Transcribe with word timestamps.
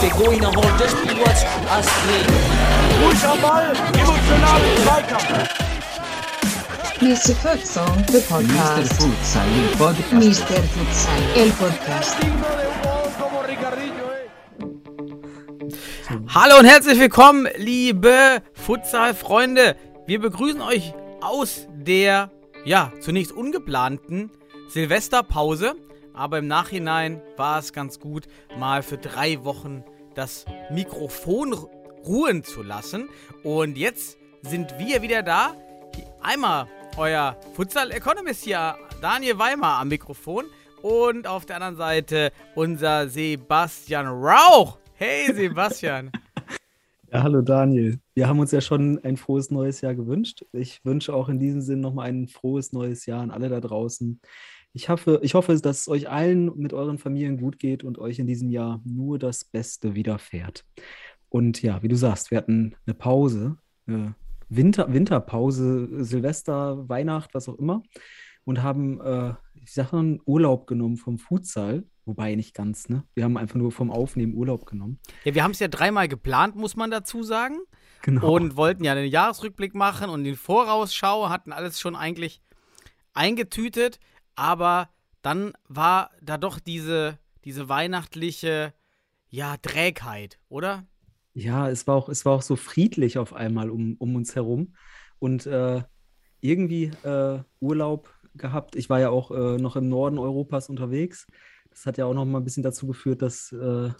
Pegou. 0.00 0.30
Mr. 7.00 7.34
Futsal, 7.34 7.86
the 8.06 8.18
Mr. 8.18 8.28
podcast. 8.28 8.92
Futsal, 8.94 9.48
il 9.56 9.68
podcast. 9.76 10.12
Mr. 10.12 10.62
Futsal, 10.74 11.22
el 11.36 11.50
podcast. 11.52 12.16
Hallo 16.34 16.58
und 16.58 16.66
herzlich 16.66 16.98
willkommen, 16.98 17.48
liebe 17.56 18.42
Futsal-Freunde. 18.52 19.76
Wir 20.06 20.20
begrüßen 20.20 20.60
euch 20.60 20.92
aus 21.20 21.66
der, 21.72 22.30
ja, 22.68 22.92
zunächst 23.00 23.32
ungeplanten 23.32 24.30
Silvesterpause. 24.68 25.74
Aber 26.12 26.38
im 26.38 26.46
Nachhinein 26.48 27.22
war 27.36 27.58
es 27.60 27.72
ganz 27.72 27.98
gut, 28.00 28.26
mal 28.58 28.82
für 28.82 28.98
drei 28.98 29.44
Wochen 29.44 29.84
das 30.14 30.44
Mikrofon 30.70 31.54
ru- 31.54 31.68
ruhen 32.04 32.42
zu 32.44 32.62
lassen. 32.62 33.08
Und 33.44 33.78
jetzt 33.78 34.18
sind 34.42 34.78
wir 34.78 35.00
wieder 35.02 35.22
da. 35.22 35.54
Einmal 36.20 36.66
euer 36.96 37.36
Futsal-Economist 37.54 38.44
hier, 38.44 38.76
Daniel 39.00 39.38
Weimar 39.38 39.78
am 39.80 39.88
Mikrofon. 39.88 40.44
Und 40.82 41.26
auf 41.26 41.46
der 41.46 41.56
anderen 41.56 41.76
Seite 41.76 42.32
unser 42.54 43.08
Sebastian 43.08 44.06
Rauch. 44.08 44.78
Hey 44.94 45.32
Sebastian. 45.32 46.10
Ja, 47.10 47.22
hallo 47.22 47.40
Daniel. 47.40 48.00
Wir 48.14 48.28
haben 48.28 48.38
uns 48.38 48.50
ja 48.50 48.60
schon 48.60 49.02
ein 49.02 49.16
frohes 49.16 49.50
neues 49.50 49.80
Jahr 49.80 49.94
gewünscht. 49.94 50.44
Ich 50.52 50.84
wünsche 50.84 51.14
auch 51.14 51.30
in 51.30 51.38
diesem 51.38 51.62
Sinn 51.62 51.80
nochmal 51.80 52.10
ein 52.10 52.28
frohes 52.28 52.74
neues 52.74 53.06
Jahr 53.06 53.22
an 53.22 53.30
alle 53.30 53.48
da 53.48 53.60
draußen. 53.60 54.20
Ich 54.74 54.90
hoffe, 54.90 55.18
ich 55.22 55.32
hoffe, 55.32 55.56
dass 55.56 55.80
es 55.80 55.88
euch 55.88 56.10
allen 56.10 56.54
mit 56.58 56.74
euren 56.74 56.98
Familien 56.98 57.38
gut 57.38 57.58
geht 57.58 57.82
und 57.82 57.98
euch 57.98 58.18
in 58.18 58.26
diesem 58.26 58.50
Jahr 58.50 58.82
nur 58.84 59.18
das 59.18 59.46
Beste 59.46 59.94
widerfährt. 59.94 60.66
Und 61.30 61.62
ja, 61.62 61.82
wie 61.82 61.88
du 61.88 61.96
sagst, 61.96 62.30
wir 62.30 62.36
hatten 62.36 62.76
eine 62.84 62.92
Pause, 62.92 63.56
eine 63.86 64.14
Winter, 64.50 64.92
Winterpause, 64.92 66.04
Silvester, 66.04 66.90
Weihnacht, 66.90 67.32
was 67.32 67.48
auch 67.48 67.58
immer, 67.58 67.82
und 68.44 68.62
haben, 68.62 69.00
äh, 69.00 69.32
ich 69.68 69.74
sage 69.74 69.96
mal, 69.96 70.18
Urlaub 70.24 70.66
genommen 70.66 70.96
vom 70.96 71.18
Futsal. 71.18 71.84
Wobei 72.06 72.34
nicht 72.34 72.54
ganz, 72.54 72.88
ne? 72.88 73.04
Wir 73.14 73.24
haben 73.24 73.36
einfach 73.36 73.56
nur 73.56 73.70
vom 73.70 73.90
Aufnehmen 73.90 74.32
Urlaub 74.32 74.64
genommen. 74.64 74.98
Ja, 75.24 75.34
wir 75.34 75.44
haben 75.44 75.50
es 75.50 75.58
ja 75.58 75.68
dreimal 75.68 76.08
geplant, 76.08 76.56
muss 76.56 76.74
man 76.74 76.90
dazu 76.90 77.22
sagen. 77.22 77.58
Genau. 78.00 78.32
Und 78.32 78.56
wollten 78.56 78.82
ja 78.82 78.94
den 78.94 79.10
Jahresrückblick 79.10 79.74
machen 79.74 80.08
und 80.08 80.24
den 80.24 80.36
Vorausschau, 80.36 81.28
hatten 81.28 81.52
alles 81.52 81.78
schon 81.80 81.96
eigentlich 81.96 82.40
eingetütet. 83.12 84.00
Aber 84.36 84.88
dann 85.20 85.52
war 85.68 86.12
da 86.22 86.38
doch 86.38 86.60
diese, 86.60 87.18
diese 87.44 87.68
weihnachtliche, 87.68 88.72
ja, 89.28 89.58
Trägheit, 89.58 90.38
oder? 90.48 90.86
Ja, 91.34 91.68
es 91.68 91.86
war 91.86 91.96
auch, 91.96 92.08
es 92.08 92.24
war 92.24 92.32
auch 92.32 92.42
so 92.42 92.56
friedlich 92.56 93.18
auf 93.18 93.34
einmal 93.34 93.68
um, 93.68 93.96
um 93.98 94.16
uns 94.16 94.34
herum. 94.34 94.74
Und 95.18 95.44
äh, 95.44 95.82
irgendwie 96.40 96.84
äh, 97.02 97.40
Urlaub 97.60 98.08
gehabt. 98.38 98.76
Ich 98.76 98.88
war 98.88 99.00
ja 99.00 99.10
auch 99.10 99.30
äh, 99.30 99.58
noch 99.58 99.76
im 99.76 99.88
Norden 99.88 100.18
Europas 100.18 100.68
unterwegs. 100.68 101.26
Das 101.70 101.86
hat 101.86 101.98
ja 101.98 102.06
auch 102.06 102.14
noch 102.14 102.24
mal 102.24 102.38
ein 102.38 102.44
bisschen 102.44 102.62
dazu 102.62 102.86
geführt, 102.86 103.22
dass, 103.22 103.52
äh, 103.52 103.90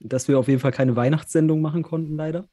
dass 0.00 0.28
wir 0.28 0.38
auf 0.38 0.48
jeden 0.48 0.60
Fall 0.60 0.72
keine 0.72 0.96
Weihnachtssendung 0.96 1.60
machen 1.60 1.82
konnten, 1.82 2.16
leider. 2.16 2.48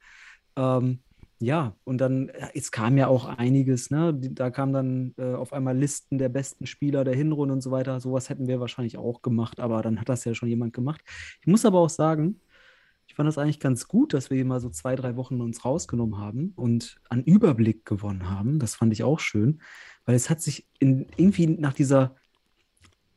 Ähm, 0.55 0.99
ja, 1.41 1.75
und 1.85 1.97
dann, 1.97 2.29
äh, 2.29 2.49
es 2.53 2.71
kam 2.71 2.97
ja 2.97 3.07
auch 3.07 3.25
einiges, 3.25 3.89
ne? 3.89 4.13
Da 4.13 4.51
kamen 4.51 4.73
dann 4.73 5.13
äh, 5.17 5.33
auf 5.33 5.53
einmal 5.53 5.75
Listen 5.75 6.19
der 6.19 6.29
besten 6.29 6.67
Spieler 6.67 7.03
der 7.03 7.15
Hinrunde 7.15 7.53
und 7.53 7.61
so 7.61 7.71
weiter. 7.71 7.99
Sowas 7.99 8.29
hätten 8.29 8.47
wir 8.47 8.59
wahrscheinlich 8.59 8.97
auch 8.97 9.23
gemacht, 9.23 9.59
aber 9.59 9.81
dann 9.81 9.99
hat 9.99 10.09
das 10.09 10.23
ja 10.23 10.35
schon 10.35 10.49
jemand 10.49 10.73
gemacht. 10.73 11.01
Ich 11.41 11.47
muss 11.47 11.65
aber 11.65 11.79
auch 11.79 11.89
sagen, 11.89 12.39
fand 13.21 13.27
das 13.27 13.37
eigentlich 13.37 13.59
ganz 13.59 13.87
gut, 13.87 14.15
dass 14.15 14.31
wir 14.31 14.43
mal 14.45 14.59
so 14.59 14.69
zwei, 14.71 14.95
drei 14.95 15.15
Wochen 15.15 15.41
uns 15.41 15.63
rausgenommen 15.63 16.17
haben 16.17 16.53
und 16.55 16.99
an 17.07 17.23
Überblick 17.23 17.85
gewonnen 17.85 18.31
haben. 18.31 18.57
Das 18.57 18.73
fand 18.73 18.91
ich 18.93 19.03
auch 19.03 19.19
schön, 19.19 19.61
weil 20.05 20.15
es 20.15 20.31
hat 20.31 20.41
sich 20.41 20.67
in, 20.79 21.05
irgendwie 21.17 21.45
nach 21.45 21.73
dieser, 21.73 22.15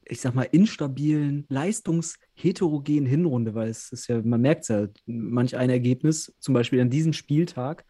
ich 0.05 0.21
sag 0.21 0.35
mal, 0.35 0.43
instabilen, 0.43 1.47
leistungsheterogenen 1.49 3.07
Hinrunde, 3.07 3.55
weil 3.55 3.71
es 3.71 3.93
ist 3.93 4.09
ja, 4.09 4.21
man 4.21 4.43
merkt 4.43 4.65
es 4.65 4.69
ja, 4.69 4.89
manch 5.07 5.57
ein 5.57 5.71
Ergebnis, 5.71 6.35
zum 6.39 6.53
Beispiel 6.53 6.83
an 6.83 6.91
diesem 6.91 7.15
Spieltag, 7.15 7.87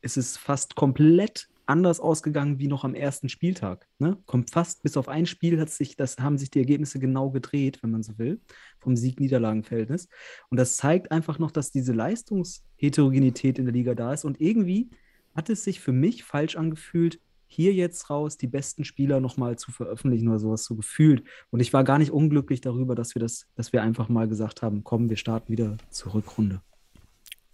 ist 0.00 0.16
es 0.16 0.36
fast 0.36 0.74
komplett 0.74 1.48
anders 1.66 2.00
ausgegangen 2.00 2.58
wie 2.58 2.68
noch 2.68 2.84
am 2.84 2.94
ersten 2.94 3.28
Spieltag. 3.28 3.88
Ne? 3.98 4.18
Kommt 4.26 4.50
fast 4.50 4.82
bis 4.82 4.96
auf 4.96 5.08
ein 5.08 5.26
Spiel 5.26 5.60
hat 5.60 5.70
sich, 5.70 5.96
das 5.96 6.18
haben 6.18 6.38
sich 6.38 6.50
die 6.50 6.58
Ergebnisse 6.58 6.98
genau 6.98 7.30
gedreht, 7.30 7.78
wenn 7.82 7.90
man 7.90 8.02
so 8.02 8.18
will, 8.18 8.40
vom 8.78 8.96
Sieg-Niederlagen-Verhältnis. 8.96 10.08
Und 10.50 10.58
das 10.58 10.76
zeigt 10.76 11.12
einfach 11.12 11.38
noch, 11.38 11.50
dass 11.50 11.70
diese 11.70 11.92
Leistungsheterogenität 11.92 13.58
in 13.58 13.66
der 13.66 13.74
Liga 13.74 13.94
da 13.94 14.12
ist. 14.12 14.24
Und 14.24 14.40
irgendwie 14.40 14.90
hat 15.34 15.48
es 15.50 15.64
sich 15.64 15.80
für 15.80 15.92
mich 15.92 16.24
falsch 16.24 16.56
angefühlt, 16.56 17.20
hier 17.46 17.74
jetzt 17.74 18.08
raus 18.08 18.38
die 18.38 18.46
besten 18.46 18.84
Spieler 18.84 19.20
nochmal 19.20 19.58
zu 19.58 19.72
veröffentlichen 19.72 20.28
oder 20.28 20.38
sowas 20.38 20.64
so 20.64 20.74
gefühlt. 20.74 21.22
Und 21.50 21.60
ich 21.60 21.72
war 21.74 21.84
gar 21.84 21.98
nicht 21.98 22.10
unglücklich 22.10 22.62
darüber, 22.62 22.94
dass 22.94 23.14
wir 23.14 23.20
das, 23.20 23.46
dass 23.56 23.74
wir 23.74 23.82
einfach 23.82 24.08
mal 24.08 24.26
gesagt 24.26 24.62
haben, 24.62 24.84
komm, 24.84 25.10
wir 25.10 25.18
starten 25.18 25.52
wieder 25.52 25.76
zur 25.90 26.14
Rückrunde. 26.14 26.62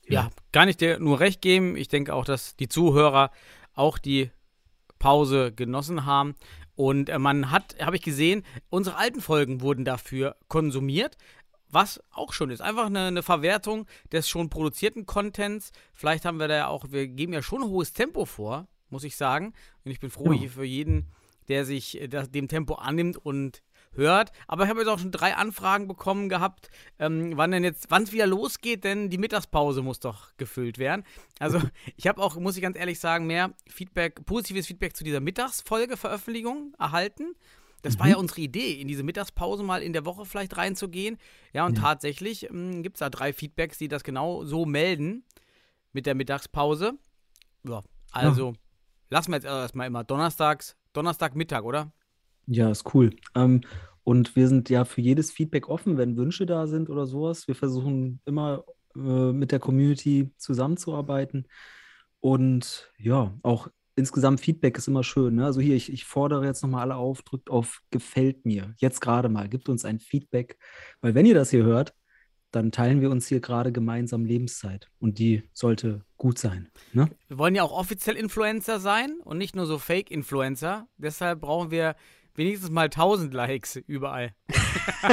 Ja, 0.07 0.31
kann 0.53 0.69
ich 0.69 0.77
dir 0.77 0.99
nur 1.01 1.21
recht 1.21 1.43
geben. 1.43 1.77
Ich 1.77 1.89
denke 1.89 2.15
auch, 2.15 2.25
dass 2.25 2.57
die 2.57 2.69
Zuhörer 2.69 3.31
auch 3.78 3.99
die 3.99 4.31
Pause 4.99 5.53
genossen 5.53 6.05
haben. 6.05 6.34
Und 6.75 7.09
äh, 7.09 7.19
man 7.19 7.50
hat, 7.50 7.77
habe 7.81 7.97
ich 7.97 8.03
gesehen, 8.03 8.44
unsere 8.71 8.97
alten 8.97 9.21
Folgen 9.21 9.61
wurden 9.61 9.84
dafür 9.84 10.37
konsumiert. 10.49 11.16
Was 11.71 12.00
auch 12.11 12.33
schon 12.33 12.50
ist. 12.50 12.62
Einfach 12.62 12.87
eine, 12.87 13.06
eine 13.06 13.22
Verwertung 13.22 13.87
des 14.11 14.28
schon 14.28 14.49
produzierten 14.49 15.05
Contents. 15.05 15.71
Vielleicht 15.93 16.25
haben 16.25 16.38
wir 16.38 16.49
da 16.49 16.56
ja 16.56 16.69
auch, 16.69 16.87
wir 16.91 17.06
geben 17.09 17.34
ja 17.34 17.43
schon 17.43 17.62
ein 17.62 17.69
hohes 17.69 17.93
Tempo 17.93 18.25
vor, 18.25 18.67
muss 18.88 19.05
ich 19.05 19.17
sagen. 19.17 19.53
Und 19.84 19.91
ich 19.91 20.00
bin 20.00 20.09
froh 20.11 20.33
Ja. 20.33 20.38
hier 20.38 20.50
für 20.50 20.65
jeden, 20.65 21.09
der 21.49 21.65
sich 21.65 22.00
äh, 22.00 22.09
das, 22.09 22.31
dem 22.31 22.49
Tempo 22.49 22.75
annimmt 22.75 23.19
und 23.19 23.62
hört. 23.93 24.32
Aber 24.47 24.65
ich 24.65 24.71
habe 24.71 24.81
jetzt 24.81 24.88
auch 24.88 24.99
schon 24.99 25.12
drei 25.12 25.34
Anfragen 25.34 25.88
bekommen 25.88 26.28
gehabt, 26.28 26.71
ähm, 26.99 27.32
wann 27.37 27.50
denn 27.50 27.65
jetzt, 27.65 27.91
wann 27.91 28.04
es 28.04 28.12
wieder 28.12 28.26
losgeht, 28.26 28.84
denn 28.84 29.10
die 29.10 29.19
Mittagspause 29.19 29.82
muss 29.82 30.00
doch 30.00 30.37
gefüllt 30.37 30.78
werden. 30.78 31.04
Also 31.38 31.60
ich 31.97 32.06
habe 32.06 32.22
auch, 32.22 32.37
muss 32.37 32.56
ich 32.56 32.62
ganz 32.62 32.78
ehrlich 32.78 33.00
sagen, 33.00 33.26
mehr 33.26 33.53
Feedback, 33.69 34.25
positives 34.25 34.66
Feedback 34.66 34.97
zu 34.97 35.04
dieser 35.04 35.21
Mittagsfolge-Veröffentlichung 35.21 36.75
erhalten. 36.78 37.34
Das 37.82 37.99
war 38.00 38.09
ja 38.09 38.16
unsere 38.16 38.41
Idee, 38.41 38.72
in 38.72 38.88
diese 38.88 39.04
Mittagspause 39.04 39.62
mal 39.62 39.82
in 39.82 39.93
der 39.93 40.05
Woche 40.05 40.25
vielleicht 40.25 40.56
reinzugehen. 40.56 41.16
Ja, 41.53 41.65
und 41.65 41.76
tatsächlich 41.76 42.41
gibt 42.41 42.97
es 42.97 42.99
da 42.99 43.09
drei 43.09 43.32
Feedbacks, 43.32 43.78
die 43.78 43.87
das 43.87 44.03
genau 44.03 44.44
so 44.44 44.66
melden 44.66 45.25
mit 45.93 46.06
der 46.06 46.16
Mittagspause. 46.16 46.94
Ja, 47.62 47.82
also 48.10 48.55
lassen 49.10 49.31
wir 49.31 49.37
jetzt 49.37 49.44
erstmal 49.44 49.87
immer 49.87 50.03
donnerstags, 50.03 50.76
Donnerstagmittag, 50.93 51.62
oder? 51.62 51.93
Ja, 52.51 52.71
ist 52.71 52.95
cool. 52.95 53.11
Ähm, 53.35 53.61
und 54.05 54.35
wir 54.37 54.49
sind 54.49 54.71
ja 54.71 54.87
für 54.87 55.03
jedes 55.03 55.31
Feedback 55.31 55.69
offen, 55.69 55.99
wenn 55.99 56.17
Wünsche 56.17 56.47
da 56.47 56.67
sind 56.67 56.89
oder 56.89 57.07
sowas. 57.07 57.47
Wir 57.47 57.55
versuchen 57.55 58.21
immer 58.25 58.65
äh, 58.97 59.33
mit 59.33 59.53
der 59.53 59.59
Community 59.59 60.31
zusammenzuarbeiten. 60.39 61.47
Und 62.21 62.91
ja, 62.97 63.39
auch 63.43 63.69
insgesamt 63.97 64.41
Feedback 64.41 64.79
ist 64.79 64.89
immer 64.89 65.05
schön. 65.05 65.35
Ne? 65.35 65.45
Also 65.45 65.61
hier, 65.61 65.77
ich, 65.77 65.93
ich 65.93 66.07
fordere 66.07 66.47
jetzt 66.47 66.63
nochmal 66.63 66.83
alle 66.83 66.97
auf, 66.97 67.21
drückt 67.23 67.51
auf 67.51 67.83
gefällt 67.91 68.47
mir. 68.47 68.75
Jetzt 68.79 69.01
gerade 69.01 69.29
mal, 69.29 69.49
gibt 69.49 69.69
uns 69.69 69.85
ein 69.85 70.01
Feedback. 70.01 70.57
Weil 71.03 71.15
wenn 71.15 71.27
ihr 71.27 71.35
das 71.35 71.51
hier 71.51 71.65
hört, 71.65 71.95
dann 72.51 72.73
teilen 72.73 73.03
wir 73.03 73.11
uns 73.11 73.27
hier 73.27 73.41
gerade 73.41 73.73
gemeinsam 73.73 74.25
Lebenszeit. 74.25 74.89
Und 74.99 75.19
die 75.19 75.43
sollte 75.53 76.07
gut 76.17 76.39
sein. 76.39 76.71
Ne? 76.95 77.11
Wir 77.27 77.37
wollen 77.37 77.55
ja 77.55 77.63
auch 77.63 77.73
offiziell 77.73 78.17
Influencer 78.17 78.81
sein 78.81 79.19
und 79.23 79.37
nicht 79.37 79.55
nur 79.55 79.67
so 79.67 79.79
Fake-Influencer. 79.79 80.89
Deshalb 80.97 81.43
brauchen 81.43 81.71
wir 81.71 81.94
wenigstens 82.38 82.70
mal 82.70 82.85
1000 82.85 83.35
Likes 83.35 83.76
überall. 83.76 84.32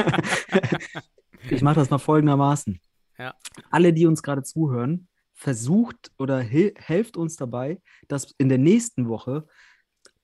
Ich 1.51 1.61
mache 1.61 1.75
das 1.75 1.91
mal 1.91 1.99
folgendermaßen. 1.99 2.79
Ja. 3.19 3.35
Alle, 3.69 3.93
die 3.93 4.07
uns 4.07 4.23
gerade 4.23 4.41
zuhören, 4.41 5.07
versucht 5.33 6.11
oder 6.17 6.39
helft 6.39 7.17
uns 7.17 7.35
dabei, 7.35 7.79
dass 8.07 8.33
in 8.39 8.49
der 8.49 8.57
nächsten 8.57 9.07
Woche 9.09 9.47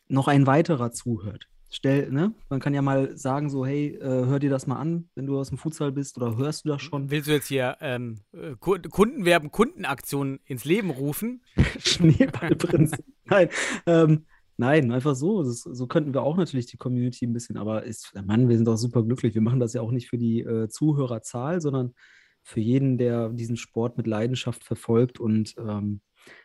noch 0.08 0.28
ein 0.28 0.48
weiterer 0.48 0.92
zuhört. 0.92 1.48
Stell, 1.70 2.12
ne? 2.12 2.34
Man 2.50 2.60
kann 2.60 2.74
ja 2.74 2.82
mal 2.82 3.16
sagen, 3.18 3.50
so, 3.52 3.66
hey, 3.66 3.96
äh, 3.96 4.02
hör 4.26 4.40
dir 4.40 4.50
das 4.50 4.68
mal 4.68 4.76
an, 4.78 5.10
wenn 5.16 5.26
du 5.28 5.40
aus 5.40 5.50
dem 5.50 5.58
Futsal 5.58 5.92
bist 5.92 6.18
oder 6.18 6.36
hörst 6.38 6.66
du 6.66 6.70
das 6.70 6.82
schon? 6.82 7.12
Willst 7.12 7.28
du 7.30 7.34
jetzt 7.34 7.48
hier 7.48 7.78
ähm, 7.82 8.20
äh, 8.34 8.56
Ku- 8.60 8.80
Kundenwerben, 8.90 9.52
Kundenaktionen 9.52 10.40
ins 10.46 10.66
Leben 10.66 10.90
rufen? 10.90 11.44
Schneeballprinzip. 11.80 13.06
Nein, 13.26 13.50
ähm, 13.86 14.26
nein, 14.62 14.92
einfach 14.92 15.16
so. 15.16 15.44
Das, 15.44 15.62
so 15.62 15.88
könnten 15.88 16.14
wir 16.14 16.22
auch 16.22 16.38
natürlich 16.38 16.68
die 16.68 16.78
Community 16.78 17.26
ein 17.26 17.34
bisschen, 17.34 17.58
aber 17.58 17.84
ist, 17.84 18.14
Mann, 18.26 18.48
wir 18.48 18.56
sind 18.56 18.70
auch 18.70 18.78
super 18.78 19.04
glücklich. 19.04 19.34
Wir 19.34 19.42
machen 19.42 19.60
das 19.60 19.74
ja 19.74 19.82
auch 19.82 19.92
nicht 19.92 20.08
für 20.08 20.20
die 20.20 20.42
äh, 20.42 20.70
Zuhörerzahl, 20.70 21.60
sondern 21.60 21.96
für 22.44 22.60
jeden, 22.60 22.98
der 23.00 23.30
diesen 23.30 23.58
Sport 23.58 23.98
mit 23.98 24.06
Leidenschaft 24.06 24.64
verfolgt 24.64 25.20
und 25.20 25.56
ähm, 25.58 26.02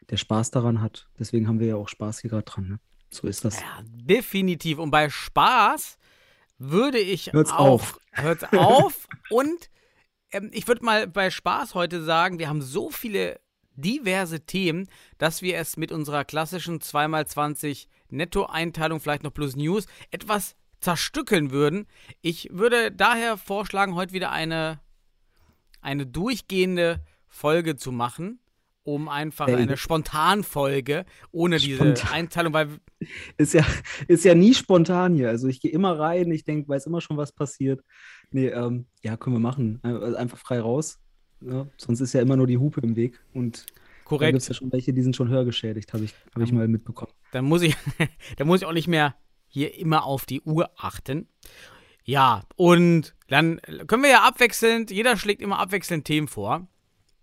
der 0.09 0.17
Spaß 0.17 0.51
daran 0.51 0.81
hat. 0.81 1.09
Deswegen 1.19 1.47
haben 1.47 1.61
wir 1.61 1.67
ja 1.67 1.77
auch 1.77 1.89
Spaß 1.89 2.21
hier 2.21 2.31
gerade 2.31 2.45
dran. 2.45 2.69
Ne? 2.69 2.81
So 3.11 3.27
ist 3.27 3.45
das. 3.45 3.61
Ja, 3.61 3.83
definitiv. 3.85 4.79
Und 4.79 4.91
bei 4.91 5.11
Spaß 5.11 5.99
würde 6.59 6.99
ich 6.99 7.35
Hört's 7.35 7.53
auch, 7.53 7.59
auf. 7.59 8.01
Hört's 8.13 8.45
auf. 8.53 9.09
Und 9.31 9.71
ähm, 10.33 10.51
ich 10.55 10.67
würde 10.67 10.85
mal 10.85 11.07
bei 11.07 11.31
Spaß 11.31 11.75
heute 11.75 12.03
sagen, 12.03 12.39
wir 12.39 12.49
haben 12.49 12.63
so 12.63 12.89
viele 12.91 13.39
diverse 13.75 14.41
Themen, 14.41 14.89
dass 15.19 15.43
wir 15.43 15.59
es 15.59 15.77
mit 15.77 15.93
unserer 15.93 16.25
klassischen 16.25 16.81
2x20 16.81 17.89
Netto-Einteilung, 18.11 19.01
vielleicht 19.01 19.23
noch 19.23 19.33
plus 19.33 19.57
News, 19.57 19.87
etwas 20.11 20.57
zerstückeln 20.81 21.51
würden. 21.51 21.87
Ich 22.21 22.49
würde 22.53 22.93
daher 22.93 23.37
vorschlagen, 23.37 23.95
heute 23.95 24.13
wieder 24.13 24.31
eine, 24.31 24.81
eine 25.81 26.07
durchgehende 26.07 27.01
Folge 27.29 27.77
zu 27.77 27.93
machen, 27.93 28.41
um 28.83 29.09
einfach 29.09 29.49
Ey. 29.49 29.57
eine 29.57 29.77
Spontanfolge 29.77 31.05
ohne 31.33 31.59
diese 31.59 31.77
Spontan. 31.77 32.13
Einteilung, 32.13 32.53
weil 32.53 32.69
Ist 33.37 33.55
ja, 33.55 33.65
ist 34.09 34.25
ja 34.25 34.35
nie 34.35 34.55
spontan 34.55 35.15
hier. 35.15 35.29
Also 35.29 35.49
ich 35.49 35.61
gehe 35.61 35.71
immer 35.71 35.99
rein, 35.99 36.31
ich 36.31 36.45
denke, 36.45 36.69
weiß 36.69 36.87
immer 36.87 37.01
schon, 37.01 37.17
was 37.17 37.33
passiert. 37.33 37.83
Nee, 38.31 38.49
ähm, 38.49 38.87
ja, 39.03 39.17
können 39.17 39.37
wir 39.37 39.41
machen. 39.41 39.81
Also 39.83 40.17
einfach 40.17 40.39
frei 40.39 40.61
raus. 40.61 40.99
Ja, 41.41 41.67
sonst 41.77 42.01
ist 42.01 42.15
ja 42.15 42.23
immer 42.23 42.37
nur 42.37 42.47
die 42.47 42.59
Hupe 42.59 42.81
im 42.81 42.97
Weg. 42.97 43.21
Und 43.35 43.67
da 44.09 44.31
gibt 44.31 44.39
es 44.39 44.47
korrekt, 44.47 44.49
ja 44.49 44.55
schon 44.55 44.73
welche, 44.73 44.93
die 44.93 45.03
sind 45.03 45.17
schon 45.17 45.29
hörgeschädigt, 45.29 45.93
habe 45.93 46.05
ich, 46.05 46.15
hab 46.35 46.43
ich 46.43 46.53
mal 46.53 46.69
mitbekommen. 46.69 47.13
dann 47.33 47.45
muss 47.45 47.63
ich, 47.63 47.77
dann 48.37 48.47
muss 48.47 48.61
ich 48.61 48.67
auch 48.67 48.73
nicht 48.73 48.89
mehr 48.89 49.17
hier 49.49 49.77
immer 49.79 50.05
auf 50.05 50.27
die 50.27 50.41
Uhr 50.43 50.71
achten. 50.77 51.29
Ja, 52.05 52.45
und 52.55 53.17
dann 53.29 53.61
können 53.87 54.03
wir 54.03 54.11
ja 54.11 54.23
abwechselnd, 54.23 54.91
jeder 54.91 55.17
schlägt 55.17 55.43
immer 55.43 55.59
abwechselnd 55.59 56.05
Themen 56.05 56.29
vor. 56.29 56.69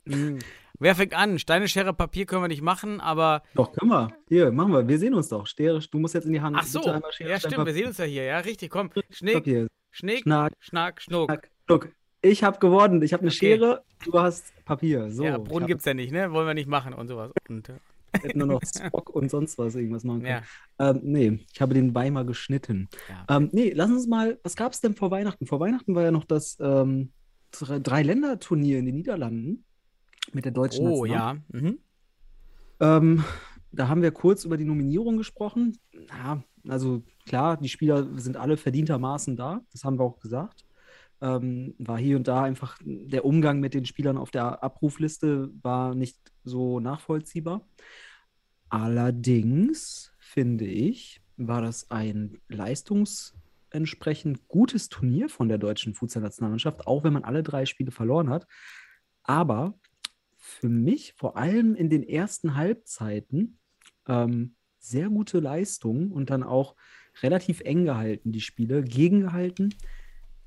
Hm, 0.05 0.39
Wer 0.79 0.95
fängt 0.95 1.13
an? 1.13 1.39
Steine, 1.39 1.69
Schere, 1.69 1.93
Papier 1.93 2.25
können 2.25 2.41
wir 2.41 2.49
nicht 2.49 2.61
machen, 2.61 2.99
aber. 2.99 3.43
Doch, 3.53 3.71
können 3.71 3.89
wir. 3.89 4.11
Hier, 4.27 4.51
machen 4.51 4.73
wir. 4.73 4.85
Wir 4.85 4.99
sehen 4.99 5.13
uns 5.13 5.29
doch. 5.29 5.47
Schere, 5.47 5.79
du 5.79 5.99
musst 5.99 6.13
jetzt 6.13 6.25
in 6.25 6.33
die 6.33 6.41
Hand. 6.41 6.57
Ach 6.59 6.65
so, 6.65 6.81
Schere, 6.81 7.29
ja, 7.29 7.39
stimmt, 7.39 7.65
wir 7.65 7.73
sehen 7.73 7.87
uns 7.87 7.97
ja 7.97 8.05
hier, 8.05 8.23
ja, 8.23 8.39
richtig, 8.39 8.69
komm. 8.69 8.89
Schnick, 9.09 9.35
Papier. 9.35 9.67
Schnick, 9.91 10.23
Schnack, 10.23 10.53
Schnack, 10.59 11.01
Schnuck. 11.01 11.29
Schnack, 11.29 11.51
Schnuck. 11.67 11.89
Ich 12.25 12.43
habe 12.43 12.57
gewonnen. 12.59 13.01
Ich 13.01 13.11
habe 13.13 13.21
eine 13.21 13.29
Okay. 13.29 13.37
Schere, 13.37 13.83
du 14.05 14.17
hast 14.19 14.45
Papier. 14.65 15.11
So, 15.11 15.23
ja, 15.25 15.37
Brunnen 15.37 15.63
hab- 15.63 15.67
gibt's 15.67 15.85
ja 15.85 15.93
nicht, 15.93 16.11
ne? 16.13 16.31
Wollen 16.31 16.47
wir 16.47 16.53
nicht 16.53 16.69
machen 16.69 16.93
und 16.93 17.07
sowas. 17.09 17.31
Und, 17.49 17.67
äh, 17.69 17.73
hätte 18.13 18.37
nur 18.37 18.47
noch 18.47 18.61
Spock 18.65 19.09
und 19.09 19.29
sonst 19.29 19.57
was 19.57 19.75
irgendwas 19.75 20.03
machen 20.05 20.21
können. 20.21 20.41
ja, 20.79 20.89
Ähm, 20.91 20.99
nee, 21.03 21.39
ich 21.53 21.59
habe 21.61 21.73
den 21.73 21.93
Weimar 21.93 22.23
geschnitten. 22.23 22.87
ja. 23.09 23.35
Ähm, 23.37 23.49
nee, 23.51 23.73
lass 23.75 23.89
uns 23.91 24.07
mal, 24.07 24.39
was 24.43 24.55
gab 24.55 24.71
es 24.71 24.79
denn 24.81 24.95
vor 24.95 25.11
Weihnachten? 25.11 25.45
Vor 25.47 25.59
Weihnachten 25.59 25.95
war 25.95 26.03
ja 26.03 26.11
noch 26.11 26.23
das 26.25 26.57
ähm, 26.61 27.11
Drei- 27.51 27.79
Drei-Länder-Turnier 27.79 28.79
in 28.79 28.85
den 28.85 28.95
Niederlanden 28.95 29.65
mit 30.31 30.45
der 30.45 30.51
deutschen 30.53 30.87
Oh, 30.87 31.05
National. 31.05 31.35
ja. 31.53 31.59
Mhm. 31.59 31.77
Ähm, 32.79 33.23
da 33.71 33.87
haben 33.89 34.01
wir 34.01 34.11
kurz 34.11 34.45
über 34.45 34.57
die 34.57 34.65
Nominierung 34.65 35.17
gesprochen. 35.17 35.77
Ja, 36.09 36.41
also 36.67 37.03
klar, 37.27 37.57
die 37.57 37.69
Spieler 37.69 38.07
sind 38.19 38.37
alle 38.37 38.55
verdientermaßen 38.57 39.35
da, 39.35 39.61
das 39.71 39.83
haben 39.83 39.99
wir 39.99 40.03
auch 40.05 40.19
gesagt. 40.19 40.62
Ähm, 41.23 41.73
war 41.79 41.97
hier 41.97 42.17
und 42.17 42.27
da 42.27 42.43
einfach 42.43 42.77
der 42.83 43.23
Umgang 43.23 43.61
mit 43.61 43.73
den 43.73 43.85
Spielern 43.85 44.17
auf 44.17 44.29
der 44.29 44.61
Abrufliste 44.61 45.49
war 45.61 45.95
nicht 45.95 46.17
so 46.43 46.81
nachvollziehbar. 46.81 47.65
Allerdings 48.67 50.11
finde 50.19 50.65
ich, 50.65 51.21
war 51.37 51.61
das 51.61 51.89
ein 51.91 52.41
leistungsentsprechend 52.49 54.49
gutes 54.49 54.89
Turnier 54.89 55.29
von 55.29 55.47
der 55.47 55.59
deutschen 55.59 55.93
Futsal-Nationalmannschaft, 55.93 56.87
auch 56.87 57.05
wenn 57.05 57.13
man 57.13 57.23
alle 57.23 57.41
drei 57.41 57.65
Spiele 57.65 57.91
verloren 57.91 58.29
hat. 58.29 58.45
Aber 59.23 59.79
für 60.35 60.67
mich, 60.67 61.13
vor 61.13 61.37
allem 61.37 61.73
in 61.73 61.89
den 61.89 62.03
ersten 62.03 62.55
Halbzeiten, 62.55 63.59
ähm, 64.09 64.55
sehr 64.79 65.09
gute 65.09 65.39
Leistung 65.39 66.11
und 66.11 66.29
dann 66.29 66.43
auch 66.43 66.75
relativ 67.21 67.61
eng 67.61 67.85
gehalten, 67.85 68.33
die 68.33 68.41
Spiele, 68.41 68.83
gegengehalten. 68.83 69.73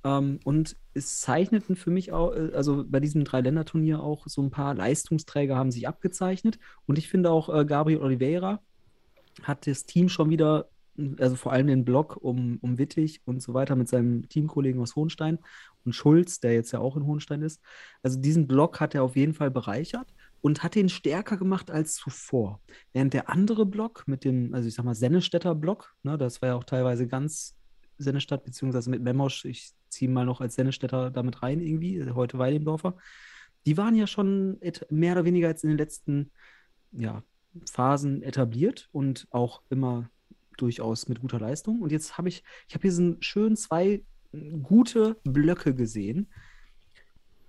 Ähm, 0.06 0.38
und 0.44 0.76
es 0.94 1.20
zeichneten 1.20 1.74
für 1.74 1.90
mich 1.90 2.12
auch, 2.12 2.32
äh, 2.32 2.52
also 2.54 2.84
bei 2.86 3.00
diesem 3.00 3.24
Dreiländerturnier 3.24 4.00
auch 4.00 4.26
so 4.28 4.40
ein 4.40 4.50
paar 4.50 4.74
Leistungsträger 4.74 5.56
haben 5.56 5.72
sich 5.72 5.88
abgezeichnet. 5.88 6.60
Und 6.86 6.96
ich 6.96 7.08
finde 7.08 7.30
auch, 7.30 7.52
äh, 7.52 7.64
Gabriel 7.64 7.98
Oliveira 7.98 8.60
hat 9.42 9.66
das 9.66 9.84
Team 9.84 10.08
schon 10.08 10.30
wieder, 10.30 10.68
also 11.18 11.34
vor 11.34 11.52
allem 11.52 11.66
den 11.66 11.84
Block 11.84 12.16
um, 12.20 12.58
um 12.62 12.78
Wittig 12.78 13.20
und 13.24 13.42
so 13.42 13.52
weiter 13.52 13.74
mit 13.74 13.88
seinem 13.88 14.28
Teamkollegen 14.28 14.80
aus 14.80 14.94
Hohenstein 14.94 15.40
und 15.84 15.92
Schulz, 15.92 16.38
der 16.38 16.54
jetzt 16.54 16.72
ja 16.72 16.78
auch 16.78 16.96
in 16.96 17.04
Hohenstein 17.04 17.42
ist. 17.42 17.60
Also 18.02 18.20
diesen 18.20 18.46
Block 18.46 18.78
hat 18.80 18.94
er 18.94 19.02
auf 19.02 19.16
jeden 19.16 19.34
Fall 19.34 19.50
bereichert 19.50 20.14
und 20.40 20.62
hat 20.62 20.76
den 20.76 20.88
stärker 20.88 21.36
gemacht 21.36 21.70
als 21.70 21.96
zuvor. 21.96 22.60
Während 22.92 23.12
der 23.12 23.28
andere 23.28 23.66
Block 23.66 24.04
mit 24.06 24.24
dem, 24.24 24.54
also 24.54 24.68
ich 24.68 24.74
sag 24.74 24.84
mal, 24.84 24.94
Sennestädter 24.94 25.56
Block, 25.56 25.96
ne, 26.04 26.16
das 26.16 26.40
war 26.40 26.50
ja 26.50 26.54
auch 26.54 26.64
teilweise 26.64 27.08
ganz 27.08 27.56
Sennestadt, 27.98 28.44
beziehungsweise 28.44 28.90
mit 28.90 29.02
Memosch, 29.02 29.44
ich 29.44 29.72
ziehe 29.96 30.10
mal 30.10 30.24
noch 30.24 30.40
als 30.40 30.54
Sennestädter 30.54 31.10
damit 31.10 31.42
rein 31.42 31.60
irgendwie, 31.60 32.10
heute 32.10 32.38
Weidendorfer, 32.38 32.96
die 33.66 33.76
waren 33.76 33.94
ja 33.94 34.06
schon 34.06 34.60
mehr 34.90 35.12
oder 35.12 35.24
weniger 35.24 35.48
jetzt 35.48 35.64
in 35.64 35.70
den 35.70 35.78
letzten 35.78 36.30
ja, 36.92 37.22
Phasen 37.70 38.22
etabliert 38.22 38.88
und 38.92 39.26
auch 39.30 39.62
immer 39.70 40.08
durchaus 40.56 41.08
mit 41.08 41.20
guter 41.20 41.40
Leistung. 41.40 41.82
Und 41.82 41.92
jetzt 41.92 42.16
habe 42.16 42.28
ich, 42.28 42.42
ich 42.68 42.74
habe 42.74 42.82
hier 42.82 42.92
so 42.92 43.16
schön 43.20 43.56
zwei 43.56 44.02
äh, 44.32 44.50
gute 44.62 45.16
Blöcke 45.24 45.74
gesehen. 45.74 46.28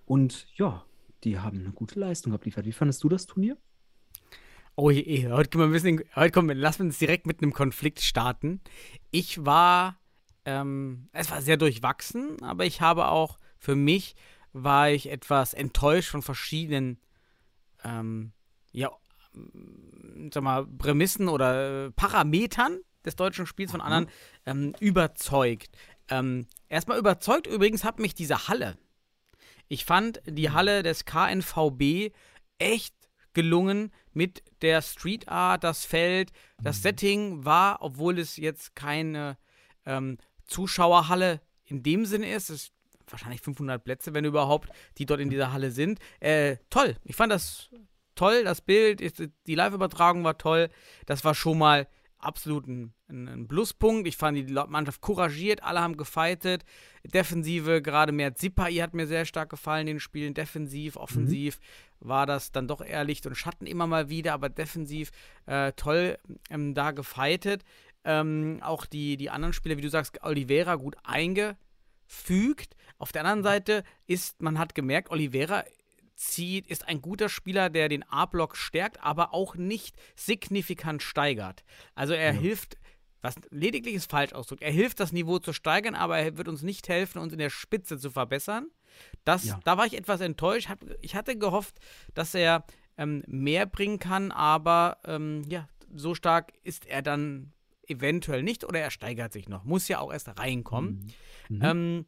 Und 0.05 0.47
ja, 0.55 0.85
die 1.23 1.39
haben 1.39 1.59
eine 1.59 1.71
gute 1.71 1.99
Leistung 1.99 2.33
abliefert. 2.33 2.65
Wie 2.65 2.71
fandest 2.71 3.03
du 3.03 3.09
das 3.09 3.25
Turnier? 3.25 3.57
Oh 4.75 4.91
je, 4.91 5.29
heute 5.31 5.49
können 5.49 5.63
wir 5.63 5.67
ein 5.69 5.71
bisschen, 5.71 6.03
heute 6.15 6.31
kommen 6.31 6.55
lassen 6.55 6.79
wir 6.79 6.85
uns 6.85 6.99
direkt 6.99 7.25
mit 7.25 7.41
einem 7.41 7.51
Konflikt 7.51 8.01
starten. 8.01 8.61
Ich 9.09 9.43
war, 9.43 9.99
ähm, 10.47 11.09
es 11.11 11.29
war 11.29 11.41
sehr 11.41 11.57
durchwachsen, 11.57 12.41
aber 12.41 12.63
ich 12.63 12.79
habe 12.79 13.09
auch, 13.09 13.37
für 13.57 13.75
mich 13.75 14.15
war 14.53 14.89
ich 14.89 15.11
etwas 15.11 15.53
enttäuscht 15.53 16.09
von 16.09 16.21
verschiedenen, 16.21 17.01
ähm, 17.83 18.31
ja, 18.71 18.89
ähm, 19.35 20.31
sag 20.33 20.43
mal, 20.43 20.65
Prämissen 20.65 21.27
oder 21.27 21.87
äh, 21.87 21.91
Parametern 21.91 22.79
des 23.05 23.17
deutschen 23.17 23.45
Spiels 23.45 23.71
von 23.71 23.81
anderen 23.81 24.07
ähm, 24.45 24.73
überzeugt. 24.79 25.77
Ähm, 26.07 26.47
erstmal 26.69 26.97
überzeugt 26.97 27.45
übrigens 27.45 27.83
hat 27.83 27.99
mich 27.99 28.15
diese 28.15 28.47
Halle. 28.47 28.77
Ich 29.67 29.83
fand 29.83 30.21
die 30.25 30.51
Halle 30.51 30.81
des 30.81 31.03
KNVB 31.03 32.13
echt 32.57 32.95
gelungen 33.33 33.91
mit 34.13 34.43
der 34.61 34.81
Street 34.81 35.27
Art, 35.27 35.65
das 35.65 35.83
Feld, 35.83 36.31
das 36.63 36.81
Setting 36.81 37.43
war, 37.43 37.81
obwohl 37.81 38.17
es 38.17 38.37
jetzt 38.37 38.77
keine 38.77 39.37
ähm, 39.85 40.17
Zuschauerhalle 40.47 41.41
in 41.65 41.83
dem 41.83 42.05
Sinne 42.05 42.33
ist, 42.33 42.49
es 42.49 42.63
ist 42.63 42.73
wahrscheinlich 43.09 43.41
500 43.41 43.83
Plätze, 43.83 44.13
wenn 44.13 44.25
überhaupt, 44.25 44.69
die 44.97 45.05
dort 45.05 45.19
in 45.19 45.29
dieser 45.29 45.51
Halle 45.51 45.71
sind. 45.71 45.99
Äh, 46.19 46.57
toll, 46.69 46.95
ich 47.03 47.15
fand 47.15 47.31
das 47.31 47.69
toll, 48.15 48.43
das 48.43 48.61
Bild, 48.61 49.01
die 49.45 49.55
Live-Übertragung 49.55 50.23
war 50.23 50.37
toll, 50.37 50.69
das 51.05 51.23
war 51.23 51.35
schon 51.35 51.57
mal 51.57 51.87
absolut 52.19 52.67
ein, 52.67 52.93
ein, 53.09 53.47
Pluspunkt. 53.47 54.07
Ich 54.07 54.17
fand 54.17 54.37
die 54.37 54.53
Mannschaft 54.53 55.01
couragiert, 55.01 55.63
alle 55.63 55.81
haben 55.81 55.97
gefightet. 55.97 56.63
Defensive, 57.03 57.81
gerade 57.81 58.11
mehr 58.11 58.35
Zipai 58.35 58.73
hat 58.75 58.93
mir 58.93 59.07
sehr 59.07 59.25
stark 59.25 59.49
gefallen 59.49 59.87
in 59.87 59.95
den 59.95 59.99
Spielen. 59.99 60.33
Defensiv, 60.33 60.95
offensiv 60.95 61.59
war 61.99 62.25
das 62.25 62.51
dann 62.51 62.67
doch 62.67 62.81
eher 62.81 63.03
Licht 63.03 63.25
und 63.27 63.35
Schatten 63.35 63.65
immer 63.65 63.87
mal 63.87 64.09
wieder, 64.09 64.33
aber 64.33 64.49
defensiv 64.49 65.11
äh, 65.45 65.71
toll 65.73 66.17
ähm, 66.49 66.73
da 66.73 66.91
gefightet. 66.91 67.63
Ähm, 68.09 68.59
auch 68.61 68.85
die, 68.85 69.17
die 69.17 69.29
anderen 69.29 69.51
Spieler, 69.51 69.75
wie 69.75 69.81
du 69.81 69.89
sagst, 69.89 70.23
Oliveira 70.23 70.75
gut 70.75 70.95
eingefügt. 71.03 72.77
Auf 72.97 73.11
der 73.11 73.21
anderen 73.25 73.43
Seite 73.43 73.83
ist, 74.05 74.41
man 74.41 74.57
hat 74.57 74.75
gemerkt, 74.75 75.11
Oliveira 75.11 75.65
zieht, 76.15 76.67
ist 76.67 76.87
ein 76.87 77.01
guter 77.01 77.27
Spieler, 77.27 77.69
der 77.69 77.89
den 77.89 78.03
A-Block 78.03 78.55
stärkt, 78.55 79.03
aber 79.03 79.33
auch 79.33 79.55
nicht 79.55 79.97
signifikant 80.15 81.03
steigert. 81.03 81.65
Also 81.95 82.13
er 82.13 82.31
hilft, 82.31 82.77
was 83.21 83.35
lediglich 83.49 83.95
ist 83.95 84.09
falsch 84.09 84.31
ausdrückt, 84.31 84.63
er 84.63 84.71
hilft 84.71 85.01
das 85.01 85.11
Niveau 85.11 85.39
zu 85.39 85.51
steigern, 85.51 85.93
aber 85.93 86.17
er 86.17 86.37
wird 86.37 86.47
uns 86.47 86.61
nicht 86.61 86.87
helfen, 86.87 87.19
uns 87.19 87.33
in 87.33 87.39
der 87.39 87.49
Spitze 87.49 87.99
zu 87.99 88.09
verbessern. 88.09 88.67
Das, 89.25 89.43
Ja. 89.43 89.59
Da 89.65 89.77
war 89.77 89.85
ich 89.85 89.97
etwas 89.97 90.21
enttäuscht. 90.21 90.69
Ich 91.01 91.13
hatte 91.13 91.37
gehofft, 91.37 91.77
dass 92.13 92.33
er 92.33 92.65
ähm, 92.97 93.23
mehr 93.27 93.65
bringen 93.65 93.99
kann, 93.99 94.31
aber 94.31 94.99
ähm, 95.03 95.43
ja, 95.49 95.67
so 95.93 96.15
stark 96.15 96.53
ist 96.63 96.85
er 96.87 97.01
dann 97.01 97.51
eventuell 97.87 98.43
nicht 98.43 98.63
oder 98.63 98.79
er 98.79 98.91
steigert 98.91 99.33
sich 99.33 99.49
noch. 99.49 99.63
Muss 99.63 99.87
ja 99.87 99.99
auch 99.99 100.11
erst 100.11 100.37
reinkommen. 100.37 101.11
Mhm. 101.49 101.61
Ähm, 101.63 102.05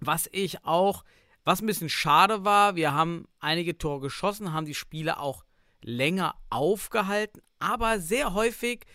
was 0.00 0.28
ich 0.32 0.64
auch, 0.64 1.04
was 1.44 1.60
ein 1.60 1.66
bisschen 1.66 1.88
schade 1.88 2.44
war, 2.44 2.76
wir 2.76 2.94
haben 2.94 3.26
einige 3.38 3.76
Tore 3.76 4.00
geschossen, 4.00 4.52
haben 4.52 4.66
die 4.66 4.74
Spiele 4.74 5.18
auch 5.18 5.44
länger 5.82 6.34
aufgehalten, 6.50 7.40
aber 7.58 7.98
sehr 7.98 8.34
häufig 8.34 8.86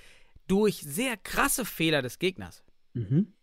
durch 0.47 0.81
sehr 0.81 1.17
krasse 1.17 1.65
Fehler 1.65 2.01
des 2.01 2.19
Gegners. 2.19 2.63
Mhm. 2.93 3.33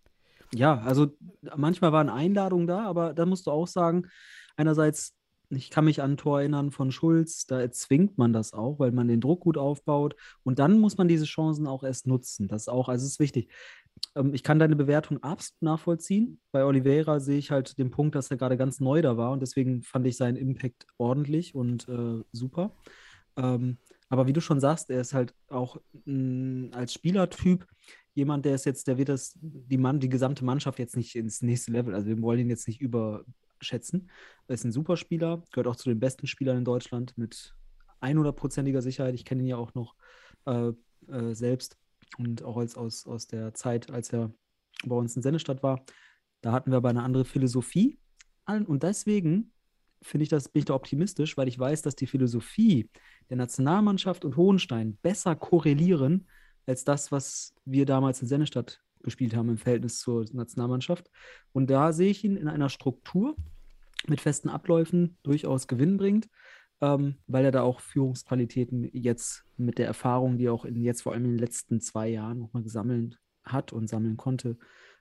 Ja, 0.54 0.78
also 0.80 1.16
manchmal 1.56 1.92
waren 1.92 2.08
Einladungen 2.10 2.66
da, 2.66 2.84
aber 2.84 3.14
da 3.14 3.26
musst 3.26 3.46
du 3.46 3.50
auch 3.50 3.66
sagen, 3.66 4.08
einerseits 4.56 5.14
Ich 5.56 5.70
kann 5.70 5.84
mich 5.84 6.02
an 6.02 6.12
ein 6.12 6.16
Tor 6.16 6.40
erinnern 6.40 6.70
von 6.70 6.92
Schulz, 6.92 7.46
da 7.46 7.60
erzwingt 7.60 8.16
man 8.18 8.32
das 8.32 8.52
auch, 8.52 8.78
weil 8.78 8.92
man 8.92 9.08
den 9.08 9.20
Druck 9.20 9.40
gut 9.40 9.58
aufbaut. 9.58 10.16
Und 10.42 10.58
dann 10.58 10.78
muss 10.78 10.96
man 10.96 11.08
diese 11.08 11.24
Chancen 11.26 11.66
auch 11.66 11.82
erst 11.82 12.06
nutzen. 12.06 12.48
Das 12.48 12.62
ist 12.62 12.68
auch, 12.68 12.88
also 12.88 13.06
ist 13.06 13.20
wichtig. 13.20 13.48
Ähm, 14.14 14.34
ich 14.34 14.42
kann 14.42 14.58
deine 14.58 14.76
Bewertung 14.76 15.22
absolut 15.22 15.62
nachvollziehen. 15.62 16.40
Bei 16.52 16.64
Oliveira 16.64 17.20
sehe 17.20 17.38
ich 17.38 17.50
halt 17.50 17.78
den 17.78 17.90
Punkt, 17.90 18.14
dass 18.14 18.30
er 18.30 18.36
gerade 18.36 18.56
ganz 18.56 18.80
neu 18.80 19.02
da 19.02 19.16
war 19.16 19.32
und 19.32 19.40
deswegen 19.40 19.82
fand 19.82 20.06
ich 20.06 20.16
seinen 20.16 20.36
Impact 20.36 20.86
ordentlich 20.98 21.54
und 21.54 21.88
äh, 21.88 22.22
super. 22.32 22.74
Ähm, 23.36 23.78
aber 24.08 24.26
wie 24.26 24.32
du 24.32 24.40
schon 24.40 24.60
sagst, 24.60 24.90
er 24.90 25.00
ist 25.00 25.14
halt 25.14 25.34
auch 25.48 25.78
mh, 26.04 26.76
als 26.76 26.92
Spielertyp 26.92 27.66
jemand, 28.14 28.44
der 28.44 28.54
ist 28.54 28.66
jetzt, 28.66 28.86
der 28.88 28.98
wird 28.98 29.08
das, 29.08 29.38
die 29.40 29.78
Mann, 29.78 30.00
die 30.00 30.10
gesamte 30.10 30.44
Mannschaft 30.44 30.78
jetzt 30.78 30.96
nicht 30.96 31.16
ins 31.16 31.40
nächste 31.40 31.72
Level, 31.72 31.94
also 31.94 32.08
wir 32.08 32.20
wollen 32.20 32.40
ihn 32.40 32.50
jetzt 32.50 32.68
nicht 32.68 32.80
überschätzen. 33.62 34.10
Er 34.48 34.54
ist 34.54 34.64
ein 34.64 34.72
super 34.72 34.96
Spieler, 34.96 35.42
gehört 35.52 35.68
auch 35.68 35.76
zu 35.76 35.88
den 35.88 36.00
besten 36.00 36.26
Spielern 36.26 36.58
in 36.58 36.64
Deutschland 36.64 37.16
mit 37.16 37.54
100%iger 38.00 38.82
Sicherheit. 38.82 39.14
Ich 39.14 39.24
kenne 39.24 39.42
ihn 39.42 39.48
ja 39.48 39.56
auch 39.56 39.74
noch 39.74 39.94
äh, 40.46 40.72
äh, 41.08 41.34
selbst 41.34 41.78
und 42.18 42.42
auch 42.42 42.56
als, 42.56 42.76
aus, 42.76 43.06
aus 43.06 43.28
der 43.28 43.54
Zeit, 43.54 43.90
als 43.90 44.12
er 44.12 44.32
bei 44.84 44.96
uns 44.96 45.14
in 45.16 45.22
Sennestadt 45.22 45.62
war. 45.62 45.84
Da 46.40 46.52
hatten 46.52 46.72
wir 46.72 46.78
aber 46.78 46.90
eine 46.90 47.04
andere 47.04 47.24
Philosophie. 47.24 47.98
Und 48.46 48.82
deswegen 48.82 49.52
finde 50.02 50.24
ich 50.24 50.28
das, 50.28 50.48
bin 50.48 50.60
ich 50.60 50.66
da 50.66 50.74
optimistisch, 50.74 51.36
weil 51.36 51.46
ich 51.46 51.56
weiß, 51.56 51.82
dass 51.82 51.94
die 51.94 52.08
Philosophie 52.08 52.90
der 53.30 53.36
Nationalmannschaft 53.36 54.24
und 54.24 54.36
Hohenstein 54.36 54.98
besser 55.00 55.36
korrelieren 55.36 56.26
als 56.66 56.84
das, 56.84 57.12
was 57.12 57.54
wir 57.64 57.86
damals 57.86 58.20
in 58.20 58.26
Sennestadt 58.26 58.82
gespielt 59.02 59.36
haben 59.36 59.48
im 59.48 59.58
Verhältnis 59.58 60.00
zur 60.00 60.24
Nationalmannschaft. 60.32 61.08
Und 61.52 61.70
da 61.70 61.92
sehe 61.92 62.10
ich 62.10 62.24
ihn 62.24 62.36
in 62.36 62.48
einer 62.48 62.68
Struktur 62.68 63.36
mit 64.08 64.20
festen 64.20 64.48
Abläufen 64.48 65.16
durchaus 65.22 65.66
gewinnbringend, 65.66 66.28
ähm, 66.80 67.16
weil 67.26 67.44
er 67.44 67.52
da 67.52 67.62
auch 67.62 67.80
Führungsqualitäten 67.80 68.88
jetzt 68.92 69.44
mit 69.56 69.78
der 69.78 69.86
Erfahrung, 69.86 70.38
die 70.38 70.46
er 70.46 70.52
auch 70.52 70.64
in, 70.64 70.80
jetzt 70.80 71.02
vor 71.02 71.12
allem 71.12 71.24
in 71.24 71.30
den 71.32 71.38
letzten 71.38 71.80
zwei 71.80 72.08
Jahren 72.08 72.38
nochmal 72.38 72.62
gesammelt 72.62 73.18
hat 73.44 73.72
und 73.72 73.88
sammeln 73.88 74.16
konnte, 74.16 74.58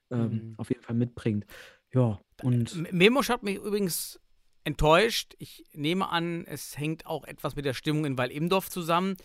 ähm, 0.09 0.31
mhm. 0.31 0.53
auf 0.57 0.69
jeden 0.69 0.81
Fall 0.81 0.95
mitbringt. 0.95 1.45
Ja, 1.93 2.19
und. 2.41 2.91
Memosch 2.91 3.29
hat 3.29 3.43
mich 3.43 3.57
übrigens 3.57 4.19
enttäuscht. 4.63 5.35
Ich 5.39 5.65
nehme 5.73 6.09
an, 6.09 6.45
es 6.45 6.77
hängt 6.77 7.05
auch 7.05 7.25
etwas 7.25 7.55
mit 7.55 7.65
der 7.65 7.73
Stimmung 7.73 8.05
in 8.05 8.17
Weil-Imdorf 8.17 8.69
zusammen. 8.69 9.17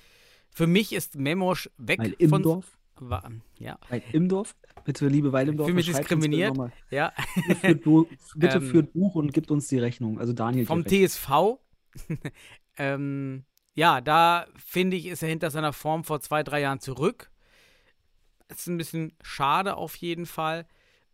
Für 0.50 0.66
mich 0.66 0.92
ist 0.92 1.16
Memosch 1.16 1.70
weg 1.76 1.98
Weil 1.98 2.28
von. 2.28 2.42
Dorf? 2.42 2.78
War, 2.98 3.30
ja. 3.58 3.78
Weil 3.88 4.02
im 4.12 4.28
Dorf? 4.28 4.56
Bitte, 4.84 5.08
liebe 5.08 5.32
Weil 5.32 5.48
im 5.48 5.56
Dorf. 5.56 5.68
Für 5.68 5.74
mich 5.74 5.86
diskriminiert. 5.86 6.56
Ja. 6.90 7.12
Bitte, 7.34 7.56
führt, 7.60 7.84
Bu 7.84 8.06
bitte 8.36 8.56
ähm, 8.56 8.62
führt 8.62 8.92
Buch 8.92 9.14
und 9.14 9.32
gibt 9.32 9.50
uns 9.50 9.68
die 9.68 9.78
Rechnung. 9.78 10.18
Also 10.18 10.32
Daniel. 10.32 10.66
Vom 10.66 10.84
TSV. 10.86 11.58
ähm, 12.78 13.44
ja, 13.74 14.00
da 14.00 14.46
finde 14.56 14.96
ich, 14.96 15.06
ist 15.06 15.22
er 15.22 15.28
hinter 15.28 15.50
seiner 15.50 15.72
Form 15.72 16.04
vor 16.04 16.20
zwei, 16.20 16.42
drei 16.42 16.60
Jahren 16.60 16.80
zurück. 16.80 17.30
Das 18.48 18.60
ist 18.60 18.68
ein 18.68 18.78
bisschen 18.78 19.12
schade 19.22 19.76
auf 19.76 19.96
jeden 19.96 20.26
Fall. 20.26 20.66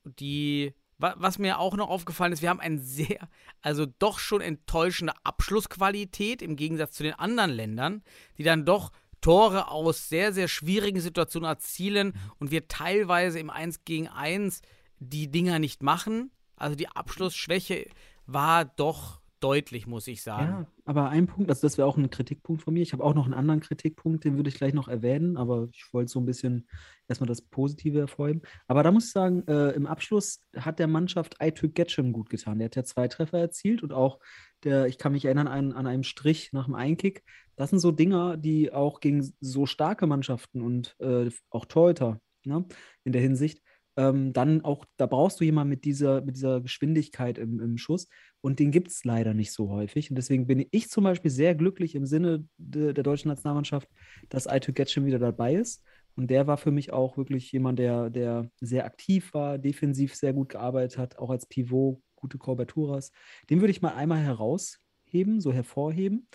Die 0.05 0.75
was 1.03 1.39
mir 1.39 1.59
auch 1.59 1.75
noch 1.75 1.89
aufgefallen 1.89 2.33
ist, 2.33 2.43
wir 2.43 2.49
haben 2.49 2.61
eine 2.61 2.79
sehr, 2.79 3.29
also 3.61 3.87
doch 3.87 4.19
schon 4.21 4.41
enttäuschende 4.41 5.15
Abschlussqualität 5.25 6.43
im 6.43 6.55
Gegensatz 6.55 6.93
zu 6.93 7.03
den 7.03 7.15
anderen 7.15 7.51
Ländern, 7.51 8.03
die 8.39 8.45
dann 8.45 8.65
doch 8.65 8.93
Tore 9.23 9.69
aus 9.69 10.11
sehr, 10.11 10.35
sehr 10.35 10.49
schwierigen 10.49 11.01
Situationen 11.01 11.49
erzielen 11.49 12.13
und 12.39 12.51
wir 12.51 12.69
teilweise 12.69 13.39
im 13.39 13.49
1 13.49 13.85
gegen 13.87 14.09
1 14.09 14.61
die 14.99 15.31
Dinger 15.31 15.59
nicht 15.59 15.83
machen. 15.83 16.31
Also 16.57 16.77
die 16.77 16.89
Abschlussschwäche 16.89 17.89
war 18.27 18.67
doch 18.67 19.22
deutlich, 19.43 19.87
muss 19.87 20.07
ich 20.07 20.23
sagen. 20.23 20.47
Ja, 20.47 20.67
aber 20.85 21.09
ein 21.09 21.27
Punkt, 21.27 21.51
also 21.51 21.63
das 21.63 21.77
wäre 21.77 21.89
auch 21.89 21.97
ein 21.97 22.11
Kritikpunkt 22.11 22.63
von 22.63 22.75
mir. 22.75 22.83
Ich 22.83 22.93
habe 22.93 23.03
auch 23.03 23.15
noch 23.15 23.25
einen 23.25 23.35
anderen 23.35 23.61
Kritikpunkt, 23.61 24.25
den 24.25 24.37
würde 24.37 24.49
ich 24.49 24.57
gleich 24.57 24.73
noch 24.73 24.89
erwähnen, 24.89 25.37
aber 25.37 25.69
ich 25.73 25.93
wollte 25.93 26.11
so 26.11 26.21
ein 26.21 26.27
bisschen 26.27 26.69
erstmal 27.09 27.29
das 27.29 27.43
Positive 27.43 27.99
hervorheben. 27.99 28.43
Aber 28.69 28.83
da 28.83 28.93
muss 28.93 29.07
ich 29.07 29.13
sagen, 29.13 29.47
äh, 29.49 29.71
im 29.71 29.87
Abschluss 29.87 30.41
hat 30.57 30.79
der 30.79 30.87
Mannschaft 30.87 31.41
Aytürk 31.41 31.75
Getschem 31.75 32.13
gut 32.13 32.31
getan. 32.31 32.59
Der 32.59 32.67
hat 32.67 32.77
ja 32.77 32.85
zwei 32.85 33.09
Treffer 33.09 33.39
erzielt 33.39 33.83
und 33.83 33.93
auch 33.93 34.21
der, 34.65 34.87
ich 34.87 34.99
kann 34.99 35.13
mich 35.13 35.25
erinnern 35.25 35.49
an, 35.49 35.73
an 35.73 35.87
einem 35.87 36.05
Strich 36.05 36.53
nach 36.53 36.67
dem 36.67 36.75
Einkick. 36.75 37.25
Das 37.57 37.71
sind 37.71 37.81
so 37.81 37.91
Dinger, 37.91 38.37
die 38.37 38.73
auch 38.73 39.01
gegen 39.01 39.33
so 39.41 39.67
starke 39.67 40.07
Mannschaften 40.07 40.63
und 40.63 40.97
äh, 41.01 41.31
auch 41.51 41.67
Torhüter 41.67 42.21
ne, 42.45 42.65
in 43.05 43.13
der 43.13 43.23
Hinsicht 43.23 43.62
ähm, 43.97 44.33
dann 44.33 44.65
auch, 44.65 44.85
da 44.97 45.07
brauchst 45.07 45.41
du 45.41 45.45
jemanden 45.45 45.71
mit 45.71 45.85
dieser, 45.85 46.23
mit 46.23 46.37
dieser 46.37 46.61
Geschwindigkeit 46.61 47.39
im, 47.39 47.61
im 47.61 47.77
Schuss 47.77 48.09
und 48.41 48.59
den 48.59 48.71
gibt 48.71 48.89
es 48.89 49.05
leider 49.05 49.35
nicht 49.35 49.53
so 49.53 49.69
häufig. 49.69 50.11
Und 50.11 50.17
deswegen 50.17 50.47
bin 50.47 50.67
ich 50.71 50.89
zum 50.89 51.05
Beispiel 51.05 51.31
sehr 51.31 51.55
glücklich 51.55 51.95
im 51.95 52.07
Sinne 52.07 52.47
de, 52.57 52.93
der 52.93 53.05
deutschen 53.05 53.29
Nationalmannschaft, 53.29 53.89
dass 54.29 54.47
Aito 54.47 54.73
Getschem 54.73 55.05
wieder 55.05 55.19
dabei 55.19 55.55
ist. 55.55 55.85
Und 56.15 56.31
der 56.31 56.47
war 56.47 56.57
für 56.57 56.71
mich 56.71 56.93
auch 56.93 57.17
wirklich 57.17 57.53
jemand, 57.53 57.79
der, 57.79 58.11
der 58.11 58.51
sehr 58.61 58.85
aktiv 58.85 59.33
war, 59.33 59.59
defensiv 59.59 60.15
sehr 60.15 60.33
gut 60.33 60.51
gearbeitet 60.51 60.99
hat, 60.99 61.19
auch 61.19 61.31
als 61.31 61.47
Pivot, 61.47 62.01
gute 62.17 62.39
Korbaturas. 62.39 63.13
Den 63.49 63.61
würde 63.61 63.71
ich 63.71 63.83
mal 63.83 63.95
einmal 63.95 64.21
herausheben, 64.21 65.41
so 65.41 65.53
hervorheben. 65.53 66.29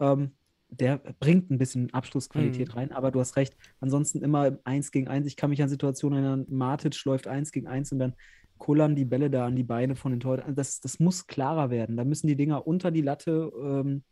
Ähm, 0.00 0.32
der 0.72 0.96
bringt 0.96 1.50
ein 1.50 1.58
bisschen 1.58 1.92
Abschlussqualität 1.92 2.68
mhm. 2.68 2.74
rein, 2.74 2.92
aber 2.92 3.10
du 3.10 3.20
hast 3.20 3.36
recht. 3.36 3.56
Ansonsten 3.80 4.22
immer 4.22 4.58
eins 4.64 4.90
gegen 4.90 5.08
eins. 5.08 5.26
Ich 5.26 5.36
kann 5.36 5.50
mich 5.50 5.62
an 5.62 5.68
Situationen 5.68 6.18
erinnern, 6.18 6.46
Matic 6.48 7.04
läuft 7.04 7.26
eins 7.26 7.52
gegen 7.52 7.66
eins 7.66 7.92
und 7.92 7.98
dann 7.98 8.14
kullern 8.58 8.96
die 8.96 9.04
Bälle 9.04 9.28
da 9.28 9.46
an 9.46 9.56
die 9.56 9.64
Beine 9.64 9.96
von 9.96 10.12
den 10.12 10.20
Torhütern. 10.20 10.46
Also 10.46 10.56
das, 10.56 10.80
das 10.80 10.98
muss 10.98 11.26
klarer 11.26 11.70
werden. 11.70 11.96
Da 11.96 12.04
müssen 12.04 12.26
die 12.26 12.36
Dinger 12.36 12.66
unter 12.66 12.90
die 12.90 13.02
Latte, 13.02 13.52
ähm, 13.60 14.04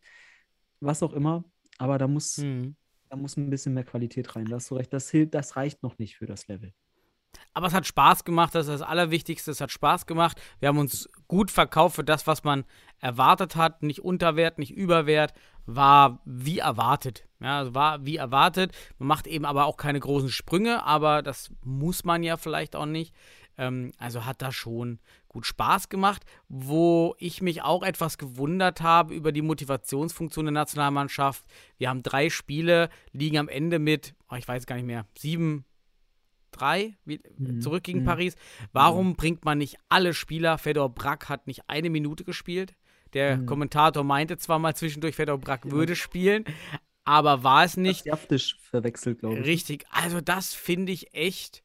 was 0.80 1.02
auch 1.02 1.12
immer. 1.12 1.44
Aber 1.78 1.96
da 1.96 2.06
muss, 2.06 2.38
mhm. 2.38 2.76
da 3.08 3.16
muss 3.16 3.36
ein 3.36 3.48
bisschen 3.48 3.74
mehr 3.74 3.84
Qualität 3.84 4.36
rein. 4.36 4.44
Da 4.46 4.56
hast 4.56 4.70
du 4.70 4.74
recht. 4.74 4.92
Das, 4.92 5.08
hilft, 5.10 5.34
das 5.34 5.56
reicht 5.56 5.82
noch 5.82 5.98
nicht 5.98 6.16
für 6.16 6.26
das 6.26 6.46
Level. 6.48 6.72
Aber 7.52 7.66
es 7.66 7.74
hat 7.74 7.86
Spaß 7.86 8.24
gemacht, 8.24 8.54
das 8.54 8.68
ist 8.68 8.80
das 8.80 8.88
Allerwichtigste. 8.88 9.50
Es 9.50 9.60
hat 9.60 9.72
Spaß 9.72 10.06
gemacht. 10.06 10.40
Wir 10.60 10.68
haben 10.68 10.78
uns 10.78 11.08
gut 11.26 11.50
verkauft 11.50 11.96
für 11.96 12.04
das, 12.04 12.26
was 12.26 12.44
man 12.44 12.64
erwartet 13.00 13.56
hat. 13.56 13.82
Nicht 13.82 14.00
Unterwert, 14.00 14.58
nicht 14.58 14.72
Überwert. 14.72 15.32
War 15.66 16.20
wie 16.24 16.58
erwartet. 16.58 17.26
Ja, 17.40 17.74
war 17.74 18.04
wie 18.04 18.16
erwartet. 18.16 18.72
Man 18.98 19.08
macht 19.08 19.26
eben 19.26 19.44
aber 19.44 19.66
auch 19.66 19.76
keine 19.76 20.00
großen 20.00 20.30
Sprünge, 20.30 20.84
aber 20.84 21.22
das 21.22 21.50
muss 21.64 22.04
man 22.04 22.22
ja 22.22 22.36
vielleicht 22.36 22.76
auch 22.76 22.86
nicht. 22.86 23.14
Ähm, 23.58 23.92
also 23.98 24.24
hat 24.26 24.42
da 24.42 24.52
schon 24.52 25.00
gut 25.28 25.44
Spaß 25.44 25.88
gemacht. 25.88 26.24
Wo 26.48 27.14
ich 27.18 27.42
mich 27.42 27.62
auch 27.62 27.82
etwas 27.82 28.16
gewundert 28.16 28.80
habe 28.80 29.12
über 29.12 29.32
die 29.32 29.42
Motivationsfunktion 29.42 30.46
der 30.46 30.52
Nationalmannschaft. 30.52 31.44
Wir 31.78 31.88
haben 31.88 32.02
drei 32.02 32.30
Spiele, 32.30 32.90
liegen 33.12 33.38
am 33.38 33.48
Ende 33.48 33.78
mit, 33.80 34.14
oh, 34.30 34.36
ich 34.36 34.46
weiß 34.46 34.66
gar 34.66 34.76
nicht 34.76 34.86
mehr, 34.86 35.04
sieben 35.16 35.64
3 36.52 36.96
mhm. 37.04 37.60
zurück 37.60 37.84
gegen 37.84 38.00
mhm. 38.00 38.04
Paris. 38.04 38.36
Warum 38.72 39.16
bringt 39.16 39.44
man 39.44 39.58
nicht 39.58 39.76
alle 39.88 40.14
Spieler? 40.14 40.58
Fedor 40.58 40.88
Brack 40.88 41.28
hat 41.28 41.46
nicht 41.46 41.62
eine 41.68 41.90
Minute 41.90 42.24
gespielt. 42.24 42.74
Der 43.12 43.38
mhm. 43.38 43.46
Kommentator 43.46 44.04
meinte 44.04 44.38
zwar 44.38 44.58
mal 44.58 44.74
zwischendurch, 44.74 45.16
Fedor 45.16 45.38
Brack 45.38 45.64
ja. 45.64 45.70
würde 45.72 45.96
spielen, 45.96 46.44
aber 47.04 47.42
war 47.42 47.64
es 47.64 47.76
nicht. 47.76 48.06
Jaftisch 48.06 48.56
verwechselt, 48.60 49.20
glaube 49.20 49.40
ich. 49.40 49.46
Richtig. 49.46 49.84
Also, 49.90 50.20
das 50.20 50.54
finde 50.54 50.92
ich 50.92 51.14
echt 51.14 51.62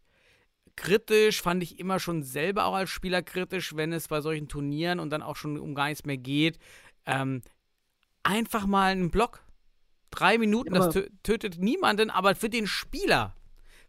kritisch. 0.76 1.42
Fand 1.42 1.64
ich 1.64 1.80
immer 1.80 2.00
schon 2.00 2.24
selber 2.24 2.66
auch 2.66 2.74
als 2.74 2.90
Spieler 2.90 3.22
kritisch, 3.22 3.76
wenn 3.76 3.94
es 3.94 4.08
bei 4.08 4.22
solchen 4.22 4.48
Turnieren 4.48 5.00
und 5.00 5.10
dann 5.12 5.22
auch 5.22 5.36
schon 5.36 5.60
um 5.60 5.76
gar 5.76 5.90
nichts 5.90 6.06
mehr 6.06 6.18
geht. 6.18 6.58
Ähm, 7.06 7.42
einfach 8.24 8.66
mal 8.66 8.92
einen 8.92 9.12
Block. 9.12 9.44
Drei 10.10 10.38
Minuten, 10.38 10.74
ja, 10.74 10.88
das 10.88 11.04
tötet 11.24 11.60
niemanden, 11.60 12.10
aber 12.10 12.36
für 12.36 12.50
den 12.50 12.68
Spieler 12.68 13.36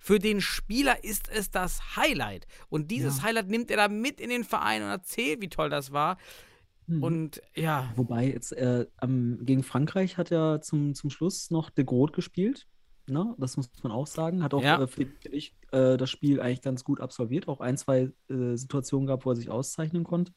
für 0.06 0.20
den 0.20 0.40
Spieler 0.40 1.02
ist 1.02 1.28
es 1.32 1.50
das 1.50 1.96
Highlight. 1.96 2.46
Und 2.68 2.92
dieses 2.92 3.18
ja. 3.18 3.22
Highlight 3.24 3.48
nimmt 3.48 3.72
er 3.72 3.76
da 3.76 3.88
mit 3.88 4.20
in 4.20 4.30
den 4.30 4.44
Verein 4.44 4.84
und 4.84 4.88
erzählt, 4.88 5.42
wie 5.42 5.48
toll 5.48 5.68
das 5.68 5.90
war. 5.90 6.16
Mhm. 6.86 7.02
Und 7.02 7.42
ja. 7.56 7.92
Wobei 7.96 8.28
jetzt 8.28 8.52
äh, 8.52 8.86
ähm, 9.02 9.40
gegen 9.42 9.64
Frankreich 9.64 10.16
hat 10.16 10.30
er 10.30 10.60
zum, 10.60 10.94
zum 10.94 11.10
Schluss 11.10 11.50
noch 11.50 11.70
De 11.70 11.84
Groot 11.84 12.12
gespielt. 12.12 12.68
Ne? 13.08 13.34
Das 13.36 13.56
muss 13.56 13.68
man 13.82 13.90
auch 13.90 14.06
sagen. 14.06 14.44
Hat 14.44 14.54
auch, 14.54 14.62
ja. 14.62 14.80
äh, 14.80 14.86
finde 14.86 15.12
ich, 15.32 15.56
äh, 15.72 15.96
das 15.96 16.08
Spiel 16.08 16.40
eigentlich 16.40 16.62
ganz 16.62 16.84
gut 16.84 17.00
absolviert. 17.00 17.48
Auch 17.48 17.58
ein, 17.58 17.76
zwei 17.76 18.12
äh, 18.30 18.54
Situationen 18.54 19.08
gab, 19.08 19.26
wo 19.26 19.30
er 19.30 19.36
sich 19.36 19.50
auszeichnen 19.50 20.04
konnte. 20.04 20.32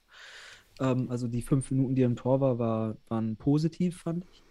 Ähm, 0.79 1.11
also 1.11 1.27
die 1.27 1.43
fünf 1.43 1.69
Minuten, 1.69 1.93
die 1.93 2.01
er 2.01 2.07
im 2.07 2.15
Tor 2.15 2.41
war, 2.41 2.57
war 2.57 2.97
waren 3.07 3.37
positiv, 3.37 4.01
fand 4.01 4.25
ich. 4.31 4.43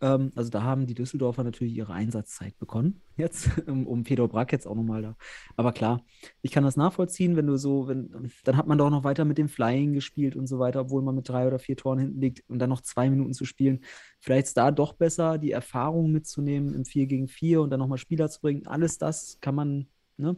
Ähm, 0.00 0.32
also 0.34 0.50
da 0.50 0.62
haben 0.62 0.86
die 0.86 0.94
Düsseldorfer 0.94 1.44
natürlich 1.44 1.74
ihre 1.74 1.92
Einsatzzeit 1.92 2.58
bekommen, 2.58 3.00
jetzt, 3.16 3.50
um 3.66 4.04
Fedor 4.04 4.28
Brack 4.28 4.52
jetzt 4.52 4.66
auch 4.66 4.74
nochmal 4.74 5.02
da. 5.02 5.16
Aber 5.56 5.72
klar, 5.72 6.04
ich 6.42 6.50
kann 6.50 6.64
das 6.64 6.76
nachvollziehen, 6.76 7.36
wenn 7.36 7.46
du 7.46 7.56
so, 7.56 7.88
wenn, 7.88 8.30
dann 8.44 8.56
hat 8.56 8.66
man 8.66 8.78
doch 8.78 8.90
noch 8.90 9.04
weiter 9.04 9.24
mit 9.24 9.38
dem 9.38 9.48
Flying 9.48 9.92
gespielt 9.92 10.36
und 10.36 10.46
so 10.46 10.58
weiter, 10.58 10.82
obwohl 10.82 11.02
man 11.02 11.14
mit 11.14 11.28
drei 11.28 11.46
oder 11.46 11.58
vier 11.58 11.76
Toren 11.76 11.98
hinten 11.98 12.20
liegt 12.20 12.48
und 12.48 12.58
dann 12.58 12.70
noch 12.70 12.80
zwei 12.80 13.08
Minuten 13.10 13.32
zu 13.32 13.44
spielen. 13.44 13.80
Vielleicht 14.20 14.48
ist 14.48 14.56
da 14.56 14.70
doch 14.70 14.94
besser, 14.94 15.38
die 15.38 15.52
Erfahrung 15.52 16.10
mitzunehmen 16.10 16.74
im 16.74 16.84
4 16.84 17.06
gegen 17.06 17.28
4 17.28 17.60
und 17.62 17.70
dann 17.70 17.80
nochmal 17.80 17.98
Spieler 17.98 18.28
zu 18.28 18.40
bringen. 18.40 18.66
Alles 18.66 18.98
das 18.98 19.38
kann 19.40 19.54
man, 19.54 19.86
ne? 20.16 20.36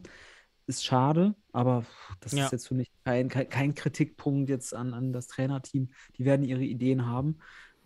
Ist 0.69 0.83
schade, 0.83 1.33
aber 1.53 1.85
das 2.19 2.33
ja. 2.33 2.43
ist 2.43 2.51
jetzt 2.51 2.67
für 2.67 2.75
mich 2.75 2.91
kein, 3.05 3.29
kein, 3.29 3.47
kein 3.47 3.73
Kritikpunkt 3.73 4.49
jetzt 4.49 4.73
an, 4.73 4.93
an 4.93 5.13
das 5.13 5.27
Trainerteam. 5.27 5.87
Die 6.17 6.25
werden 6.25 6.43
ihre 6.43 6.63
Ideen 6.63 7.05
haben. 7.05 7.37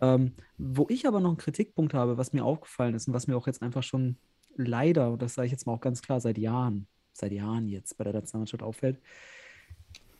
Ähm, 0.02 0.32
wo 0.58 0.86
ich 0.90 1.06
aber 1.06 1.20
noch 1.20 1.30
einen 1.30 1.38
Kritikpunkt 1.38 1.94
habe, 1.94 2.18
was 2.18 2.32
mir 2.32 2.44
aufgefallen 2.44 2.94
ist 2.94 3.06
und 3.06 3.14
was 3.14 3.28
mir 3.28 3.36
auch 3.36 3.46
jetzt 3.46 3.62
einfach 3.62 3.84
schon 3.84 4.16
leider, 4.56 5.12
und 5.12 5.22
das 5.22 5.34
sage 5.34 5.46
ich 5.46 5.52
jetzt 5.52 5.66
mal 5.66 5.74
auch 5.74 5.80
ganz 5.80 6.02
klar, 6.02 6.20
seit 6.20 6.38
Jahren, 6.38 6.88
seit 7.12 7.32
Jahren 7.32 7.68
jetzt 7.68 7.96
bei 7.96 8.04
der 8.04 8.12
Nationalmannschaft 8.12 8.64
auffällt, 8.64 8.98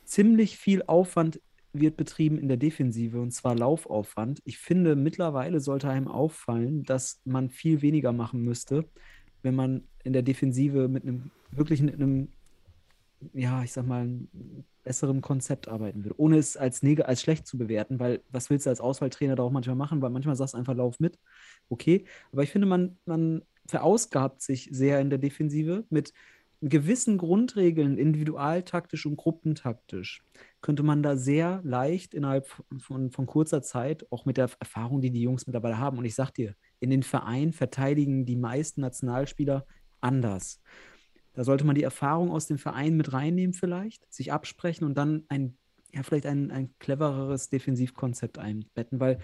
ziemlich 0.05 0.57
viel 0.57 0.83
Aufwand 0.83 1.41
wird 1.73 1.97
betrieben 1.97 2.37
in 2.37 2.47
der 2.47 2.57
Defensive 2.57 3.19
und 3.19 3.31
zwar 3.31 3.55
Laufaufwand. 3.55 4.41
Ich 4.45 4.57
finde, 4.57 4.95
mittlerweile 4.95 5.59
sollte 5.59 5.89
einem 5.89 6.07
auffallen, 6.07 6.83
dass 6.83 7.19
man 7.25 7.49
viel 7.49 7.81
weniger 7.81 8.13
machen 8.13 8.41
müsste, 8.41 8.85
wenn 9.41 9.55
man 9.55 9.83
in 10.03 10.13
der 10.13 10.21
Defensive 10.21 10.87
mit 10.87 11.03
einem 11.03 11.31
wirklich 11.51 11.81
mit 11.81 11.95
einem, 11.95 12.29
ja, 13.33 13.63
ich 13.63 13.73
sag 13.73 13.85
mal, 13.85 14.07
einem 14.83 14.93
besseren 14.93 15.21
Konzept 15.21 15.67
arbeiten 15.67 16.03
würde, 16.03 16.19
ohne 16.19 16.37
es 16.37 16.57
als, 16.57 16.83
neg 16.83 17.05
als 17.05 17.21
schlecht 17.21 17.47
zu 17.47 17.57
bewerten, 17.57 17.99
weil 17.99 18.21
was 18.31 18.49
willst 18.49 18.65
du 18.65 18.69
als 18.69 18.81
Auswahltrainer 18.81 19.35
da 19.35 19.43
auch 19.43 19.51
manchmal 19.51 19.75
machen, 19.75 20.01
weil 20.01 20.09
manchmal 20.09 20.35
sagst 20.35 20.53
du 20.53 20.57
einfach, 20.57 20.75
lauf 20.75 20.99
mit. 20.99 21.19
Okay, 21.69 22.05
aber 22.31 22.43
ich 22.43 22.51
finde, 22.51 22.67
man, 22.67 22.97
man 23.05 23.43
verausgabt 23.67 24.41
sich 24.41 24.69
sehr 24.71 24.99
in 24.99 25.09
der 25.09 25.19
Defensive 25.19 25.85
mit 25.89 26.13
gewissen 26.61 27.17
Grundregeln, 27.17 27.97
individualtaktisch 27.97 29.05
und 29.05 29.17
gruppentaktisch, 29.17 30.23
könnte 30.61 30.83
man 30.83 31.03
da 31.03 31.17
sehr 31.17 31.61
leicht 31.63 32.13
innerhalb 32.13 32.47
von, 32.77 33.11
von 33.11 33.25
kurzer 33.25 33.61
Zeit, 33.61 34.05
auch 34.11 34.25
mit 34.25 34.37
der 34.37 34.49
Erfahrung, 34.59 35.01
die 35.01 35.11
die 35.11 35.21
Jungs 35.21 35.45
mittlerweile 35.45 35.77
haben, 35.77 35.97
und 35.97 36.05
ich 36.05 36.15
sag 36.15 36.31
dir, 36.31 36.55
in 36.79 36.89
den 36.89 37.03
Vereinen 37.03 37.51
verteidigen 37.51 38.25
die 38.25 38.37
meisten 38.37 38.79
Nationalspieler 38.79 39.65
anders. 39.99 40.61
Da 41.33 41.43
sollte 41.43 41.65
man 41.65 41.75
die 41.75 41.83
Erfahrung 41.83 42.31
aus 42.31 42.47
dem 42.47 42.57
Verein 42.57 42.95
mit 42.95 43.13
reinnehmen, 43.13 43.53
vielleicht, 43.53 44.11
sich 44.13 44.31
absprechen 44.31 44.85
und 44.85 44.95
dann 44.95 45.23
ein, 45.29 45.57
ja, 45.91 46.03
vielleicht 46.03 46.25
ein, 46.25 46.51
ein 46.51 46.73
clevereres 46.79 47.49
Defensivkonzept 47.49 48.37
einbetten, 48.37 48.99
weil 48.99 49.19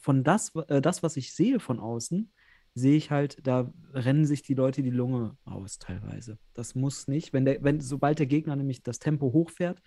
von 0.00 0.24
das, 0.24 0.54
äh, 0.68 0.80
das, 0.80 1.02
was 1.02 1.16
ich 1.16 1.34
sehe 1.34 1.60
von 1.60 1.80
außen, 1.80 2.32
sehe 2.74 2.96
ich 2.96 3.10
halt, 3.10 3.46
da 3.46 3.72
rennen 3.92 4.26
sich 4.26 4.42
die 4.42 4.54
Leute 4.54 4.82
die 4.82 4.90
Lunge 4.90 5.36
aus 5.44 5.78
teilweise. 5.78 6.38
Das 6.54 6.74
muss 6.74 7.06
nicht. 7.06 7.32
Wenn 7.32 7.44
der, 7.44 7.62
wenn, 7.62 7.80
sobald 7.80 8.18
der 8.18 8.26
Gegner 8.26 8.56
nämlich 8.56 8.82
das 8.82 8.98
Tempo 8.98 9.32
hochfährt, 9.32 9.80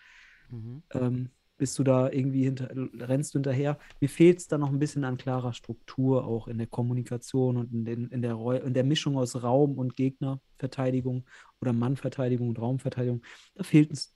mhm. 0.50 0.84
ähm, 0.92 1.30
bist 1.58 1.78
du 1.80 1.84
da 1.84 2.10
irgendwie 2.10 2.44
hinter, 2.44 2.70
rennst 3.00 3.34
du 3.34 3.40
hinterher. 3.40 3.78
Mir 4.00 4.10
fehlt 4.10 4.40
es 4.40 4.48
da 4.48 4.58
noch 4.58 4.70
ein 4.70 4.80
bisschen 4.80 5.04
an 5.04 5.18
klarer 5.18 5.54
Struktur, 5.54 6.26
auch 6.26 6.48
in 6.48 6.58
der 6.58 6.68
Kommunikation 6.68 7.58
und 7.58 7.74
in, 7.74 7.86
den, 7.86 8.08
in, 8.10 8.22
der, 8.22 8.38
in 8.64 8.74
der 8.74 8.84
Mischung 8.84 9.18
aus 9.18 9.42
Raum- 9.42 9.78
und 9.78 9.96
Gegnerverteidigung 9.96 11.26
oder 11.62 11.74
Mannverteidigung 11.74 12.50
und 12.50 12.60
Raumverteidigung. 12.60 13.22
Da 13.56 13.64
fehlt 13.64 13.92
es, 13.92 14.16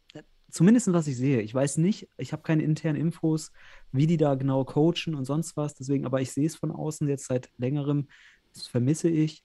zumindest 0.50 0.92
was 0.94 1.08
ich 1.08 1.18
sehe. 1.18 1.42
Ich 1.42 1.54
weiß 1.54 1.78
nicht, 1.78 2.08
ich 2.18 2.34
habe 2.34 2.44
keine 2.44 2.64
internen 2.64 3.00
Infos, 3.00 3.52
wie 3.92 4.08
die 4.08 4.18
da 4.18 4.36
genau 4.36 4.64
coachen 4.64 5.16
und 5.16 5.26
sonst 5.26 5.58
was. 5.58 5.76
Deswegen, 5.76 6.06
aber 6.06 6.22
ich 6.22 6.32
sehe 6.32 6.46
es 6.46 6.56
von 6.56 6.72
außen 6.72 7.08
jetzt 7.08 7.26
seit 7.26 7.50
längerem, 7.58 8.08
das 8.54 8.68
vermisse 8.68 9.10
ich. 9.10 9.44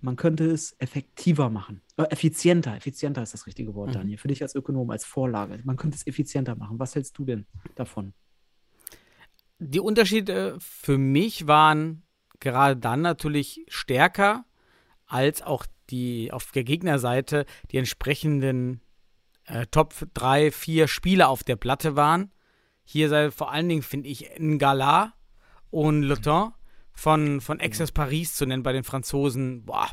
Man 0.00 0.16
könnte 0.16 0.50
es 0.50 0.74
effektiver 0.78 1.50
machen. 1.50 1.82
Äh, 1.96 2.04
effizienter. 2.04 2.76
Effizienter 2.76 3.22
ist 3.22 3.34
das 3.34 3.46
richtige 3.46 3.74
Wort, 3.74 3.90
mhm. 3.90 3.94
Daniel. 3.94 4.18
Für 4.18 4.28
dich 4.28 4.42
als 4.42 4.54
Ökonom, 4.54 4.90
als 4.90 5.04
Vorlage. 5.04 5.60
Man 5.64 5.76
könnte 5.76 5.96
es 5.96 6.06
effizienter 6.06 6.56
machen. 6.56 6.78
Was 6.78 6.94
hältst 6.94 7.18
du 7.18 7.24
denn 7.24 7.46
davon? 7.74 8.14
Die 9.58 9.80
Unterschiede 9.80 10.56
für 10.58 10.96
mich 10.96 11.46
waren 11.46 12.02
gerade 12.40 12.76
dann 12.76 13.02
natürlich 13.02 13.66
stärker, 13.68 14.46
als 15.06 15.42
auch 15.42 15.66
die 15.90 16.32
auf 16.32 16.50
der 16.52 16.64
Gegnerseite 16.64 17.44
die 17.70 17.76
entsprechenden 17.76 18.80
äh, 19.44 19.66
Top 19.66 19.94
3, 20.14 20.50
4 20.50 20.88
Spieler 20.88 21.28
auf 21.28 21.44
der 21.44 21.56
Platte 21.56 21.96
waren. 21.96 22.32
Hier 22.84 23.08
sei 23.08 23.30
vor 23.30 23.52
allen 23.52 23.68
Dingen, 23.68 23.82
finde 23.82 24.08
ich, 24.08 24.30
Ngala 24.38 25.12
und 25.70 26.02
Le 26.02 26.20
Temps 26.20 26.54
von, 26.92 27.40
von 27.40 27.60
Access 27.60 27.92
Paris 27.92 28.34
zu 28.34 28.46
nennen 28.46 28.62
bei 28.62 28.72
den 28.72 28.84
Franzosen. 28.84 29.64
Boah, 29.64 29.90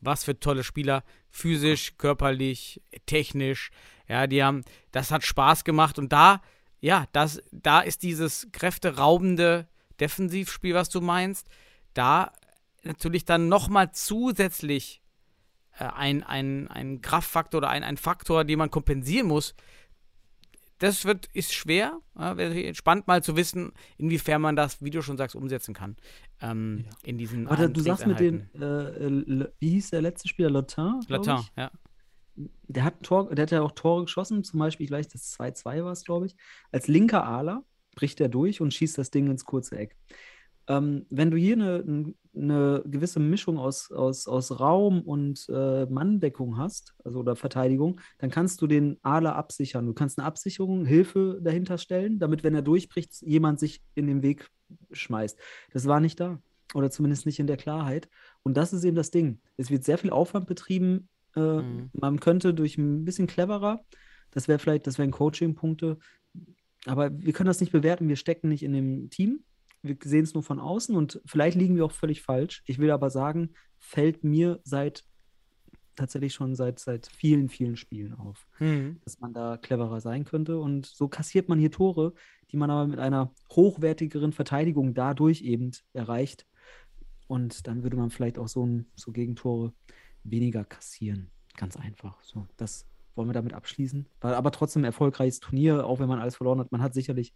was 0.00 0.24
für 0.24 0.38
tolle 0.38 0.64
Spieler. 0.64 1.04
Physisch, 1.30 1.96
körperlich, 1.98 2.82
technisch. 3.06 3.70
Ja, 4.08 4.26
die 4.26 4.42
haben, 4.42 4.64
das 4.92 5.10
hat 5.10 5.24
Spaß 5.24 5.64
gemacht. 5.64 5.98
Und 5.98 6.12
da, 6.12 6.42
ja, 6.80 7.06
das, 7.12 7.40
da 7.52 7.80
ist 7.80 8.02
dieses 8.02 8.48
kräfteraubende 8.52 9.68
Defensivspiel, 10.00 10.74
was 10.74 10.88
du 10.88 11.00
meinst, 11.00 11.48
da 11.94 12.32
natürlich 12.82 13.24
dann 13.24 13.48
nochmal 13.48 13.92
zusätzlich 13.92 15.02
äh, 15.78 15.84
ein, 15.84 16.22
ein, 16.22 16.68
ein 16.68 17.00
Kraftfaktor 17.02 17.58
oder 17.58 17.68
ein, 17.68 17.84
ein 17.84 17.96
Faktor, 17.96 18.44
den 18.44 18.58
man 18.58 18.70
kompensieren 18.70 19.26
muss, 19.26 19.54
das 20.80 21.04
wird, 21.04 21.28
ist 21.32 21.52
schwer. 21.52 22.00
Ja, 22.18 22.74
spannend 22.74 23.06
mal 23.06 23.22
zu 23.22 23.36
wissen, 23.36 23.72
inwiefern 23.98 24.42
man 24.42 24.56
das, 24.56 24.82
wie 24.82 24.90
du 24.90 25.02
schon 25.02 25.16
sagst, 25.16 25.36
umsetzen 25.36 25.74
kann. 25.74 25.96
Ähm, 26.40 26.84
ja. 26.86 26.96
In 27.04 27.18
diesen 27.18 27.46
Aber 27.46 27.68
du 27.68 27.80
sagst 27.80 28.06
mit 28.06 28.18
den, 28.18 28.48
äh, 28.54 28.64
äh 28.64 29.48
wie 29.58 29.70
hieß 29.70 29.90
der 29.90 30.02
letzte 30.02 30.28
Spieler? 30.28 30.50
Lotin? 30.50 31.00
Lotin, 31.08 31.40
ja. 31.56 31.70
Der 32.68 32.84
hat, 32.84 33.02
Tor, 33.02 33.34
der 33.34 33.42
hat 33.42 33.50
ja 33.50 33.60
auch 33.60 33.72
Tore 33.72 34.04
geschossen, 34.04 34.42
zum 34.42 34.58
Beispiel 34.58 34.86
gleich 34.86 35.06
das 35.08 35.38
2-2 35.38 35.84
war 35.84 35.92
es, 35.92 36.04
glaube 36.04 36.26
ich. 36.26 36.36
Als 36.72 36.88
linker 36.88 37.26
Aler 37.26 37.62
bricht 37.94 38.20
er 38.20 38.30
durch 38.30 38.62
und 38.62 38.72
schießt 38.72 38.96
das 38.96 39.10
Ding 39.10 39.26
ins 39.26 39.44
kurze 39.44 39.78
Eck 39.78 39.96
ähm, 40.70 41.04
wenn 41.10 41.32
du 41.32 41.36
hier 41.36 41.54
eine, 41.54 42.14
eine 42.32 42.82
gewisse 42.86 43.18
Mischung 43.18 43.58
aus, 43.58 43.90
aus, 43.90 44.28
aus 44.28 44.60
Raum 44.60 45.02
und 45.02 45.48
äh, 45.48 45.86
Manndeckung 45.86 46.58
hast, 46.58 46.94
also 47.04 47.18
oder 47.18 47.34
Verteidigung, 47.34 48.00
dann 48.18 48.30
kannst 48.30 48.62
du 48.62 48.68
den 48.68 48.96
Aler 49.02 49.34
absichern. 49.34 49.86
Du 49.86 49.94
kannst 49.94 50.18
eine 50.18 50.26
Absicherung, 50.26 50.84
Hilfe 50.84 51.40
dahinter 51.42 51.76
stellen, 51.76 52.20
damit, 52.20 52.44
wenn 52.44 52.54
er 52.54 52.62
durchbricht, 52.62 53.20
jemand 53.22 53.58
sich 53.58 53.82
in 53.96 54.06
den 54.06 54.22
Weg 54.22 54.48
schmeißt. 54.92 55.36
Das 55.72 55.86
war 55.86 55.98
nicht 55.98 56.20
da. 56.20 56.40
Oder 56.72 56.92
zumindest 56.92 57.26
nicht 57.26 57.40
in 57.40 57.48
der 57.48 57.56
Klarheit. 57.56 58.08
Und 58.44 58.56
das 58.56 58.72
ist 58.72 58.84
eben 58.84 58.94
das 58.94 59.10
Ding. 59.10 59.40
Es 59.56 59.72
wird 59.72 59.82
sehr 59.82 59.98
viel 59.98 60.10
Aufwand 60.10 60.46
betrieben. 60.46 61.08
Äh, 61.34 61.40
mhm. 61.40 61.90
Man 61.94 62.20
könnte 62.20 62.54
durch 62.54 62.78
ein 62.78 63.04
bisschen 63.04 63.26
cleverer, 63.26 63.80
das 64.30 64.46
wäre 64.46 64.60
vielleicht, 64.60 64.86
das 64.86 64.98
wären 64.98 65.10
Coaching-Punkte, 65.10 65.98
aber 66.86 67.10
wir 67.12 67.32
können 67.32 67.48
das 67.48 67.60
nicht 67.60 67.72
bewerten, 67.72 68.08
wir 68.08 68.16
stecken 68.16 68.48
nicht 68.48 68.62
in 68.62 68.72
dem 68.72 69.10
Team 69.10 69.42
wir 69.82 69.96
sehen 70.02 70.24
es 70.24 70.34
nur 70.34 70.42
von 70.42 70.60
außen 70.60 70.94
und 70.94 71.20
vielleicht 71.24 71.56
liegen 71.56 71.76
wir 71.76 71.84
auch 71.84 71.92
völlig 71.92 72.22
falsch. 72.22 72.62
Ich 72.66 72.78
will 72.78 72.90
aber 72.90 73.10
sagen, 73.10 73.50
fällt 73.78 74.24
mir 74.24 74.60
seit 74.64 75.04
tatsächlich 75.96 76.32
schon 76.32 76.54
seit, 76.54 76.78
seit 76.78 77.06
vielen, 77.06 77.48
vielen 77.48 77.76
Spielen 77.76 78.14
auf, 78.14 78.46
mhm. 78.58 79.00
dass 79.04 79.20
man 79.20 79.32
da 79.32 79.56
cleverer 79.56 80.00
sein 80.00 80.24
könnte. 80.24 80.58
Und 80.58 80.86
so 80.86 81.08
kassiert 81.08 81.48
man 81.48 81.58
hier 81.58 81.70
Tore, 81.70 82.14
die 82.50 82.56
man 82.56 82.70
aber 82.70 82.86
mit 82.86 82.98
einer 82.98 83.32
hochwertigeren 83.52 84.32
Verteidigung 84.32 84.94
dadurch 84.94 85.42
eben 85.42 85.72
erreicht. 85.92 86.46
Und 87.26 87.66
dann 87.66 87.82
würde 87.82 87.96
man 87.96 88.10
vielleicht 88.10 88.38
auch 88.38 88.48
so, 88.48 88.64
ein, 88.64 88.86
so 88.94 89.12
Gegentore 89.12 89.72
weniger 90.24 90.64
kassieren. 90.64 91.30
Ganz 91.56 91.76
einfach. 91.76 92.20
So, 92.22 92.46
das 92.56 92.86
wollen 93.14 93.28
wir 93.28 93.34
damit 93.34 93.52
abschließen. 93.52 94.06
War 94.20 94.36
aber 94.36 94.50
trotzdem 94.52 94.82
ein 94.82 94.86
erfolgreiches 94.86 95.40
Turnier, 95.40 95.86
auch 95.86 96.00
wenn 96.00 96.08
man 96.08 96.18
alles 96.18 96.36
verloren 96.36 96.60
hat. 96.60 96.72
Man 96.72 96.82
hat 96.82 96.94
sicherlich 96.94 97.34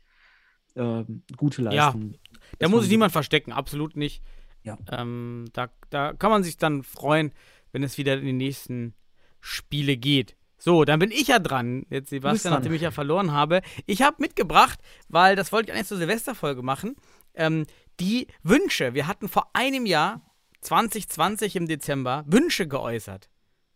äh, 0.75 1.05
gute 1.37 1.63
Leistung. 1.63 2.13
Ja, 2.13 2.39
da 2.59 2.69
muss 2.69 2.83
sich 2.83 2.91
niemand 2.91 3.13
verstecken, 3.13 3.53
absolut 3.53 3.97
nicht. 3.97 4.23
Ja. 4.63 4.79
Ähm, 4.91 5.47
da, 5.53 5.69
da 5.91 6.13
kann 6.15 6.31
man 6.31 6.43
sich 6.43 6.57
dann 6.57 6.83
freuen, 6.83 7.33
wenn 7.73 7.83
es 7.83 7.99
wieder 7.99 8.15
in 8.15 8.25
die 8.25 8.33
nächsten 8.33 8.95
Spiele 9.41 9.97
geht. 9.97 10.37
So, 10.59 10.85
dann 10.85 10.99
bin 10.99 11.11
ich 11.11 11.29
ja 11.29 11.39
dran, 11.39 11.85
jetzt 11.91 12.09
Sebastian, 12.09 12.55
nachdem 12.55 12.73
ich 12.73 12.81
ja 12.81 12.91
verloren 12.91 13.33
habe. 13.33 13.61
Ich 13.85 14.01
habe 14.01 14.17
mitgebracht, 14.19 14.79
weil 15.09 15.37
das 15.37 15.53
wollte 15.53 15.69
ich 15.69 15.75
eigentlich 15.75 15.89
zur 15.89 15.99
Silvesterfolge 15.99 16.63
machen, 16.63 16.97
ähm, 17.35 17.67
die 18.01 18.29
Wünsche. 18.43 18.95
Wir 18.95 19.07
hatten 19.07 19.29
vor 19.29 19.51
einem 19.53 19.85
Jahr, 19.85 20.23
2020 20.63 21.57
im 21.57 21.69
Dezember, 21.69 22.25
Wünsche 22.27 22.67
geäußert 22.67 23.29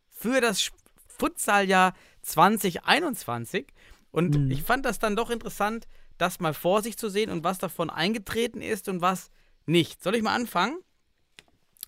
für 0.08 0.40
das 0.40 0.70
Futsaljahr 1.18 1.92
2021. 2.22 3.66
Und 4.10 4.36
mhm. 4.36 4.50
ich 4.50 4.62
fand 4.62 4.86
das 4.86 4.98
dann 4.98 5.16
doch 5.16 5.28
interessant, 5.28 5.86
das 6.18 6.40
mal 6.40 6.54
vor 6.54 6.82
sich 6.82 6.98
zu 6.98 7.08
sehen 7.08 7.30
und 7.30 7.44
was 7.44 7.58
davon 7.58 7.90
eingetreten 7.90 8.60
ist 8.60 8.88
und 8.88 9.00
was 9.00 9.30
nicht. 9.66 10.02
Soll 10.02 10.14
ich 10.14 10.22
mal 10.22 10.34
anfangen? 10.34 10.78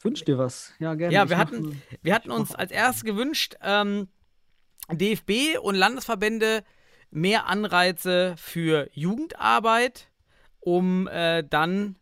Wünsch 0.03 0.25
dir 0.25 0.39
was. 0.39 0.73
Ja, 0.79 0.95
gerne. 0.95 1.15
Ja, 1.15 1.29
wir 1.29 1.37
hatten, 1.37 1.83
wir 2.03 2.15
hatten 2.15 2.31
uns 2.31 2.55
als 2.55 2.71
erstes 2.71 3.05
gewünscht, 3.05 3.57
ähm, 3.63 4.09
DFB 4.91 5.59
und 5.61 5.75
Landesverbände 5.75 6.65
mehr 7.11 7.47
Anreize 7.47 8.35
für 8.39 8.89
Jugendarbeit, 8.93 10.11
um 10.61 11.07
äh, 11.09 11.45
dann 11.45 11.97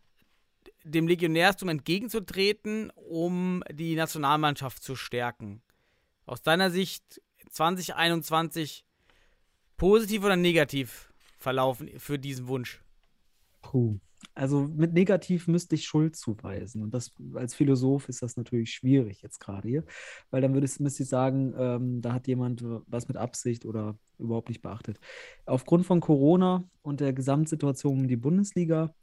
dem 0.83 1.07
Legionärstum 1.07 1.69
entgegenzutreten, 1.69 2.91
um 2.95 3.63
die 3.71 3.95
Nationalmannschaft 3.95 4.81
zu 4.81 4.95
stärken. 4.95 5.61
Aus 6.25 6.41
deiner 6.41 6.71
Sicht 6.71 7.21
2021 7.49 8.85
positiv 9.77 10.23
oder 10.23 10.35
negativ 10.35 11.08
verlaufen 11.39 11.89
für 11.97 12.19
diesen 12.19 12.47
Wunsch? 12.47 12.83
Puh. 13.61 13.99
Also 14.35 14.61
mit 14.61 14.93
negativ 14.93 15.47
müsste 15.47 15.75
ich 15.75 15.85
Schuld 15.85 16.15
zuweisen. 16.15 16.83
Und 16.83 16.93
das 16.93 17.13
als 17.33 17.55
Philosoph 17.55 18.09
ist 18.09 18.21
das 18.21 18.37
natürlich 18.37 18.71
schwierig 18.71 19.21
jetzt 19.21 19.39
gerade 19.39 19.67
hier, 19.67 19.83
weil 20.29 20.41
dann 20.41 20.53
würde 20.53 20.69
müsste 20.79 21.03
ich 21.03 21.09
sagen, 21.09 21.53
ähm, 21.57 22.01
da 22.01 22.13
hat 22.13 22.27
jemand 22.27 22.63
was 22.87 23.07
mit 23.07 23.17
Absicht 23.17 23.65
oder 23.65 23.97
überhaupt 24.17 24.49
nicht 24.49 24.61
beachtet. 24.61 24.99
Aufgrund 25.45 25.85
von 25.85 26.01
Corona 26.01 26.63
und 26.81 26.99
der 26.99 27.13
Gesamtsituation 27.13 28.01
um 28.01 28.07
die 28.07 28.17
Bundesliga 28.17 28.93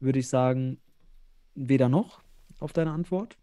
würde 0.00 0.20
ich 0.20 0.28
sagen, 0.28 0.80
weder 1.54 1.88
noch 1.88 2.22
auf 2.60 2.72
deine 2.72 2.92
Antwort. 2.92 3.36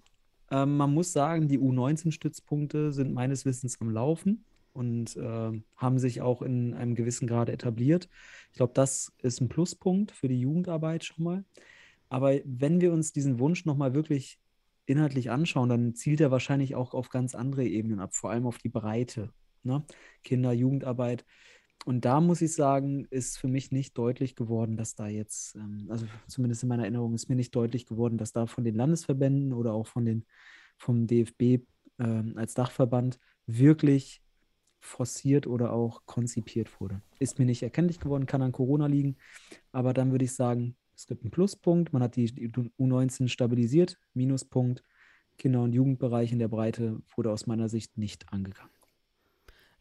Ähm, 0.50 0.78
man 0.78 0.94
muss 0.94 1.12
sagen, 1.12 1.48
die 1.48 1.60
U19-Stützpunkte 1.60 2.94
sind 2.94 3.14
meines 3.14 3.46
Wissens 3.46 3.80
am 3.82 3.90
Laufen 3.90 4.46
und 4.76 5.16
äh, 5.16 5.62
haben 5.78 6.00
sich 6.00 6.22
auch 6.22 6.42
in 6.42 6.74
einem 6.74 6.96
gewissen 6.96 7.28
Grad 7.28 7.50
etabliert. 7.50 8.10
Ich 8.52 8.58
glaube, 8.58 8.74
das 8.74 9.14
ist 9.22 9.40
ein 9.40 9.48
Pluspunkt 9.48 10.12
für 10.12 10.28
die 10.28 10.40
Jugendarbeit 10.40 11.06
schon 11.06 11.24
mal. 11.24 11.46
Aber 12.10 12.34
wenn 12.44 12.82
wir 12.82 12.92
uns 12.92 13.14
diesen 13.14 13.40
Wunsch 13.40 13.66
nochmal 13.66 13.94
wirklich 13.94 14.38
inhaltlich 14.86 15.32
anschauen, 15.32 15.70
dann 15.70 15.96
zielt 15.96 16.22
er 16.22 16.30
wahrscheinlich 16.30 16.76
auch 16.76 16.94
auf 16.94 17.10
ganz 17.10 17.36
andere 17.36 17.66
Ebenen 17.66 18.00
ab, 18.00 18.14
vor 18.14 18.32
allem 18.32 18.46
auf 18.46 18.58
die 18.58 18.70
Breite. 18.70 19.32
Ne? 19.64 19.84
Kinder, 20.24 20.52
Jugendarbeit. 20.52 21.26
Und 21.86 22.04
da 22.04 22.20
muss 22.20 22.42
ich 22.42 22.54
sagen, 22.54 23.06
ist 23.12 23.38
für 23.38 23.48
mich 23.48 23.72
nicht 23.72 23.98
deutlich 23.98 24.36
geworden, 24.36 24.76
dass 24.76 24.96
da 24.96 25.08
jetzt, 25.08 25.56
ähm, 25.56 25.88
also 25.90 26.06
zumindest 26.28 26.64
in 26.64 26.70
meiner 26.70 26.84
Erinnerung, 26.84 27.14
ist 27.14 27.30
mir 27.30 27.36
nicht 27.36 27.56
deutlich 27.56 27.86
geworden, 27.86 28.18
dass 28.18 28.34
da 28.34 28.46
von 28.46 28.64
den 28.64 28.76
Landesverbänden 28.76 29.54
oder 29.54 29.74
auch 29.74 29.88
von 29.88 30.06
den, 30.06 30.26
vom 30.78 31.08
DFB 31.08 31.64
ähm, 32.00 32.34
als 32.36 32.54
Dachverband 32.54 33.20
wirklich 33.46 34.22
forciert 34.86 35.48
oder 35.48 35.74
auch 35.74 36.06
konzipiert 36.06 36.80
wurde. 36.80 37.02
Ist 37.20 37.40
mir 37.40 37.46
nicht 37.46 37.64
erkenntlich 37.64 38.00
geworden, 38.00 38.26
kann 38.26 38.42
an 38.42 38.52
Corona 38.52 38.88
liegen, 38.88 39.18
aber 39.72 39.94
dann 39.94 40.12
würde 40.12 40.26
ich 40.26 40.34
sagen, 40.34 40.76
es 40.96 41.08
gibt 41.08 41.24
einen 41.24 41.32
Pluspunkt, 41.32 41.92
man 41.92 42.02
hat 42.02 42.16
die 42.16 42.30
U19 42.30 43.28
stabilisiert, 43.28 44.00
Minuspunkt, 44.14 44.84
Kinder- 45.38 45.64
und 45.64 45.74
Jugendbereich 45.74 46.32
in 46.32 46.40
der 46.40 46.48
Breite 46.48 47.02
wurde 47.16 47.32
aus 47.32 47.48
meiner 47.48 47.68
Sicht 47.68 47.98
nicht 47.98 48.32
angegangen. 48.32 48.72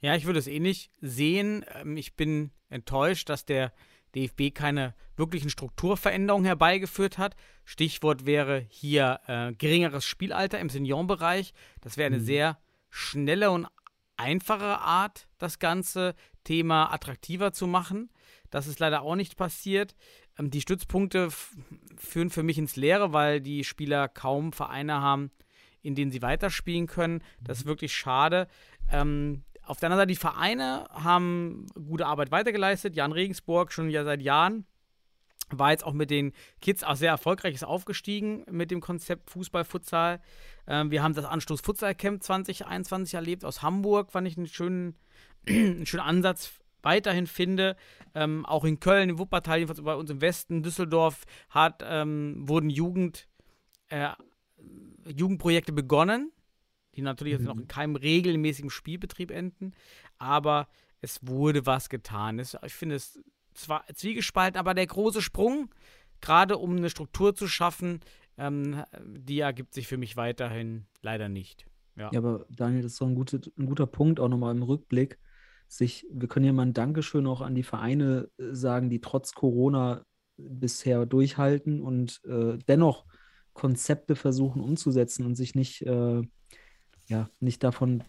Ja, 0.01 0.15
ich 0.15 0.27
würde 0.27 0.39
es 0.39 0.47
ähnlich 0.47 0.91
sehen. 1.01 1.65
Ähm, 1.75 1.97
ich 1.97 2.15
bin 2.15 2.51
enttäuscht, 2.69 3.29
dass 3.29 3.45
der 3.47 3.73
DFB 4.15 4.55
keine 4.55 4.95
wirklichen 5.17 5.51
Strukturveränderungen 5.51 6.45
herbeigeführt 6.45 7.19
hat. 7.19 7.37
Stichwort 7.65 8.27
wäre 8.27 8.67
hier 8.69 9.21
äh, 9.27 9.53
geringeres 9.55 10.05
Spielalter 10.05 10.59
im 10.59 10.69
Seniorenbereich. 10.69 11.55
Das 11.81 11.97
wäre 11.97 12.09
eine 12.09 12.19
mhm. 12.19 12.25
sehr 12.25 12.59
schnelle 12.91 13.51
und 13.51 13.67
einfache 14.17 14.79
Art, 14.79 15.29
das 15.39 15.59
ganze 15.59 16.15
Thema 16.45 16.93
attraktiver 16.93 17.53
zu 17.53 17.67
machen. 17.67 18.11
Das 18.51 18.67
ist 18.67 18.79
leider 18.79 19.03
auch 19.03 19.17
nicht 19.17 19.37
passiert. 19.37 19.95
Ähm, 20.39 20.51
die 20.51 20.61
Stützpunkte 20.61 21.29
führen 21.97 22.31
für 22.31 22.43
mich 22.43 22.59
ins 22.59 22.77
Leere, 22.77 23.13
weil 23.13 23.41
die 23.41 23.65
Spieler 23.65 24.09
kaum 24.09 24.53
Vereine 24.53 25.01
haben, 25.01 25.31
in 25.83 25.95
denen 25.95 26.11
sie 26.11 26.23
weiterspielen 26.23 26.87
können. 26.87 27.23
Das 27.41 27.59
ist 27.59 27.67
wirklich 27.67 27.95
schade. 27.95 28.49
Ähm, 28.91 29.43
auf 29.63 29.81
der 29.81 29.89
anderen 29.89 30.03
Seite, 30.03 30.13
die 30.13 30.17
Vereine 30.17 30.87
haben 30.91 31.67
gute 31.75 32.07
Arbeit 32.07 32.31
weitergeleistet. 32.31 32.97
Jan 32.97 33.13
Regensburg 33.13 33.73
schon 33.73 33.91
ja 33.91 34.05
seit 34.05 34.21
Jahren 34.23 34.67
war 35.51 35.71
jetzt 35.71 35.85
auch 35.85 35.93
mit 35.93 36.11
den 36.11 36.33
Kids 36.61 36.83
auch 36.85 36.97
sehr 36.97 37.11
erfolgreich, 37.11 37.55
ist 37.55 37.65
aufgestiegen 37.65 38.45
mit 38.51 38.71
dem 38.71 38.81
Konzept 38.81 39.31
Fußball-Futsal. 39.31 40.21
Ähm, 40.67 40.91
wir 40.91 41.03
haben 41.03 41.15
das 41.15 41.25
Anstoß 41.25 41.61
Futsal 41.61 41.95
Camp 41.95 42.23
2021 42.23 43.15
erlebt 43.15 43.45
aus 43.45 43.63
Hamburg, 43.63 44.13
fand 44.13 44.27
ich 44.27 44.37
einen 44.37 44.47
schönen, 44.47 44.97
einen 45.49 45.87
schönen 45.87 46.03
Ansatz 46.03 46.53
weiterhin 46.83 47.27
finde. 47.27 47.77
Ähm, 48.15 48.47
auch 48.47 48.65
in 48.65 48.81
Köln, 48.81 49.11
in 49.11 49.19
Wuppertal, 49.19 49.59
jedenfalls 49.59 49.83
bei 49.83 49.95
uns 49.95 50.11
im 50.11 50.21
Westen, 50.21 50.63
Düsseldorf, 50.63 51.25
hat, 51.51 51.83
ähm, 51.85 52.49
wurden 52.49 52.71
Jugend, 52.71 53.27
äh, 53.89 54.11
Jugendprojekte 55.07 55.73
begonnen, 55.73 56.33
die 56.95 57.03
natürlich 57.03 57.35
mhm. 57.35 57.41
jetzt 57.41 57.49
noch 57.49 57.61
in 57.61 57.69
keinem 57.69 57.97
regelmäßigen 57.97 58.71
Spielbetrieb 58.71 59.31
enden, 59.31 59.73
aber 60.19 60.69
es 61.01 61.27
wurde 61.27 61.67
was 61.67 61.89
getan. 61.89 62.39
Es, 62.39 62.57
ich 62.65 62.75
finde 62.75 62.95
es 62.95 63.21
zwar 63.55 63.85
zwiegespalten, 63.95 64.59
aber 64.59 64.75
der 64.75 64.87
große 64.87 65.23
Sprung, 65.23 65.75
gerade 66.21 66.59
um 66.59 66.77
eine 66.77 66.91
Struktur 66.91 67.35
zu 67.35 67.49
schaffen, 67.49 68.01
ähm, 68.37 68.83
die 69.05 69.41
ergibt 69.41 69.75
sich 69.75 69.87
für 69.87 69.97
mich 69.97 70.17
weiterhin 70.17 70.87
leider 71.03 71.29
nicht. 71.29 71.67
Ja. 71.97 72.11
ja, 72.13 72.19
aber 72.19 72.47
Daniel, 72.51 72.83
das 72.83 72.93
ist 72.93 72.99
so 72.99 73.07
ein, 73.07 73.15
gute, 73.15 73.41
ein 73.57 73.67
guter 73.67 73.87
Punkt 73.87 74.19
auch 74.19 74.29
nochmal 74.29 74.55
im 74.55 74.63
Rückblick 74.63 75.19
sich, 75.69 76.07
wir 76.11 76.29
können 76.29 76.47
ja 76.47 76.53
mal 76.53 76.67
ein 76.67 76.75
Dankeschön 76.75 77.27
auch 77.27 77.41
an 77.41 77.55
die 77.55 77.63
Vereine 77.63 78.29
äh, 78.39 78.55
sagen, 78.55 78.91
die 78.91 79.01
trotz 79.01 79.33
Corona 79.33 80.05
bisher 80.37 81.07
durchhalten 81.07 81.81
und 81.81 82.21
äh, 82.25 82.59
dennoch 82.69 83.05
Konzepte 83.53 84.17
versuchen 84.17 84.61
umzusetzen 84.61 85.25
und 85.25 85.37
sich 85.37 85.55
nicht, 85.55 85.83
äh, 85.83 86.23
ja, 87.07 87.31
nicht 87.41 87.63
davon 87.63 88.03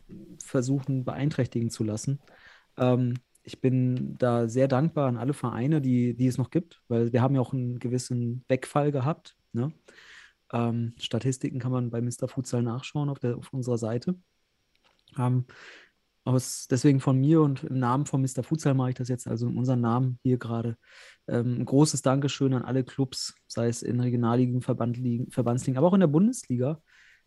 versuchen 0.44 1.06
beeinträchtigen 1.06 1.70
zu 1.70 1.84
lassen. 1.84 2.20
Ähm, 2.78 3.16
ich 3.46 3.62
bin 3.62 4.18
da 4.18 4.50
sehr 4.50 4.68
dankbar 4.68 5.08
an 5.08 5.18
alle 5.18 5.34
Vereine, 5.34 5.80
die, 5.80 6.16
die 6.16 6.28
es 6.28 6.38
noch 6.38 6.50
gibt, 6.50 6.82
weil 6.88 7.14
wir 7.14 7.22
haben 7.22 7.36
ja 7.36 7.42
auch 7.42 7.54
einen 7.54 7.80
gewissen 7.80 8.44
Wegfall 8.48 8.92
gehabt. 8.92 9.38
Ne? 9.54 9.72
Ähm, 10.52 10.94
Statistiken 11.00 11.60
kann 11.60 11.72
man 11.72 11.92
bei 11.92 12.02
Mr. 12.02 12.28
Futsal 12.28 12.64
nachschauen 12.64 13.10
auf, 13.10 13.20
der, 13.20 13.38
auf 13.38 13.54
unserer 13.54 13.78
Seite. 13.78 14.16
Ähm, 15.18 15.46
aus, 16.24 16.68
deswegen 16.68 17.00
von 17.00 17.20
mir 17.20 17.42
und 17.42 17.64
im 17.64 17.78
Namen 17.78 18.08
von 18.08 18.20
Mr. 18.20 18.42
Futsal 18.42 18.74
mache 18.74 18.90
ich 18.90 18.96
das 18.96 19.10
jetzt, 19.10 19.28
also 19.28 19.48
in 19.48 19.58
unserem 19.58 19.82
Namen 19.82 20.20
hier 20.24 20.40
gerade. 20.40 20.76
Ähm, 21.28 21.60
ein 21.60 21.66
großes 21.66 22.02
Dankeschön 22.02 22.54
an 22.54 22.64
alle 22.64 22.84
Clubs, 22.84 23.36
sei 23.48 23.68
es 23.68 23.84
in 23.84 24.00
Regionalligen, 24.00 24.62
Verbandsligen, 24.62 25.78
aber 25.78 25.88
auch 25.88 25.94
in 25.94 26.00
der 26.00 26.08
Bundesliga, 26.08 26.82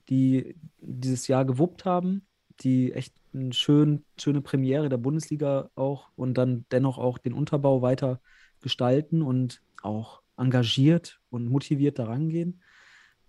die 0.08 0.56
dieses 0.80 1.28
Jahr 1.28 1.44
gewuppt 1.44 1.84
haben, 1.84 2.26
die 2.60 2.92
echt 2.92 3.14
eine 3.32 3.52
schön, 3.52 4.04
schöne 4.18 4.40
Premiere 4.40 4.88
der 4.88 4.96
Bundesliga 4.96 5.70
auch 5.74 6.10
und 6.16 6.34
dann 6.34 6.64
dennoch 6.70 6.98
auch 6.98 7.18
den 7.18 7.32
Unterbau 7.32 7.82
weiter 7.82 8.20
gestalten 8.60 9.22
und 9.22 9.62
auch 9.82 10.22
engagiert 10.36 11.20
und 11.30 11.48
motiviert 11.48 11.98
daran 11.98 12.28
gehen 12.28 12.60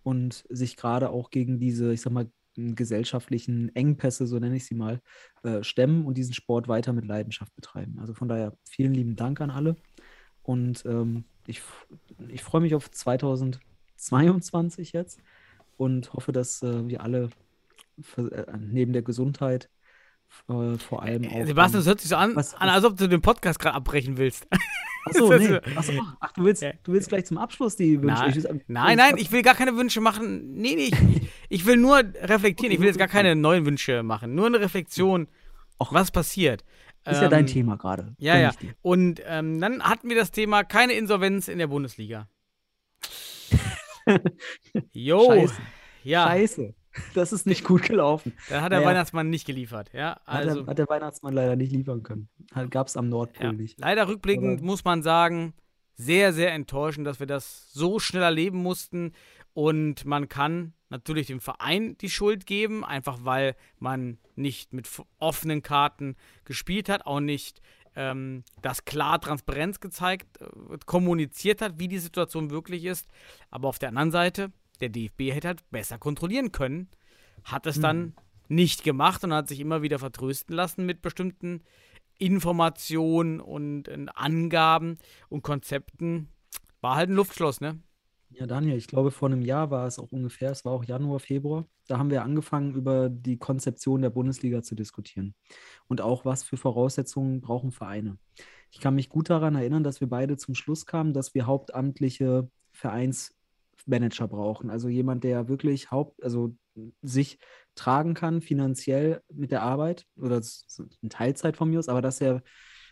und 0.04 0.46
sich 0.50 0.78
gerade 0.78 1.10
auch 1.10 1.30
gegen 1.30 1.60
diese, 1.60 1.94
ich 1.94 2.02
sag 2.02 2.14
mal, 2.14 2.30
gesellschaftlichen 2.56 3.74
Engpässe, 3.76 4.28
so 4.28 4.40
nenne 4.40 4.58
ich 4.58 4.66
sie 4.66 4.76
mal, 4.76 5.02
äh, 5.44 5.64
stemmen 5.64 6.06
und 6.06 6.18
diesen 6.18 6.34
Sport 6.34 6.68
weiter 6.68 6.94
mit 6.94 7.06
Leidenschaft 7.06 7.56
betreiben. 7.56 8.00
Also 8.00 8.14
von 8.14 8.28
daher 8.28 8.58
vielen 8.68 8.94
lieben 8.94 9.16
Dank 9.16 9.40
an 9.40 9.50
alle. 9.50 9.78
Und 10.44 10.84
ähm, 10.86 11.24
ich, 11.48 11.62
ich 12.28 12.44
freue 12.44 12.62
mich 12.62 12.76
auf 12.76 12.92
2022 12.92 14.92
jetzt 14.92 15.20
und 15.78 16.14
hoffe, 16.14 16.32
dass 16.32 16.62
äh, 16.64 16.88
wir 16.88 17.02
alle 17.02 17.30
neben 18.60 18.94
der 18.94 19.02
Gesundheit 19.02 19.70
äh, 20.48 20.78
vor 20.78 21.04
allem 21.04 21.26
auch. 21.26 21.46
Sebastian, 21.46 21.80
das 21.82 21.88
hört 21.88 22.02
sich 22.02 22.10
so 22.10 22.16
an, 22.16 22.36
was, 22.36 22.56
an 22.56 22.70
als 22.70 22.86
ob 22.86 22.98
du 22.98 23.08
den 23.08 23.22
Podcast 23.22 23.60
gerade 23.60 23.76
abbrechen 23.76 24.18
willst. 24.18 24.48
Achso, 25.06 25.34
nee. 25.38 25.60
Achso, 25.76 25.94
ach, 26.20 26.32
du 26.34 26.44
willst, 26.44 26.64
du 26.64 26.92
willst 26.92 27.10
gleich 27.10 27.26
zum 27.26 27.38
Abschluss 27.38 27.76
die 27.76 28.02
Wünsche. 28.02 28.22
Nein, 28.24 28.38
ich, 28.38 28.46
nein, 28.68 28.98
nein, 28.98 29.18
ich 29.18 29.32
will 29.32 29.42
gar 29.42 29.56
keine 29.56 29.76
Wünsche 29.76 30.02
machen. 30.02 30.54
Nee, 30.56 30.76
nee, 30.76 30.92
ich, 30.92 31.30
ich 31.50 31.66
will 31.66 31.78
nur 31.78 31.98
reflektieren. 31.98 32.74
Ich 32.74 32.80
will 32.80 32.88
jetzt 32.88 33.00
gar 33.00 33.08
keine 33.08 33.36
neuen 33.36 33.66
Wünsche 33.66 34.04
machen. 34.04 34.36
Nur 34.36 34.48
eine 34.48 34.60
Reflexion, 34.60 35.28
auch 35.78 35.94
was 35.94 36.12
passiert. 36.12 36.64
Ist 37.06 37.18
ähm, 37.18 37.24
ja 37.24 37.30
dein 37.30 37.42
ähm, 37.42 37.48
Thema 37.48 37.76
gerade. 37.78 38.16
Ja, 38.18 38.38
ja. 38.38 38.52
Und 38.82 39.22
ähm, 39.26 39.60
dann 39.60 39.84
hatten 39.84 40.10
wir 40.10 40.16
das 40.16 40.32
Thema 40.32 40.64
keine 40.64 40.94
Insolvenz 40.94 41.48
in 41.48 41.58
der 41.58 41.68
Bundesliga. 41.68 42.28
Jo. 44.92 45.28
Scheiße. 45.28 45.62
Ja. 46.04 46.26
Scheiße. 46.28 46.74
Das 47.14 47.32
ist 47.34 47.46
nicht 47.46 47.64
gut 47.64 47.84
gelaufen. 47.84 48.34
Da 48.50 48.62
hat 48.62 48.72
der 48.72 48.80
naja. 48.80 48.90
Weihnachtsmann 48.90 49.30
nicht 49.30 49.46
geliefert. 49.46 49.92
Ja, 49.94 50.20
also, 50.26 50.28
hat, 50.28 50.44
der, 50.44 50.50
also 50.50 50.68
hat, 50.68 50.78
der, 50.80 50.90
Weihnachtsmann 50.90 51.34
leider 51.34 51.56
nicht 51.56 51.72
liefern 51.72 52.04
können. 52.04 52.30
Gab 52.70 52.88
es 52.88 52.98
am 52.98 53.10
Nordpol 53.10 53.46
ja. 53.46 53.52
nicht. 53.52 53.80
Leider 53.80 54.08
rückblickend 54.08 54.60
Aber 54.60 54.66
muss 54.66 54.84
man 54.84 55.04
sagen, 55.04 55.54
sehr, 55.96 56.34
sehr 56.34 56.54
enttäuschend, 56.54 57.06
dass 57.06 57.20
wir 57.20 57.28
das 57.28 57.72
so 57.74 58.00
schnell 58.00 58.24
erleben 58.24 58.64
mussten. 58.64 59.14
Und 59.54 60.06
man 60.06 60.30
kann 60.30 60.74
natürlich 60.90 61.28
dem 61.28 61.42
Verein 61.42 61.98
die 61.98 62.10
Schuld 62.10 62.46
geben, 62.46 62.86
einfach 62.86 63.20
weil 63.24 63.56
man 63.80 64.18
nicht 64.36 64.74
mit 64.74 64.90
offenen 65.18 65.62
Karten 65.62 66.16
gespielt 66.46 66.90
hat, 66.90 67.06
auch 67.06 67.20
nicht 67.20 67.62
ähm, 67.96 68.44
das 68.62 68.86
klar 68.86 69.20
Transparenz 69.20 69.80
gezeigt, 69.80 70.42
äh, 70.42 70.78
kommuniziert 70.86 71.62
hat, 71.62 71.80
wie 71.80 71.88
die 71.88 72.00
Situation 72.00 72.50
wirklich 72.50 72.86
ist. 72.86 73.10
Aber 73.52 73.68
auf 73.68 73.80
der 73.80 73.90
anderen 73.90 74.12
Seite, 74.12 74.52
der 74.82 74.90
DFB 74.90 75.32
hätte 75.32 75.50
halt 75.50 75.70
besser 75.70 75.98
kontrollieren 75.98 76.52
können, 76.52 76.90
hat 77.44 77.66
es 77.66 77.78
mhm. 77.78 77.82
dann 77.82 78.14
nicht 78.48 78.84
gemacht 78.84 79.24
und 79.24 79.34
hat 79.34 79.48
sich 79.48 79.60
immer 79.60 79.82
wieder 79.82 80.00
vertrösten 80.00 80.56
lassen 80.56 80.86
mit 80.86 81.02
bestimmten 81.02 81.62
Informationen 82.18 83.40
und 83.40 83.88
äh, 83.88 84.06
Angaben 84.14 84.98
und 85.30 85.44
Konzepten. 85.44 86.30
War 86.82 86.96
halt 86.96 87.10
ein 87.10 87.16
Luftschloss, 87.16 87.62
ne? 87.62 87.80
Ja, 88.32 88.46
Daniel, 88.46 88.78
ich 88.78 88.88
glaube, 88.88 89.12
vor 89.12 89.28
einem 89.28 89.42
Jahr 89.42 89.72
war 89.72 89.88
es 89.88 89.98
auch 89.98 90.12
ungefähr, 90.12 90.52
es 90.52 90.64
war 90.64 90.74
auch 90.74 90.84
Januar, 90.84 91.20
Februar. 91.20 91.66
Da 91.88 91.98
haben 91.98 92.12
wir 92.12 92.24
angefangen, 92.24 92.76
über 92.76 93.10
die 93.10 93.38
Konzeption 93.38 94.02
der 94.02 94.12
Bundesliga 94.12 94.62
zu 94.62 94.76
diskutieren. 94.76 95.34
Und 95.88 96.02
auch, 96.02 96.26
was 96.26 96.44
für 96.44 96.58
Voraussetzungen 96.58 97.42
brauchen 97.42 97.72
Vereine. 97.72 98.18
Ich 98.72 98.80
kann 98.80 98.94
mich 98.94 99.10
gut 99.10 99.32
daran 99.32 99.56
erinnern, 99.56 99.84
dass 99.84 100.00
wir 100.00 100.08
beide 100.08 100.38
zum 100.38 100.54
Schluss 100.54 100.86
kamen, 100.86 101.14
dass 101.14 101.34
wir 101.34 101.48
hauptamtliche 101.48 102.50
Vereins 102.72 103.36
Manager 103.86 104.28
brauchen. 104.28 104.70
Also 104.70 104.90
jemand, 104.90 105.24
der 105.24 105.48
wirklich 105.48 105.92
Haupt, 105.92 106.24
also 106.24 106.56
sich 107.02 107.40
tragen 107.76 108.14
kann 108.14 108.42
finanziell 108.42 109.22
mit 109.34 109.52
der 109.52 109.64
Arbeit 109.64 110.06
oder 110.16 110.42
in 111.02 111.10
Teilzeit 111.10 111.58
von 111.58 111.70
mir 111.70 111.80
aus, 111.80 111.90
aber 111.90 112.02
dass 112.02 112.22
er 112.22 112.42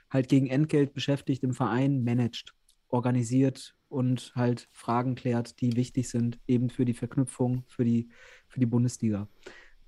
halt 0.09 0.29
gegen 0.29 0.47
Entgelt 0.47 0.93
beschäftigt 0.93 1.43
im 1.43 1.53
Verein 1.53 2.03
managt, 2.03 2.53
organisiert, 2.89 3.77
und 3.89 4.33
halt 4.35 4.67
Fragen 4.71 5.15
klärt, 5.15 5.61
die 5.61 5.75
wichtig 5.75 6.09
sind, 6.09 6.39
eben 6.47 6.69
für 6.69 6.85
die 6.85 6.93
Verknüpfung, 6.93 7.63
für 7.67 7.85
die, 7.85 8.09
für 8.47 8.59
die 8.59 8.65
Bundesliga. 8.65 9.27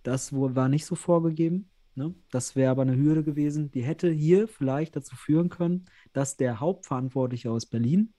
Das 0.03 0.33
war 0.33 0.69
nicht 0.69 0.85
so 0.85 0.95
vorgegeben. 0.95 1.69
Ne? 1.95 2.15
Das 2.31 2.55
wäre 2.55 2.71
aber 2.71 2.83
eine 2.83 2.95
Hürde 2.95 3.23
gewesen, 3.23 3.71
die 3.71 3.81
hätte 3.81 4.09
hier 4.09 4.47
vielleicht 4.47 4.95
dazu 4.95 5.15
führen 5.15 5.49
können, 5.49 5.85
dass 6.13 6.37
der 6.37 6.59
Hauptverantwortliche 6.59 7.51
aus 7.51 7.65
Berlin 7.65 8.13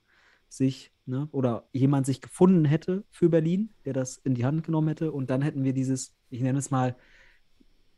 sich 0.49 0.93
ne, 1.11 1.29
oder 1.33 1.69
jemand 1.73 2.07
sich 2.07 2.21
gefunden 2.23 2.65
hätte 2.65 3.05
für 3.11 3.29
Berlin, 3.29 3.71
der 3.85 3.93
das 3.93 4.17
in 4.19 4.35
die 4.35 4.47
Hand 4.47 4.65
genommen 4.65 4.89
hätte 4.89 5.13
und 5.13 5.29
dann 5.29 5.43
hätten 5.43 5.65
wir 5.65 5.75
dieses, 5.75 6.15
ich 6.31 6.41
nenne 6.41 6.59
es 6.59 6.71
mal, 6.71 6.97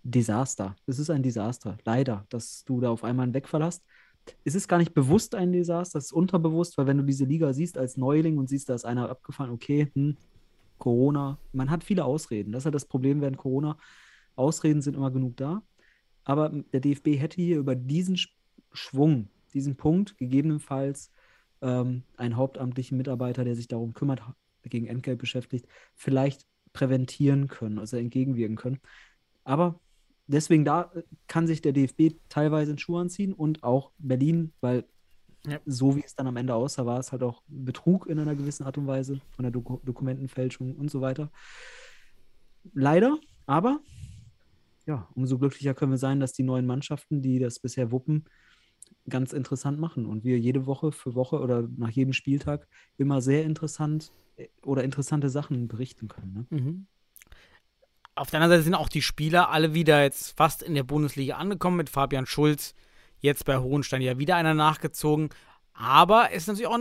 Desaster. 0.03 0.75
Es 0.87 0.98
ist 0.98 1.11
ein 1.11 1.22
Desaster, 1.22 1.79
leider, 1.85 2.27
dass 2.29 2.64
du 2.64 2.81
da 2.81 2.90
auf 2.90 3.05
einmal 3.05 3.25
einen 3.25 3.35
Wegfall 3.35 3.62
hast. 3.62 3.85
Es 4.44 4.57
ist 4.57 4.66
gar 4.66 4.79
nicht 4.79 4.94
bewusst 4.94 5.37
ein 5.37 5.53
Desaster, 5.53 5.98
es 5.98 6.07
ist 6.07 6.12
unterbewusst, 6.12 6.77
weil 6.77 6.87
wenn 6.87 6.98
du 6.98 7.05
diese 7.05 7.25
Liga 7.25 7.53
siehst 7.53 7.79
als 7.79 7.96
Neuling 7.96 8.38
und 8.38 8.48
siehst, 8.48 8.68
da 8.68 8.75
ist 8.75 8.85
einer 8.85 9.09
abgefallen, 9.09 9.53
okay, 9.53 9.90
hm, 9.94 10.16
Corona, 10.79 11.38
man 11.53 11.70
hat 11.70 11.85
viele 11.85 12.05
Ausreden. 12.05 12.51
Das 12.51 12.62
ist 12.62 12.64
ja 12.64 12.70
das 12.72 12.87
Problem 12.87 13.20
während 13.20 13.37
Corona. 13.37 13.79
Ausreden 14.35 14.83
sind 14.83 14.96
immer 14.96 15.12
genug 15.12 15.37
da. 15.37 15.62
Aber 16.25 16.48
der 16.48 16.81
DFB 16.81 17.18
hätte 17.18 17.40
hier 17.40 17.59
über 17.59 17.77
diesen 17.77 18.16
Schwung, 18.72 19.29
diesen 19.55 19.77
Punkt 19.77 20.16
gegebenenfalls 20.18 21.12
ähm, 21.62 22.03
einen 22.16 22.37
hauptamtlichen 22.37 22.98
Mitarbeiter, 22.98 23.44
der 23.44 23.57
sich 23.57 23.68
darum 23.68 23.94
kümmert, 23.94 24.22
gegen 24.64 24.87
Entgelt 24.87 25.18
beschäftigt, 25.18 25.66
vielleicht 25.94 26.46
präventieren 26.72 27.48
können, 27.48 27.79
also 27.79 27.96
entgegenwirken 27.96 28.57
können. 28.57 28.81
Aber 29.44 29.81
deswegen 30.27 30.64
da 30.64 30.90
äh, 30.94 31.03
kann 31.27 31.46
sich 31.46 31.62
der 31.62 31.72
DFB 31.72 32.16
teilweise 32.29 32.72
in 32.72 32.79
Schuhe 32.79 33.01
anziehen 33.01 33.33
und 33.33 33.62
auch 33.62 33.92
Berlin, 33.98 34.53
weil 34.61 34.85
ja. 35.46 35.59
so 35.66 35.96
wie 35.96 36.05
es 36.05 36.14
dann 36.14 36.27
am 36.27 36.37
Ende 36.37 36.55
aussah, 36.55 36.87
war 36.87 36.98
es 37.01 37.12
halt 37.12 37.22
auch 37.22 37.42
Betrug 37.48 38.07
in 38.07 38.18
einer 38.18 38.35
gewissen 38.35 38.64
Art 38.64 38.79
und 38.79 38.87
Weise 38.87 39.20
von 39.31 39.42
der 39.42 39.51
Doku 39.51 39.79
Dokumentenfälschung 39.85 40.77
und 40.77 40.90
so 40.90 41.01
weiter. 41.01 41.31
Leider, 42.75 43.18
aber 43.46 43.81
ja, 44.87 45.09
umso 45.14 45.38
glücklicher 45.38 45.75
können 45.75 45.92
wir 45.92 45.98
sein, 45.98 46.20
dass 46.20 46.33
die 46.33 46.42
neuen 46.42 46.66
Mannschaften, 46.66 47.22
die 47.22 47.38
das 47.38 47.59
bisher 47.59 47.90
wuppen, 47.92 48.25
ganz 49.08 49.32
interessant 49.32 49.78
machen 49.78 50.06
und 50.06 50.24
wir 50.24 50.38
jede 50.38 50.66
Woche 50.66 50.92
für 50.92 51.14
Woche 51.14 51.40
oder 51.40 51.68
nach 51.76 51.90
jedem 51.90 52.12
Spieltag 52.12 52.68
immer 52.98 53.20
sehr 53.20 53.44
interessant 53.44 54.12
äh, 54.36 54.48
oder 54.64 54.84
interessante 54.84 55.28
Sachen 55.28 55.68
berichten 55.68 56.08
können. 56.08 56.46
Ne? 56.50 56.60
Mhm. 56.60 56.86
Auf 58.14 58.30
der 58.30 58.40
anderen 58.40 58.58
Seite 58.58 58.64
sind 58.64 58.74
auch 58.74 58.88
die 58.88 59.02
Spieler 59.02 59.50
alle 59.50 59.74
wieder 59.74 60.02
jetzt 60.02 60.36
fast 60.36 60.62
in 60.62 60.74
der 60.74 60.84
Bundesliga 60.84 61.36
angekommen 61.36 61.78
mit 61.78 61.88
Fabian 61.88 62.26
Schulz, 62.26 62.74
jetzt 63.18 63.46
bei 63.46 63.58
Hohenstein 63.58 64.02
ja 64.02 64.18
wieder 64.18 64.36
einer 64.36 64.54
nachgezogen. 64.54 65.30
Aber 65.72 66.28
es 66.32 66.46
natürlich 66.46 66.66
auch, 66.66 66.78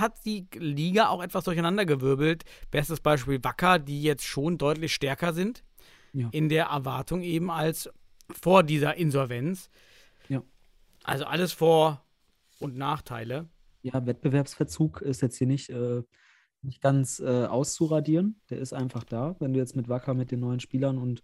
hat 0.00 0.24
die 0.24 0.46
Liga 0.54 1.08
auch 1.08 1.22
etwas 1.22 1.44
durcheinandergewirbelt. 1.44 2.44
Bestes 2.70 3.00
Beispiel 3.00 3.42
Wacker, 3.42 3.80
die 3.80 4.02
jetzt 4.02 4.24
schon 4.24 4.58
deutlich 4.58 4.94
stärker 4.94 5.32
sind 5.32 5.64
ja. 6.12 6.28
in 6.30 6.48
der 6.48 6.66
Erwartung 6.66 7.22
eben 7.22 7.50
als 7.50 7.90
vor 8.30 8.62
dieser 8.62 8.96
Insolvenz. 8.96 9.70
Also 11.08 11.24
alles 11.24 11.54
Vor- 11.54 12.04
und 12.58 12.76
Nachteile. 12.76 13.48
Ja, 13.80 14.04
Wettbewerbsverzug 14.04 15.00
ist 15.00 15.22
jetzt 15.22 15.38
hier 15.38 15.46
nicht, 15.46 15.70
äh, 15.70 16.02
nicht 16.60 16.82
ganz 16.82 17.18
äh, 17.18 17.46
auszuradieren. 17.46 18.38
Der 18.50 18.58
ist 18.58 18.74
einfach 18.74 19.04
da. 19.04 19.34
Wenn 19.40 19.54
du 19.54 19.58
jetzt 19.58 19.74
mit 19.74 19.88
Wacker, 19.88 20.12
mit 20.12 20.30
den 20.30 20.40
neuen 20.40 20.60
Spielern 20.60 20.98
und 20.98 21.22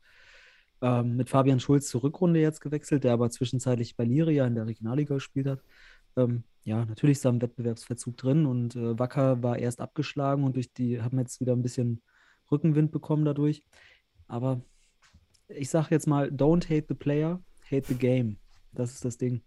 ähm, 0.80 1.16
mit 1.16 1.28
Fabian 1.28 1.60
Schulz 1.60 1.88
zur 1.88 2.02
Rückrunde 2.02 2.40
jetzt 2.40 2.62
gewechselt, 2.62 3.04
der 3.04 3.12
aber 3.12 3.28
zwischenzeitlich 3.28 3.94
bei 3.94 4.04
Liria 4.04 4.46
in 4.46 4.54
der 4.54 4.66
Regionalliga 4.66 5.16
gespielt 5.16 5.48
hat. 5.48 5.62
Ähm, 6.16 6.44
ja, 6.62 6.86
natürlich 6.86 7.18
ist 7.18 7.26
da 7.26 7.28
ein 7.28 7.42
Wettbewerbsverzug 7.42 8.16
drin 8.16 8.46
und 8.46 8.76
äh, 8.76 8.98
Wacker 8.98 9.42
war 9.42 9.58
erst 9.58 9.82
abgeschlagen 9.82 10.44
und 10.44 10.56
durch 10.56 10.72
die 10.72 11.02
haben 11.02 11.18
jetzt 11.18 11.40
wieder 11.40 11.52
ein 11.52 11.62
bisschen 11.62 12.00
Rückenwind 12.50 12.90
bekommen 12.90 13.26
dadurch. 13.26 13.62
Aber 14.28 14.62
ich 15.48 15.68
sage 15.68 15.88
jetzt 15.90 16.06
mal, 16.06 16.28
don't 16.28 16.64
hate 16.64 16.86
the 16.88 16.94
player, 16.94 17.42
hate 17.70 17.86
the 17.86 17.94
game. 17.94 18.38
Das 18.74 18.92
ist 18.92 19.04
das 19.04 19.18
Ding. 19.18 19.42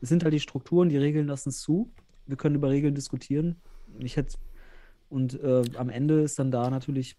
Es 0.00 0.08
sind 0.08 0.24
halt 0.24 0.34
die 0.34 0.40
Strukturen, 0.40 0.88
die 0.88 0.96
Regeln 0.96 1.26
lassen 1.26 1.50
es 1.50 1.60
zu. 1.60 1.92
Wir 2.26 2.36
können 2.36 2.56
über 2.56 2.70
Regeln 2.70 2.94
diskutieren. 2.94 3.56
Ich 3.98 4.16
hätte 4.16 4.38
und 5.08 5.42
äh, 5.42 5.64
am 5.76 5.88
Ende 5.88 6.22
ist 6.22 6.38
dann 6.38 6.52
da 6.52 6.70
natürlich 6.70 7.16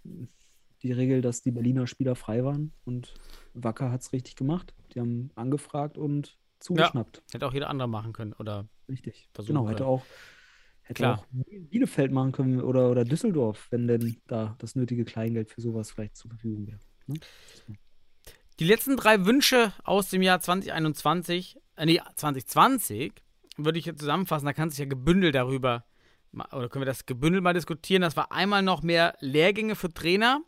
die 0.81 0.91
Regel, 0.93 1.21
dass 1.21 1.41
die 1.41 1.51
Berliner 1.51 1.87
Spieler 1.87 2.15
frei 2.15 2.43
waren 2.43 2.71
und 2.85 3.13
Wacker 3.53 3.91
hat 3.91 4.01
es 4.01 4.13
richtig 4.13 4.35
gemacht. 4.35 4.73
Die 4.93 4.99
haben 4.99 5.29
angefragt 5.35 5.97
und 5.97 6.37
zugeschnappt. 6.59 7.17
Ja, 7.17 7.33
hätte 7.33 7.47
auch 7.47 7.53
jeder 7.53 7.69
andere 7.69 7.89
machen 7.89 8.13
können 8.13 8.33
oder 8.33 8.67
richtig. 8.87 9.29
Genau, 9.45 9.67
hätte 9.67 9.85
auch 9.85 10.05
hätte 10.83 11.03
Klar. 11.03 11.19
auch 11.19 11.25
Bielefeld 11.69 12.11
machen 12.11 12.31
können 12.31 12.61
oder, 12.61 12.89
oder 12.89 13.05
Düsseldorf, 13.05 13.67
wenn 13.71 13.87
denn 13.87 14.17
da 14.27 14.55
das 14.59 14.75
nötige 14.75 15.05
Kleingeld 15.05 15.49
für 15.49 15.61
sowas 15.61 15.91
vielleicht 15.91 16.15
zur 16.15 16.31
Verfügung 16.31 16.67
wäre. 16.67 16.79
Ne? 17.07 17.15
Die 18.61 18.67
letzten 18.67 18.95
drei 18.95 19.25
Wünsche 19.25 19.73
aus 19.83 20.11
dem 20.11 20.21
Jahr 20.21 20.39
2021, 20.39 21.57
äh, 21.77 21.85
nee, 21.87 21.99
2020, 22.15 23.11
würde 23.57 23.79
ich 23.79 23.85
jetzt 23.85 24.01
zusammenfassen, 24.01 24.45
da 24.45 24.53
kann 24.53 24.69
sich 24.69 24.77
ja 24.77 24.85
gebündelt 24.85 25.33
darüber, 25.33 25.83
oder 26.31 26.69
können 26.69 26.83
wir 26.83 26.85
das 26.85 27.07
gebündelt 27.07 27.43
mal 27.43 27.55
diskutieren. 27.55 28.03
Das 28.03 28.15
war 28.15 28.31
einmal 28.31 28.61
noch 28.61 28.83
mehr 28.83 29.15
Lehrgänge 29.19 29.75
für 29.75 29.91
Trainer, 29.91 30.41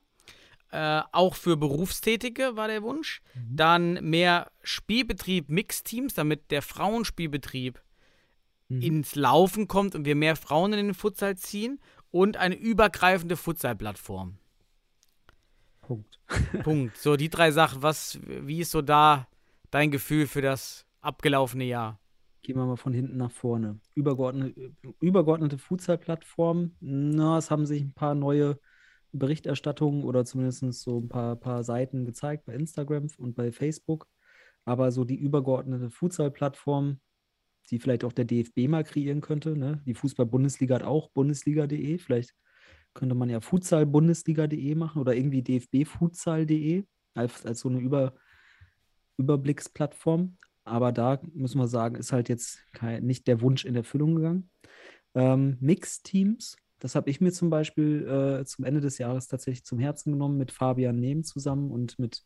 äh, 0.69 1.01
auch 1.11 1.33
für 1.33 1.57
Berufstätige 1.57 2.55
war 2.55 2.67
der 2.67 2.83
Wunsch. 2.83 3.23
Mhm. 3.33 3.55
Dann 3.55 3.93
mehr 4.07 4.51
Spielbetrieb, 4.61 5.49
Mixteams, 5.49 6.13
damit 6.13 6.51
der 6.51 6.61
Frauenspielbetrieb 6.61 7.81
mhm. 8.67 8.81
ins 8.83 9.15
Laufen 9.15 9.67
kommt 9.67 9.95
und 9.95 10.05
wir 10.05 10.15
mehr 10.15 10.35
Frauen 10.35 10.73
in 10.73 10.85
den 10.85 10.93
Futsal 10.93 11.35
ziehen. 11.35 11.79
Und 12.11 12.37
eine 12.37 12.53
übergreifende 12.53 13.35
Futsal-Plattform. 13.35 14.37
Punkt. 15.83 16.19
Punkt. 16.63 16.97
So, 16.97 17.15
die 17.15 17.29
drei 17.29 17.51
Sachen. 17.51 17.83
Was, 17.83 18.19
wie 18.25 18.59
ist 18.59 18.71
so 18.71 18.81
da 18.81 19.27
dein 19.69 19.91
Gefühl 19.91 20.25
für 20.25 20.41
das 20.41 20.85
abgelaufene 21.01 21.65
Jahr? 21.65 21.99
Gehen 22.41 22.57
wir 22.57 22.65
mal 22.65 22.75
von 22.75 22.93
hinten 22.93 23.17
nach 23.17 23.31
vorne. 23.31 23.79
Übergeordnete, 23.95 24.73
übergeordnete 24.99 25.57
Futsal-Plattform. 25.57 26.75
Na, 26.79 27.37
es 27.37 27.51
haben 27.51 27.65
sich 27.65 27.81
ein 27.83 27.93
paar 27.93 28.15
neue 28.15 28.59
Berichterstattungen 29.11 30.03
oder 30.03 30.25
zumindest 30.25 30.63
so 30.81 30.99
ein 30.99 31.07
paar, 31.07 31.35
paar 31.35 31.63
Seiten 31.63 32.05
gezeigt 32.05 32.45
bei 32.45 32.53
Instagram 32.53 33.07
und 33.17 33.35
bei 33.35 33.51
Facebook. 33.51 34.07
Aber 34.65 34.91
so 34.91 35.05
die 35.05 35.15
übergeordnete 35.15 35.89
Futsal-Plattform, 35.89 36.99
die 37.69 37.79
vielleicht 37.79 38.03
auch 38.03 38.13
der 38.13 38.25
DFB 38.25 38.67
mal 38.67 38.83
kreieren 38.83 39.21
könnte. 39.21 39.55
Ne? 39.57 39.81
Die 39.85 39.93
Fußball-Bundesliga 39.93 40.75
hat 40.75 40.83
auch 40.83 41.09
bundesliga.de. 41.11 41.97
Vielleicht 41.97 42.33
könnte 42.93 43.15
man 43.15 43.29
ja 43.29 43.41
futsalbundesliga.de 43.41 44.75
machen 44.75 45.01
oder 45.01 45.15
irgendwie 45.15 45.41
dfbfutsal.de 45.41 46.85
als, 47.13 47.45
als 47.45 47.59
so 47.61 47.69
eine 47.69 47.79
Über, 47.79 48.13
Überblicksplattform. 49.17 50.37
Aber 50.65 50.91
da 50.91 51.19
müssen 51.33 51.59
wir 51.59 51.67
sagen, 51.67 51.95
ist 51.95 52.13
halt 52.13 52.29
jetzt 52.29 52.63
kein, 52.73 53.05
nicht 53.05 53.27
der 53.27 53.41
Wunsch 53.41 53.65
in 53.65 53.75
Erfüllung 53.75 54.15
gegangen. 54.15 54.49
Ähm, 55.13 55.57
Mixteams, 55.59 56.57
das 56.79 56.95
habe 56.95 57.09
ich 57.09 57.21
mir 57.21 57.31
zum 57.31 57.49
Beispiel 57.49 58.07
äh, 58.07 58.45
zum 58.45 58.65
Ende 58.65 58.81
des 58.81 58.97
Jahres 58.97 59.27
tatsächlich 59.27 59.65
zum 59.65 59.79
Herzen 59.79 60.13
genommen 60.13 60.37
mit 60.37 60.51
Fabian 60.51 60.99
Nehm 60.99 61.23
zusammen 61.23 61.71
und 61.71 61.99
mit, 61.99 62.23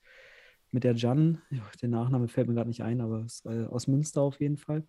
mit 0.72 0.84
der 0.84 0.96
Jan. 0.96 1.42
Ja, 1.50 1.64
der 1.82 1.90
Nachname 1.90 2.28
fällt 2.28 2.48
mir 2.48 2.54
gerade 2.54 2.70
nicht 2.70 2.84
ein, 2.84 3.02
aber 3.02 3.26
ist, 3.26 3.46
äh, 3.46 3.66
aus 3.66 3.88
Münster 3.88 4.22
auf 4.22 4.40
jeden 4.40 4.58
Fall. 4.58 4.88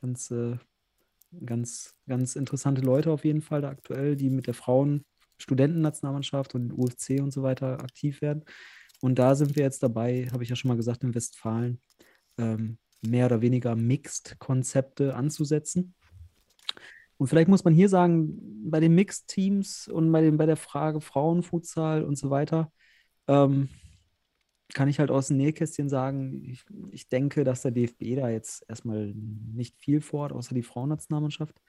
Ganz 0.00 0.30
äh, 0.30 0.56
ganz, 1.44 1.94
ganz 2.06 2.36
interessante 2.36 2.80
Leute 2.80 3.10
auf 3.10 3.24
jeden 3.24 3.42
Fall 3.42 3.62
da 3.62 3.70
aktuell, 3.70 4.16
die 4.16 4.30
mit 4.30 4.46
der 4.46 4.54
Frauen-Studentennationalmannschaft 4.54 6.54
und 6.54 6.72
UFC 6.72 7.20
und 7.20 7.32
so 7.32 7.42
weiter 7.42 7.80
aktiv 7.80 8.22
werden. 8.22 8.44
Und 9.00 9.18
da 9.18 9.34
sind 9.34 9.56
wir 9.56 9.62
jetzt 9.62 9.82
dabei, 9.82 10.28
habe 10.32 10.42
ich 10.42 10.50
ja 10.50 10.56
schon 10.56 10.68
mal 10.68 10.76
gesagt, 10.76 11.04
in 11.04 11.14
Westfalen 11.14 11.80
ähm, 12.38 12.78
mehr 13.02 13.26
oder 13.26 13.40
weniger 13.40 13.76
Mixed-Konzepte 13.76 15.14
anzusetzen. 15.14 15.94
Und 17.16 17.26
vielleicht 17.26 17.48
muss 17.48 17.64
man 17.64 17.74
hier 17.74 17.88
sagen, 17.88 18.70
bei 18.70 18.80
den 18.80 18.94
Mixed-Teams 18.94 19.88
und 19.88 20.10
bei, 20.12 20.22
den, 20.22 20.36
bei 20.36 20.46
der 20.46 20.56
Frage 20.56 21.00
Frauenfutsal 21.00 22.04
und 22.04 22.16
so 22.16 22.30
weiter, 22.30 22.72
ähm, 23.26 23.68
kann 24.74 24.88
ich 24.88 24.98
halt 24.98 25.10
aus 25.10 25.28
dem 25.28 25.38
Nähkästchen 25.38 25.88
sagen, 25.88 26.44
ich, 26.44 26.64
ich 26.90 27.08
denke, 27.08 27.44
dass 27.44 27.62
der 27.62 27.70
DFB 27.70 28.16
da 28.16 28.28
jetzt 28.28 28.64
erstmal 28.68 29.12
nicht 29.14 29.76
viel 29.78 30.00
vorhat, 30.00 30.32
außer 30.32 30.54
die 30.54 30.62
Frauennationalmannschaft. 30.62 31.60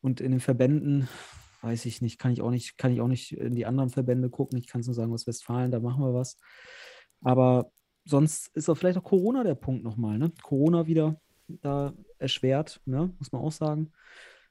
Und 0.00 0.20
in 0.20 0.30
den 0.30 0.40
Verbänden, 0.40 1.08
weiß 1.62 1.84
ich 1.86 2.00
nicht, 2.00 2.18
kann 2.18 2.32
ich 2.32 2.40
auch 2.40 2.50
nicht, 2.50 2.78
kann 2.78 2.92
ich 2.92 3.00
auch 3.00 3.08
nicht 3.08 3.32
in 3.32 3.54
die 3.54 3.66
anderen 3.66 3.90
Verbände 3.90 4.30
gucken. 4.30 4.58
Ich 4.58 4.66
kann 4.66 4.80
es 4.80 4.86
nur 4.86 4.94
sagen, 4.94 5.12
aus 5.12 5.26
Westfalen, 5.26 5.70
da 5.70 5.80
machen 5.80 6.02
wir 6.02 6.14
was. 6.14 6.38
Aber 7.20 7.70
sonst 8.04 8.48
ist 8.56 8.68
auch 8.68 8.76
vielleicht 8.76 8.98
auch 8.98 9.04
Corona 9.04 9.42
der 9.44 9.56
Punkt 9.56 9.84
nochmal, 9.84 10.18
ne? 10.18 10.32
Corona 10.42 10.86
wieder 10.86 11.20
da 11.48 11.94
erschwert, 12.18 12.80
ne? 12.84 13.12
muss 13.18 13.32
man 13.32 13.42
auch 13.42 13.52
sagen. 13.52 13.92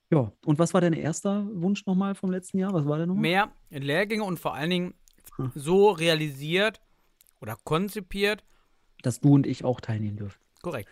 Ja, 0.10 0.32
und 0.46 0.58
was 0.58 0.74
war 0.74 0.82
dein 0.82 0.94
erster 0.94 1.48
Wunsch 1.54 1.86
nochmal 1.86 2.16
vom 2.16 2.32
letzten 2.32 2.60
Jahr? 2.60 2.74
Was 2.74 2.86
war 2.86 2.98
der 2.98 3.08
nochmal? 3.08 3.22
Mehr 3.22 3.52
Lehrgänge 3.70 4.24
und 4.24 4.40
vor 4.40 4.54
allen 4.54 4.70
Dingen 4.70 4.94
hm. 5.36 5.52
so 5.54 5.90
realisiert, 5.90 6.82
oder 7.42 7.58
konzipiert. 7.64 8.44
Dass 9.04 9.20
du 9.20 9.36
und 9.36 9.46
ich 9.46 9.64
auch 9.64 9.80
teilnehmen 9.80 10.18
dürfen. 10.18 10.40
Korrekt. 10.62 10.90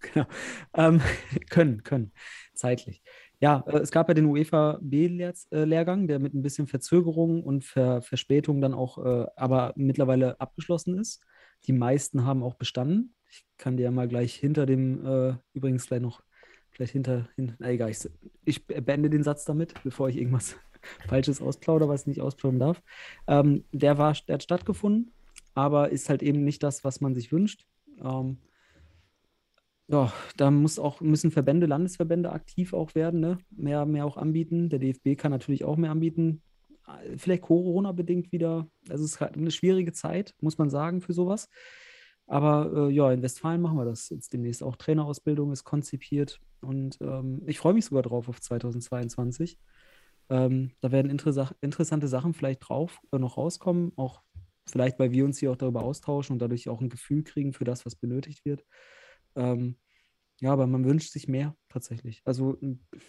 Genau. 0.00 0.26
Ähm, 0.76 1.00
können, 1.50 1.82
können. 1.84 2.12
Zeitlich. 2.52 3.02
Ja, 3.40 3.64
äh, 3.66 3.78
es 3.78 3.90
gab 3.90 4.08
ja 4.08 4.14
den 4.14 4.26
UEFA 4.26 4.78
B-Lehrgang, 4.80 6.08
der 6.08 6.18
mit 6.18 6.34
ein 6.34 6.42
bisschen 6.42 6.66
Verzögerung 6.66 7.42
und 7.42 7.64
Ver 7.64 8.02
Verspätung 8.02 8.60
dann 8.60 8.74
auch 8.74 8.98
äh, 8.98 9.26
aber 9.36 9.72
mittlerweile 9.76 10.40
abgeschlossen 10.40 10.98
ist. 10.98 11.24
Die 11.66 11.72
meisten 11.72 12.24
haben 12.24 12.42
auch 12.42 12.54
bestanden. 12.54 13.14
Ich 13.30 13.46
kann 13.56 13.76
dir 13.76 13.84
ja 13.84 13.90
mal 13.90 14.08
gleich 14.08 14.34
hinter 14.34 14.66
dem, 14.66 15.04
äh, 15.06 15.34
übrigens 15.54 15.86
gleich 15.86 16.00
noch, 16.00 16.22
gleich 16.72 16.90
hinter, 16.90 17.28
hinter 17.36 17.54
na 17.58 17.70
egal, 17.70 17.90
ich, 17.90 18.08
ich 18.44 18.66
beende 18.66 19.10
den 19.10 19.22
Satz 19.22 19.44
damit, 19.44 19.74
bevor 19.82 20.08
ich 20.08 20.16
irgendwas 20.16 20.56
Falsches 21.08 21.40
ausplaudere, 21.40 21.88
was 21.88 22.02
ich 22.02 22.06
nicht 22.08 22.20
ausplaudern 22.20 22.60
darf. 22.60 22.82
Ähm, 23.26 23.64
der, 23.72 23.98
war, 23.98 24.14
der 24.28 24.34
hat 24.34 24.42
stattgefunden, 24.42 25.12
aber 25.54 25.90
ist 25.90 26.08
halt 26.08 26.22
eben 26.22 26.44
nicht 26.44 26.62
das, 26.62 26.84
was 26.84 27.00
man 27.00 27.14
sich 27.14 27.32
wünscht. 27.32 27.66
Ähm, 28.02 28.38
ja, 29.86 30.12
da 30.36 30.50
muss 30.50 30.78
auch, 30.78 31.00
müssen 31.00 31.30
Verbände, 31.30 31.66
Landesverbände 31.66 32.32
aktiv 32.32 32.72
auch 32.72 32.94
werden, 32.94 33.20
ne? 33.20 33.38
mehr, 33.50 33.84
mehr 33.86 34.06
auch 34.06 34.16
anbieten. 34.16 34.68
Der 34.68 34.78
DFB 34.78 35.16
kann 35.16 35.30
natürlich 35.30 35.64
auch 35.64 35.76
mehr 35.76 35.90
anbieten. 35.90 36.42
Vielleicht 37.16 37.42
Corona-bedingt 37.42 38.32
wieder. 38.32 38.68
Also 38.88 39.04
es 39.04 39.12
ist 39.12 39.20
halt 39.20 39.36
eine 39.36 39.50
schwierige 39.50 39.92
Zeit, 39.92 40.34
muss 40.40 40.58
man 40.58 40.70
sagen, 40.70 41.00
für 41.00 41.12
sowas. 41.12 41.48
Aber 42.26 42.88
äh, 42.88 42.92
ja, 42.92 43.12
in 43.12 43.22
Westfalen 43.22 43.60
machen 43.60 43.76
wir 43.76 43.84
das 43.84 44.08
jetzt 44.08 44.32
demnächst 44.32 44.62
auch. 44.62 44.76
Trainerausbildung 44.76 45.52
ist 45.52 45.64
konzipiert 45.64 46.40
und 46.62 46.98
ähm, 47.02 47.42
ich 47.46 47.58
freue 47.58 47.74
mich 47.74 47.84
sogar 47.84 48.02
drauf 48.02 48.28
auf 48.28 48.40
2022. 48.40 49.58
Ähm, 50.30 50.70
da 50.80 50.90
werden 50.90 51.10
interessa 51.10 51.54
interessante 51.60 52.08
Sachen 52.08 52.32
vielleicht 52.32 52.66
drauf 52.66 52.98
äh, 53.12 53.18
noch 53.18 53.36
rauskommen, 53.36 53.92
auch 53.96 54.22
vielleicht, 54.66 54.98
weil 54.98 55.12
wir 55.12 55.24
uns 55.24 55.38
hier 55.38 55.50
auch 55.50 55.56
darüber 55.56 55.82
austauschen 55.82 56.34
und 56.34 56.38
dadurch 56.40 56.68
auch 56.68 56.80
ein 56.80 56.88
Gefühl 56.88 57.22
kriegen 57.22 57.52
für 57.52 57.64
das, 57.64 57.84
was 57.86 57.96
benötigt 57.96 58.44
wird. 58.44 58.64
Ähm, 59.36 59.76
ja, 60.40 60.52
aber 60.52 60.66
man 60.66 60.84
wünscht 60.84 61.12
sich 61.12 61.28
mehr 61.28 61.56
tatsächlich. 61.68 62.22
Also, 62.24 62.58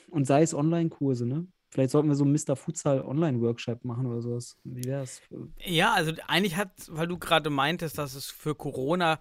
und 0.10 0.26
sei 0.26 0.42
es 0.42 0.54
Online-Kurse, 0.54 1.26
ne? 1.26 1.48
Vielleicht 1.72 1.92
sollten 1.92 2.08
wir 2.08 2.16
so 2.16 2.24
einen 2.24 2.34
Mr. 2.34 2.56
Futsal 2.56 3.02
Online-Workshop 3.02 3.84
machen 3.84 4.06
oder 4.06 4.22
sowas. 4.22 4.58
Wie 4.64 4.86
wäre 4.86 5.04
es? 5.04 5.22
Ja, 5.66 5.94
also 5.94 6.14
eigentlich 6.28 6.56
hat, 6.56 6.72
weil 6.90 7.08
du 7.08 7.18
gerade 7.18 7.50
meintest, 7.50 7.98
dass 7.98 8.16
es 8.16 8.28
für 8.28 8.56
Corona 8.56 9.20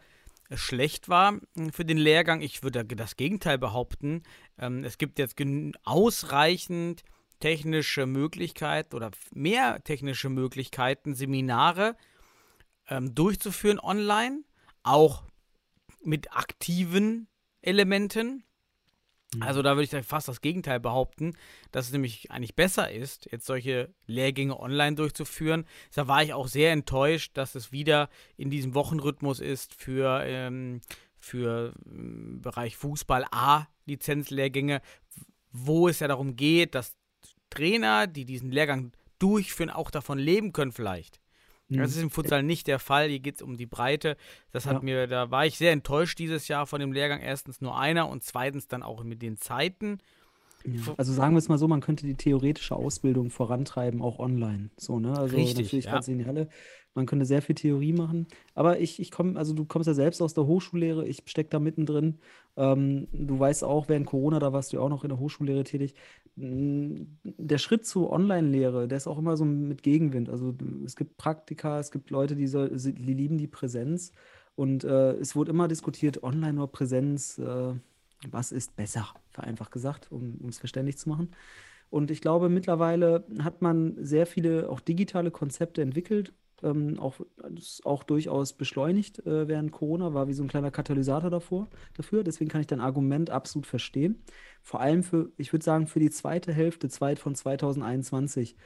schlecht 0.53 1.09
war 1.09 1.41
hm, 1.57 1.73
für 1.73 1.85
den 1.85 1.99
Lehrgang. 1.99 2.43
Ich 2.43 2.63
würde 2.63 2.85
das 2.85 3.17
Gegenteil 3.17 3.59
behaupten. 3.59 4.23
Ähm, 4.59 4.85
es 4.85 4.99
gibt 4.99 5.19
jetzt 5.19 5.37
ausreichend 5.83 7.03
technische 7.41 8.07
Möglichkeiten 8.07 8.95
oder 8.95 9.11
mehr 9.35 9.83
technische 9.83 10.29
Möglichkeiten, 10.29 11.15
Seminare 11.15 11.97
ähm, 12.89 13.15
durchzuführen 13.15 13.79
online, 13.79 14.43
auch 14.83 15.25
mit 16.03 16.33
aktiven 16.33 17.29
Elementen. 17.63 18.45
Also 19.41 19.63
da 19.63 19.77
würde 19.77 19.99
ich 19.99 20.07
fast 20.07 20.29
das 20.29 20.41
Gegenteil 20.41 20.79
behaupten, 20.79 21.33
dass 21.73 21.87
es 21.87 21.93
nämlich 21.93 22.31
eigentlich 22.31 22.55
besser 22.55 22.93
ist, 22.93 23.29
jetzt 23.33 23.47
solche 23.47 23.93
Lehrgänge 24.07 24.59
online 24.61 24.95
durchzuführen. 24.95 25.67
Da 25.93 26.07
war 26.07 26.23
ich 26.23 26.33
auch 26.35 26.47
sehr 26.47 26.73
enttäuscht, 26.73 27.37
dass 27.37 27.57
es 27.57 27.73
wieder 27.73 28.11
in 28.37 28.51
diesem 28.51 28.75
Wochenrhythmus 28.75 29.41
ist 29.41 29.75
für, 29.75 30.23
ähm, 30.25 30.83
für 31.17 31.75
ähm, 31.87 32.43
Bereich 32.43 32.77
Fußball 32.77 33.27
A 33.33 33.67
Lizenzlehrgänge, 33.87 34.81
wo 35.51 35.89
es 35.89 36.01
ja 36.01 36.09
darum 36.09 36.37
geht, 36.37 36.75
dass 36.75 36.95
Trainer, 37.51 38.07
die 38.07 38.25
diesen 38.25 38.51
Lehrgang 38.51 38.93
durchführen, 39.19 39.71
auch 39.71 39.91
davon 39.91 40.19
leben 40.19 40.53
können 40.53 40.73
vielleicht. 40.73 41.21
Mhm. 41.69 41.79
Das 41.79 41.91
ist 41.91 42.03
im 42.03 42.11
Futsal 42.11 42.43
nicht 42.43 42.67
der 42.67 42.79
Fall. 42.79 43.09
Hier 43.09 43.21
geht 43.21 43.37
es 43.37 43.43
um 43.43 43.57
die 43.57 43.67
Breite. 43.67 44.17
Das 44.51 44.67
hat 44.67 44.75
ja. 44.75 44.81
mir, 44.81 45.07
da 45.07 45.31
war 45.31 45.47
ich 45.47 45.57
sehr 45.57 45.73
enttäuscht 45.73 46.19
dieses 46.19 46.49
Jahr 46.49 46.67
von 46.67 46.81
dem 46.81 46.93
Lehrgang. 46.93 47.21
Erstens 47.21 47.61
nur 47.61 47.79
einer 47.79 48.09
und 48.09 48.23
zweitens 48.23 48.69
dann 48.69 48.83
auch 48.83 49.03
mit 49.05 49.23
den 49.23 49.37
Zeiten. 49.37 49.99
Ja. 50.67 50.95
Also 50.97 51.13
sagen 51.13 51.35
wir 51.35 51.39
es 51.39 51.49
mal 51.49 51.59
so, 51.59 51.69
man 51.69 51.81
könnte 51.81 52.07
die 52.07 52.15
theoretische 52.15 52.75
Ausbildung 52.75 53.31
vorantreiben, 53.31 54.01
auch 54.01 54.19
online. 54.19 54.71
So, 54.77 54.99
ne? 54.99 55.17
Also 55.17 55.37
Richtig, 55.37 55.65
natürlich 55.65 55.85
ja. 55.85 56.01
die 56.01 56.27
Halle. 56.27 56.49
Man 56.95 57.07
könnte 57.07 57.25
sehr 57.27 57.43
viel 57.43 57.57
Theorie 57.57 57.93
machen. 57.93 58.27
Aber 58.55 58.79
ich, 58.79 59.01
ich 59.01 59.11
komme, 59.11 59.37
also 59.37 59.53
du 59.53 59.65
kommst 59.65 59.89
ja 59.89 59.95
selbst 59.95 60.23
aus 60.23 60.33
der 60.33 60.47
Hochschullehre, 60.47 61.07
ich 61.07 61.23
stecke 61.27 61.51
da 61.51 61.59
mittendrin. 61.59 62.19
Ähm, 62.57 63.09
du 63.13 63.39
weißt 63.39 63.65
auch, 63.65 63.89
während 63.89 64.07
Corona, 64.07 64.39
da 64.39 64.53
warst 64.53 64.73
du 64.73 64.77
ja 64.77 64.83
auch 64.83 64.89
noch 64.89 65.03
in 65.03 65.09
der 65.09 65.19
Hochschullehre 65.19 65.65
tätig. 65.65 65.95
Der 66.37 67.59
Schritt 67.59 67.85
zur 67.85 68.11
Online-Lehre, 68.11 68.87
der 68.87 68.97
ist 68.97 69.09
auch 69.09 69.19
immer 69.19 69.37
so 69.37 69.45
mit 69.45 69.83
Gegenwind. 69.83 70.31
Also 70.31 70.55
es 70.85 70.95
gibt 70.95 71.17
Praktika, 71.17 71.81
es 71.81 71.91
gibt 71.91 72.11
Leute, 72.11 72.37
die, 72.37 72.47
so, 72.47 72.67
die 72.67 73.15
lieben 73.15 73.39
die 73.39 73.49
Präsenz. 73.49 74.13
Und 74.55 74.85
äh, 74.85 75.15
es 75.15 75.35
wurde 75.35 75.51
immer 75.51 75.67
diskutiert, 75.67 76.23
Online 76.23 76.59
oder 76.63 76.69
Präsenz. 76.69 77.39
Äh, 77.39 77.75
was 78.33 78.53
ist 78.53 78.77
besser, 78.77 79.07
vereinfacht 79.31 79.73
gesagt, 79.73 80.11
um 80.11 80.39
es 80.49 80.59
verständlich 80.59 80.99
zu 80.99 81.09
machen. 81.09 81.31
Und 81.91 82.11
ich 82.11 82.21
glaube, 82.21 82.49
mittlerweile 82.49 83.25
hat 83.41 83.63
man 83.63 83.97
sehr 84.05 84.27
viele 84.27 84.69
auch 84.69 84.81
digitale 84.81 85.31
Konzepte 85.31 85.81
entwickelt, 85.83 86.33
ähm, 86.63 86.99
auch, 86.99 87.21
auch 87.85 88.03
durchaus 88.03 88.55
beschleunigt 88.55 89.25
äh, 89.27 89.47
während 89.47 89.71
Corona, 89.71 90.15
war 90.15 90.27
wie 90.29 90.33
so 90.33 90.43
ein 90.43 90.49
kleiner 90.49 90.71
Katalysator 90.71 91.31
davor, 91.31 91.69
dafür. 91.97 92.25
Deswegen 92.25 92.51
kann 92.51 92.61
ich 92.61 92.67
dein 92.67 92.81
Argument 92.81 93.31
absolut 93.31 93.67
verstehen. 93.67 94.23
Vor 94.63 94.81
allem 94.81 95.03
für, 95.03 95.31
ich 95.37 95.53
würde 95.53 95.65
sagen, 95.65 95.87
für 95.87 96.01
die 96.01 96.11
zweite 96.11 96.53
Hälfte 96.53 96.89
von 96.89 97.35
2021 97.35 98.57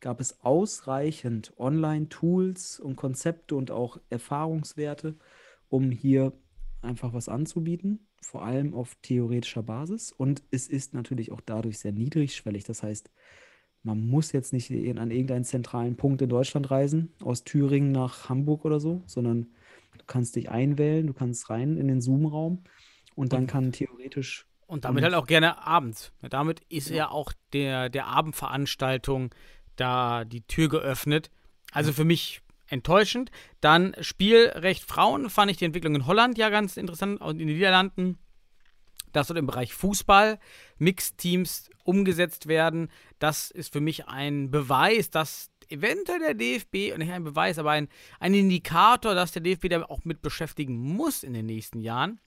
gab 0.00 0.20
es 0.20 0.40
ausreichend 0.42 1.52
Online-Tools 1.58 2.80
und 2.80 2.96
Konzepte 2.96 3.56
und 3.56 3.70
auch 3.70 3.98
Erfahrungswerte, 4.08 5.16
um 5.68 5.90
hier 5.90 6.32
einfach 6.80 7.12
was 7.12 7.28
anzubieten 7.28 8.07
vor 8.20 8.44
allem 8.44 8.74
auf 8.74 8.96
theoretischer 9.02 9.62
Basis 9.62 10.12
und 10.12 10.42
es 10.50 10.68
ist 10.68 10.94
natürlich 10.94 11.32
auch 11.32 11.40
dadurch 11.40 11.78
sehr 11.78 11.92
niedrigschwellig. 11.92 12.64
Das 12.64 12.82
heißt, 12.82 13.10
man 13.82 14.06
muss 14.06 14.32
jetzt 14.32 14.52
nicht 14.52 14.70
an 14.70 15.10
irgendeinen 15.10 15.44
zentralen 15.44 15.96
Punkt 15.96 16.20
in 16.20 16.28
Deutschland 16.28 16.70
reisen, 16.70 17.14
aus 17.22 17.44
Thüringen 17.44 17.92
nach 17.92 18.28
Hamburg 18.28 18.64
oder 18.64 18.80
so, 18.80 19.02
sondern 19.06 19.48
du 19.96 20.04
kannst 20.06 20.36
dich 20.36 20.50
einwählen, 20.50 21.06
du 21.06 21.14
kannst 21.14 21.48
rein 21.48 21.76
in 21.76 21.88
den 21.88 22.00
Zoom-Raum 22.00 22.64
und 23.14 23.32
dann 23.32 23.46
kann 23.46 23.72
theoretisch. 23.72 24.46
Und 24.66 24.84
damit 24.84 25.02
halt 25.02 25.14
auch 25.14 25.26
gerne 25.26 25.66
abends. 25.66 26.12
Damit 26.28 26.60
ist 26.68 26.90
ja, 26.90 26.96
ja 26.96 27.10
auch 27.10 27.32
der, 27.52 27.88
der 27.88 28.06
Abendveranstaltung 28.06 29.34
da 29.76 30.24
die 30.24 30.42
Tür 30.42 30.68
geöffnet. 30.68 31.30
Also 31.72 31.92
für 31.92 32.04
mich 32.04 32.42
enttäuschend. 32.68 33.30
Dann 33.60 33.94
Spielrecht 34.00 34.84
Frauen 34.84 35.30
fand 35.30 35.50
ich 35.50 35.56
die 35.56 35.64
Entwicklung 35.64 35.94
in 35.94 36.06
Holland 36.06 36.38
ja 36.38 36.50
ganz 36.50 36.76
interessant 36.76 37.20
und 37.20 37.40
in 37.40 37.48
den 37.48 37.56
Niederlanden. 37.56 38.18
Dass 39.12 39.28
dort 39.28 39.38
im 39.38 39.46
Bereich 39.46 39.72
Fußball 39.72 40.38
Mixteams 40.76 41.70
umgesetzt 41.84 42.46
werden, 42.46 42.90
das 43.18 43.50
ist 43.50 43.72
für 43.72 43.80
mich 43.80 44.06
ein 44.06 44.50
Beweis, 44.50 45.10
dass 45.10 45.50
eventuell 45.70 46.18
der 46.20 46.34
DFB, 46.34 46.96
nicht 46.98 47.10
ein 47.10 47.24
Beweis, 47.24 47.58
aber 47.58 47.70
ein, 47.70 47.88
ein 48.20 48.34
Indikator, 48.34 49.14
dass 49.14 49.32
der 49.32 49.42
DFB 49.42 49.68
da 49.68 49.82
auch 49.84 50.04
mit 50.04 50.22
beschäftigen 50.22 50.76
muss 50.78 51.22
in 51.22 51.32
den 51.32 51.46
nächsten 51.46 51.80
Jahren, 51.80 52.20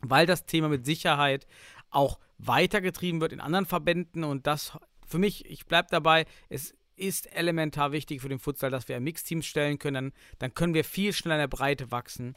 weil 0.00 0.26
das 0.26 0.46
Thema 0.46 0.68
mit 0.68 0.84
Sicherheit 0.84 1.46
auch 1.90 2.18
weitergetrieben 2.38 3.20
wird 3.20 3.32
in 3.32 3.40
anderen 3.40 3.66
Verbänden 3.66 4.24
und 4.24 4.46
das 4.46 4.78
für 5.06 5.18
mich, 5.18 5.46
ich 5.46 5.66
bleibe 5.66 5.88
dabei, 5.90 6.26
es 6.48 6.74
ist 6.98 7.32
elementar 7.34 7.92
wichtig 7.92 8.20
für 8.20 8.28
den 8.28 8.38
Futsal, 8.38 8.70
dass 8.70 8.88
wir 8.88 8.98
Mixteams 9.00 9.46
stellen 9.46 9.78
können. 9.78 10.12
Dann, 10.38 10.54
können 10.54 10.74
wir 10.74 10.84
viel 10.84 11.12
schneller 11.12 11.36
in 11.36 11.40
der 11.42 11.56
Breite 11.56 11.90
wachsen, 11.90 12.34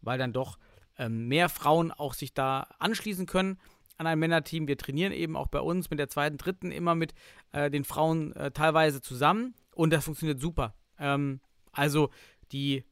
weil 0.00 0.18
dann 0.18 0.32
doch 0.32 0.58
ähm, 0.98 1.28
mehr 1.28 1.48
Frauen 1.48 1.92
auch 1.92 2.14
sich 2.14 2.34
da 2.34 2.68
anschließen 2.78 3.26
können 3.26 3.58
an 3.98 4.06
ein 4.06 4.18
Männerteam. 4.18 4.68
Wir 4.68 4.78
trainieren 4.78 5.12
eben 5.12 5.36
auch 5.36 5.48
bei 5.48 5.60
uns 5.60 5.90
mit 5.90 5.98
der 5.98 6.08
zweiten, 6.08 6.38
dritten 6.38 6.70
immer 6.70 6.94
mit 6.94 7.14
äh, 7.52 7.70
den 7.70 7.84
Frauen 7.84 8.32
äh, 8.34 8.50
teilweise 8.50 9.00
zusammen 9.00 9.54
und 9.74 9.92
das 9.92 10.04
funktioniert 10.04 10.40
super. 10.40 10.74
Ähm, 10.98 11.40
also 11.72 12.10
die, 12.52 12.84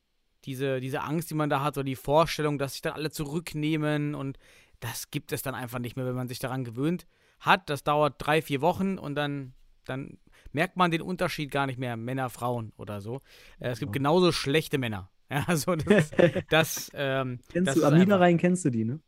diese, 0.45 0.81
diese 0.81 1.03
Angst, 1.03 1.31
die 1.31 1.35
man 1.35 1.51
da 1.51 1.63
hat, 1.63 1.77
oder 1.77 1.85
die 1.85 1.97
Vorstellung, 1.97 2.59
dass 2.59 2.73
sich 2.73 2.83
dann 2.83 2.93
alle 2.93 3.11
zurücknehmen 3.11 4.15
und 4.15 4.39
das 4.81 5.11
gibt 5.11 5.33
es 5.33 5.43
dann 5.43 5.55
einfach 5.55 5.79
nicht 5.79 5.97
mehr, 5.97 6.07
wenn 6.07 6.15
man 6.15 6.29
sich 6.29 6.39
daran 6.39 6.65
gewöhnt 6.65 7.07
hat. 7.41 7.71
Das 7.71 7.83
dauert 7.85 8.15
drei, 8.19 8.43
vier 8.43 8.61
Wochen 8.61 8.99
und 8.99 9.15
dann, 9.15 9.55
dann 9.85 10.19
merkt 10.57 10.79
man 10.79 10.91
den 10.91 11.03
Unterschied 11.03 11.51
gar 11.51 11.67
nicht 11.67 11.79
mehr, 11.79 11.99
Männer, 11.99 12.31
Frauen 12.31 12.73
oder 12.79 13.03
so. 13.03 13.21
Äh, 13.61 13.69
es 13.69 13.79
gibt 13.79 13.93
genauso 13.93 14.33
schlechte 14.33 14.79
Männer. 14.79 15.11
Ja, 15.29 15.43
also 15.49 15.75
das, 15.75 16.13
das, 16.51 16.89
ähm, 16.95 17.41
kennst 17.51 17.67
das 17.67 17.75
du, 17.75 17.85
am 17.85 17.99
Niederrhein 17.99 18.39
kennst 18.39 18.65
du 18.65 18.71
die, 18.71 18.85
ne? 18.85 19.01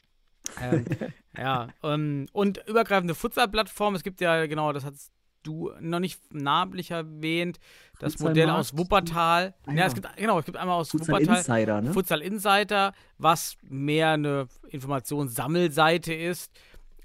Ähm, 0.60 0.84
ja, 1.38 1.68
ähm, 1.84 2.26
und 2.32 2.60
übergreifende 2.66 3.14
Futsal-Plattform, 3.14 3.94
es 3.94 4.02
gibt 4.02 4.20
ja, 4.20 4.46
genau, 4.46 4.72
das 4.72 4.84
hast 4.84 5.12
du 5.44 5.70
noch 5.78 6.00
nicht 6.00 6.20
namentlich 6.34 6.90
erwähnt, 6.90 7.60
das 8.00 8.14
Futsal 8.14 8.30
Modell 8.30 8.50
aus 8.50 8.76
Wuppertal. 8.76 9.54
Ah, 9.64 9.70
ja. 9.70 9.78
ja, 9.78 9.86
es 9.86 9.94
gibt, 9.94 10.08
genau, 10.16 10.40
es 10.40 10.44
gibt 10.44 10.56
einmal 10.56 10.80
aus 10.80 10.90
Futsal 10.90 11.20
Wuppertal 11.20 11.36
Insider, 11.36 11.80
ne? 11.82 11.92
Futsal 11.92 12.20
Insider, 12.20 12.92
was 13.18 13.56
mehr 13.62 14.10
eine 14.10 14.48
Informationssammelseite 14.70 16.12
ist, 16.12 16.50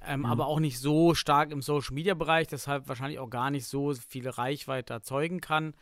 ähm, 0.05 0.21
mhm. 0.21 0.25
aber 0.25 0.47
auch 0.47 0.59
nicht 0.59 0.79
so 0.79 1.13
stark 1.15 1.51
im 1.51 1.61
Social 1.61 1.93
Media 1.93 2.13
Bereich, 2.13 2.47
deshalb 2.47 2.87
wahrscheinlich 2.87 3.19
auch 3.19 3.29
gar 3.29 3.51
nicht 3.51 3.65
so 3.65 3.93
viel 3.93 4.27
Reichweite 4.29 4.93
erzeugen 4.93 5.41
kann. 5.41 5.73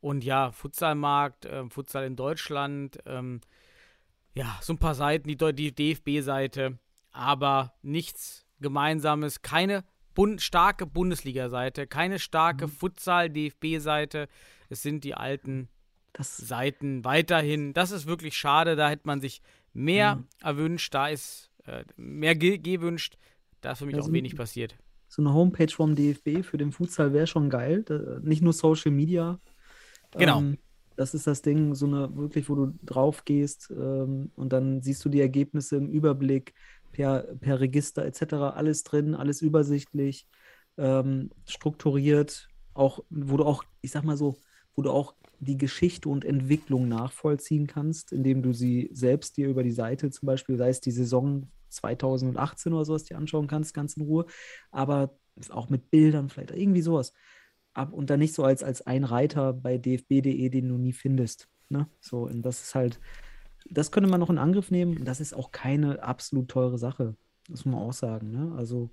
Und 0.00 0.24
ja, 0.24 0.50
Futsalmarkt, 0.50 1.44
äh, 1.44 1.68
Futsal 1.68 2.04
in 2.04 2.16
Deutschland, 2.16 2.98
ähm, 3.06 3.40
ja, 4.34 4.58
so 4.60 4.72
ein 4.72 4.78
paar 4.78 4.94
Seiten, 4.94 5.28
die, 5.28 5.36
die 5.36 5.74
DFB-Seite, 5.74 6.78
aber 7.12 7.74
nichts 7.82 8.44
Gemeinsames, 8.60 9.42
keine 9.42 9.84
bun 10.14 10.38
starke 10.38 10.86
Bundesliga-Seite, 10.86 11.86
keine 11.86 12.18
starke 12.18 12.66
Mhm. 12.66 12.72
Futsal-DFB-Seite. 12.72 14.28
Es 14.68 14.82
sind 14.82 15.04
die 15.04 15.14
alten 15.14 15.68
Das, 16.14 16.36
Seiten 16.36 17.04
weiterhin. 17.04 17.72
Das 17.72 17.90
ist 17.90 18.06
wirklich 18.06 18.36
schade. 18.36 18.76
Da 18.76 18.90
hätte 18.90 19.06
man 19.06 19.20
sich 19.22 19.40
mehr 19.72 20.16
Mhm. 20.16 20.26
erwünscht. 20.42 20.92
Da 20.94 21.08
ist 21.08 21.50
äh, 21.64 21.84
mehr 21.96 22.34
ge 22.34 22.58
gewünscht. 22.58 23.16
Da 23.62 23.72
ist 23.72 23.78
für 23.78 23.86
mich 23.86 23.94
Ja, 23.96 24.00
auch 24.00 24.12
wenig 24.12 24.36
passiert. 24.36 24.76
so 25.08 25.22
eine 25.22 25.34
Homepage 25.34 25.68
vom 25.72 25.94
DFB 25.94 26.42
für 26.42 26.56
den 26.58 26.72
Futsal 26.72 27.12
wäre 27.12 27.26
schon 27.26 27.50
geil. 27.50 27.82
Da, 27.84 28.18
nicht 28.22 28.42
nur 28.42 28.52
Social 28.52 28.92
Media. 28.92 29.40
Genau. 30.16 30.44
Ähm, 30.44 30.58
das 30.96 31.14
ist 31.14 31.26
das 31.26 31.42
Ding, 31.42 31.74
so 31.74 31.86
eine 31.86 32.14
wirklich, 32.16 32.48
wo 32.50 32.54
du 32.56 32.74
drauf 32.82 33.24
gehst 33.24 33.70
ähm, 33.70 34.32
und 34.36 34.52
dann 34.52 34.82
siehst 34.82 35.04
du 35.04 35.08
die 35.08 35.20
Ergebnisse 35.20 35.76
im 35.76 35.88
Überblick 35.90 36.54
per, 36.92 37.22
per 37.40 37.60
Register 37.60 38.04
etc. 38.06 38.54
Alles 38.56 38.84
drin, 38.84 39.14
alles 39.14 39.42
übersichtlich, 39.42 40.28
ähm, 40.78 41.30
strukturiert, 41.46 42.48
auch, 42.74 43.00
wo 43.10 43.36
du 43.38 43.44
auch, 43.44 43.64
ich 43.82 43.90
sag 43.92 44.04
mal 44.04 44.16
so, 44.18 44.40
wo 44.74 44.82
du 44.82 44.90
auch 44.90 45.14
die 45.40 45.58
Geschichte 45.58 46.08
und 46.08 46.24
Entwicklung 46.24 46.88
nachvollziehen 46.88 47.66
kannst, 47.66 48.12
indem 48.12 48.42
du 48.42 48.52
sie 48.52 48.90
selbst 48.92 49.36
dir 49.36 49.48
über 49.48 49.62
die 49.64 49.72
Seite 49.72 50.10
zum 50.10 50.26
Beispiel, 50.26 50.56
sei 50.56 50.68
es 50.70 50.80
die 50.80 50.92
Saison 50.92 51.50
2018 51.72 52.72
oder 52.72 52.84
sowas, 52.84 53.04
dir 53.04 53.16
anschauen 53.16 53.46
kannst, 53.46 53.74
ganz 53.74 53.96
in 53.96 54.04
Ruhe, 54.04 54.26
aber 54.70 55.16
auch 55.50 55.68
mit 55.68 55.90
Bildern 55.90 56.28
vielleicht, 56.28 56.50
irgendwie 56.50 56.82
sowas. 56.82 57.12
Ab, 57.74 57.92
und 57.92 58.10
dann 58.10 58.18
nicht 58.20 58.34
so 58.34 58.44
als, 58.44 58.62
als 58.62 58.86
ein 58.86 59.04
Reiter 59.04 59.52
bei 59.54 59.78
dfb.de, 59.78 60.48
den 60.50 60.68
du 60.68 60.76
nie 60.76 60.92
findest. 60.92 61.48
Ne? 61.70 61.88
So, 62.00 62.24
und 62.24 62.42
das 62.42 62.62
ist 62.62 62.74
halt, 62.74 63.00
das 63.70 63.90
könnte 63.90 64.10
man 64.10 64.20
noch 64.20 64.30
in 64.30 64.38
Angriff 64.38 64.70
nehmen. 64.70 64.98
Und 64.98 65.04
das 65.06 65.20
ist 65.20 65.34
auch 65.34 65.52
keine 65.52 66.02
absolut 66.02 66.48
teure 66.48 66.78
Sache. 66.78 67.16
Das 67.48 67.64
muss 67.64 67.74
man 67.74 67.82
auch 67.82 67.92
sagen. 67.94 68.30
Ne? 68.30 68.54
Also, 68.56 68.90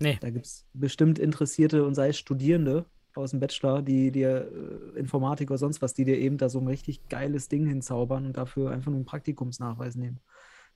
Nee. 0.00 0.18
da 0.20 0.30
gibt 0.30 0.46
es 0.46 0.66
bestimmt 0.72 1.18
Interessierte 1.18 1.84
und 1.84 1.94
sei 1.94 2.08
es 2.08 2.18
Studierende 2.18 2.86
aus 3.14 3.30
dem 3.32 3.40
Bachelor, 3.40 3.82
die 3.82 4.12
dir 4.12 4.50
äh, 4.94 4.98
Informatik 4.98 5.50
oder 5.50 5.58
sonst 5.58 5.82
was, 5.82 5.94
die 5.94 6.04
dir 6.04 6.18
eben 6.18 6.38
da 6.38 6.48
so 6.48 6.60
ein 6.60 6.68
richtig 6.68 7.08
geiles 7.08 7.48
Ding 7.48 7.66
hinzaubern 7.66 8.26
und 8.26 8.36
dafür 8.36 8.70
einfach 8.70 8.90
nur 8.90 8.98
einen 8.98 9.06
Praktikumsnachweis 9.06 9.96
nehmen. 9.96 10.20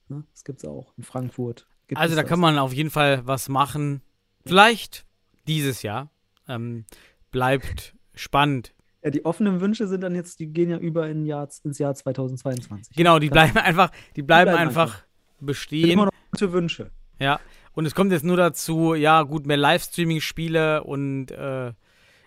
Ne? 0.09 0.23
Das 0.31 0.43
gibt 0.43 0.59
es 0.59 0.65
auch 0.65 0.93
in 0.97 1.03
Frankfurt. 1.03 1.67
Gibt 1.87 1.99
Also 1.99 2.15
da 2.15 2.21
das. 2.21 2.29
kann 2.29 2.39
man 2.39 2.57
auf 2.57 2.73
jeden 2.73 2.89
Fall 2.89 3.25
was 3.25 3.49
machen. 3.49 4.01
Vielleicht 4.45 5.05
dieses 5.47 5.81
Jahr. 5.81 6.09
Ähm, 6.47 6.85
bleibt 7.31 7.95
spannend. 8.15 8.73
Ja, 9.03 9.09
die 9.09 9.25
offenen 9.25 9.59
Wünsche 9.59 9.87
sind 9.87 10.01
dann 10.01 10.15
jetzt, 10.15 10.39
die 10.39 10.47
gehen 10.47 10.69
ja 10.69 10.77
über 10.77 11.09
in 11.09 11.25
Jahr, 11.25 11.49
ins 11.63 11.77
Jahr 11.77 11.93
2022. 11.93 12.95
Genau, 12.95 13.19
die 13.19 13.29
bleiben 13.29 13.57
einfach, 13.57 13.91
die 14.15 14.21
bleiben, 14.21 14.51
bleiben 14.51 14.67
einfach 14.67 15.03
bestehen. 15.39 15.89
immer 15.89 16.05
noch 16.05 16.11
gute 16.31 16.53
Wünsche. 16.53 16.91
Ja, 17.19 17.39
und 17.73 17.85
es 17.85 17.95
kommt 17.95 18.11
jetzt 18.11 18.23
nur 18.23 18.37
dazu, 18.37 18.93
ja, 18.93 19.23
gut, 19.23 19.45
mehr 19.45 19.57
Livestreaming-Spiele 19.57 20.83
und 20.83 21.31
äh, 21.31 21.73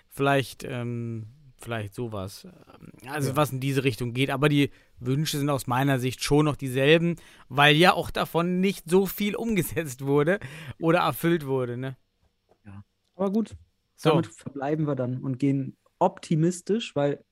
vielleicht, 0.09 0.65
ähm, 0.65 1.27
vielleicht 1.67 1.95
sowas. 1.95 2.47
Also 3.07 3.31
Ja. 3.31 3.37
was 3.37 3.51
in 3.51 3.59
diese 3.61 3.83
Richtung 3.83 4.13
geht. 4.15 4.31
Aber 4.31 4.49
die 4.49 4.71
Wünsche 5.01 5.37
sind 5.39 5.51
aus 5.51 5.67
meiner 5.67 5.99
Sicht 5.99 6.23
schon 6.23 6.45
noch 6.45 6.55
dieselben, 6.57 7.17
weil 7.49 7.75
ja 7.75 7.93
auch 7.93 8.11
davon 8.13 8.61
nicht 8.61 8.89
so 8.89 9.07
viel 9.07 9.35
umgesetzt 9.45 10.07
wurde 10.07 10.39
oder 10.81 11.01
erfüllt 11.01 11.45
wurde, 11.45 11.77
ne? 11.77 11.97
Aber 13.17 13.31
gut, 13.33 13.57
So. 13.97 14.11
damit 14.11 14.27
verbleiben 14.27 14.87
wir 14.87 14.95
dann 14.95 15.23
und 15.23 15.39
gehen 15.39 15.77
optimistisch, 15.99 16.95
weil, 16.95 17.25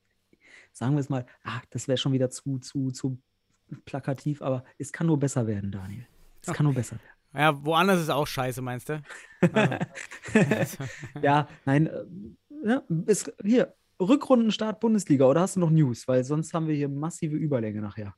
sagen 0.73 0.95
wir 0.95 1.01
es 1.01 1.09
mal, 1.11 1.27
ah, 1.45 1.61
das 1.71 1.89
wäre 1.89 1.99
schon 1.99 2.13
wieder 2.13 2.31
zu, 2.31 2.59
zu, 2.59 2.91
zu 2.91 3.19
plakativ, 3.85 4.41
aber 4.43 4.65
es 4.79 4.93
kann 4.93 5.07
nur 5.07 5.19
besser 5.19 5.47
werden, 5.47 5.71
Daniel. 5.71 6.07
Es 6.43 6.53
kann 6.53 6.65
nur 6.65 6.75
besser 6.75 6.99
Ja, 7.35 7.65
woanders 7.65 8.01
ist 8.01 8.11
auch 8.11 8.27
scheiße, 8.27 8.63
meinst 8.63 8.89
du? 8.89 9.03
werden. 9.43 9.79
ja, 11.23 11.49
nein, 11.67 11.87
äh, 11.87 12.05
ja, 12.65 12.83
ist, 13.07 13.31
hier, 13.45 13.75
Rückrundenstart 14.01 14.81
Bundesliga, 14.81 15.25
oder 15.27 15.41
hast 15.43 15.57
du 15.57 15.61
noch 15.61 15.71
News? 15.71 16.07
Weil 16.09 16.25
sonst 16.25 16.53
haben 16.55 16.67
wir 16.69 16.75
hier 16.75 16.89
massive 16.89 17.37
Überlänge 17.37 17.81
nachher. 17.81 18.15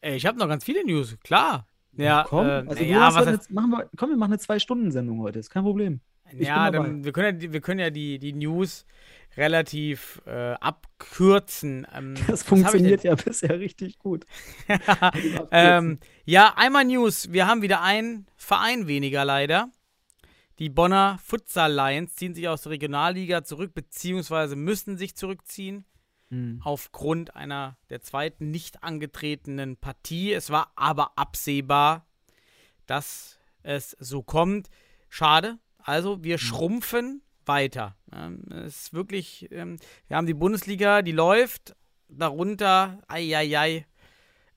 Ey, 0.00 0.16
ich 0.16 0.26
habe 0.26 0.38
noch 0.38 0.48
ganz 0.48 0.64
viele 0.64 0.84
News, 0.84 1.16
klar. 1.22 1.66
Ja, 1.96 2.24
komm, 2.28 2.46
äh, 2.46 2.64
also 2.68 2.84
ja, 2.84 3.00
hast 3.06 3.16
was 3.16 3.26
jetzt, 3.26 3.50
machen 3.50 3.70
wir, 3.70 3.88
komm, 3.96 4.10
wir 4.10 4.16
machen 4.16 4.32
eine 4.32 4.38
Zwei-Stunden-Sendung 4.38 5.20
heute, 5.20 5.38
ist 5.40 5.50
kein 5.50 5.64
Problem. 5.64 6.00
Ich 6.32 6.46
ja, 6.46 6.70
dann, 6.70 7.04
wir 7.04 7.10
können 7.12 7.26
ja, 7.26 7.32
die- 7.32 7.52
wir 7.52 7.60
können 7.60 7.80
ja 7.80 7.90
die, 7.90 8.20
die 8.20 8.32
News 8.32 8.86
relativ 9.36 10.22
äh, 10.26 10.52
abkürzen. 10.60 11.86
Ähm, 11.92 12.14
Das 12.28 12.44
funktioniert 12.44 13.02
ja 13.02 13.14
bisher 13.24 13.58
richtig 13.58 13.98
gut. 13.98 14.26
ähm, 15.50 15.98
ja, 16.24 16.52
einmal 16.56 16.84
News. 16.84 17.32
Wir 17.32 17.46
haben 17.48 17.62
wieder 17.62 17.82
einen 17.82 18.26
Verein 18.36 18.86
weniger 18.86 19.24
leider. 19.24 19.70
Die 20.60 20.68
Bonner 20.68 21.18
Futsal 21.24 21.72
Lions 21.72 22.14
ziehen 22.16 22.34
sich 22.34 22.46
aus 22.46 22.62
der 22.62 22.72
Regionalliga 22.72 23.42
zurück, 23.44 23.72
beziehungsweise 23.72 24.56
müssen 24.56 24.98
sich 24.98 25.16
zurückziehen 25.16 25.86
Hm. 26.28 26.60
aufgrund 26.62 27.34
einer 27.34 27.76
der 27.88 28.02
zweiten 28.02 28.50
nicht 28.50 28.84
angetretenen 28.84 29.76
Partie. 29.78 30.32
Es 30.32 30.50
war 30.50 30.70
aber 30.76 31.18
absehbar, 31.18 32.06
dass 32.86 33.38
es 33.62 33.96
so 33.98 34.22
kommt. 34.22 34.68
Schade. 35.08 35.58
Also 35.78 36.22
wir 36.22 36.38
schrumpfen 36.38 37.22
weiter. 37.46 37.96
Ähm, 38.12 38.44
es 38.50 38.82
ist 38.82 38.92
wirklich, 38.92 39.50
ähm, 39.50 39.78
wir 40.06 40.18
haben 40.18 40.26
die 40.26 40.34
Bundesliga, 40.34 41.02
die 41.02 41.12
läuft. 41.12 41.74
Darunter, 42.08 43.00
eieiei. 43.08 43.86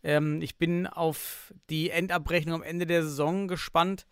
Ähm, 0.03 0.41
ich 0.41 0.57
bin 0.57 0.85
auf 0.85 1.53
die 1.69 1.89
Endabrechnung 1.89 2.55
am 2.55 2.63
Ende 2.63 2.85
der 2.85 3.03
Saison 3.03 3.47
gespannt. 3.47 4.05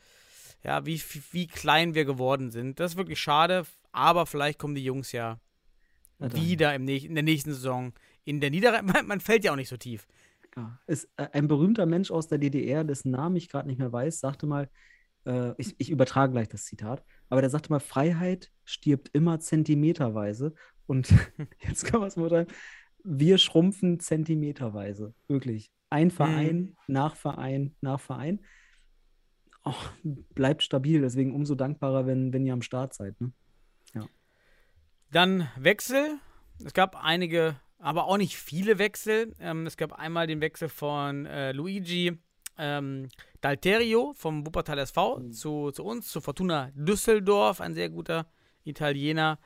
Ja, 0.64 0.86
wie, 0.86 1.01
wie 1.32 1.47
klein 1.47 1.95
wir 1.95 2.05
geworden 2.05 2.51
sind. 2.51 2.80
Das 2.80 2.91
ist 2.91 2.97
wirklich 2.97 3.20
schade, 3.20 3.66
aber 3.91 4.26
vielleicht 4.26 4.59
kommen 4.59 4.76
die 4.76 4.84
Jungs 4.84 5.12
ja 5.12 5.39
wieder 6.20 6.76
im, 6.76 6.88
in 6.88 7.16
der 7.16 7.24
nächsten 7.24 7.51
Saison 7.51 7.93
in 8.24 8.39
der 8.39 8.51
Niederrhein. 8.51 8.86
Man, 8.93 9.07
man 9.07 9.20
fällt 9.20 9.43
ja 9.43 9.51
auch 9.51 9.55
nicht 9.55 9.70
so 9.70 9.78
tief. 9.78 10.07
Ja, 10.55 10.78
ist 10.86 11.09
äh, 11.18 11.28
ein 11.32 11.47
berühmter 11.47 11.86
Mensch 11.86 12.12
aus 12.12 12.28
der 12.28 12.38
DDR, 12.38 12.84
dessen 12.84 13.12
Namen 13.12 13.38
ich 13.38 13.49
gerade 13.49 13.68
nicht 13.68 13.80
mehr 13.80 13.91
weiß, 13.91 14.20
sagte 14.20 14.45
mal, 14.45 14.70
äh, 15.26 15.53
ich, 15.57 15.76
ich 15.78 15.89
übertrage 15.89 16.34
gleich 16.34 16.49
das 16.49 16.66
Zitat, 16.66 17.03
aber 17.30 17.41
der 17.41 17.49
sagte 17.49 17.72
mal, 17.72 17.80
Freiheit 17.80 18.51
stirbt 18.66 19.09
immer 19.14 19.39
zentimeterweise. 19.39 20.53
Und 20.88 21.09
jetzt 21.66 21.86
können 21.86 22.03
wir 22.03 22.07
es 22.07 22.18
mal 22.18 22.30
sagen, 22.30 22.51
wir 23.03 23.38
schrumpfen 23.38 23.99
zentimeterweise. 23.99 25.14
Wirklich. 25.28 25.72
Ein 25.89 26.12
Verein 26.12 26.76
nach 26.88 27.16
Verein 27.16 27.76
nach 27.82 27.99
Verein. 27.99 28.39
Oh, 29.64 29.74
bleibt 30.03 30.64
stabil, 30.64 31.01
deswegen 31.01 31.36
umso 31.36 31.55
dankbarer, 31.55 32.07
wenn, 32.07 32.34
wenn 32.34 32.45
ihr 32.45 32.53
am 32.53 32.64
Start 32.64 32.93
seid. 32.93 33.20
Ne? 33.22 33.32
Dann 35.12 35.49
Wechsel. 35.57 36.20
Es 36.64 36.74
gab 36.74 36.95
einige, 36.95 37.59
aber 37.80 38.05
auch 38.05 38.18
nicht 38.18 38.38
viele 38.38 38.80
Wechsel. 38.80 39.36
Ähm, 39.39 39.68
es 39.68 39.76
gab 39.76 39.93
einmal 39.93 40.26
den 40.26 40.41
Wechsel 40.41 40.70
von 40.70 41.26
äh, 41.26 41.51
Luigi 41.51 42.18
ähm, 42.57 43.09
Dalterio 43.41 44.14
vom 44.16 44.45
Wuppertal 44.45 44.80
SV 44.80 45.30
zu, 45.32 45.72
zu 45.72 45.84
uns, 45.84 46.07
zu 46.07 46.22
Fortuna 46.22 46.72
Düsseldorf. 46.76 47.59
Ein 47.59 47.74
sehr 47.74 47.89
guter 47.89 48.28
Italiener. 48.64 49.38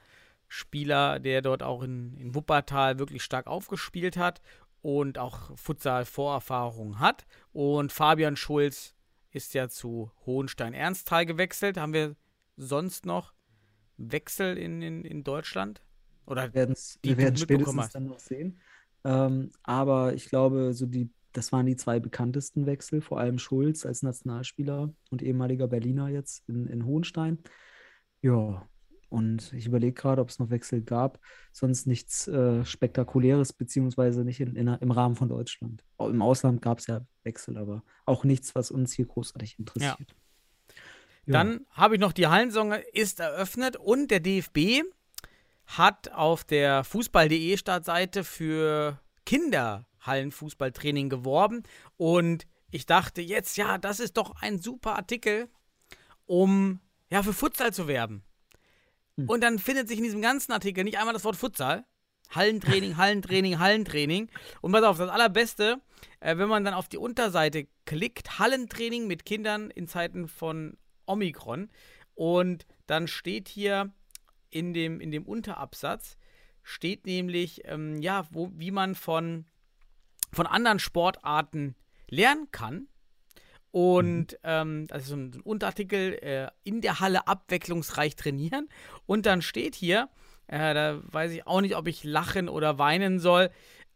Spieler, 0.48 1.20
der 1.20 1.42
dort 1.42 1.64
auch 1.64 1.82
in, 1.82 2.16
in 2.18 2.36
Wuppertal 2.36 3.00
wirklich 3.00 3.24
stark 3.24 3.48
aufgespielt 3.48 4.16
hat 4.16 4.42
und 4.84 5.18
auch 5.18 5.58
Futsal-Vorerfahrung 5.58 7.00
hat. 7.00 7.26
Und 7.52 7.92
Fabian 7.92 8.36
Schulz 8.36 8.95
ist 9.36 9.54
ja 9.54 9.70
zu 9.70 10.12
Hohenstein-Ernsthal 10.26 11.26
gewechselt. 11.26 11.78
Haben 11.78 11.94
wir 11.94 12.16
sonst 12.58 13.06
noch 13.06 13.34
Wechsel 13.98 14.58
in, 14.58 14.82
in, 14.82 15.04
in 15.04 15.24
Deutschland? 15.24 15.82
Oder 16.26 16.54
werden's, 16.54 17.00
die 17.04 17.10
wir 17.10 17.18
werden 17.18 17.36
mitbekommen 17.40 17.66
spätestens 17.66 17.92
dann 17.92 18.08
noch 18.08 18.20
sehen. 18.20 18.62
Ähm, 19.04 19.52
aber 19.64 20.14
ich 20.14 20.30
glaube, 20.30 20.74
so 20.74 20.86
die, 20.86 21.12
das 21.34 21.52
waren 21.52 21.66
die 21.66 21.76
zwei 21.76 22.00
bekanntesten 22.00 22.66
Wechsel, 22.66 23.02
vor 23.02 23.20
allem 23.20 23.38
Schulz 23.38 23.86
als 23.86 24.02
Nationalspieler 24.02 24.92
und 25.12 25.22
ehemaliger 25.22 25.68
Berliner 25.68 26.08
jetzt 26.08 26.48
in, 26.48 26.66
in 26.68 26.86
Hohenstein. 26.86 27.40
Ja, 28.22 28.68
und 29.16 29.54
ich 29.54 29.66
überlege 29.66 29.94
gerade, 29.94 30.22
ob 30.22 30.28
es 30.28 30.40
noch 30.40 30.50
Wechsel 30.50 30.82
gab, 30.82 31.22
sonst 31.54 31.88
nichts 31.88 32.28
äh, 32.28 32.66
Spektakuläres, 32.66 33.54
beziehungsweise 33.54 34.26
nicht 34.26 34.42
in, 34.42 34.58
in, 34.58 34.68
im 34.68 34.92
Rahmen 34.92 35.16
von 35.16 35.30
Deutschland. 35.30 35.86
Auch 35.96 36.10
Im 36.10 36.22
Ausland 36.22 36.62
gab 36.62 36.80
es 36.80 36.88
ja 36.88 37.00
Wechsel, 37.24 37.58
aber 37.58 37.82
auch 38.06 38.26
nichts, 38.26 38.56
was 38.56 38.72
uns 38.72 38.92
hier 38.92 39.06
großartig 39.06 39.58
interessiert. 39.58 39.98
Ja. 40.10 40.76
Dann 41.28 41.66
habe 41.70 41.96
ich 41.96 42.02
noch 42.02 42.12
die 42.12 42.28
Hallensaison 42.28 42.74
ist 42.92 43.22
eröffnet 43.22 43.78
und 43.78 44.12
der 44.12 44.20
DFB 44.20 44.84
hat 45.66 46.12
auf 46.12 46.44
der 46.44 46.84
Fußball.de 46.84 47.56
Startseite 47.56 48.26
für 48.26 49.00
Kinderhallenfußballtraining 49.26 51.08
geworben 51.08 51.64
und 51.96 52.46
ich 52.70 52.86
dachte 52.86 53.22
jetzt, 53.22 53.56
ja, 53.56 53.78
das 53.78 54.02
ist 54.02 54.18
doch 54.18 54.36
ein 54.42 54.60
super 54.60 54.98
Artikel, 54.98 55.48
um 56.26 56.82
ja 57.10 57.24
für 57.24 57.32
Futsal 57.32 57.74
zu 57.74 57.88
werben. 57.88 58.26
Hm. 59.18 59.30
Und 59.30 59.42
dann 59.42 59.60
findet 59.60 59.88
sich 59.88 59.98
in 59.98 60.04
diesem 60.04 60.22
ganzen 60.22 60.52
Artikel 60.52 60.84
nicht 60.84 60.98
einmal 60.98 61.14
das 61.14 61.24
Wort 61.24 61.36
Futsal. 61.36 61.86
Hallentraining, 62.32 62.98
Hallentraining, 62.98 63.60
Hallentraining. 63.60 64.30
Und 64.62 64.72
pass 64.72 64.84
auf, 64.84 64.98
das 64.98 65.10
Allerbeste, 65.10 65.82
äh, 66.20 66.38
wenn 66.38 66.50
man 66.50 66.66
dann 66.66 66.74
auf 66.74 66.90
die 66.90 66.98
Unterseite 66.98 67.68
klickt, 67.86 68.40
Hallentraining 68.40 69.08
mit 69.08 69.26
Kindern 69.26 69.70
in 69.70 69.88
Zeiten 69.88 70.28
von 70.28 70.78
Omikron. 71.06 71.70
Und 72.16 72.66
dann 72.88 73.08
steht 73.08 73.48
hier 73.48 73.94
in 74.50 74.74
dem, 74.74 75.00
in 75.02 75.12
dem 75.12 75.26
Unterabsatz, 75.26 76.18
steht 76.64 77.06
nämlich, 77.06 77.62
ähm, 77.66 78.02
ja, 78.02 78.28
wo, 78.32 78.52
wie 78.56 78.72
man 78.72 78.96
von, 78.96 79.46
von 80.32 80.48
anderen 80.48 80.80
Sportarten 80.80 81.76
lernen 82.10 82.50
kann. 82.52 82.88
Und 83.76 84.40
ähm, 84.46 84.88
das 84.88 85.02
ist 85.02 85.10
so 85.10 85.18
ein, 85.18 85.34
so 85.34 85.40
ein 85.40 85.42
Unterartikel, 85.42 86.14
äh, 86.22 86.48
in 86.64 86.80
der 86.80 87.02
Halle 87.02 87.28
abwechslungsreich 87.28 88.16
trainieren. 88.16 88.70
Und 89.06 89.26
dann 89.26 89.42
steht 89.42 89.76
hier, 89.76 90.08
äh, 90.48 90.74
da 90.74 91.02
weiß 91.12 91.34
ich 91.34 91.46
auch 91.46 91.60
nicht, 91.60 91.76
ob 91.76 91.90
ich 91.90 92.06
lachen 92.06 92.48
oder 92.48 92.80
weinen 92.80 93.20
soll. 93.20 93.50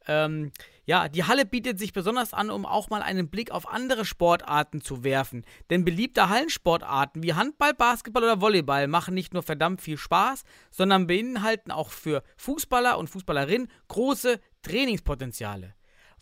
Ähm, 0.06 0.52
ja, 0.84 1.08
die 1.08 1.24
Halle 1.24 1.46
bietet 1.46 1.80
sich 1.80 1.94
besonders 1.94 2.34
an, 2.34 2.50
um 2.50 2.66
auch 2.66 2.90
mal 2.90 3.02
einen 3.02 3.30
Blick 3.30 3.52
auf 3.52 3.70
andere 3.70 4.04
Sportarten 4.04 4.82
zu 4.82 5.06
werfen. 5.06 5.46
Denn 5.70 5.86
beliebte 5.86 6.28
Hallensportarten 6.28 7.24
wie 7.24 7.36
Handball, 7.36 7.74
Basketball 7.74 8.24
oder 8.24 8.42
Volleyball 8.42 8.88
machen 8.88 9.14
nicht 9.14 9.34
nur 9.34 9.44
verdammt 9.44 9.80
viel 9.82 9.98
Spaß, 9.98 10.44
sondern 10.72 11.08
beinhalten 11.08 11.72
auch 11.72 11.92
für 11.92 12.22
Fußballer 12.36 12.98
und 12.98 13.10
Fußballerinnen 13.10 13.70
große 13.88 14.42
Trainingspotenziale. 14.62 15.74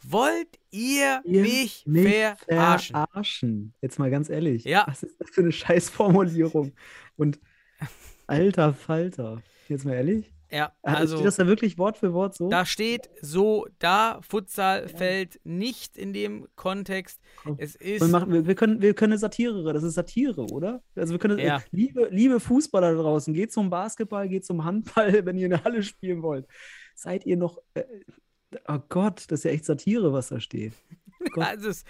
Wollt 0.04 0.60
ihr, 0.72 1.22
Ihr 1.26 1.41
mich 1.41 1.84
mich 1.86 2.14
verarschen? 2.48 2.95
verarschen. 2.95 3.74
Jetzt 3.82 4.00
mal 4.00 4.10
ganz 4.12 4.30
ehrlich. 4.30 4.64
Ja. 4.64 4.86
Was 4.88 5.04
ist 5.04 5.20
das 5.20 5.30
für 5.30 5.41
eine 5.41 5.52
Scheißformulierung? 5.52 6.74
Und 7.16 7.39
alter 8.28 8.74
Falter. 8.74 9.41
Jetzt 9.70 9.86
mal 9.86 9.93
ehrlich. 9.93 10.32
Ja, 10.50 10.72
Also, 10.82 10.98
also. 11.02 11.16
steht 11.18 11.28
das 11.28 11.36
da 11.36 11.48
wirklich 11.48 11.78
Wort 11.78 11.98
für 11.98 12.14
Wort 12.14 12.34
so? 12.34 12.48
Da 12.48 12.66
steht 12.66 13.10
so 13.22 13.68
da, 13.80 14.22
Futsal 14.22 14.88
fällt 14.88 15.41
nicht 15.43 15.98
in 15.98 16.14
dem 16.14 16.48
Kontext. 16.56 17.20
Es 17.58 17.76
ist. 17.76 18.00
wir, 18.00 18.08
machen, 18.08 18.32
wir, 18.32 18.48
wir, 18.48 18.56
können, 18.56 18.82
wir 18.82 18.93
können 18.93 19.12
eine 19.12 19.20
Satire, 19.20 19.74
das 19.74 19.84
ist 19.84 19.95
Satire, 19.95 20.45
oder? 20.54 20.82
Also 20.95 21.12
wir 21.14 21.20
können, 21.20 21.38
Ja. 21.38 21.58
äh, 21.58 21.62
liebe, 21.72 22.08
liebe 22.12 22.39
Fußballer 22.39 22.95
da 22.95 23.02
draußen, 23.02 23.34
geht 23.34 23.52
zum 23.52 23.70
Basketball, 23.70 24.30
geht 24.30 24.45
zum 24.45 24.64
Handball, 24.64 25.12
wenn 25.26 25.38
ihr 25.38 25.45
in 25.48 25.52
der 25.52 25.66
Halle 25.66 25.84
spielen 25.84 26.22
wollt. 26.22 26.48
Seid 26.95 27.26
ihr 27.26 27.36
noch, 27.36 27.58
äh, 27.74 27.84
oh 28.68 28.80
Gott, 28.89 29.26
das 29.30 29.39
ist 29.39 29.43
ja 29.45 29.52
echt 29.52 29.66
Satire, 29.66 30.14
was 30.14 30.30
da 30.30 30.39
steht. 30.39 30.74
Gott. 31.32 31.45
Also, 31.45 31.70
es, 31.70 31.86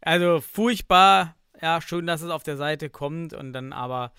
also 0.00 0.40
furchtbar. 0.40 1.36
Ja, 1.60 1.80
schön, 1.80 2.06
dass 2.06 2.22
es 2.22 2.30
auf 2.30 2.42
der 2.42 2.56
Seite 2.56 2.90
kommt 2.90 3.34
und 3.34 3.52
dann 3.52 3.72
aber, 3.72 4.12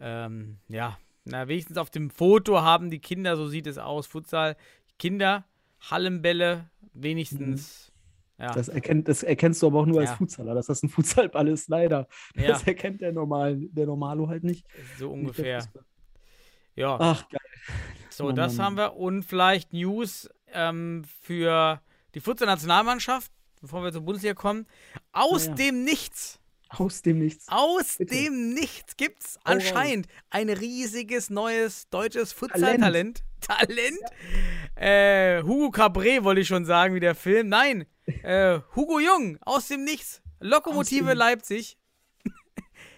ähm, 0.00 0.56
ja, 0.68 0.96
na, 1.24 1.46
wenigstens 1.46 1.76
auf 1.76 1.90
dem 1.90 2.08
Foto 2.08 2.62
haben 2.62 2.88
die 2.90 3.00
Kinder, 3.00 3.36
so 3.36 3.48
sieht 3.48 3.66
es 3.66 3.76
aus, 3.76 4.06
Futsal, 4.06 4.56
Kinder, 4.98 5.44
Hallenbälle, 5.90 6.70
wenigstens, 6.94 7.92
ja, 8.38 8.50
Das, 8.52 8.68
erkennt, 8.68 9.08
das 9.08 9.22
erkennst 9.22 9.62
du 9.62 9.66
aber 9.66 9.80
auch 9.80 9.86
nur 9.86 10.00
als 10.00 10.10
Ja. 10.10 10.16
Futsaler, 10.16 10.54
dass 10.54 10.66
das 10.66 10.82
ein 10.82 10.88
Futsalball 10.88 11.48
ist, 11.48 11.68
leider. 11.68 12.08
ja, 12.34 12.48
Das 12.48 12.66
erkennt 12.66 13.02
der, 13.02 13.12
Normal, 13.12 13.56
der 13.58 13.84
Normalo 13.86 14.28
halt 14.28 14.44
nicht. 14.44 14.66
so 14.98 15.10
ungefähr. 15.10 15.66
Ja, 16.76 16.96
Ach, 16.98 17.28
geil. 17.28 17.40
so, 18.08 18.24
Mann, 18.24 18.36
das 18.36 18.56
Mann, 18.56 18.66
haben 18.66 18.76
wir 18.78 18.96
und 18.96 19.22
vielleicht 19.22 19.72
News 19.74 20.30
ähm, 20.52 21.04
für 21.22 21.80
die 22.14 22.20
Futsal-Nationalmannschaft, 22.20 23.30
bevor 23.60 23.82
wir 23.84 23.92
zur 23.92 24.02
Bundesliga 24.02 24.34
kommen. 24.34 24.66
Aus 25.12 25.44
Ja, 25.46 25.50
ja. 25.50 25.56
dem 25.56 25.84
Nichts. 25.84 26.40
Aus 26.68 27.02
dem 27.02 27.18
Nichts. 27.20 27.46
Aus 27.48 27.96
Bitte. 27.98 28.14
dem 28.14 28.52
Nichts 28.54 28.96
gibt's 28.96 29.36
Hau 29.36 29.52
raus. 29.52 29.62
anscheinend 29.62 30.08
ein 30.30 30.48
riesiges 30.50 31.30
neues 31.30 31.88
deutsches 31.90 32.32
Futsal-Talent. 32.32 33.22
Talent. 33.40 33.98
Äh, 34.74 35.42
Hugo 35.42 35.68
Cabré 35.68 36.24
wollte 36.24 36.40
ich 36.40 36.48
schon 36.48 36.64
sagen, 36.64 36.94
wie 36.94 37.00
der 37.00 37.14
Film. 37.14 37.48
Nein, 37.48 37.86
äh, 38.22 38.58
Hugo 38.74 38.98
Jung 38.98 39.38
aus 39.42 39.68
dem 39.68 39.84
Nichts. 39.84 40.20
Lokomotive 40.40 41.10
dem- 41.10 41.18
Leipzig. 41.18 41.78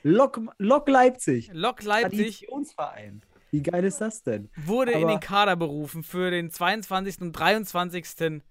Lok, 0.03 0.41
Lok 0.59 0.89
Leipzig. 0.89 1.51
Lok 1.53 1.83
Leipzig 1.83 2.19
Traditionsverein. 2.19 3.23
Wie 3.51 3.63
geil 3.63 3.85
ist 3.85 4.01
das 4.01 4.23
denn? 4.23 4.51
wurde 4.57 4.93
in 4.93 5.05
aber- 5.05 5.13
den 5.13 5.21
Kader 5.21 5.57
berufen 5.57 6.03
für 6.03 6.31
den 6.31 6.51
22. 6.51 7.21
und 7.23 7.33
23. 7.33 8.43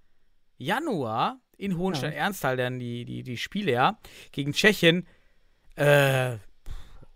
Januar 0.57 1.39
in 1.57 1.77
Hohenstein-Ernsthal 1.77 2.57
dann 2.57 2.79
die, 2.79 3.05
die, 3.05 3.23
die 3.23 3.37
Spiele, 3.37 3.71
ja, 3.71 3.97
gegen 4.31 4.53
Tschechien. 4.53 5.07
Äh, 5.75 6.37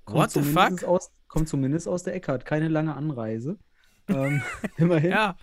what 0.06 0.32
the 0.32 0.42
fuck? 0.42 0.84
Aus, 0.84 1.12
kommt 1.28 1.48
zumindest 1.50 1.88
aus 1.88 2.04
der 2.04 2.16
Ecke, 2.16 2.32
hat 2.32 2.46
keine 2.46 2.68
lange 2.68 2.96
Anreise. 2.96 3.58
ähm, 4.08 4.42
immerhin. 4.78 5.12
Ja, 5.12 5.36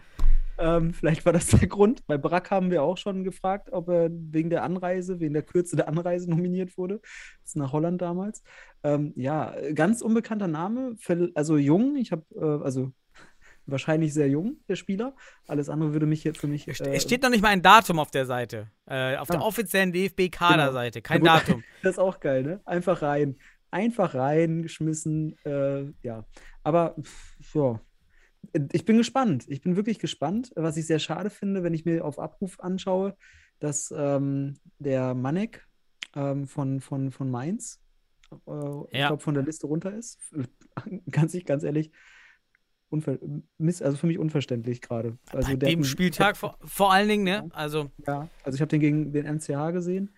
Ähm, 0.59 0.93
vielleicht 0.93 1.25
war 1.25 1.33
das 1.33 1.47
der 1.47 1.67
Grund. 1.69 2.07
Bei 2.07 2.19
Brack 2.19 2.51
haben 2.51 2.71
wir 2.71 2.83
auch 2.83 2.97
schon 2.99 3.25
gefragt, 3.25 3.69
ob 3.73 3.89
er 3.89 4.09
wegen 4.11 4.51
der 4.51 4.63
Anreise, 4.65 5.21
wegen 5.21 5.35
der 5.35 5.43
Kürze 5.45 5.77
der 5.77 5.89
Anreise 5.89 6.29
nominiert 6.29 6.77
wurde. 6.77 7.01
Das 7.43 7.51
ist 7.51 7.57
nach 7.57 7.73
Holland 7.73 8.03
damals. 8.03 8.43
Ähm, 8.83 9.13
ja, 9.17 9.55
ganz 9.75 10.03
unbekannter 10.03 10.49
Name, 10.49 10.95
für- 10.99 11.31
also 11.35 11.57
jung. 11.57 11.97
Ich 11.97 12.11
habe, 12.13 12.25
äh, 12.35 12.65
also 12.65 12.93
wahrscheinlich 13.67 14.13
sehr 14.15 14.29
jung, 14.29 14.57
der 14.69 14.77
Spieler. 14.77 15.15
Alles 15.47 15.69
andere 15.69 15.93
würde 15.93 16.07
mich 16.07 16.25
jetzt 16.25 16.39
für 16.41 16.47
mich. 16.49 16.67
Es 16.67 16.81
äh, 16.81 16.91
es 16.95 17.03
steht 17.05 17.23
noch 17.23 17.31
nicht 17.31 17.43
mal 17.43 17.49
ein 17.51 17.63
Datum 17.63 17.99
auf 17.99 18.11
der 18.11 18.27
Seite. 18.27 18.71
Äh, 18.87 19.17
auf 19.17 19.29
der 19.29 19.41
Ah. 19.41 19.45
offiziellen 19.45 19.93
DFB-Kaderseite. 19.93 21.03
Kein 21.03 21.25
Ja, 21.25 21.39
gut. 21.39 21.49
Datum. 21.49 21.65
Das 21.83 21.93
ist 21.93 21.99
auch 21.99 22.19
geil, 22.21 22.43
ne? 22.43 22.61
Einfach 22.65 23.03
rein. 23.03 23.37
Einfach 23.71 24.15
reingeschmissen. 24.15 25.37
Äh, 25.45 25.93
ja. 26.03 26.25
Aber 26.65 26.97
pff, 27.01 27.55
ja. 27.55 27.81
Ich 28.73 28.85
bin 28.85 28.97
gespannt. 28.97 29.45
Ich 29.49 29.61
bin 29.61 29.77
wirklich 29.77 29.99
gespannt. 29.99 30.53
Was 30.57 30.77
ich 30.77 30.87
sehr 30.87 30.99
schade 30.99 31.31
finde, 31.31 31.63
wenn 31.63 31.75
ich 31.75 31.85
mir 31.85 32.05
auf 32.05 32.19
Abruf 32.19 32.61
anschaue, 32.61 33.17
dass 33.59 33.93
ähm, 33.97 34.55
der 34.79 35.15
Manek 35.15 35.67
ähm, 36.15 36.47
von, 36.47 36.81
von, 36.81 37.11
von 37.11 37.31
Mainz, 37.31 37.81
äh, 38.33 38.37
ich 38.91 38.99
Ja. 38.99 39.09
glaube, 39.09 39.23
von 39.23 39.35
der 39.35 39.43
Liste 39.43 39.67
runter 39.67 39.93
ist. 39.93 40.19
Ganz 41.11 41.35
ich 41.35 41.45
ganz 41.45 41.65
ehrlich, 41.65 41.91
unver 42.91 43.19
also 43.59 43.97
für 43.97 44.07
mich 44.07 44.19
unverständlich 44.19 44.81
gerade. 44.81 45.19
Also 45.33 45.51
Bei 45.51 45.57
der 45.57 45.69
dem 45.71 45.85
Spieltag 45.85 46.37
vor, 46.37 46.57
vor 46.65 46.93
allen 46.93 47.09
Dingen, 47.09 47.25
ne? 47.25 47.49
Also, 47.53 47.91
ja, 48.07 48.29
also 48.45 48.55
ich 48.57 48.61
habe 48.61 48.69
den 48.69 48.81
gegen 48.81 49.13
den 49.13 49.27
NCH 49.27 49.73
gesehen. 49.73 50.15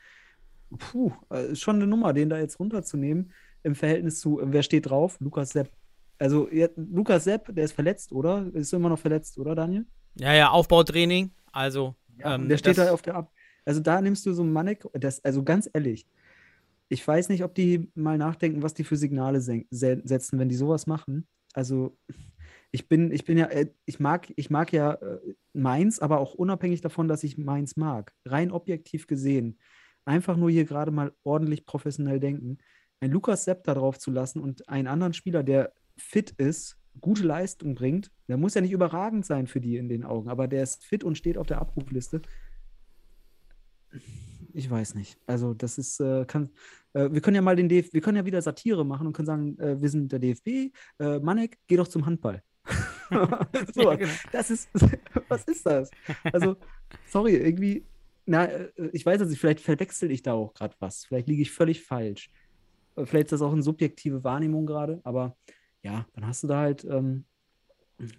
Puh, 0.78 1.12
äh, 1.32 1.52
ist 1.52 1.60
schon 1.60 1.76
eine 1.76 1.86
Nummer, 1.86 2.12
den 2.12 2.28
da 2.28 2.38
jetzt 2.38 2.60
runterzunehmen 2.60 3.32
im 3.62 3.74
Verhältnis 3.74 4.20
zu, 4.20 4.40
wer 4.42 4.62
steht 4.62 4.88
drauf? 4.88 5.18
Lukas 5.20 5.50
Sepp. 5.50 5.70
Also 6.20 6.48
Lukas 6.76 7.24
Sepp, 7.24 7.54
der 7.54 7.64
ist 7.64 7.72
verletzt, 7.72 8.12
oder? 8.12 8.46
Ist 8.52 8.72
immer 8.74 8.90
noch 8.90 8.98
verletzt, 8.98 9.38
oder 9.38 9.54
Daniel? 9.54 9.86
ja, 10.16 10.34
ja, 10.34 10.50
Aufbautraining. 10.50 11.32
Also, 11.50 11.96
Ja, 12.18 12.34
ähm, 12.34 12.48
der 12.48 12.58
steht 12.58 12.78
da 12.78 12.92
auf 12.92 13.02
der 13.02 13.14
Ab. 13.14 13.32
Also 13.64 13.80
da 13.80 14.00
nimmst 14.00 14.26
du 14.26 14.32
so 14.32 14.42
einen 14.42 14.52
Manek, 14.52 14.86
das, 14.92 15.24
also 15.24 15.42
ganz 15.42 15.68
ehrlich, 15.72 16.06
ich 16.88 17.06
weiß 17.06 17.28
nicht, 17.28 17.42
ob 17.44 17.54
die 17.54 17.90
mal 17.94 18.18
nachdenken, 18.18 18.62
was 18.62 18.74
die 18.74 18.84
für 18.84 18.96
Signale 18.96 19.40
se 19.40 19.64
setzen, 19.70 20.38
wenn 20.38 20.48
die 20.48 20.56
sowas 20.56 20.86
machen. 20.86 21.26
Also 21.52 21.96
ich 22.70 22.88
bin, 22.88 23.12
ich 23.12 23.24
bin 23.24 23.38
ja, 23.38 23.46
äh, 23.46 23.70
ich 23.86 24.00
mag, 24.00 24.32
ich 24.36 24.50
mag 24.50 24.72
ja 24.72 24.94
äh, 24.94 25.18
Mainz, 25.52 26.00
aber 26.00 26.20
auch 26.20 26.34
unabhängig 26.34 26.80
davon, 26.80 27.08
dass 27.08 27.24
ich 27.24 27.38
Mainz 27.38 27.76
mag. 27.76 28.12
Rein 28.24 28.50
objektiv 28.50 29.06
gesehen, 29.06 29.58
einfach 30.04 30.36
nur 30.36 30.50
hier 30.50 30.64
gerade 30.64 30.90
mal 30.90 31.12
ordentlich 31.22 31.64
professionell 31.64 32.20
denken, 32.20 32.58
ein 33.00 33.10
Lukas 33.10 33.44
Sepp 33.44 33.64
da 33.64 33.74
drauf 33.74 33.98
zu 33.98 34.10
lassen 34.10 34.40
und 34.40 34.68
einen 34.68 34.88
anderen 34.88 35.14
Spieler, 35.14 35.42
der 35.42 35.72
fit 36.01 36.32
ist, 36.32 36.76
gute 37.01 37.22
Leistung 37.22 37.74
bringt, 37.74 38.11
der 38.28 38.36
muss 38.36 38.55
ja 38.55 38.61
nicht 38.61 38.72
überragend 38.72 39.24
sein 39.24 39.46
für 39.46 39.61
die 39.61 39.76
in 39.76 39.88
den 39.88 40.05
Augen, 40.05 40.28
aber 40.28 40.48
der 40.48 40.62
ist 40.62 40.84
fit 40.84 41.05
und 41.05 41.16
steht 41.16 41.38
auf 41.38 41.46
der 41.46 41.61
Abrufliste. 41.61 42.22
Ich 44.53 44.68
weiß 44.68 44.94
nicht. 44.94 45.18
Also, 45.26 45.55
das 45.55 45.78
ist, 45.78 46.01
äh, 46.01 46.24
kann, 46.24 46.51
äh, 46.92 47.09
wir 47.11 47.20
können 47.20 47.36
ja 47.36 47.42
mal 47.42 47.57
den 47.57 47.68
DFB, 47.68 47.94
wir 47.94 48.01
können 48.01 48.16
ja 48.16 48.24
wieder 48.24 48.42
Satire 48.42 48.84
machen 48.84 49.07
und 49.07 49.12
können 49.12 49.26
sagen, 49.26 49.59
äh, 49.59 49.80
wir 49.80 49.88
sind 49.88 50.11
der 50.11 50.18
DFB, 50.18 50.72
äh, 50.98 51.18
Manek, 51.20 51.59
geh 51.66 51.76
doch 51.76 51.88
zum 51.88 52.07
Handball. 52.07 52.42
so, 53.74 53.82
Ja, 53.82 53.96
genau. 53.96 54.12
das 54.32 54.51
ist, 54.51 54.68
was 55.28 55.44
ist 55.44 55.66
das? 55.66 55.90
Also, 56.32 56.57
sorry, 57.07 57.36
irgendwie, 57.36 57.84
na, 58.26 58.46
äh, 58.46 58.70
ich 58.92 59.05
weiß 59.05 59.20
nicht, 59.22 59.40
vielleicht 59.40 59.61
verwechsel 59.61 60.11
ich 60.11 60.22
da 60.22 60.32
auch 60.32 60.55
gerade 60.55 60.74
was. 60.78 61.05
Vielleicht 61.05 61.28
liege 61.28 61.42
ich 61.42 61.51
völlig 61.51 61.82
falsch. 61.82 62.30
Äh, 62.96 63.07
Vielleicht 63.07 63.26
ist 63.26 63.32
das 63.32 63.42
auch 63.42 63.53
eine 63.53 63.62
subjektive 63.62 64.24
Wahrnehmung 64.24 64.66
gerade, 64.66 65.01
aber 65.05 65.36
ja, 65.82 66.06
dann 66.14 66.26
hast 66.26 66.42
du 66.42 66.48
da 66.48 66.60
halt 66.60 66.84
ähm, 66.84 67.24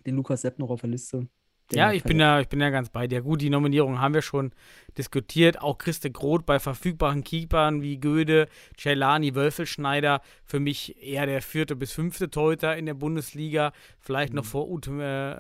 den 0.06 0.16
Lukas 0.16 0.42
Sepp 0.42 0.60
noch 0.60 0.70
auf 0.70 0.82
der 0.82 0.90
Liste. 0.90 1.28
Ja, 1.74 1.94
ich 1.94 2.04
bin 2.04 2.18
da, 2.18 2.42
ich 2.42 2.50
bin 2.50 2.60
da 2.60 2.70
ganz 2.70 2.90
bei 2.90 3.08
dir. 3.08 3.22
Gut, 3.22 3.40
die 3.40 3.50
Nominierung 3.50 4.00
haben 4.00 4.14
wir 4.14 4.22
schon 4.22 4.52
diskutiert. 4.98 5.62
Auch 5.62 5.78
Christe 5.78 6.12
Groth 6.12 6.46
bei 6.46 6.60
verfügbaren 6.60 7.24
Keepern 7.24 7.82
wie 7.82 7.98
Göde, 7.98 8.50
Celani, 8.78 9.36
Wölfelschneider. 9.36 10.22
Für 10.44 10.60
mich 10.60 11.02
eher 11.02 11.26
der 11.26 11.42
vierte 11.42 11.78
bis 11.78 11.94
fünfte 11.94 12.30
Torhüter 12.30 12.76
in 12.76 12.88
der 12.88 12.94
Bundesliga. 12.94 13.72
Vielleicht 14.02 14.34
Mhm. 14.34 14.38
noch 14.38 14.46
vor 14.46 14.70
Ute 14.70 14.92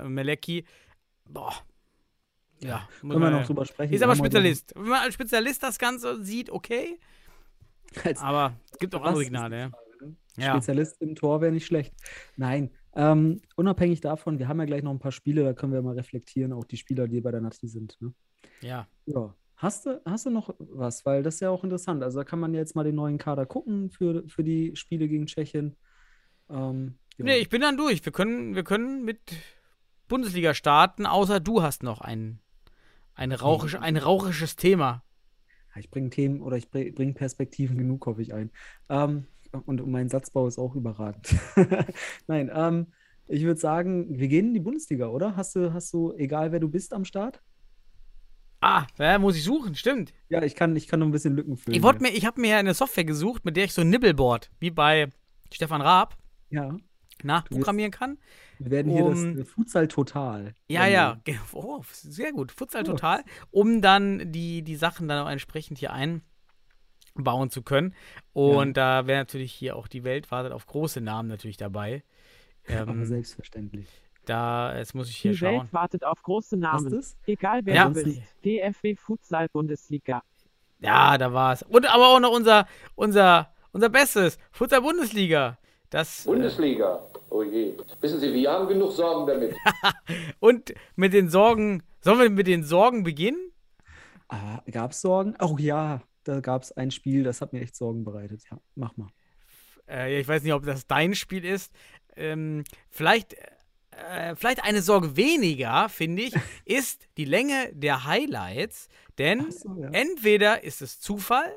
äh, 0.02 0.08
Melecki. 0.08 0.64
Boah. 1.28 1.54
Ja, 2.62 2.88
muss 3.02 3.16
Können 3.16 3.26
wir 3.26 3.40
noch 3.40 3.46
drüber 3.46 3.66
sprechen. 3.66 3.94
Ist 3.94 4.02
aber 4.04 4.16
Spezialist. 4.16 4.74
Wenn 4.76 4.88
man 4.88 5.02
als 5.02 5.16
Spezialist 5.16 5.64
das 5.64 5.80
Ganze 5.80 6.24
sieht, 6.24 6.50
okay. 6.50 6.98
Als 8.06 8.22
Aber 8.22 8.54
es 8.72 8.80
gibt 8.80 8.96
auch 8.96 9.04
andere 9.04 9.24
Signale. 9.24 9.60
Ja. 9.60 9.72
Ne? 10.02 10.16
Ja. 10.38 10.54
Spezialist 10.54 11.02
im 11.02 11.16
Tor 11.16 11.42
wäre 11.42 11.52
nicht 11.52 11.66
schlecht. 11.66 11.94
Nein, 12.36 12.72
ähm, 12.94 13.42
unabhängig 13.56 14.02
davon, 14.02 14.40
wir 14.40 14.48
haben 14.48 14.60
ja 14.60 14.66
gleich 14.66 14.84
noch 14.84 14.92
ein 14.92 15.00
paar 15.00 15.12
Spiele, 15.12 15.44
da 15.44 15.54
können 15.54 15.74
wir 15.74 15.82
mal 15.82 15.96
reflektieren, 15.96 16.52
auch 16.54 16.66
die 16.66 16.78
Spieler, 16.78 17.08
die 17.08 17.22
bei 17.22 17.32
der 17.32 17.42
Nati 17.42 17.68
sind. 17.68 17.98
Ne? 18.02 18.14
ja. 18.62 18.88
Ja. 19.06 19.34
Hast 19.56 19.86
du, 19.86 20.02
hast 20.06 20.26
du 20.26 20.32
noch 20.32 20.56
was? 20.58 21.06
Weil 21.06 21.22
das 21.22 21.36
ist 21.36 21.42
ja 21.42 21.52
auch 21.52 21.64
interessant. 21.64 22.02
Also 22.02 22.18
da 22.18 22.24
kann 22.24 22.40
man 22.40 22.56
jetzt 22.56 22.76
mal 22.76 22.84
den 22.84 22.96
neuen 22.96 23.20
Kader 23.20 23.46
gucken 23.46 23.92
für, 23.92 24.28
für 24.28 24.44
die 24.44 24.76
Spiele 24.76 25.08
gegen 25.08 25.28
Tschechien. 25.28 25.76
Ähm, 26.50 26.96
Nee, 27.18 27.38
ich 27.38 27.50
bin 27.50 27.62
dann 27.62 27.78
durch. 27.78 28.04
Wir 28.04 28.12
können, 28.12 28.56
wir 28.56 28.64
können 28.64 29.04
mit 29.04 29.20
Bundesliga 30.08 30.54
starten, 30.54 31.06
außer 31.06 31.40
du 31.40 31.62
hast 31.62 31.84
noch 31.84 32.02
ein, 32.02 32.40
ein, 33.14 33.32
rauchisch, 33.32 33.76
ein 33.76 33.98
rauchisches 33.98 34.56
Thema. 34.56 35.04
Ja, 35.74 35.80
Ich 35.82 35.90
bringe 35.90 36.10
Themen 36.10 36.42
oder 36.42 36.58
ich 36.58 36.70
bringe 36.70 37.14
Perspektiven 37.14 37.78
genug, 37.78 38.06
hoffe 38.06 38.22
ich, 38.22 38.34
ein. 38.34 38.52
Ähm, 38.90 39.28
und 39.66 39.86
mein 39.88 40.10
Satzbau 40.10 40.48
ist 40.48 40.58
auch 40.58 40.76
überragend. 40.76 41.36
Nein, 42.28 42.52
ähm, 42.54 42.88
ich 43.28 43.44
würde 43.44 43.60
sagen, 43.60 44.18
wir 44.20 44.28
gehen 44.28 44.48
in 44.48 44.54
die 44.54 44.60
Bundesliga, 44.60 45.08
oder? 45.08 45.36
Hast 45.36 45.56
du, 45.56 45.74
hast 45.74 45.94
du, 45.94 46.14
egal 46.14 46.52
wer 46.52 46.60
du 46.60 46.70
bist, 46.70 46.94
am 46.94 47.06
Start? 47.06 47.42
Ah, 48.62 48.86
ja, 49.00 49.18
muss 49.18 49.36
ich 49.36 49.44
suchen, 49.44 49.74
stimmt. 49.76 50.14
Ja, 50.30 50.44
ich 50.44 50.56
kann, 50.56 50.76
ich 50.76 50.88
kann 50.88 51.00
noch 51.00 51.08
ein 51.08 51.12
bisschen 51.12 51.36
Lücken 51.36 51.58
füllen. 51.58 51.76
Ich, 51.76 51.82
wollt 51.82 52.00
mir, 52.00 52.10
ich 52.10 52.26
habe 52.26 52.40
mir 52.40 52.58
eine 52.58 52.74
Software 52.74 53.06
gesucht, 53.06 53.44
mit 53.44 53.58
der 53.58 53.66
ich 53.66 53.74
so 53.74 53.82
ein 53.82 53.90
Nibbelboard, 53.90 54.52
wie 54.60 54.70
bei 54.70 55.10
Stefan 55.52 55.82
Raab, 55.82 56.16
ja, 56.50 56.78
nachprogrammieren 57.24 57.92
kann. 57.92 58.18
wir 58.60 58.72
werden 58.72 58.92
hier 58.92 59.06
Um- 59.06 59.36
das 59.36 59.42
äh, 59.42 59.46
Futsal 59.46 59.88
total. 59.88 60.54
Ja, 60.68 60.86
ja, 60.86 61.20
oh, 61.54 61.82
sehr 61.92 62.32
gut. 62.32 62.52
Futsal 62.52 62.84
total, 62.84 63.24
um 63.50 63.82
dann 63.82 64.32
die, 64.32 64.62
die 64.62 64.76
Sachen 64.76 65.08
dann 65.08 65.26
auch 65.26 65.30
entsprechend 65.30 65.80
hier 65.80 65.92
einbauen 67.16 67.50
zu 67.50 67.62
können. 67.62 67.94
Und 68.34 68.78
da 68.78 69.08
wäre 69.08 69.20
natürlich 69.20 69.52
hier 69.54 69.76
auch 69.76 69.88
die 69.88 70.04
Welt 70.04 70.32
wartet 70.32 70.52
auf 70.54 70.66
große 70.66 71.02
Namen 71.02 71.30
natürlich 71.30 71.58
dabei. 71.58 72.04
Aber 72.68 72.92
Ähm, 72.92 73.06
selbstverständlich. 73.06 73.88
da, 74.26 74.78
jetzt 74.78 74.94
muss 74.96 75.10
ich 75.10 75.18
hier 75.18 75.32
Die 75.32 75.38
schauen. 75.38 75.62
Welt 75.62 75.74
wartet 75.74 76.04
auf 76.06 76.22
große 76.22 76.58
Namen. 76.58 77.04
Egal 77.26 77.62
wer 77.66 77.76
Ja. 77.76 77.90
du 77.90 77.94
bist. 78.04 78.22
DFB 78.46 78.96
Futsal 78.98 79.50
Bundesliga. 79.50 80.22
Ja, 80.80 81.18
da 81.18 81.32
war's. 81.34 81.64
Und 81.64 81.86
aber 81.94 82.08
auch 82.10 82.20
noch 82.20 82.32
unser, 82.32 82.68
unser, 82.96 83.54
unser 83.72 83.90
Bestes, 83.90 84.38
Futsal 84.52 84.82
Bundesliga. 84.82 85.58
Das, 85.90 86.26
äh, 86.26 86.30
Bundesliga. 86.30 87.04
Oh 87.30 87.44
je. 87.44 87.76
Wissen 88.00 88.20
Sie, 88.20 88.34
wir 88.34 88.50
haben 88.52 88.68
genug 88.68 88.92
Sorgen 88.92 89.28
damit. 89.28 89.56
und 90.40 90.74
mit 90.96 91.14
den 91.14 91.30
Sorgen, 91.30 91.84
sollen 92.02 92.20
wir 92.20 92.30
mit 92.30 92.48
den 92.48 92.64
Sorgen 92.64 93.04
beginnen? 93.04 93.52
Ah, 94.30 94.62
gab 94.72 94.92
es 94.92 95.02
Sorgen? 95.02 95.36
Oh 95.42 95.58
ja, 95.60 96.02
da 96.24 96.40
gab 96.40 96.64
es 96.64 96.72
ein 96.72 96.92
Spiel, 96.92 97.24
das 97.24 97.42
hat 97.42 97.54
mir 97.54 97.62
echt 97.62 97.76
Sorgen 97.76 98.04
bereitet. 98.04 98.44
Ja, 98.50 98.60
mach 98.76 98.96
mal. 98.98 99.10
Äh, 99.88 100.20
ich 100.20 100.28
weiß 100.28 100.44
nicht, 100.44 100.54
ob 100.54 100.66
das 100.66 100.88
dein 100.88 101.16
Spiel 101.16 101.46
ist. 101.46 101.72
Ähm, 102.16 102.64
vielleicht, 102.90 103.36
äh, 103.92 104.36
vielleicht 104.36 104.64
eine 104.64 104.82
Sorge 104.82 105.16
weniger, 105.16 105.90
finde 105.90 106.24
ich, 106.24 106.34
ist 106.66 107.08
die 107.18 107.26
Länge 107.26 107.72
der 107.74 108.06
Highlights. 108.06 108.88
Denn 109.18 109.52
so, 109.52 109.76
ja. 109.82 109.90
entweder 109.90 110.64
ist 110.64 110.82
es 110.82 111.00
Zufall, 111.00 111.52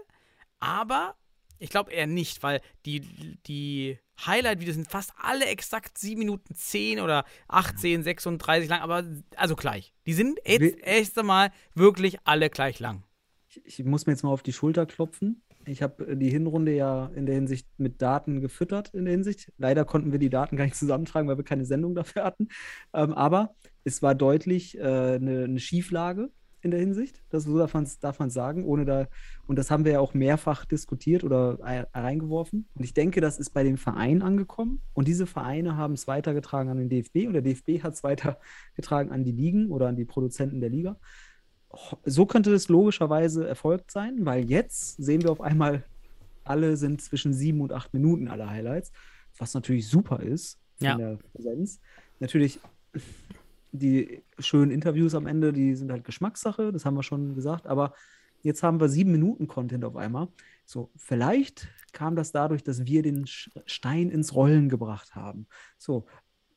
aber 0.60 1.16
ich 1.58 1.70
glaube 1.70 1.92
eher 1.92 2.06
nicht, 2.06 2.42
weil 2.42 2.60
die, 2.84 3.00
die 3.46 3.98
Highlight-Videos 4.26 4.74
sind 4.74 4.90
fast 4.90 5.12
alle 5.16 5.46
exakt 5.46 5.98
7 5.98 6.18
Minuten 6.18 6.54
10 6.54 7.00
oder 7.00 7.24
18, 7.48 8.02
36 8.02 8.68
lang, 8.68 8.80
aber 8.80 9.04
also 9.36 9.56
gleich. 9.56 9.94
Die 10.06 10.12
sind 10.12 10.38
jetzt 10.44 10.78
erst 10.80 11.18
einmal 11.18 11.52
wirklich 11.74 12.18
alle 12.24 12.50
gleich 12.50 12.80
lang. 12.80 13.04
Ich, 13.64 13.84
muss 13.84 14.07
mir 14.07 14.12
jetzt 14.12 14.22
mal 14.22 14.30
auf 14.30 14.42
die 14.42 14.52
Schulter 14.52 14.86
klopfen. 14.86 15.42
Ich 15.66 15.82
habe 15.82 16.16
die 16.16 16.30
Hinrunde 16.30 16.74
ja 16.74 17.11
in 17.14 17.26
der 17.26 17.34
Hinsicht 17.34 17.68
mit 17.78 18.02
Daten 18.02 18.40
gefüttert, 18.40 18.92
in 18.92 19.05
der 19.05 19.12
Hinsicht. 19.12 19.52
Leider 19.59 19.84
konnten 19.84 20.12
wir 20.12 20.18
die 20.18 20.30
Daten 20.30 20.57
gar 20.57 20.64
nicht 20.64 20.76
zusammentragen, 20.76 21.28
weil 21.28 21.38
wir 21.38 21.44
keine 21.44 21.64
Sendung 21.64 21.94
dafür 21.94 22.24
hatten. 22.24 22.48
Ähm, 22.92 23.12
aber 23.12 23.55
es 23.84 24.02
war 24.02 24.14
deutlich 24.14 24.78
äh, 24.78 24.82
eine, 24.82 25.44
eine 25.44 25.61
Schieflage 25.61 26.30
in 26.64 26.70
der 26.70 26.80
Hinsicht. 26.80 27.22
Das 27.28 27.44
so 27.44 27.59
darf 27.59 27.74
man 27.74 27.86
darf 28.00 28.18
man 28.18 28.30
sagen, 28.30 28.64
ohne 28.64 28.84
da. 28.84 29.07
Und 29.46 29.59
das 29.59 29.70
haben 29.70 29.84
wir 29.84 29.92
ja 29.92 30.00
auch 30.00 30.14
mehrfach 30.14 30.64
diskutiert 30.64 31.22
oder 31.22 31.59
ei- 31.62 31.86
reingeworfen. 31.92 32.66
Und 32.74 32.84
ich 32.84 32.94
denke, 32.94 33.20
das 33.20 33.38
ist 33.38 33.50
bei 33.50 33.62
den 33.62 33.76
Vereinen 33.76 34.22
angekommen. 34.22 34.80
Und 34.94 35.07
diese 35.07 35.26
Vereine 35.26 35.76
haben 35.76 35.94
es 35.94 36.07
weitergetragen 36.09 36.70
an 36.70 36.78
den 36.78 36.88
DFB 36.88 37.26
und 37.26 37.34
der 37.34 37.42
DFB 37.42 37.82
hat 37.82 37.94
es 37.94 38.02
weitergetragen 38.02 39.12
an 39.12 39.24
die 39.24 39.32
Ligen 39.32 39.70
oder 39.70 39.88
an 39.88 39.96
die 39.96 40.07
Produzenten 40.07 40.61
der 40.61 40.70
Liga 40.70 40.96
so 42.05 42.27
könnte 42.27 42.53
es 42.53 42.68
logischerweise 42.68 43.47
erfolgt 43.47 43.91
sein, 43.91 44.25
weil 44.25 44.45
jetzt 44.45 44.97
sehen 44.97 45.22
wir 45.22 45.31
auf 45.31 45.41
einmal, 45.41 45.83
alle 46.45 46.77
sind 46.77 47.01
zwischen 47.01 47.33
sieben 47.33 47.61
und 47.61 47.72
acht 47.72 47.95
Minuten 47.95 48.29
alle 48.29 48.49
Highlights, 48.49 48.93
was 49.39 49.55
natürlich 49.55 49.89
super 49.89 50.20
ist 50.20 50.59
von 50.79 50.87
Ja. 50.87 50.97
der 50.97 51.18
Präsenz. 51.33 51.81
Natürlich 52.20 52.61
die 53.72 54.22
schönen 54.39 54.70
Interviews 54.70 55.14
am 55.14 55.27
Ende, 55.27 55.53
die 55.53 55.75
sind 55.75 55.91
halt 55.91 56.05
Geschmackssache, 56.05 56.70
das 56.72 56.85
haben 56.85 56.95
wir 56.97 57.03
schon 57.03 57.35
gesagt, 57.35 57.66
aber 57.66 57.95
jetzt 58.43 58.62
haben 58.62 58.79
wir 58.81 58.89
sieben 58.89 59.11
Minuten 59.11 59.49
Content 59.49 59.85
auf 59.85 59.97
einmal. 59.97 60.29
So, 60.64 60.91
vielleicht 60.97 61.68
kam 61.93 62.14
das 62.14 62.31
dadurch, 62.31 62.62
dass 62.62 62.85
wir 62.87 63.03
den 63.03 63.27
Stein 63.27 64.11
ins 64.11 64.35
Rollen 64.35 64.68
gebracht 64.68 65.14
haben. 65.14 65.47
So, 65.79 66.05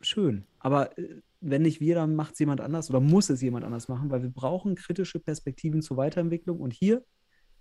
schön. 0.02 0.46
Aber 0.60 0.98
äh, 0.98 1.22
wenn 1.40 1.62
nicht 1.62 1.80
wir, 1.80 1.96
dann 1.96 2.16
macht 2.16 2.34
es 2.34 2.40
jemand 2.40 2.62
anders 2.62 2.90
oder 2.90 3.00
muss 3.00 3.30
es 3.30 3.42
jemand 3.42 3.66
anders 3.66 3.88
machen, 3.88 4.10
weil 4.10 4.24
wir 4.24 4.30
brauchen 4.30 4.76
kritische 4.76 5.20
Perspektiven 5.20 5.82
zur 5.82 5.98
Weiterentwicklung. 5.98 6.60
Und 6.60 6.74
hier 6.74 7.04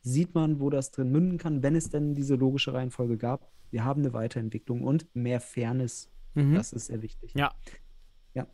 sieht 0.02 0.34
man, 0.34 0.60
wo 0.60 0.70
das 0.70 0.90
drin 0.90 1.10
münden 1.10 1.38
kann, 1.38 1.62
wenn 1.62 1.74
es 1.74 1.90
denn 1.90 2.14
diese 2.14 2.36
logische 2.36 2.72
Reihenfolge 2.72 3.16
gab. 3.16 3.50
Wir 3.70 3.84
haben 3.84 4.02
eine 4.02 4.12
Weiterentwicklung 4.12 4.82
und 4.82 5.06
mehr 5.14 5.40
Fairness. 5.40 6.10
Mhm. 6.34 6.54
Das 6.54 6.72
ist 6.72 6.86
sehr 6.86 7.02
wichtig. 7.02 7.32
Ja. 7.34 7.52
Ja, 8.34 8.46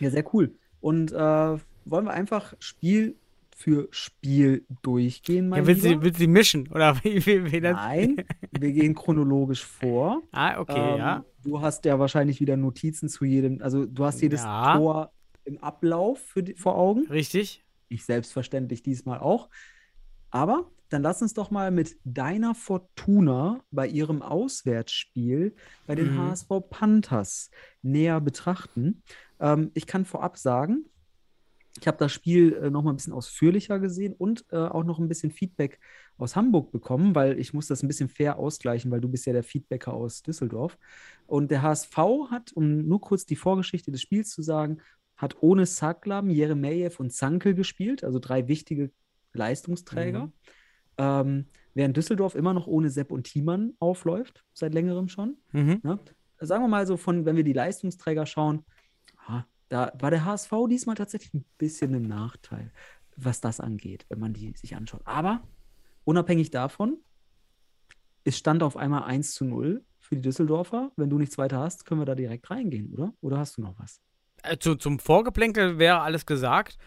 ja 0.00 0.10
sehr 0.10 0.24
cool. 0.34 0.54
Und 0.80 1.12
äh, 1.12 1.16
wollen 1.16 2.04
wir 2.04 2.12
einfach 2.12 2.54
Spiel 2.58 3.16
für 3.54 3.88
Spiel 3.92 4.66
durchgehen, 4.82 5.48
mein 5.48 5.62
Ja, 5.62 5.66
willst, 5.68 5.82
Lieber? 5.84 5.96
du, 6.00 6.02
willst 6.02 6.20
die 6.20 6.26
mischen? 6.26 6.68
Oder 6.70 6.96
wie, 7.04 7.24
wie, 7.24 7.50
wie? 7.52 7.60
Nein, 7.60 8.16
wir 8.52 8.72
gehen 8.72 8.94
chronologisch 8.94 9.64
vor. 9.64 10.22
Ah, 10.32 10.58
okay, 10.60 10.92
Ähm, 10.92 10.98
ja. 10.98 11.24
Du 11.42 11.60
hast 11.60 11.84
ja 11.84 11.98
wahrscheinlich 11.98 12.40
wieder 12.40 12.56
Notizen 12.56 13.08
zu 13.08 13.24
jedem, 13.24 13.60
also 13.62 13.84
du 13.86 14.04
hast 14.04 14.20
jedes 14.22 14.42
Ja. 14.42 14.76
Tor 14.76 15.12
im 15.44 15.58
Ablauf 15.62 16.20
für 16.20 16.42
vor 16.56 16.76
Augen. 16.76 17.06
Richtig. 17.08 17.64
Ich 17.88 18.04
selbstverständlich 18.04 18.82
diesmal 18.82 19.18
auch. 19.18 19.50
Aber 20.30 20.70
dann 20.88 21.02
lass 21.02 21.22
uns 21.22 21.34
doch 21.34 21.50
mal 21.50 21.70
mit 21.70 21.96
deiner 22.04 22.54
Fortuna 22.54 23.60
bei 23.70 23.86
ihrem 23.86 24.22
Auswärtsspiel 24.22 25.54
bei 25.86 25.94
den 25.94 26.14
Mhm. 26.14 26.18
HSV 26.18 26.48
Panthers 26.70 27.50
näher 27.82 28.20
betrachten. 28.20 29.02
Ähm, 29.40 29.70
ich 29.74 29.86
kann 29.86 30.04
vorab 30.04 30.38
sagen, 30.38 30.84
ich 31.80 31.86
habe 31.88 31.98
das 31.98 32.12
Spiel 32.12 32.54
äh, 32.54 32.70
noch 32.70 32.82
mal 32.82 32.92
ein 32.92 32.96
bisschen 32.96 33.12
ausführlicher 33.12 33.78
gesehen 33.78 34.14
und 34.16 34.44
äh, 34.50 34.56
auch 34.56 34.84
noch 34.84 34.98
ein 34.98 35.08
bisschen 35.08 35.30
Feedback 35.32 35.80
aus 36.18 36.36
Hamburg 36.36 36.70
bekommen, 36.70 37.14
weil 37.14 37.38
ich 37.38 37.52
muss 37.52 37.66
das 37.66 37.82
ein 37.82 37.88
bisschen 37.88 38.08
fair 38.08 38.38
ausgleichen, 38.38 38.90
weil 38.90 39.00
du 39.00 39.08
bist 39.08 39.26
ja 39.26 39.32
der 39.32 39.42
Feedbacker 39.42 39.92
aus 39.92 40.22
Düsseldorf. 40.22 40.78
Und 41.26 41.50
der 41.50 41.62
HSV 41.62 41.96
hat, 42.30 42.52
um 42.52 42.86
nur 42.86 43.00
kurz 43.00 43.26
die 43.26 43.36
Vorgeschichte 43.36 43.90
des 43.90 44.02
Spiels 44.02 44.30
zu 44.30 44.42
sagen, 44.42 44.78
hat 45.16 45.36
ohne 45.40 45.66
Saklam, 45.66 46.30
Jeremejew 46.30 46.92
und 46.98 47.12
Zankel 47.12 47.54
gespielt, 47.54 48.04
also 48.04 48.18
drei 48.18 48.46
wichtige 48.46 48.90
Leistungsträger. 49.32 50.26
Mhm. 50.26 50.32
Ähm, 50.96 51.46
während 51.74 51.96
Düsseldorf 51.96 52.36
immer 52.36 52.54
noch 52.54 52.68
ohne 52.68 52.90
Sepp 52.90 53.10
und 53.10 53.24
Thiemann 53.24 53.74
aufläuft, 53.80 54.44
seit 54.52 54.74
längerem 54.74 55.08
schon. 55.08 55.38
Mhm. 55.52 55.80
Ne? 55.82 55.98
Sagen 56.38 56.62
wir 56.62 56.68
mal 56.68 56.86
so, 56.86 56.96
von, 56.96 57.24
wenn 57.24 57.36
wir 57.36 57.44
die 57.44 57.52
Leistungsträger 57.52 58.26
schauen, 58.26 58.64
ah, 59.26 59.44
da 59.74 59.92
war 59.98 60.12
der 60.12 60.24
HSV 60.24 60.52
diesmal 60.68 60.94
tatsächlich 60.94 61.34
ein 61.34 61.44
bisschen 61.58 61.94
im 61.94 62.02
Nachteil, 62.02 62.70
was 63.16 63.40
das 63.40 63.58
angeht, 63.58 64.06
wenn 64.08 64.20
man 64.20 64.32
die 64.32 64.52
sich 64.56 64.76
anschaut. 64.76 65.02
Aber 65.04 65.42
unabhängig 66.04 66.52
davon, 66.52 66.98
es 68.22 68.38
stand 68.38 68.62
auf 68.62 68.76
einmal 68.76 69.02
1 69.02 69.34
zu 69.34 69.44
0 69.44 69.84
für 69.98 70.14
die 70.14 70.20
Düsseldorfer. 70.20 70.92
Wenn 70.94 71.10
du 71.10 71.18
nichts 71.18 71.38
weiter 71.38 71.58
hast, 71.58 71.86
können 71.86 72.00
wir 72.00 72.04
da 72.04 72.14
direkt 72.14 72.48
reingehen, 72.50 72.92
oder? 72.94 73.14
Oder 73.20 73.38
hast 73.38 73.56
du 73.56 73.62
noch 73.62 73.76
was? 73.80 74.00
Äh, 74.44 74.58
zu, 74.58 74.76
zum 74.76 75.00
Vorgeplänkel 75.00 75.76
wäre 75.78 76.02
alles 76.02 76.24
gesagt. 76.24 76.78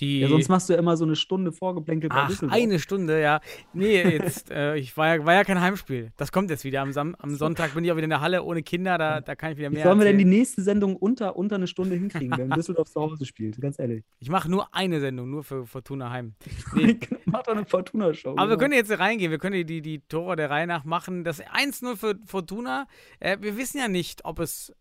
Die, 0.00 0.20
Ja, 0.20 0.28
sonst 0.28 0.48
machst 0.48 0.68
du 0.68 0.72
ja 0.72 0.78
immer 0.78 0.96
so 0.96 1.04
eine 1.04 1.16
Stunde 1.16 1.52
Vorgeplänkel 1.52 2.08
bei 2.08 2.16
Ach, 2.16 2.28
Düsseldorf. 2.28 2.58
eine 2.60 2.78
Stunde, 2.78 3.20
ja. 3.20 3.40
Nee, 3.72 4.02
jetzt, 4.02 4.50
äh, 4.50 4.76
ich 4.76 4.96
war 4.96 5.16
ja, 5.16 5.24
war 5.24 5.34
ja 5.34 5.44
kein 5.44 5.60
Heimspiel. 5.60 6.12
Das 6.16 6.32
kommt 6.32 6.50
jetzt 6.50 6.64
wieder. 6.64 6.82
Am, 6.82 6.92
Sam 6.92 7.14
am 7.18 7.34
Sonntag 7.36 7.74
bin 7.74 7.84
ich 7.84 7.92
auch 7.92 7.96
wieder 7.96 8.04
in 8.04 8.10
der 8.10 8.20
Halle 8.20 8.42
ohne 8.42 8.62
Kinder, 8.62 8.98
da, 8.98 9.20
da 9.20 9.34
kann 9.34 9.52
ich 9.52 9.58
wieder 9.58 9.70
Wie 9.70 9.74
mehr 9.74 9.84
sollen 9.84 9.98
wir 9.98 10.06
denn 10.06 10.18
die 10.18 10.24
nächste 10.24 10.62
Sendung 10.62 10.96
unter, 10.96 11.36
unter 11.36 11.56
eine 11.56 11.66
Stunde 11.66 11.94
hinkriegen, 11.96 12.36
wenn 12.36 12.50
Düsseldorf 12.50 12.90
zu 12.90 13.00
Hause 13.00 13.24
spielt? 13.24 13.60
Ganz 13.60 13.78
ehrlich. 13.78 14.04
Ich 14.18 14.30
mache 14.30 14.50
nur 14.50 14.74
eine 14.74 15.00
Sendung, 15.00 15.30
nur 15.30 15.44
für 15.44 15.66
Fortuna 15.66 16.10
Heim. 16.10 16.34
Nee. 16.74 16.98
Mach 17.26 17.42
doch 17.42 17.52
eine 17.52 17.64
Fortuna-Show. 17.64 18.30
Aber 18.30 18.42
wir 18.42 18.46
genau. 18.56 18.58
können 18.58 18.74
jetzt 18.74 18.98
reingehen, 18.98 19.30
wir 19.30 19.38
können 19.38 19.54
die, 19.54 19.64
die, 19.64 19.80
die 19.80 20.00
Tore 20.00 20.34
der 20.34 20.50
Reihe 20.50 20.66
nach 20.66 20.84
machen. 20.84 21.24
Das 21.24 21.42
1-0 21.42 21.96
für 21.96 22.18
Fortuna, 22.26 22.86
äh, 23.20 23.38
wir 23.40 23.56
wissen 23.56 23.78
ja 23.78 23.86
nicht, 23.88 24.24
ob 24.24 24.40
es 24.40 24.72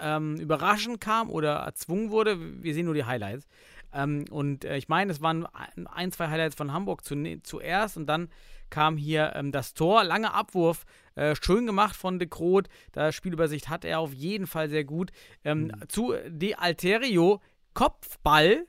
ähm, 0.00 0.36
überraschend 0.36 1.00
kam 1.00 1.30
oder 1.30 1.56
erzwungen 1.56 2.10
wurde. 2.10 2.38
Wir 2.62 2.74
sehen 2.74 2.86
nur 2.86 2.94
die 2.94 3.04
Highlights. 3.04 3.46
Ähm, 3.92 4.24
und 4.30 4.64
äh, 4.64 4.76
ich 4.76 4.88
meine, 4.88 5.12
es 5.12 5.20
waren 5.20 5.46
ein, 5.46 6.12
zwei 6.12 6.28
Highlights 6.28 6.56
von 6.56 6.72
Hamburg 6.72 7.04
zu, 7.04 7.16
zuerst 7.42 7.96
und 7.96 8.06
dann 8.06 8.28
kam 8.70 8.96
hier 8.96 9.32
ähm, 9.34 9.52
das 9.52 9.74
Tor. 9.74 10.04
Langer 10.04 10.34
Abwurf, 10.34 10.84
äh, 11.14 11.34
schön 11.40 11.66
gemacht 11.66 11.96
von 11.96 12.18
De 12.18 12.28
Groot. 12.28 12.68
Da 12.92 13.12
Spielübersicht 13.12 13.68
hat 13.68 13.84
er 13.84 14.00
auf 14.00 14.12
jeden 14.12 14.46
Fall 14.46 14.68
sehr 14.68 14.84
gut. 14.84 15.10
Ähm, 15.44 15.72
Zu 15.88 16.14
De 16.28 16.54
Alterio, 16.54 17.40
Kopfball 17.74 18.66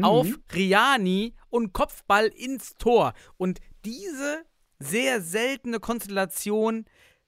auf 0.00 0.28
Riani 0.54 1.34
und 1.48 1.72
Kopfball 1.72 2.26
ins 2.26 2.76
Tor. 2.76 3.14
Und 3.36 3.60
diese 3.84 4.44
sehr 4.78 5.20
seltene 5.20 5.80
Konstellation 5.80 6.84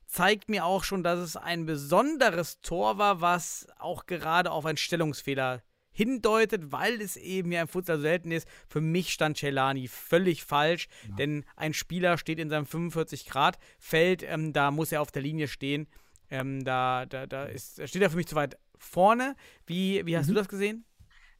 zeigt 0.06 0.50
mir 0.50 0.66
auch 0.66 0.84
schon, 0.84 1.02
dass 1.02 1.18
es 1.18 1.36
ein 1.36 1.64
besonderes 1.64 2.60
Tor 2.60 2.98
war, 2.98 3.20
was 3.20 3.66
auch 3.78 4.06
gerade 4.06 4.50
auf 4.50 4.66
einen 4.66 4.76
Stellungsfehler 4.76 5.62
hindeutet, 5.92 6.72
weil 6.72 7.00
es 7.00 7.16
eben 7.16 7.52
ja 7.52 7.62
im 7.62 7.68
Futsal 7.68 8.00
selten 8.00 8.30
ist. 8.32 8.48
Für 8.68 8.80
mich 8.80 9.12
stand 9.12 9.36
Celani 9.36 9.88
völlig 9.88 10.44
falsch, 10.44 10.88
denn 11.18 11.44
ein 11.56 11.74
Spieler 11.74 12.18
steht 12.18 12.38
in 12.38 12.48
seinem 12.50 12.64
45-Grad-Feld, 12.66 14.22
ähm, 14.26 14.52
da 14.52 14.70
muss 14.70 14.92
er 14.92 15.02
auf 15.02 15.10
der 15.12 15.22
Linie 15.22 15.48
stehen. 15.48 15.86
Ähm, 16.30 16.64
da 16.64 17.04
da, 17.06 17.26
da 17.26 17.44
ist, 17.44 17.86
steht 17.88 18.02
er 18.02 18.10
für 18.10 18.16
mich 18.16 18.26
zu 18.26 18.34
weit 18.36 18.56
vorne. 18.78 19.36
Wie, 19.66 20.04
wie 20.06 20.16
hast 20.16 20.26
Mhm. 20.26 20.30
du 20.34 20.34
das 20.38 20.48
gesehen? 20.48 20.84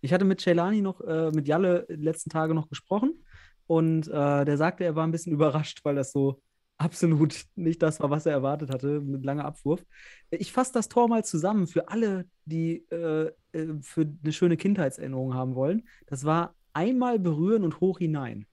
Ich 0.01 0.13
hatte 0.13 0.25
mit 0.25 0.41
Celani 0.41 0.81
noch, 0.83 1.01
äh, 1.01 1.31
mit 1.31 1.47
Jalle 1.49 1.87
die 1.89 1.95
letzten 1.95 2.31
Tage 2.31 2.55
noch 2.55 2.69
gesprochen 2.69 3.25
und 3.67 4.09
äh, 4.09 4.45
der 4.45 4.57
sagte, 4.57 4.85
er 4.85 4.97
war 4.97 5.07
ein 5.07 5.13
bisschen 5.13 5.33
überrascht, 5.39 5.81
weil 5.85 5.95
das 5.95 6.13
so 6.13 6.43
absolut 6.79 7.45
nicht 7.55 7.83
das 7.83 8.01
war, 8.01 8.11
was 8.11 8.27
er 8.27 8.33
erwartet 8.33 8.71
hatte, 8.71 9.01
mit 9.01 9.25
langer 9.25 9.45
Abwurf. 9.45 9.85
Ich 10.31 10.53
fasse 10.53 10.73
das 10.73 10.89
Tor 10.89 11.09
mal 11.09 11.25
zusammen 11.25 11.67
für 11.67 11.89
alle, 11.89 12.27
die 12.45 12.87
äh, 12.91 13.31
äh, 13.53 13.69
für 13.81 14.07
eine 14.23 14.33
schöne 14.33 14.57
Kindheitserinnerung 14.57 15.35
haben 15.35 15.55
wollen. 15.55 15.87
Das 16.07 16.25
war 16.25 16.55
einmal 16.73 17.19
berühren 17.19 17.65
und 17.65 17.81
hoch 17.81 17.99
hinein. 17.99 18.47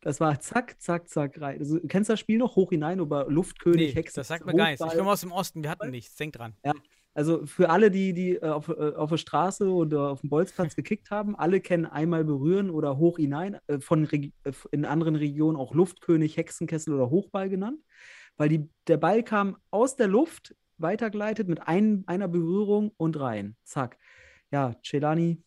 Das 0.00 0.20
war 0.20 0.38
zack, 0.38 0.80
zack, 0.80 1.08
zack 1.08 1.40
rein. 1.40 1.60
Also, 1.60 1.80
kennst 1.88 2.10
du 2.10 2.12
das 2.12 2.20
Spiel 2.20 2.38
noch? 2.38 2.56
Hoch 2.56 2.70
hinein 2.70 2.98
über 2.98 3.26
Luftkönig, 3.26 3.94
Nee, 3.94 4.00
Hexe, 4.00 4.16
das 4.16 4.28
sagt 4.28 4.44
mir 4.44 4.54
gar 4.54 4.68
nichts. 4.68 4.84
Ich 4.84 4.98
komme 4.98 5.10
aus 5.10 5.22
dem 5.22 5.32
Osten, 5.32 5.62
wir 5.62 5.70
hatten 5.70 5.90
nichts. 5.90 6.14
Denk 6.16 6.34
dran. 6.34 6.54
Also 7.14 7.46
für 7.46 7.70
alle, 7.70 7.92
die, 7.92 8.12
die 8.12 8.34
äh, 8.36 8.48
auf, 8.48 8.68
äh, 8.68 8.92
auf 8.94 9.10
der 9.10 9.18
Straße 9.18 9.72
oder 9.72 10.10
auf 10.10 10.20
dem 10.20 10.30
Bolzplatz 10.30 10.74
gekickt 10.76 11.10
haben, 11.10 11.36
alle 11.36 11.60
kennen 11.60 11.86
einmal 11.86 12.24
berühren 12.24 12.70
oder 12.70 12.98
hoch 12.98 13.18
hinein, 13.18 13.58
äh, 13.68 13.78
von 13.78 14.04
Reg 14.04 14.32
in 14.72 14.84
anderen 14.84 15.14
Regionen 15.14 15.56
auch 15.56 15.74
Luftkönig, 15.74 16.36
Hexenkessel 16.36 16.94
oder 16.94 17.10
Hochball 17.10 17.48
genannt, 17.48 17.80
weil 18.36 18.48
die, 18.48 18.68
der 18.88 18.96
Ball 18.96 19.22
kam 19.22 19.56
aus 19.70 19.96
der 19.96 20.08
Luft, 20.08 20.54
weitergeleitet 20.76 21.48
mit 21.48 21.66
ein, 21.68 22.02
einer 22.06 22.26
Berührung 22.26 22.90
und 22.96 23.18
rein. 23.18 23.56
Zack. 23.62 23.96
Ja, 24.50 24.74
Celani, 24.84 25.40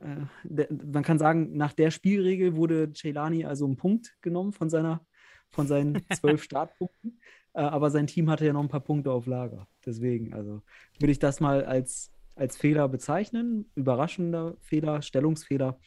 äh, 0.00 0.16
der, 0.42 0.68
man 0.70 1.04
kann 1.04 1.18
sagen, 1.18 1.56
nach 1.56 1.72
der 1.72 1.92
Spielregel 1.92 2.56
wurde 2.56 2.92
Celani 2.92 3.44
also 3.44 3.66
ein 3.66 3.76
Punkt 3.76 4.16
genommen 4.22 4.52
von, 4.52 4.68
seiner, 4.68 5.06
von 5.50 5.68
seinen 5.68 6.04
zwölf 6.12 6.42
Startpunkten. 6.42 7.20
Äh, 7.56 7.60
aber 7.62 7.90
sein 7.90 8.06
Team 8.06 8.30
hatte 8.30 8.44
ja 8.46 8.52
noch 8.52 8.62
ein 8.62 8.68
paar 8.68 8.80
Punkte 8.80 9.10
auf 9.10 9.26
Lager. 9.26 9.66
Deswegen, 9.84 10.34
also 10.34 10.62
würde 11.00 11.12
ich 11.12 11.18
das 11.18 11.40
mal 11.40 11.64
als, 11.64 12.12
als 12.34 12.56
Fehler 12.56 12.86
bezeichnen. 12.88 13.70
Überraschender 13.74 14.56
Fehler, 14.60 15.00
Stellungsfehler. 15.00 15.78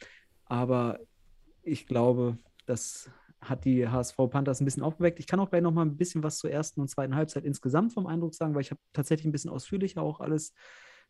Aber 0.45 0.99
ich 1.61 1.85
glaube, 1.85 2.39
das 2.65 3.11
hat 3.39 3.65
die 3.65 3.87
HSV 3.87 4.17
Panthers 4.31 4.59
ein 4.59 4.65
bisschen 4.65 4.83
aufgeweckt. 4.83 5.19
Ich 5.19 5.27
kann 5.27 5.39
auch 5.39 5.49
gleich 5.49 5.61
noch 5.61 5.71
mal 5.71 5.83
ein 5.85 5.95
bisschen 5.95 6.23
was 6.23 6.39
zur 6.39 6.51
ersten 6.51 6.81
und 6.81 6.89
zweiten 6.89 7.15
Halbzeit 7.15 7.45
insgesamt 7.45 7.93
vom 7.93 8.07
Eindruck 8.07 8.33
sagen, 8.33 8.55
weil 8.55 8.61
ich 8.61 8.71
habe 8.71 8.81
tatsächlich 8.91 9.27
ein 9.27 9.31
bisschen 9.31 9.51
ausführlicher 9.51 10.01
auch 10.01 10.19
alles 10.19 10.53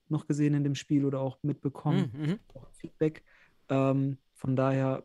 noch 0.10 0.28
gesehen 0.28 0.54
in 0.56 0.64
dem 0.64 0.76
Spiel 0.76 1.06
oder 1.06 1.22
auch 1.22 1.40
mitbekommen, 1.42 2.12
Mhm, 2.14 2.22
mhm. 2.26 2.40
auch 2.54 2.68
Feedback. 2.74 3.24
Ähm, 3.70 4.18
von 4.34 4.56
daher, 4.56 5.04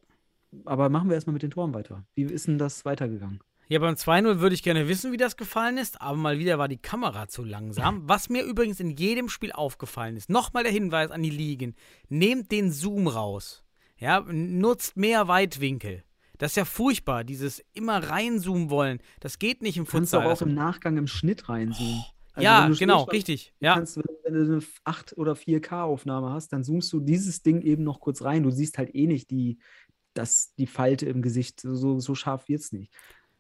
aber 0.64 0.88
machen 0.88 1.08
wir 1.08 1.14
erstmal 1.14 1.34
mit 1.34 1.42
den 1.42 1.50
Toren 1.50 1.74
weiter. 1.74 2.04
Wie 2.14 2.24
ist 2.24 2.48
denn 2.48 2.58
das 2.58 2.84
weitergegangen? 2.84 3.40
Ja, 3.68 3.78
beim 3.78 3.94
2-0 3.94 4.40
würde 4.40 4.54
ich 4.54 4.62
gerne 4.62 4.88
wissen, 4.88 5.12
wie 5.12 5.16
das 5.16 5.36
gefallen 5.36 5.78
ist, 5.78 6.00
aber 6.00 6.16
mal 6.16 6.38
wieder 6.38 6.58
war 6.58 6.68
die 6.68 6.76
Kamera 6.76 7.28
zu 7.28 7.44
langsam. 7.44 8.02
Was 8.08 8.28
mir 8.28 8.42
übrigens 8.44 8.80
in 8.80 8.90
jedem 8.90 9.28
Spiel 9.28 9.52
aufgefallen 9.52 10.16
ist, 10.16 10.28
nochmal 10.28 10.64
der 10.64 10.72
Hinweis 10.72 11.10
an 11.10 11.22
die 11.22 11.30
Ligen, 11.30 11.74
nehmt 12.08 12.52
den 12.52 12.70
Zoom 12.70 13.08
raus. 13.08 13.64
Ja, 13.98 14.20
nutzt 14.20 14.96
mehr 14.96 15.28
Weitwinkel. 15.28 16.04
Das 16.36 16.52
ist 16.52 16.56
ja 16.56 16.64
furchtbar, 16.64 17.24
dieses 17.24 17.64
immer 17.74 18.10
reinzoomen 18.10 18.68
wollen. 18.68 18.98
Das 19.20 19.38
geht 19.38 19.62
nicht 19.62 19.76
im 19.76 19.86
Kannst 19.86 20.12
du 20.12 20.18
Futsal. 20.18 20.32
auch 20.32 20.42
im 20.42 20.54
Nachgang 20.54 20.96
im 20.96 21.06
Schnitt 21.06 21.48
reinzoomen. 21.48 22.04
Also 22.34 22.44
ja, 22.44 22.68
genau, 22.68 23.04
richtig. 23.04 23.54
Ja, 23.60 23.74
kannst, 23.74 23.96
wenn, 23.96 24.04
wenn 24.24 24.34
du 24.34 24.52
eine 24.54 24.62
8 24.82 25.16
oder 25.16 25.34
4K-Aufnahme 25.34 26.30
hast, 26.30 26.52
dann 26.52 26.64
zoomst 26.64 26.92
du 26.92 26.98
dieses 26.98 27.42
Ding 27.42 27.62
eben 27.62 27.84
noch 27.84 28.00
kurz 28.00 28.22
rein. 28.22 28.42
Du 28.42 28.50
siehst 28.50 28.76
halt 28.76 28.92
eh 28.94 29.06
nicht 29.06 29.30
die, 29.30 29.58
das, 30.14 30.52
die 30.56 30.66
Falte 30.66 31.06
im 31.06 31.22
Gesicht. 31.22 31.60
So, 31.60 32.00
so 32.00 32.14
scharf 32.16 32.48
wird 32.48 32.60
es 32.60 32.72
nicht. 32.72 32.92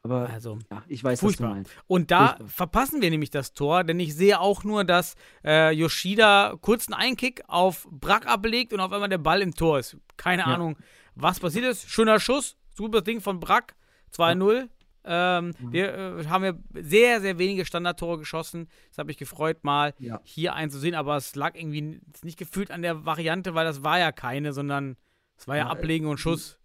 Aber 0.04 0.28
also 0.28 0.58
ja, 0.70 0.82
ich 0.86 1.02
weiß, 1.02 1.18
furchtbar. 1.20 1.46
was 1.48 1.50
du 1.50 1.54
meinst. 1.56 1.72
Und 1.86 2.10
da 2.10 2.28
Furchtbar. 2.28 2.48
verpassen 2.48 3.00
wir 3.02 3.10
nämlich 3.10 3.30
das 3.30 3.54
Tor, 3.54 3.84
denn 3.84 3.98
ich 3.98 4.14
sehe 4.14 4.38
auch 4.38 4.62
nur, 4.62 4.84
dass 4.84 5.14
äh, 5.44 5.70
Yoshida 5.72 6.56
kurzen 6.60 6.92
Einkick 6.92 7.42
auf 7.48 7.88
Brack 7.90 8.26
ablegt 8.26 8.72
und 8.74 8.80
auf 8.80 8.92
einmal 8.92 9.08
der 9.08 9.18
Ball 9.18 9.40
im 9.40 9.54
Tor 9.54 9.78
ist. 9.78 9.96
Keine 10.18 10.42
Ja. 10.42 10.48
Ahnung, 10.48 10.76
was 11.14 11.40
passiert 11.40 11.64
ist. 11.64 11.88
Schöner 11.88 12.20
Schuss, 12.20 12.56
super 12.76 13.00
Ding 13.00 13.20
von 13.22 13.40
Brack, 13.40 13.74
2-0. 14.14 14.68
Ähm, 15.06 15.52
Mhm. 15.58 15.72
Wir 15.72 15.94
äh, 15.94 16.26
haben 16.28 16.44
ja 16.44 16.52
sehr, 16.82 17.20
sehr 17.22 17.38
wenige 17.38 17.64
Standardtore 17.66 18.18
geschossen. 18.18 18.68
Das 18.90 18.98
habe 18.98 19.10
ich 19.10 19.16
gefreut, 19.18 19.62
mal 19.64 19.94
Ja. 19.98 20.20
hier 20.24 20.54
einzusehen, 20.54 20.94
aber 20.94 21.16
es 21.16 21.34
lag 21.34 21.54
irgendwie 21.56 22.00
nicht 22.22 22.38
gefühlt 22.38 22.70
an 22.70 22.80
der 22.82 23.04
Variante, 23.06 23.54
weil 23.54 23.64
das 23.66 23.82
war 23.84 23.98
ja 23.98 24.12
keine, 24.12 24.52
sondern 24.54 24.96
es 25.36 25.46
war 25.48 25.56
ja, 25.56 25.64
Ja, 25.64 25.70
Ablegen 25.70 26.06
und 26.06 26.18
Schuss. 26.18 26.58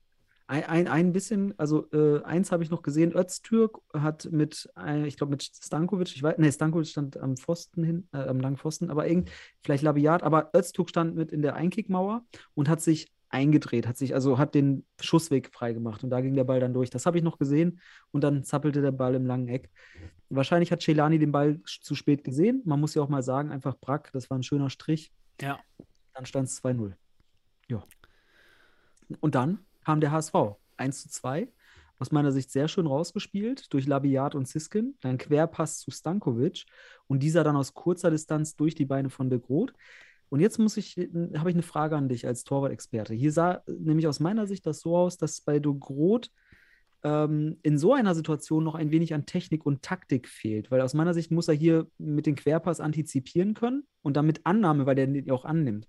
Ein, 0.49 0.63
ein, 0.63 0.87
ein 0.87 1.13
bisschen, 1.13 1.53
also 1.59 1.85
äh, 1.91 2.23
eins 2.23 2.51
habe 2.51 2.63
ich 2.63 2.71
noch 2.71 2.81
gesehen, 2.81 3.15
Öztürk 3.15 3.81
hat 3.93 4.27
mit, 4.31 4.67
äh, 4.83 5.05
ich 5.05 5.15
glaube 5.15 5.29
mit 5.29 5.43
Stankovic, 5.43 6.15
ich 6.15 6.23
weiß, 6.23 6.39
nee, 6.39 6.51
Stankovic 6.51 6.87
stand 6.87 7.17
am 7.17 7.37
Pfosten 7.37 7.83
hin, 7.83 8.07
äh, 8.13 8.17
am 8.17 8.39
langen 8.39 8.57
Pfosten, 8.57 8.89
aber 8.89 9.07
irgend, 9.07 9.29
vielleicht 9.61 9.83
Labiat, 9.83 10.23
aber 10.23 10.49
Öztürk 10.55 10.89
stand 10.89 11.15
mit 11.15 11.31
in 11.31 11.43
der 11.43 11.53
Einkickmauer 11.53 12.25
und 12.55 12.67
hat 12.67 12.81
sich 12.81 13.13
eingedreht, 13.29 13.85
hat 13.85 13.97
sich, 13.97 14.15
also 14.15 14.39
hat 14.39 14.55
den 14.55 14.87
Schussweg 14.99 15.53
freigemacht 15.53 16.03
und 16.03 16.09
da 16.09 16.19
ging 16.19 16.33
der 16.33 16.45
Ball 16.45 16.59
dann 16.59 16.73
durch. 16.73 16.89
Das 16.89 17.05
habe 17.05 17.19
ich 17.19 17.23
noch 17.23 17.37
gesehen 17.37 17.79
und 18.09 18.23
dann 18.23 18.43
zappelte 18.43 18.81
der 18.81 18.91
Ball 18.91 19.13
im 19.13 19.27
langen 19.27 19.49
Eck. 19.49 19.69
Wahrscheinlich 20.29 20.71
hat 20.71 20.81
Celani 20.81 21.19
den 21.19 21.31
Ball 21.31 21.61
zu 21.63 21.93
spät 21.93 22.23
gesehen. 22.23 22.63
Man 22.65 22.79
muss 22.79 22.95
ja 22.95 23.03
auch 23.03 23.09
mal 23.09 23.21
sagen, 23.21 23.51
einfach 23.51 23.77
Brack, 23.79 24.09
das 24.13 24.31
war 24.31 24.39
ein 24.39 24.43
schöner 24.43 24.71
Strich. 24.71 25.13
Ja. 25.39 25.59
Dann 26.15 26.25
stand 26.25 26.47
es 26.47 26.63
2-0. 26.63 26.93
Ja. 27.67 27.83
Und 29.19 29.35
dann 29.35 29.59
kam 29.83 30.01
der 30.01 30.11
HSV. 30.11 30.33
1 30.77 31.01
zu 31.03 31.09
2. 31.09 31.49
Aus 31.99 32.11
meiner 32.11 32.31
Sicht 32.31 32.51
sehr 32.51 32.69
schön 32.69 32.87
rausgespielt 32.87 33.73
durch 33.73 33.85
Labiat 33.85 34.33
und 34.33 34.47
Siskin. 34.47 34.95
Dann 35.01 35.17
Querpass 35.17 35.79
zu 35.79 35.91
Stankovic 35.91 36.65
und 37.07 37.21
dieser 37.21 37.43
dann 37.43 37.57
aus 37.57 37.73
kurzer 37.73 38.09
Distanz 38.09 38.55
durch 38.55 38.75
die 38.75 38.85
Beine 38.85 39.09
von 39.09 39.29
De 39.29 39.39
Groot. 39.39 39.73
Und 40.29 40.39
jetzt 40.39 40.59
muss 40.59 40.77
ich, 40.77 40.95
habe 40.95 41.49
ich 41.49 41.55
eine 41.55 41.63
Frage 41.63 41.97
an 41.97 42.07
dich 42.07 42.25
als 42.25 42.43
Torwart-Experte. 42.43 43.13
Hier 43.13 43.31
sah 43.31 43.63
nämlich 43.67 44.07
aus 44.07 44.19
meiner 44.19 44.47
Sicht 44.47 44.65
das 44.65 44.79
so 44.79 44.95
aus, 44.95 45.17
dass 45.17 45.41
bei 45.41 45.59
De 45.59 45.73
Groot 45.77 46.31
ähm, 47.03 47.57
in 47.63 47.77
so 47.77 47.93
einer 47.93 48.15
Situation 48.15 48.63
noch 48.63 48.75
ein 48.75 48.91
wenig 48.91 49.13
an 49.13 49.25
Technik 49.25 49.65
und 49.65 49.81
Taktik 49.81 50.27
fehlt. 50.27 50.71
Weil 50.71 50.81
aus 50.81 50.93
meiner 50.93 51.13
Sicht 51.13 51.31
muss 51.31 51.47
er 51.47 51.55
hier 51.55 51.87
mit 51.97 52.25
dem 52.25 52.35
Querpass 52.35 52.79
antizipieren 52.79 53.53
können 53.55 53.83
und 54.01 54.17
dann 54.17 54.25
mit 54.25 54.45
Annahme, 54.45 54.85
weil 54.85 54.95
der 54.95 55.07
den 55.07 55.31
auch 55.31 55.45
annimmt, 55.45 55.87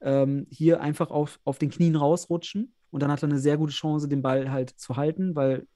ähm, 0.00 0.46
hier 0.50 0.80
einfach 0.80 1.10
auf, 1.10 1.40
auf 1.44 1.58
den 1.58 1.70
Knien 1.70 1.96
rausrutschen. 1.96 2.74
Und 2.92 3.02
dann 3.02 3.10
hat 3.10 3.22
er 3.22 3.28
eine 3.30 3.38
sehr 3.40 3.56
gute 3.56 3.72
Chance, 3.72 4.06
den 4.06 4.22
Ball 4.22 4.52
halt 4.52 4.70
zu 4.70 4.96
halten, 4.96 5.34
weil 5.34 5.66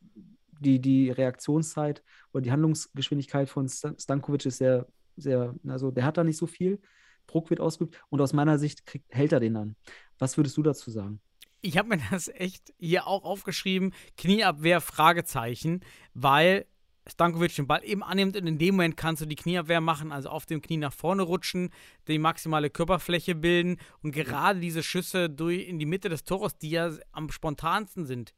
die, 0.60 0.80
die 0.80 1.10
Reaktionszeit 1.10 2.02
oder 2.32 2.42
die 2.42 2.52
Handlungsgeschwindigkeit 2.52 3.48
von 3.48 3.68
Stan- 3.68 3.98
Stankovic 3.98 4.46
ist 4.46 4.58
sehr, 4.58 4.86
sehr, 5.16 5.54
also 5.66 5.90
der 5.90 6.04
hat 6.04 6.18
da 6.18 6.24
nicht 6.24 6.36
so 6.36 6.46
viel. 6.46 6.80
Druck 7.26 7.50
wird 7.50 7.60
ausgeübt 7.60 8.00
und 8.10 8.20
aus 8.20 8.32
meiner 8.32 8.58
Sicht 8.58 8.86
kriegt, 8.86 9.12
hält 9.12 9.32
er 9.32 9.40
den 9.40 9.54
dann. 9.54 9.76
Was 10.18 10.36
würdest 10.36 10.56
du 10.56 10.62
dazu 10.62 10.90
sagen? 10.90 11.20
Ich 11.62 11.78
habe 11.78 11.88
mir 11.88 11.98
das 12.10 12.28
echt 12.28 12.72
hier 12.78 13.06
auch 13.06 13.24
aufgeschrieben, 13.24 13.92
Knieabwehr, 14.16 14.80
Fragezeichen, 14.80 15.80
weil 16.14 16.66
Stankovic 17.06 17.54
den 17.54 17.66
Ball 17.66 17.84
eben 17.84 18.02
annimmt 18.02 18.36
und 18.36 18.46
in 18.46 18.58
dem 18.58 18.74
Moment 18.74 18.96
kannst 18.96 19.22
du 19.22 19.26
die 19.26 19.36
Knieabwehr 19.36 19.80
machen, 19.80 20.12
also 20.12 20.28
auf 20.28 20.46
dem 20.46 20.60
Knie 20.60 20.76
nach 20.76 20.92
vorne 20.92 21.22
rutschen, 21.22 21.70
die 22.08 22.18
maximale 22.18 22.70
Körperfläche 22.70 23.34
bilden 23.34 23.76
und 24.02 24.12
gerade 24.12 24.60
diese 24.60 24.82
Schüsse 24.82 25.30
durch 25.30 25.68
in 25.68 25.78
die 25.78 25.86
Mitte 25.86 26.08
des 26.08 26.24
Tores, 26.24 26.58
die 26.58 26.70
ja 26.70 26.90
am 27.12 27.30
spontansten 27.30 28.06
sind 28.06 28.34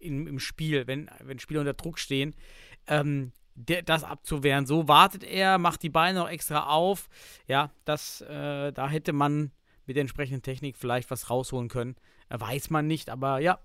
im, 0.00 0.26
im 0.26 0.38
Spiel, 0.40 0.86
wenn, 0.86 1.10
wenn 1.22 1.38
Spieler 1.38 1.60
unter 1.60 1.74
Druck 1.74 1.98
stehen, 1.98 2.34
ähm, 2.86 3.32
der, 3.54 3.82
das 3.82 4.04
abzuwehren. 4.04 4.66
So 4.66 4.88
wartet 4.88 5.24
er, 5.24 5.58
macht 5.58 5.82
die 5.82 5.88
Beine 5.88 6.18
noch 6.18 6.28
extra 6.28 6.66
auf. 6.66 7.08
Ja, 7.46 7.70
das, 7.84 8.20
äh, 8.20 8.72
da 8.72 8.88
hätte 8.88 9.12
man 9.12 9.52
mit 9.86 9.96
der 9.96 10.02
entsprechenden 10.02 10.42
Technik 10.42 10.76
vielleicht 10.76 11.10
was 11.10 11.30
rausholen 11.30 11.68
können. 11.68 11.96
Weiß 12.28 12.70
man 12.70 12.86
nicht, 12.86 13.08
aber 13.08 13.38
ja, 13.38 13.60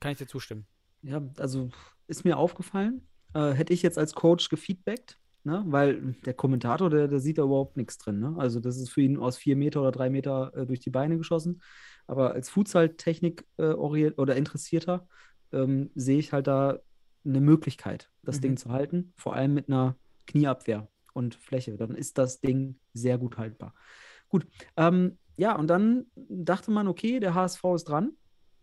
kann 0.00 0.12
ich 0.12 0.18
dir 0.18 0.26
zustimmen. 0.26 0.66
Ja, 1.02 1.22
also 1.38 1.70
ist 2.08 2.24
mir 2.24 2.38
aufgefallen. 2.38 3.06
Äh, 3.34 3.52
hätte 3.52 3.72
ich 3.72 3.82
jetzt 3.82 3.98
als 3.98 4.14
Coach 4.14 4.48
gefeedbackt, 4.48 5.18
ne? 5.44 5.64
weil 5.66 6.14
der 6.24 6.34
Kommentator, 6.34 6.90
der, 6.90 7.08
der 7.08 7.20
sieht 7.20 7.38
da 7.38 7.42
überhaupt 7.42 7.76
nichts 7.76 7.98
drin. 7.98 8.18
Ne? 8.20 8.34
Also 8.38 8.60
das 8.60 8.76
ist 8.78 8.90
für 8.90 9.02
ihn 9.02 9.18
aus 9.18 9.36
vier 9.36 9.56
Meter 9.56 9.80
oder 9.80 9.92
drei 9.92 10.10
Meter 10.10 10.52
äh, 10.56 10.66
durch 10.66 10.80
die 10.80 10.90
Beine 10.90 11.18
geschossen. 11.18 11.62
Aber 12.06 12.32
als 12.32 12.48
Futsal-Technik 12.50 13.46
äh, 13.58 13.68
oder 13.72 14.36
Interessierter 14.36 15.08
ähm, 15.52 15.90
sehe 15.94 16.18
ich 16.18 16.32
halt 16.32 16.46
da 16.46 16.78
eine 17.24 17.40
Möglichkeit, 17.40 18.10
das 18.22 18.36
Mhm. 18.36 18.42
Ding 18.42 18.56
zu 18.56 18.70
halten, 18.70 19.12
vor 19.16 19.34
allem 19.34 19.54
mit 19.54 19.68
einer 19.68 19.96
Knieabwehr 20.26 20.88
und 21.12 21.34
Fläche. 21.34 21.76
Dann 21.76 21.94
ist 21.94 22.18
das 22.18 22.40
Ding 22.40 22.78
sehr 22.92 23.18
gut 23.18 23.38
haltbar. 23.38 23.74
Gut, 24.28 24.46
ähm, 24.76 25.18
ja, 25.36 25.56
und 25.56 25.68
dann 25.68 26.06
dachte 26.14 26.70
man, 26.70 26.88
okay, 26.88 27.20
der 27.20 27.34
HSV 27.34 27.64
ist 27.74 27.84
dran. 27.84 28.12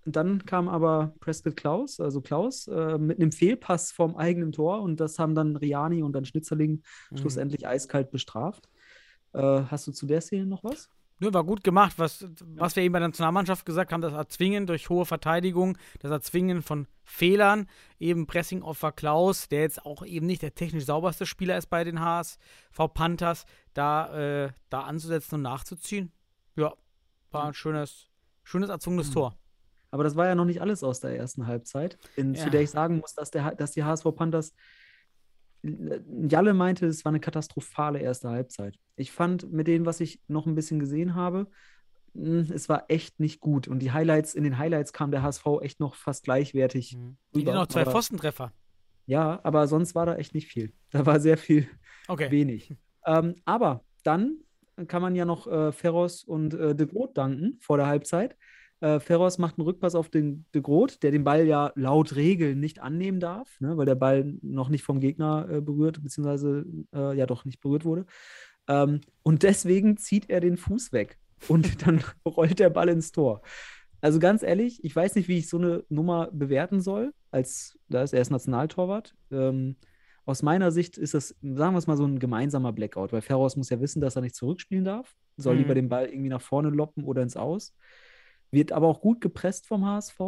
Dann 0.06 0.46
kam 0.46 0.68
aber 0.70 1.14
Prescott 1.20 1.56
Klaus, 1.56 2.00
also 2.00 2.22
Klaus, 2.22 2.68
äh, 2.68 2.98
mit 2.98 3.20
einem 3.20 3.32
Fehlpass 3.32 3.92
vom 3.92 4.16
eigenen 4.18 4.52
Tor 4.52 4.82
und 4.82 5.00
das 5.00 5.18
haben 5.20 5.36
dann 5.36 5.56
Riani 5.56 6.04
und 6.04 6.14
dann 6.14 6.26
Schnitzerling 6.26 6.82
Mhm. 7.12 7.18
schlussendlich 7.18 7.68
eiskalt 7.68 8.12
bestraft. 8.12 8.70
Äh, 9.34 9.64
hast 9.70 9.88
du 9.88 9.92
zu 9.92 10.06
der 10.06 10.22
Szene 10.22 10.46
noch 10.46 10.64
was? 10.64 10.90
Nö, 11.20 11.32
war 11.34 11.44
gut 11.44 11.64
gemacht. 11.64 11.94
Was, 11.98 12.26
was 12.56 12.76
wir 12.76 12.84
eben 12.84 12.92
bei 12.94 13.00
der 13.00 13.08
Nationalmannschaft 13.08 13.66
gesagt 13.66 13.94
haben, 13.94 14.02
das 14.02 14.14
Erzwingen 14.14 14.66
durch 14.68 14.90
hohe 14.90 15.06
Verteidigung, 15.06 15.78
das 16.00 16.12
Erzwingen 16.12 16.62
von 16.62 16.88
Fehlern, 17.04 17.68
eben 18.00 18.28
Pressing-Opfer 18.28 18.92
Klaus, 18.92 19.48
der 19.48 19.62
jetzt 19.62 19.86
auch 19.86 20.04
eben 20.06 20.26
nicht 20.26 20.42
der 20.42 20.54
technisch 20.56 20.86
sauberste 20.86 21.26
Spieler 21.26 21.58
ist 21.58 21.68
bei 21.68 21.84
den 21.84 22.00
HSV 22.02 22.38
Panthers, 22.94 23.46
da, 23.74 24.46
äh, 24.46 24.52
da 24.70 24.82
anzusetzen 24.82 25.36
und 25.36 25.42
nachzuziehen. 25.44 26.12
Ja, 26.56 26.74
war 27.32 27.46
ein 27.46 27.54
schönes, 27.54 28.10
schönes 28.44 28.70
erzwungenes 28.70 29.10
Mhm. 29.10 29.14
Tor. 29.14 29.38
Aber 29.94 30.04
das 30.04 30.16
war 30.16 30.26
ja 30.26 30.34
noch 30.34 30.46
nicht 30.46 30.60
alles 30.60 30.84
aus 30.84 31.02
der 31.02 31.16
ersten 31.16 31.46
Halbzeit, 31.46 32.00
in, 32.16 32.34
Ja. 32.34 32.44
zu 32.46 32.50
der 32.50 32.62
ich 32.62 32.72
sagen 32.72 32.98
muss, 32.98 33.14
dass, 33.14 33.30
der, 33.30 33.54
dass 33.54 33.74
die 33.74 33.84
HSV 33.84 34.06
Panthers. 34.16 34.54
Jalle 35.62 36.54
meinte, 36.54 36.88
es 36.88 37.06
war 37.06 37.12
eine 37.12 37.20
katastrophale 37.20 38.00
erste 38.00 38.30
Halbzeit. 38.30 38.76
Ich 38.98 39.12
fand 39.12 39.52
mit 39.54 39.68
dem, 39.68 39.86
was 39.86 40.02
ich 40.02 40.20
noch 40.28 40.46
ein 40.46 40.56
bisschen 40.56 40.80
gesehen 40.80 41.16
habe, 41.16 41.48
mh, 42.14 42.54
es 42.54 42.68
war 42.70 42.86
echt 42.90 43.20
nicht 43.20 43.40
gut. 43.40 43.68
Und 43.68 43.80
die 43.80 43.92
Highlights, 43.92 44.34
in 44.36 44.44
den 44.44 44.58
Highlights 44.58 44.92
kam 44.94 45.12
der 45.12 45.22
HSV 45.22 45.46
echt 45.62 45.80
noch 45.80 45.96
fast 45.96 46.24
gleichwertig. 46.26 46.98
Die 47.36 47.40
rüber. 47.40 47.54
noch 47.54 47.68
zwei 47.68 47.86
Pfostentreffer. 47.86 48.52
Ja, 49.06 49.40
aber 49.44 49.68
sonst 49.68 49.96
war 49.96 50.06
da 50.06 50.16
echt 50.16 50.34
nicht 50.34 50.48
viel. 50.48 50.74
Da 50.90 51.06
war 51.06 51.20
sehr 51.20 51.38
viel 51.38 51.68
Okay. 52.08 52.30
wenig. 52.32 52.76
Ähm, 53.06 53.36
aber 53.46 53.84
dann 54.04 54.38
kann 54.88 55.02
man 55.02 55.16
ja 55.16 55.24
noch 55.24 55.48
äh, 55.48 55.72
Ferros 55.72 56.24
und 56.24 56.54
äh, 56.56 56.74
De 56.76 56.88
Groot 56.88 57.16
danken 57.18 57.58
vor 57.62 57.78
der 57.78 57.88
Halbzeit. 57.88 58.36
Äh, 58.84 59.00
Ferros 59.00 59.38
macht 59.38 59.58
einen 59.58 59.66
Rückpass 59.66 59.96
auf 59.96 60.10
den 60.10 60.46
De 60.54 60.62
Groot, 60.62 61.02
der 61.04 61.12
den 61.12 61.24
Ball 61.24 61.48
ja 61.48 61.72
laut 61.76 62.16
Regeln 62.18 62.60
nicht 62.60 62.80
annehmen 62.80 63.22
darf, 63.22 63.60
ne, 63.62 63.78
weil 63.78 63.86
der 63.86 63.96
Ball 63.96 64.34
noch 64.42 64.68
nicht 64.68 64.84
vom 64.84 65.00
Gegner 65.00 65.48
äh, 65.50 65.62
berührt, 65.62 66.04
beziehungsweise 66.04 66.66
äh, 66.94 67.16
ja 67.18 67.26
doch 67.26 67.46
nicht 67.46 67.62
berührt 67.62 67.86
wurde. 67.86 68.06
Ähm, 68.68 69.00
und 69.24 69.44
deswegen 69.44 69.96
zieht 69.96 70.30
er 70.30 70.42
den 70.42 70.58
Fuß 70.58 70.92
weg 70.92 71.18
und 71.48 71.66
dann 71.88 72.04
rollt 72.26 72.60
der 72.60 72.70
Ball 72.72 72.90
ins 72.90 73.14
Tor. 73.14 73.42
Also 74.02 74.20
ganz 74.20 74.44
ehrlich, 74.44 74.84
ich 74.84 74.94
weiß 74.94 75.16
nicht, 75.16 75.30
wie 75.30 75.38
ich 75.38 75.48
so 75.48 75.58
eine 75.58 75.86
Nummer 75.88 76.30
bewerten 76.34 76.82
soll, 76.82 77.14
als 77.32 77.80
da 77.88 78.04
ist 78.04 78.14
er 78.14 78.22
ist 78.22 78.32
Nationaltorwart. 78.32 79.16
Ähm, 79.32 79.78
aus 80.26 80.42
meiner 80.44 80.72
Sicht 80.72 80.98
ist 80.98 81.14
das, 81.14 81.30
sagen 81.42 81.74
wir 81.74 81.78
es 81.78 81.88
mal, 81.88 81.96
so 81.96 82.06
ein 82.06 82.20
gemeinsamer 82.20 82.74
Blackout, 82.74 83.14
weil 83.14 83.22
Ferros 83.22 83.56
muss 83.56 83.70
ja 83.70 83.80
wissen, 83.80 84.02
dass 84.02 84.18
er 84.18 84.22
nicht 84.22 84.36
zurückspielen 84.36 84.84
darf, 84.84 85.16
soll 85.38 85.56
Mhm. 85.56 85.60
lieber 85.62 85.76
den 85.76 85.88
Ball 85.90 86.08
irgendwie 86.08 86.30
nach 86.30 86.42
vorne 86.42 86.70
loppen 86.70 87.06
oder 87.06 87.22
ins 87.22 87.38
Aus. 87.38 87.74
Wird 88.54 88.72
aber 88.72 88.88
auch 88.88 89.02
gut 89.02 89.20
gepresst 89.20 89.66
vom 89.66 89.84
HSV. 89.84 90.20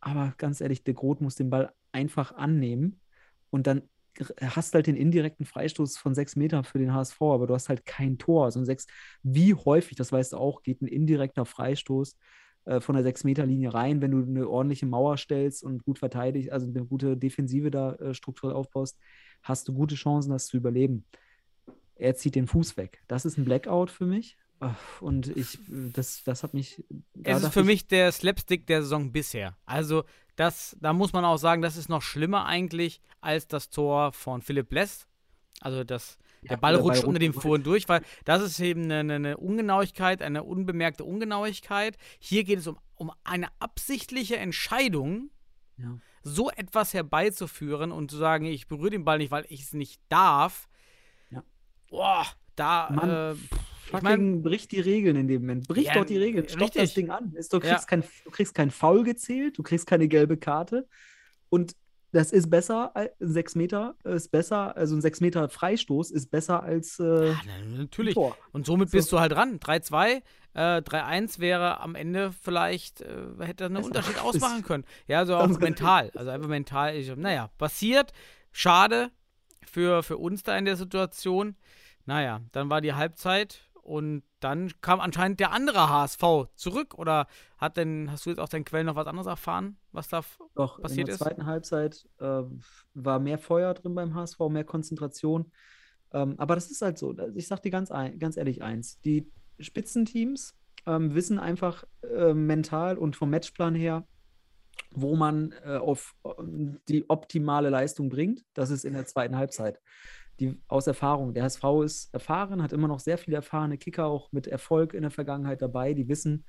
Aber 0.00 0.34
ganz 0.38 0.60
ehrlich, 0.60 0.84
De 0.84 0.94
Groot 0.94 1.20
muss 1.20 1.34
den 1.34 1.50
Ball 1.50 1.72
einfach 1.90 2.34
annehmen 2.36 3.00
und 3.50 3.66
dann 3.66 3.82
hast 4.40 4.74
halt 4.74 4.86
den 4.86 4.96
indirekten 4.96 5.46
Freistoß 5.46 5.96
von 5.96 6.14
sechs 6.14 6.36
Metern 6.36 6.64
für 6.64 6.78
den 6.78 6.92
HSV, 6.94 7.20
aber 7.22 7.46
du 7.46 7.54
hast 7.54 7.68
halt 7.68 7.84
kein 7.84 8.18
Tor. 8.18 8.44
Also 8.44 8.62
sechs, 8.64 8.86
wie 9.22 9.54
häufig, 9.54 9.96
das 9.96 10.12
weißt 10.12 10.34
du 10.34 10.36
auch, 10.36 10.62
geht 10.62 10.80
ein 10.80 10.86
indirekter 10.86 11.44
Freistoß 11.44 12.16
äh, 12.66 12.80
von 12.80 12.94
der 12.94 13.02
Sechs-Meter-Linie 13.02 13.74
rein, 13.74 14.00
wenn 14.00 14.12
du 14.12 14.22
eine 14.22 14.48
ordentliche 14.48 14.86
Mauer 14.86 15.16
stellst 15.16 15.64
und 15.64 15.82
gut 15.82 15.98
verteidigst, 15.98 16.52
also 16.52 16.68
eine 16.68 16.84
gute 16.84 17.16
Defensive 17.16 17.72
da 17.72 17.94
äh, 17.94 18.14
strukturell 18.14 18.54
aufbaust, 18.54 18.96
hast 19.42 19.66
du 19.66 19.72
gute 19.72 19.96
Chancen, 19.96 20.30
das 20.30 20.46
zu 20.46 20.56
überleben. 20.56 21.04
Er 21.96 22.14
zieht 22.14 22.36
den 22.36 22.46
Fuß 22.46 22.76
weg. 22.76 23.02
Das 23.08 23.24
ist 23.24 23.38
ein 23.38 23.44
Blackout 23.44 23.90
für 23.90 24.06
mich. 24.06 24.36
Und 25.00 25.28
ich, 25.36 25.58
das, 25.68 26.22
das 26.24 26.42
hat 26.42 26.54
mich. 26.54 26.84
da 27.14 27.32
Es 27.36 27.42
ist 27.42 27.52
für 27.52 27.60
ich, 27.60 27.66
mich 27.66 27.86
der 27.86 28.12
Slapstick 28.12 28.66
der 28.66 28.82
Saison 28.82 29.12
bisher. 29.12 29.56
Also, 29.66 30.04
das, 30.36 30.76
da 30.80 30.92
muss 30.92 31.12
man 31.12 31.24
auch 31.24 31.36
sagen, 31.36 31.62
das 31.62 31.76
ist 31.76 31.88
noch 31.88 32.02
schlimmer 32.02 32.46
eigentlich 32.46 33.00
als 33.20 33.46
das 33.48 33.70
Tor 33.70 34.12
von 34.12 34.40
Philipp 34.42 34.68
Bless. 34.68 35.06
Also, 35.60 35.84
das, 35.84 36.18
Ja, 36.42 36.50
der 36.50 36.56
Ball 36.56 36.72
der 36.74 36.78
Ball 36.80 36.88
rutscht 36.90 37.04
unter 37.04 37.18
dem 37.20 37.34
Fuhren 37.34 37.62
durch, 37.62 37.88
weil 37.88 38.02
das 38.24 38.42
ist 38.42 38.58
eben 38.60 38.84
eine, 38.84 39.00
eine- 39.00 39.14
eine 39.14 39.36
Ungenauigkeit, 39.36 40.22
eine 40.22 40.42
unbemerkte 40.42 41.04
Ungenauigkeit. 41.04 41.96
Hier 42.18 42.44
geht 42.44 42.58
es 42.58 42.66
um, 42.66 42.78
um 42.96 43.12
eine 43.24 43.48
absichtliche 43.60 44.36
Entscheidung, 44.36 45.30
Ja. 45.76 45.98
so 46.22 46.50
etwas 46.50 46.94
herbeizuführen 46.94 47.92
und 47.92 48.10
zu 48.10 48.16
sagen, 48.16 48.44
ich 48.46 48.66
berühre 48.68 48.90
den 48.90 49.04
Ball 49.04 49.18
nicht, 49.18 49.30
weil 49.30 49.44
ich 49.48 49.62
es 49.62 49.72
nicht 49.72 50.00
darf. 50.08 50.68
Ja. 51.30 51.42
Boah, 51.88 52.26
da, 52.56 52.90
Mann, 52.90 53.10
äh, 53.10 53.34
ich 53.92 54.00
Fucking 54.00 54.32
mein- 54.32 54.42
bricht 54.42 54.72
die 54.72 54.80
Regeln 54.80 55.16
in 55.16 55.28
dem 55.28 55.42
Moment. 55.42 55.68
Brich 55.68 55.86
Ja, 55.86 55.94
doch 55.94 56.04
die 56.04 56.16
Regeln. 56.18 56.48
Stopp 56.48 56.72
das 56.72 56.82
richtig. 56.82 56.94
Ding 56.94 57.10
an. 57.10 57.32
Ist, 57.34 57.52
du, 57.52 57.58
Ja. 57.58 57.70
kriegst 57.74 57.88
kein, 57.88 58.02
du 58.24 58.30
kriegst 58.30 58.54
kein 58.54 58.70
Foul 58.70 59.04
gezählt, 59.04 59.58
du 59.58 59.62
kriegst 59.62 59.86
keine 59.86 60.08
gelbe 60.08 60.36
Karte. 60.36 60.88
Und 61.48 61.74
das 62.14 62.30
ist 62.30 62.50
besser, 62.50 62.92
sechs 63.20 63.54
Meter 63.54 63.94
ist 64.04 64.30
besser, 64.30 64.76
also 64.76 64.94
ein 64.94 65.00
sechs 65.00 65.22
Meter 65.22 65.48
Freistoß 65.48 66.10
ist 66.10 66.30
besser 66.30 66.62
als 66.62 66.98
äh, 67.00 67.28
Ja, 67.28 67.36
na, 67.46 67.78
natürlich. 67.78 68.12
Tor. 68.14 68.36
Und 68.52 68.66
somit 68.66 68.90
So. 68.90 68.98
bist 68.98 69.10
du 69.12 69.18
halt 69.18 69.32
dran. 69.32 69.58
3-2, 69.58 70.22
äh, 70.52 70.82
3-1 70.82 71.38
wäre 71.38 71.80
am 71.80 71.94
Ende 71.94 72.30
vielleicht, 72.32 73.00
äh, 73.00 73.06
hätte 73.40 73.64
einen 73.64 73.74
Besser. 73.76 73.86
Unterschied 73.86 74.18
ausmachen 74.22 74.62
können. 74.62 74.84
Ja, 75.06 75.24
so 75.24 75.36
auch 75.36 75.40
Ganz, 75.40 75.52
ganz 75.58 75.62
mental. 75.62 76.10
Also 76.14 76.30
einfach 76.30 76.48
mental. 76.48 76.96
Ich, 76.96 77.16
naja, 77.16 77.48
passiert. 77.56 78.12
Schade 78.50 79.10
für, 79.64 80.02
für 80.02 80.18
uns 80.18 80.42
da 80.42 80.58
in 80.58 80.66
der 80.66 80.76
Situation. 80.76 81.56
Naja, 82.04 82.42
dann 82.52 82.68
war 82.68 82.82
die 82.82 82.92
Halbzeit 82.92 83.60
und 83.82 84.22
dann 84.40 84.72
kam 84.80 85.00
anscheinend 85.00 85.40
der 85.40 85.52
andere 85.52 85.90
HSV 85.90 86.22
zurück. 86.54 86.94
Oder 86.94 87.26
hat 87.58 87.76
denn, 87.76 88.10
hast 88.10 88.24
du 88.26 88.30
jetzt 88.30 88.38
aus 88.38 88.50
deinen 88.50 88.64
Quellen 88.64 88.86
noch 88.86 88.96
was 88.96 89.06
anderes 89.06 89.26
erfahren, 89.26 89.76
was 89.90 90.08
da 90.08 90.22
Doch, 90.54 90.78
in 90.78 90.82
passiert 90.82 91.08
der 91.08 91.14
ist? 91.14 91.20
zweiten 91.20 91.46
Halbzeit 91.46 92.08
äh, 92.20 92.42
war 92.94 93.18
mehr 93.18 93.38
Feuer 93.38 93.74
drin 93.74 93.94
beim 93.94 94.14
HSV, 94.14 94.38
mehr 94.48 94.64
Konzentration. 94.64 95.50
Ähm, 96.12 96.34
aber 96.38 96.54
das 96.54 96.70
ist 96.70 96.82
halt 96.82 96.98
so. 96.98 97.14
Ich 97.34 97.48
sag 97.48 97.60
dir 97.62 97.70
ganz, 97.70 97.90
ganz 98.18 98.36
ehrlich 98.36 98.62
eins: 98.62 99.00
Die 99.00 99.30
Spitzenteams 99.58 100.54
ähm, 100.86 101.14
wissen 101.14 101.38
einfach 101.38 101.84
äh, 102.02 102.34
mental 102.34 102.98
und 102.98 103.16
vom 103.16 103.30
Matchplan 103.30 103.74
her, 103.74 104.06
wo 104.90 105.16
man 105.16 105.54
äh, 105.64 105.76
auf 105.76 106.14
äh, 106.24 106.30
die 106.88 107.08
optimale 107.08 107.70
Leistung 107.70 108.08
bringt. 108.08 108.44
Das 108.54 108.70
ist 108.70 108.84
in 108.84 108.92
der 108.92 109.06
zweiten 109.06 109.36
Halbzeit. 109.36 109.80
Die, 110.40 110.60
aus 110.66 110.86
Erfahrung. 110.86 111.34
Der 111.34 111.44
HSV 111.44 111.64
ist 111.84 112.14
erfahren, 112.14 112.62
hat 112.62 112.72
immer 112.72 112.88
noch 112.88 113.00
sehr 113.00 113.18
viele 113.18 113.36
erfahrene 113.36 113.78
Kicker 113.78 114.06
auch 114.06 114.32
mit 114.32 114.46
Erfolg 114.46 114.94
in 114.94 115.02
der 115.02 115.10
Vergangenheit 115.10 115.62
dabei. 115.62 115.94
Die 115.94 116.08
wissen, 116.08 116.44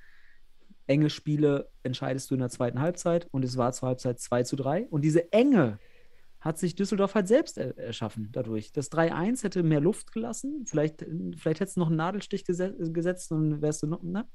enge 0.86 1.10
Spiele 1.10 1.70
entscheidest 1.82 2.30
du 2.30 2.34
in 2.34 2.40
der 2.40 2.50
zweiten 2.50 2.80
Halbzeit 2.80 3.28
und 3.30 3.44
es 3.44 3.56
war 3.56 3.72
zur 3.72 3.88
Halbzeit 3.88 4.18
2 4.20 4.42
zu 4.44 4.56
3. 4.56 4.88
Und 4.88 5.02
diese 5.02 5.32
Enge 5.32 5.78
hat 6.40 6.58
sich 6.58 6.74
Düsseldorf 6.74 7.14
halt 7.14 7.26
selbst 7.26 7.56
er 7.56 7.76
erschaffen 7.78 8.28
dadurch. 8.32 8.70
Das 8.72 8.92
3-1 8.92 9.44
hätte 9.44 9.62
mehr 9.62 9.80
Luft 9.80 10.12
gelassen. 10.12 10.64
Vielleicht, 10.66 11.04
vielleicht 11.36 11.60
hättest 11.60 11.76
du 11.76 11.80
noch 11.80 11.86
einen 11.86 11.96
Nadelstich 11.96 12.44
gese 12.44 12.74
gesetzt 12.92 13.32
und 13.32 13.62
wärst 13.62 13.82
du 13.82 13.86
noch. 13.86 14.02
Ne? 14.02 14.26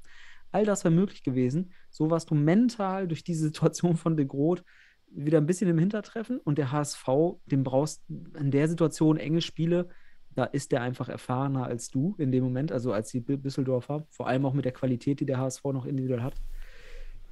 All 0.50 0.64
das 0.64 0.82
wäre 0.82 0.92
möglich 0.92 1.22
gewesen. 1.22 1.72
So 1.90 2.10
warst 2.10 2.30
du 2.30 2.34
mental 2.34 3.06
durch 3.06 3.22
diese 3.22 3.44
Situation 3.44 3.96
von 3.96 4.16
De 4.16 4.26
Groot 4.26 4.64
wieder 5.10 5.38
ein 5.38 5.46
bisschen 5.46 5.68
im 5.70 5.78
Hintertreffen 5.78 6.38
und 6.38 6.58
der 6.58 6.72
HSV, 6.72 7.06
den 7.46 7.64
brauchst 7.64 8.02
in 8.08 8.50
der 8.50 8.68
Situation 8.68 9.16
enge 9.16 9.40
Spiele. 9.40 9.88
Da 10.34 10.44
ist 10.44 10.70
der 10.72 10.82
einfach 10.82 11.08
erfahrener 11.08 11.66
als 11.66 11.90
du 11.90 12.14
in 12.18 12.30
dem 12.30 12.44
Moment, 12.44 12.70
also 12.72 12.92
als 12.92 13.10
die 13.10 13.20
Düsseldorfer, 13.24 14.06
vor 14.10 14.28
allem 14.28 14.46
auch 14.46 14.54
mit 14.54 14.64
der 14.64 14.72
Qualität, 14.72 15.20
die 15.20 15.26
der 15.26 15.38
HSV 15.38 15.64
noch 15.66 15.86
individuell 15.86 16.22
hat. 16.22 16.34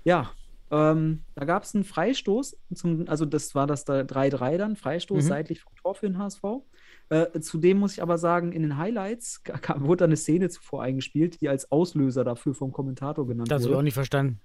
Ja, 0.04 0.30
ähm, 0.70 1.24
da 1.34 1.44
gab 1.44 1.62
es 1.62 1.74
einen 1.74 1.84
Freistoß, 1.84 2.58
zum, 2.74 3.08
also 3.08 3.24
das 3.24 3.54
war 3.54 3.66
das 3.66 3.86
3-3 3.86 4.58
dann, 4.58 4.76
Freistoß 4.76 5.24
Mhm. 5.24 5.28
seitlich 5.28 5.60
vom 5.62 5.72
Tor 5.76 5.94
für 5.94 6.06
den 6.08 6.18
HSV. 6.18 6.42
Äh, 7.10 7.40
zudem 7.40 7.78
muss 7.78 7.92
ich 7.92 8.02
aber 8.02 8.18
sagen, 8.18 8.52
in 8.52 8.62
den 8.62 8.76
Highlights 8.76 9.42
kam, 9.44 9.86
wurde 9.86 9.98
da 9.98 10.04
eine 10.04 10.16
Szene 10.16 10.48
zuvor 10.50 10.82
eingespielt, 10.82 11.40
die 11.40 11.48
als 11.48 11.70
Auslöser 11.72 12.24
dafür 12.24 12.54
vom 12.54 12.72
Kommentator 12.72 13.26
genannt 13.26 13.50
Das 13.50 13.56
habe 13.56 13.62
ich 13.62 13.68
wurde. 13.68 13.78
auch 13.78 13.82
nicht 13.82 13.94
verstanden. 13.94 14.40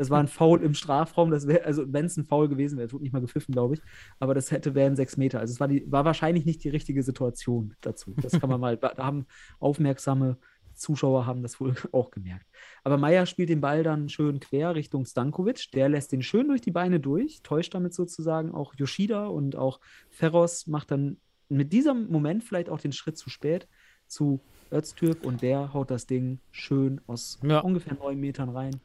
Das 0.00 0.08
war 0.08 0.18
ein 0.18 0.28
Foul 0.28 0.62
im 0.62 0.72
Strafraum, 0.72 1.30
das 1.30 1.46
wäre, 1.46 1.62
also 1.66 1.84
wenn 1.92 2.06
es 2.06 2.16
ein 2.16 2.24
Foul 2.24 2.48
gewesen 2.48 2.78
wäre, 2.78 2.88
tut 2.88 3.02
nicht 3.02 3.12
mal 3.12 3.20
gepfiffen, 3.20 3.52
glaube 3.52 3.74
ich, 3.74 3.82
aber 4.18 4.32
das 4.32 4.50
hätte 4.50 4.74
wären 4.74 4.96
sechs 4.96 5.18
Meter. 5.18 5.40
Also 5.40 5.52
es 5.52 5.60
war, 5.60 5.68
die, 5.68 5.84
war 5.92 6.06
wahrscheinlich 6.06 6.46
nicht 6.46 6.64
die 6.64 6.70
richtige 6.70 7.02
Situation 7.02 7.74
dazu. 7.82 8.14
Das 8.22 8.40
kann 8.40 8.48
man 8.48 8.58
mal, 8.58 8.78
da 8.78 8.96
haben 8.96 9.26
aufmerksame 9.58 10.38
Zuschauer 10.72 11.26
haben 11.26 11.42
das 11.42 11.60
wohl 11.60 11.74
auch 11.92 12.10
gemerkt. 12.10 12.46
Aber 12.82 12.96
Meier 12.96 13.26
spielt 13.26 13.50
den 13.50 13.60
Ball 13.60 13.82
dann 13.82 14.08
schön 14.08 14.40
quer 14.40 14.74
Richtung 14.74 15.04
Stankovic. 15.04 15.70
Der 15.74 15.90
lässt 15.90 16.12
den 16.12 16.22
schön 16.22 16.48
durch 16.48 16.62
die 16.62 16.70
Beine 16.70 16.98
durch, 16.98 17.42
täuscht 17.42 17.74
damit 17.74 17.92
sozusagen 17.92 18.52
auch 18.52 18.72
Yoshida 18.78 19.26
und 19.26 19.54
auch 19.54 19.80
Ferros 20.08 20.66
macht 20.66 20.92
dann 20.92 21.18
mit 21.50 21.74
diesem 21.74 22.10
Moment 22.10 22.42
vielleicht 22.42 22.70
auch 22.70 22.80
den 22.80 22.92
Schritt 22.92 23.18
zu 23.18 23.28
spät 23.28 23.68
zu 24.06 24.40
Öztürk 24.72 25.24
und 25.24 25.42
der 25.42 25.74
haut 25.74 25.90
das 25.90 26.06
Ding 26.06 26.38
schön 26.52 27.00
aus 27.06 27.38
Ja. 27.42 27.60
ungefähr 27.60 27.94
neun 27.94 28.18
Metern 28.18 28.48
rein. 28.48 28.80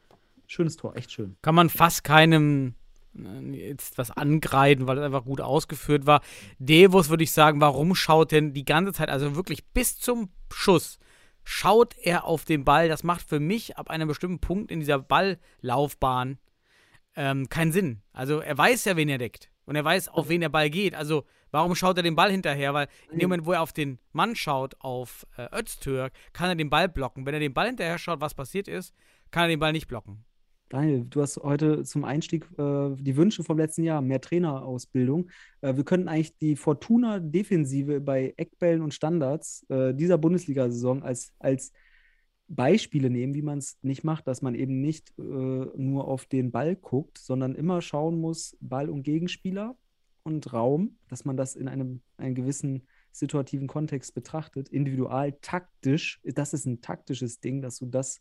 Schönes 0.48 0.78
Tor, 0.78 0.96
echt 0.96 1.12
schön. 1.12 1.36
kann 1.41 1.56
man 1.56 1.70
fast 1.70 2.04
keinem 2.04 2.76
äh, 3.18 3.70
jetzt 3.70 3.98
was 3.98 4.12
angreifen, 4.12 4.88
weil 4.88 4.98
es 4.98 5.04
einfach 5.04 5.26
gut 5.26 5.41
ausgeführt 5.41 6.06
war. 6.06 6.22
Devos 6.60 7.10
würde 7.10 7.24
ich 7.24 7.32
sagen, 7.32 7.62
warum 7.62 7.96
schaut 7.96 8.32
denn 8.32 8.54
die 8.54 8.66
ganze 8.66 8.93
Zeit, 8.93 9.10
also 9.10 9.36
wirklich 9.36 9.66
bis 9.68 10.00
zum 10.00 10.30
Schuss, 10.52 11.00
schaut 11.43 11.96
er 11.98 12.26
auf 12.26 12.46
den 12.46 12.66
Ball. 12.66 12.89
Das 12.89 13.04
macht 13.04 13.28
für 13.28 13.39
mich 13.39 13.78
ab 13.78 13.89
einem 13.89 14.08
bestimmten 14.08 14.39
Punkt 14.39 14.72
in 14.72 14.80
dieser 14.80 15.00
Balllaufbahn 15.00 16.39
ähm, 17.16 17.48
keinen 17.50 17.72
Sinn. 17.72 18.02
Also 18.12 18.39
er 18.39 18.58
weiß 18.58 18.86
ja, 18.86 18.98
wen 18.98 19.10
er 19.10 19.18
deckt. 19.18 19.52
Und 19.66 19.76
er 19.76 19.84
weiß, 19.84 20.10
auf 20.10 20.30
wen 20.30 20.41
der 20.41 20.50
Ball 20.50 20.70
geht. 20.70 20.93
Also 20.93 21.26
warum 21.50 21.74
schaut 21.76 21.98
er 21.98 22.04
den 22.04 22.16
Ball 22.16 22.30
hinterher? 22.30 22.74
Weil 22.74 22.88
in 23.12 23.20
dem 23.20 23.30
Moment, 23.30 23.46
wo 23.48 23.54
er 23.54 23.62
auf 23.62 23.74
den 23.74 24.00
Mann 24.12 24.36
schaut, 24.36 24.76
auf 24.80 25.26
äh, 25.38 25.48
Öztürk, 25.58 26.14
kann 26.34 26.50
er 26.50 26.56
den 26.56 26.70
Ball 26.70 26.88
blocken. 26.88 27.26
Wenn 27.26 27.34
er 27.34 27.39
den 27.39 27.54
Ball 27.54 27.68
hinterher 27.68 27.98
schaut, 27.98 28.22
was 28.22 28.36
passiert 28.36 28.68
ist, 28.68 28.93
kann 29.32 29.43
er 29.43 29.50
den 29.50 29.60
Ball 29.60 29.72
nicht 29.72 29.88
blocken. 29.88 30.24
Daniel, 30.70 31.05
du 31.05 31.22
hast 31.22 31.38
heute 31.38 31.84
zum 31.84 32.05
Einstieg 32.05 32.47
äh, 32.57 32.95
die 32.95 33.16
Wünsche 33.16 33.43
vom 33.43 33.57
letzten 33.57 33.84
Jahr, 33.84 34.01
mehr 34.01 34.20
Trainerausbildung. 34.20 35.30
Äh, 35.61 35.76
wir 35.76 35.84
könnten 35.84 36.07
eigentlich 36.07 36.36
die 36.38 36.55
Fortuna-Defensive 36.55 38.01
bei 38.01 38.34
Eckbällen 38.36 38.82
und 38.82 38.93
Standards 38.93 39.63
äh, 39.70 39.93
dieser 39.93 40.18
Bundesliga-Saison 40.18 41.03
als, 41.03 41.34
als 41.38 41.72
Beispiele 42.47 43.11
nehmen, 43.11 43.36
wie 43.36 43.43
man 43.43 43.59
es 43.59 43.78
nicht 43.84 44.03
macht, 44.03 44.28
dass 44.28 44.41
man 44.41 44.55
eben 44.55 44.82
nicht 44.82 45.13
äh, 45.20 45.22
nur 45.22 46.07
auf 46.07 46.26
den 46.26 46.51
Ball 46.51 46.76
guckt, 46.76 47.20
sondern 47.20 47.53
immer 47.53 47.82
schauen 47.82 48.20
muss, 48.20 48.57
Ball 48.59 48.89
und 48.89 49.03
Gegenspieler 49.03 49.78
und 50.24 50.51
Raum, 50.51 50.97
dass 51.09 51.26
man 51.26 51.38
das 51.38 51.55
in 51.55 51.68
einem, 51.68 52.01
einem 52.18 52.34
gewissen 52.34 52.88
situativen 53.11 53.68
Kontext 53.68 54.16
betrachtet, 54.16 54.70
individual, 54.70 55.34
taktisch. 55.41 56.20
Das 56.24 56.53
ist 56.53 56.66
ein 56.66 56.82
taktisches 56.82 57.39
Ding, 57.39 57.61
dass 57.61 57.78
du 57.78 57.86
das 57.86 58.20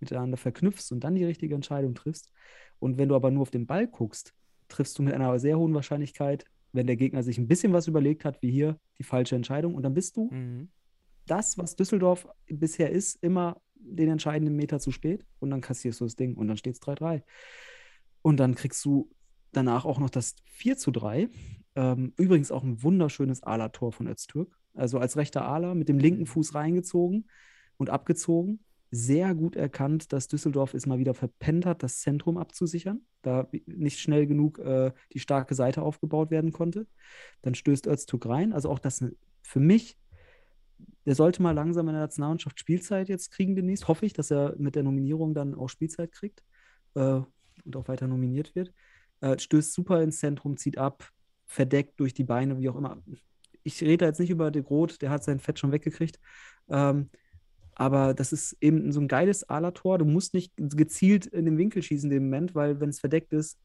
miteinander 0.00 0.36
verknüpfst 0.36 0.92
und 0.92 1.00
dann 1.04 1.14
die 1.14 1.24
richtige 1.24 1.54
Entscheidung 1.54 1.94
triffst. 1.94 2.30
Und 2.78 2.98
wenn 2.98 3.08
du 3.08 3.14
aber 3.14 3.30
nur 3.30 3.42
auf 3.42 3.50
den 3.50 3.66
Ball 3.66 3.86
guckst, 3.86 4.34
triffst 4.68 4.98
du 4.98 5.02
mit 5.02 5.14
einer 5.14 5.38
sehr 5.38 5.58
hohen 5.58 5.74
Wahrscheinlichkeit, 5.74 6.44
wenn 6.72 6.86
der 6.86 6.96
Gegner 6.96 7.22
sich 7.22 7.38
ein 7.38 7.48
bisschen 7.48 7.72
was 7.72 7.88
überlegt 7.88 8.24
hat, 8.24 8.42
wie 8.42 8.50
hier, 8.50 8.78
die 8.98 9.02
falsche 9.04 9.36
Entscheidung. 9.36 9.74
Und 9.74 9.82
dann 9.82 9.94
bist 9.94 10.16
du 10.16 10.30
Mhm. 10.30 10.68
das, 11.26 11.58
was 11.58 11.76
Düsseldorf 11.76 12.28
bisher 12.46 12.90
ist, 12.90 13.22
immer 13.22 13.60
den 13.74 14.08
entscheidenden 14.10 14.56
Meter 14.56 14.80
zu 14.80 14.90
spät 14.90 15.24
und 15.38 15.50
dann 15.50 15.60
kassierst 15.60 16.00
du 16.00 16.04
das 16.04 16.16
Ding 16.16 16.36
und 16.36 16.48
dann 16.48 16.56
steht 16.56 16.74
es 16.74 16.80
3-3. 16.80 17.22
Und 18.22 18.38
dann 18.38 18.54
kriegst 18.54 18.84
du 18.84 19.08
danach 19.52 19.84
auch 19.84 19.98
noch 19.98 20.10
das 20.10 20.34
4 20.46 20.76
zu 20.76 20.90
3. 20.90 21.28
Ähm, 21.76 22.12
übrigens 22.16 22.50
auch 22.50 22.62
ein 22.64 22.82
wunderschönes 22.82 23.42
Ala-Tor 23.42 23.92
von 23.92 24.06
Öztürk. 24.08 24.58
Also 24.74 24.98
als 24.98 25.16
rechter 25.16 25.46
Ala 25.46 25.74
mit 25.74 25.88
dem 25.88 25.98
linken 25.98 26.26
Fuß 26.26 26.54
reingezogen 26.54 27.28
und 27.78 27.88
abgezogen. 27.88 28.60
Sehr 28.90 29.34
gut 29.34 29.54
erkannt, 29.54 30.12
dass 30.12 30.28
Düsseldorf 30.28 30.72
es 30.72 30.86
mal 30.86 30.98
wieder 30.98 31.14
verpennt 31.14 31.66
hat, 31.66 31.82
das 31.82 32.00
Zentrum 32.00 32.38
abzusichern, 32.38 33.02
da 33.22 33.48
nicht 33.66 33.98
schnell 33.98 34.26
genug 34.26 34.58
äh, 34.58 34.92
die 35.12 35.18
starke 35.18 35.54
Seite 35.54 35.82
aufgebaut 35.82 36.30
werden 36.30 36.52
konnte. 36.52 36.86
Dann 37.42 37.54
stößt 37.54 37.86
Öztürk 37.86 38.26
rein. 38.26 38.52
Also 38.52 38.70
auch 38.70 38.78
das 38.78 39.04
für 39.42 39.60
mich 39.60 39.98
der 41.08 41.14
sollte 41.14 41.42
mal 41.42 41.52
langsam 41.52 41.88
in 41.88 41.94
der 41.94 42.02
Nationalmannschaft 42.02 42.60
Spielzeit 42.60 43.08
jetzt 43.08 43.30
kriegen 43.30 43.56
demnächst. 43.56 43.88
Hoffe 43.88 44.04
ich, 44.04 44.12
dass 44.12 44.30
er 44.30 44.54
mit 44.58 44.74
der 44.74 44.82
Nominierung 44.82 45.32
dann 45.32 45.54
auch 45.54 45.68
Spielzeit 45.68 46.12
kriegt 46.12 46.42
äh, 46.94 47.20
und 47.64 47.76
auch 47.76 47.88
weiter 47.88 48.06
nominiert 48.06 48.54
wird. 48.54 48.72
Äh, 49.20 49.38
stößt 49.38 49.72
super 49.72 50.02
ins 50.02 50.18
Zentrum, 50.18 50.58
zieht 50.58 50.76
ab, 50.76 51.08
verdeckt 51.46 51.98
durch 51.98 52.12
die 52.12 52.24
Beine, 52.24 52.58
wie 52.58 52.68
auch 52.68 52.76
immer. 52.76 53.02
Ich 53.62 53.82
rede 53.82 54.04
jetzt 54.04 54.20
nicht 54.20 54.30
über 54.30 54.50
De 54.50 54.62
Groot, 54.62 55.00
der 55.00 55.08
hat 55.08 55.24
sein 55.24 55.40
Fett 55.40 55.58
schon 55.58 55.72
weggekriegt. 55.72 56.20
Ähm, 56.68 57.08
aber 57.78 58.12
das 58.12 58.32
ist 58.32 58.56
eben 58.60 58.90
so 58.90 59.00
ein 59.00 59.06
geiles 59.08 59.48
Ala-Tor. 59.48 59.98
Du 59.98 60.04
musst 60.04 60.34
nicht 60.34 60.52
gezielt 60.56 61.26
in 61.26 61.44
den 61.44 61.56
Winkel 61.58 61.80
schießen 61.80 62.10
in 62.10 62.16
dem 62.16 62.24
Moment, 62.24 62.54
weil 62.56 62.80
wenn 62.80 62.88
es 62.88 62.98
verdeckt 62.98 63.32
ist, 63.32 63.56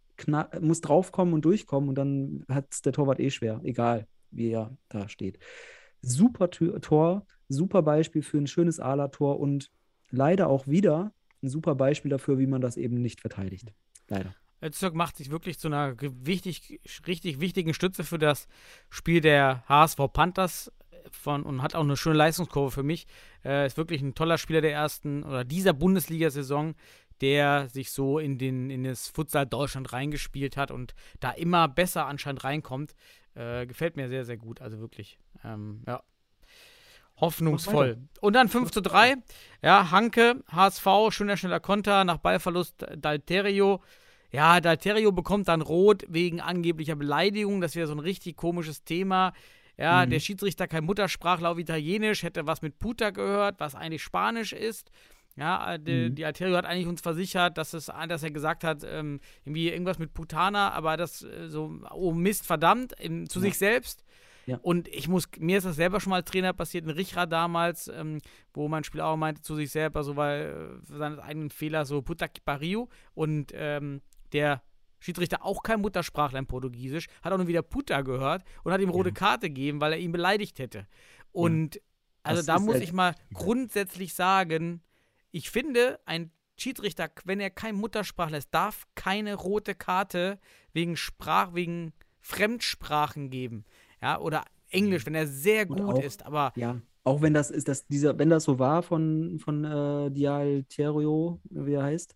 muss 0.62 0.82
draufkommen 0.82 1.34
und 1.34 1.44
durchkommen 1.44 1.90
und 1.90 1.96
dann 1.96 2.46
hat 2.48 2.68
es 2.72 2.84
der 2.84 2.94
Torwart 2.94 3.20
eh 3.20 3.32
schwer, 3.32 3.60
egal 3.64 4.08
wie 4.30 4.52
er 4.52 4.78
da 4.90 5.10
steht. 5.10 5.40
Super 6.04 6.52
Tor, 6.52 7.26
super 7.50 7.82
Beispiel 7.82 8.22
für 8.22 8.38
ein 8.38 8.46
schönes 8.46 8.80
Ala-Tor 8.80 9.40
und 9.40 9.72
leider 10.12 10.48
auch 10.48 10.68
wieder 10.68 11.12
ein 11.42 11.50
super 11.50 11.74
Beispiel 11.74 12.10
dafür, 12.10 12.38
wie 12.38 12.48
man 12.48 12.62
das 12.62 12.78
eben 12.78 13.02
nicht 13.02 13.20
verteidigt. 13.20 13.74
Leider. 14.10 14.36
Öztürk 14.62 14.94
macht 14.94 15.18
sich 15.18 15.32
wirklich 15.32 15.58
zu 15.58 15.68
einer 15.68 15.96
wichtig, 16.00 16.80
richtig 17.08 17.40
wichtigen 17.40 17.74
Stütze 17.74 18.04
für 18.04 18.20
das 18.20 18.48
Spiel 18.90 19.22
der 19.22 19.64
HSV 19.68 19.98
Panthers 20.14 20.72
von, 21.12 21.44
und 21.44 21.62
hat 21.62 21.76
auch 21.76 21.82
eine 21.82 21.98
schöne 21.98 22.16
Leistungskurve 22.16 22.72
für 22.72 22.84
mich. 22.84 23.08
Äh, 23.46 23.68
ist 23.68 23.78
wirklich 23.78 24.02
ein 24.02 24.16
toller 24.16 24.38
Spieler 24.38 24.62
der 24.62 24.74
ersten 24.74 25.24
oder 25.24 25.44
dieser 25.44 25.74
Bundesliga-Saison, 25.74 26.76
der 27.22 27.70
sich 27.70 27.92
so 27.92 28.20
in, 28.20 28.38
den, 28.38 28.70
in 28.70 28.84
das 28.84 29.08
Futsal 29.08 29.46
Deutschland 29.46 29.94
reingespielt 29.94 30.58
hat 30.58 30.72
und 30.72 30.94
da 31.20 31.32
immer 31.32 31.68
besser 31.68 32.06
anscheinend 32.06 32.44
reinkommt. 32.44 32.96
Äh, 33.36 33.66
gefällt 33.66 33.96
mir 33.96 34.10
sehr, 34.10 34.26
sehr 34.26 34.38
gut. 34.38 34.62
Also 34.62 34.80
wirklich, 34.80 35.20
ähm, 35.44 35.84
ja. 35.88 36.04
Hoffnungsvoll. 37.18 37.98
Und 38.22 38.34
dann 38.34 38.50
5 38.50 38.72
zu 38.72 38.82
3. 38.82 39.16
Ja, 39.62 39.92
Hanke, 39.92 40.44
HSV, 40.52 40.88
schöner, 41.10 41.38
schneller 41.38 41.60
Konter, 41.60 42.04
nach 42.04 42.18
Ballverlust 42.18 42.86
Dalterio. 42.98 43.82
Ja, 44.32 44.60
Dalterio 44.60 45.12
bekommt 45.12 45.48
dann 45.48 45.62
rot 45.62 46.06
wegen 46.10 46.42
angeblicher 46.42 46.96
Beleidigung. 46.96 47.62
Das 47.62 47.76
wäre 47.76 47.88
so 47.88 47.94
ein 47.94 48.00
richtig 48.00 48.36
komisches 48.36 48.84
Thema. 48.84 49.34
Ja, 49.78 50.06
Mhm. 50.06 50.12
der 50.12 50.20
Schiedsrichter 50.20 50.68
kein 50.68 50.84
Muttersprachler 50.86 51.50
auf 51.50 51.58
Italienisch, 51.58 52.24
hätte 52.24 52.46
was 52.46 52.62
mit 52.62 52.78
Puta 52.80 53.10
gehört, 53.10 53.60
was 53.60 53.74
eigentlich 53.76 54.04
Spanisch 54.04 54.54
ist. 54.54 54.92
Ja, 55.36 55.74
äh, 55.74 55.80
die, 55.80 56.10
Mhm. 56.10 56.16
die 56.16 56.26
Alterio 56.26 56.56
hat 56.56 56.66
eigentlich 56.66 56.86
uns 56.88 57.02
versichert, 57.02 57.58
dass, 57.58 57.74
es, 57.74 57.88
dass 58.08 58.22
er 58.22 58.30
gesagt 58.32 58.64
hat, 58.64 58.84
ähm, 58.86 59.20
irgendwie 59.46 59.70
irgendwas 59.70 59.98
mit 59.98 60.14
Putana, 60.14 60.72
aber 60.74 60.96
das 60.96 61.24
äh, 61.24 61.48
so, 61.50 61.74
oh 61.92 62.12
Mist, 62.14 62.46
verdammt, 62.46 62.94
im, 63.00 63.28
zu 63.28 63.40
Ja. 63.40 63.44
sich 63.46 63.58
selbst. 63.58 64.04
Ja. 64.46 64.60
Und 64.62 64.90
ich 64.90 65.08
muss, 65.08 65.28
mir 65.40 65.58
ist 65.58 65.64
das 65.64 65.78
selber 65.78 66.00
schon 66.02 66.12
mal 66.12 66.18
als 66.18 66.30
Trainer 66.30 66.54
passiert, 66.54 66.84
in 66.84 66.92
Richra 66.92 67.26
damals, 67.26 67.88
ähm, 67.88 68.20
wo 68.54 68.68
mein 68.68 68.84
Spieler 68.84 69.08
auch 69.08 69.16
meinte 69.18 69.42
zu 69.42 69.56
sich 69.56 69.72
selber, 69.72 70.04
so 70.04 70.16
weil 70.18 70.80
äh, 70.84 70.86
seines 70.98 71.18
eigenen 71.18 71.50
Fehler 71.50 71.86
so 71.86 72.02
Puta 72.04 72.28
que 72.28 72.42
pariu 72.46 72.88
und 73.16 73.52
ähm, 73.56 74.02
der 74.34 74.62
Schiedsrichter 75.04 75.44
auch 75.46 75.64
kein 75.64 75.82
Muttersprachler 75.82 76.40
im 76.40 76.48
Portugiesisch, 76.48 77.08
hat 77.22 77.34
auch 77.34 77.38
nur 77.38 77.48
wieder 77.48 77.62
Puta 77.62 78.02
gehört 78.02 78.44
und 78.64 78.72
hat 78.72 78.80
ihm 78.82 78.90
rote 78.90 79.10
Ja. 79.10 79.16
Karte 79.16 79.50
gegeben, 79.50 79.82
weil 79.82 79.92
er 79.94 80.00
ihn 80.00 80.12
beleidigt 80.14 80.60
hätte. 80.60 80.88
Und 81.32 81.82
also 82.24 82.40
Das 82.40 82.46
da 82.46 82.60
muss 82.60 82.76
halt- 82.76 82.84
ich 82.84 82.94
mal 82.94 83.14
grundsätzlich 83.34 84.14
sagen, 84.14 84.82
ich 85.32 85.50
finde, 85.50 86.00
ein 86.06 86.32
Schiedsrichter, 86.56 87.10
wenn 87.26 87.40
er 87.40 87.50
kein 87.50 87.76
Muttersprachler 87.76 88.38
ist, 88.38 88.54
darf 88.54 88.86
keine 88.96 89.34
rote 89.36 89.76
Karte 89.76 90.40
wegen 90.72 90.96
Sprach, 90.96 91.54
wegen 91.54 91.92
Fremdsprachen 92.22 93.30
geben. 93.30 93.66
Ja, 94.02 94.20
oder 94.20 94.44
Englisch, 94.70 95.06
wenn 95.06 95.16
er 95.16 95.28
sehr 95.28 95.66
gut 95.66 95.82
auch- 95.82 96.02
ist, 96.02 96.26
aber 96.26 96.54
Ja, 96.56 96.80
auch 97.04 97.22
wenn 97.22 97.34
das 97.34 97.52
ist, 97.52 97.68
dass 97.68 97.86
dieser, 97.88 98.18
wenn 98.20 98.30
das 98.30 98.44
so 98.46 98.60
war 98.60 98.84
von, 98.84 99.40
von 99.40 99.66
äh, 99.66 100.12
Dialterio, 100.12 101.40
wie 101.50 101.74
er 101.74 101.84
heißt, 101.84 102.16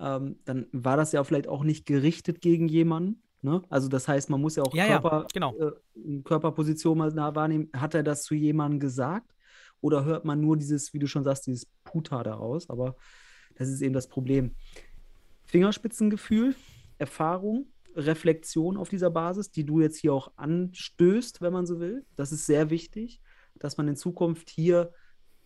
ähm, 0.00 0.38
dann 0.44 0.66
war 0.72 0.96
das 0.96 1.12
ja 1.12 1.22
vielleicht 1.24 1.48
auch 1.48 1.64
nicht 1.64 1.86
gerichtet 1.86 2.40
gegen 2.40 2.68
jemanden. 2.68 3.22
Ne? 3.42 3.62
Also 3.68 3.88
das 3.88 4.08
heißt, 4.08 4.30
man 4.30 4.40
muss 4.40 4.56
ja 4.56 4.62
auch 4.64 4.74
Ja, 4.74 4.86
ja, 4.86 5.00
Körper, 5.00 5.26
genau. 5.32 5.54
äh, 5.56 6.20
Körperposition 6.22 6.98
mal 6.98 7.12
nah 7.12 7.34
wahrnehmen. 7.34 7.68
Hat 7.74 7.94
er 7.94 8.02
das 8.02 8.24
zu 8.24 8.34
jemandem 8.34 8.80
gesagt? 8.80 9.34
Oder 9.80 10.04
hört 10.04 10.24
man 10.24 10.40
nur 10.40 10.56
dieses, 10.56 10.92
wie 10.92 10.98
du 10.98 11.06
schon 11.06 11.24
sagst, 11.24 11.46
dieses 11.46 11.66
Puta 11.84 12.22
daraus? 12.22 12.68
Aber 12.68 12.96
das 13.54 13.68
ist 13.68 13.80
eben 13.80 13.94
das 13.94 14.08
Problem. 14.08 14.54
Fingerspitzengefühl, 15.44 16.54
Erfahrung, 16.98 17.66
Reflexion 17.94 18.76
auf 18.76 18.88
dieser 18.88 19.10
Basis, 19.10 19.50
die 19.50 19.64
du 19.64 19.80
jetzt 19.80 19.98
hier 19.98 20.12
auch 20.12 20.32
anstößt, 20.36 21.40
wenn 21.40 21.52
man 21.52 21.66
so 21.66 21.80
will. 21.80 22.04
Das 22.16 22.32
ist 22.32 22.46
sehr 22.46 22.70
wichtig, 22.70 23.20
dass 23.54 23.76
man 23.76 23.88
in 23.88 23.96
Zukunft 23.96 24.50
hier 24.50 24.92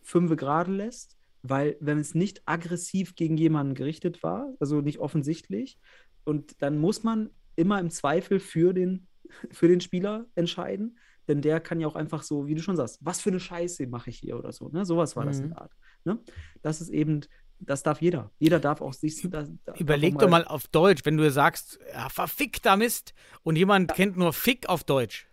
fünfe 0.02 0.36
gerade 0.36 0.72
lässt, 0.72 1.16
weil 1.42 1.76
wenn 1.80 1.98
es 1.98 2.14
nicht 2.14 2.42
aggressiv 2.46 3.14
gegen 3.14 3.36
jemanden 3.36 3.74
gerichtet 3.74 4.22
war, 4.22 4.52
also 4.60 4.80
nicht 4.80 4.98
offensichtlich, 4.98 5.78
und 6.24 6.62
dann 6.62 6.78
muss 6.78 7.02
man 7.02 7.30
immer 7.56 7.80
im 7.80 7.90
Zweifel 7.90 8.38
für 8.40 8.72
den, 8.72 9.06
für 9.50 9.68
den 9.68 9.80
Spieler 9.80 10.26
entscheiden, 10.34 10.98
denn 11.28 11.40
der 11.40 11.60
kann 11.60 11.80
ja 11.80 11.86
auch 11.86 11.94
einfach 11.96 12.22
so, 12.22 12.46
wie 12.46 12.54
du 12.54 12.62
schon 12.62 12.76
sagst, 12.76 12.98
was 13.00 13.20
für 13.20 13.30
eine 13.30 13.40
Scheiße 13.40 13.86
mache 13.86 14.10
ich 14.10 14.18
hier 14.18 14.36
oder 14.38 14.52
so. 14.52 14.68
Ne? 14.68 14.84
Sowas 14.84 15.14
war 15.16 15.24
das 15.24 15.38
in 15.38 15.46
Mhm. 15.46 15.48
der 15.50 15.60
Art. 15.62 15.72
Ne? 16.04 16.18
Das 16.62 16.80
ist 16.80 16.88
eben, 16.88 17.20
das 17.60 17.82
darf 17.84 18.00
jeder. 18.00 18.32
Jeder 18.40 18.58
darf 18.58 18.80
auch 18.80 18.92
sich. 18.92 19.20
Da, 19.30 19.46
da, 19.64 19.74
überleg 19.74 20.14
darf 20.14 20.22
doch 20.22 20.30
mal 20.30 20.44
auf 20.44 20.66
Deutsch, 20.68 21.04
wenn 21.04 21.16
du 21.16 21.30
sagst, 21.30 21.78
ja, 21.92 22.08
verfickter 22.08 22.76
Mist 22.76 23.14
und 23.44 23.56
jemand 23.56 23.94
kennt 23.94 24.16
nur 24.16 24.32
Fick 24.32 24.68
auf 24.68 24.82
Deutsch. 24.82 25.28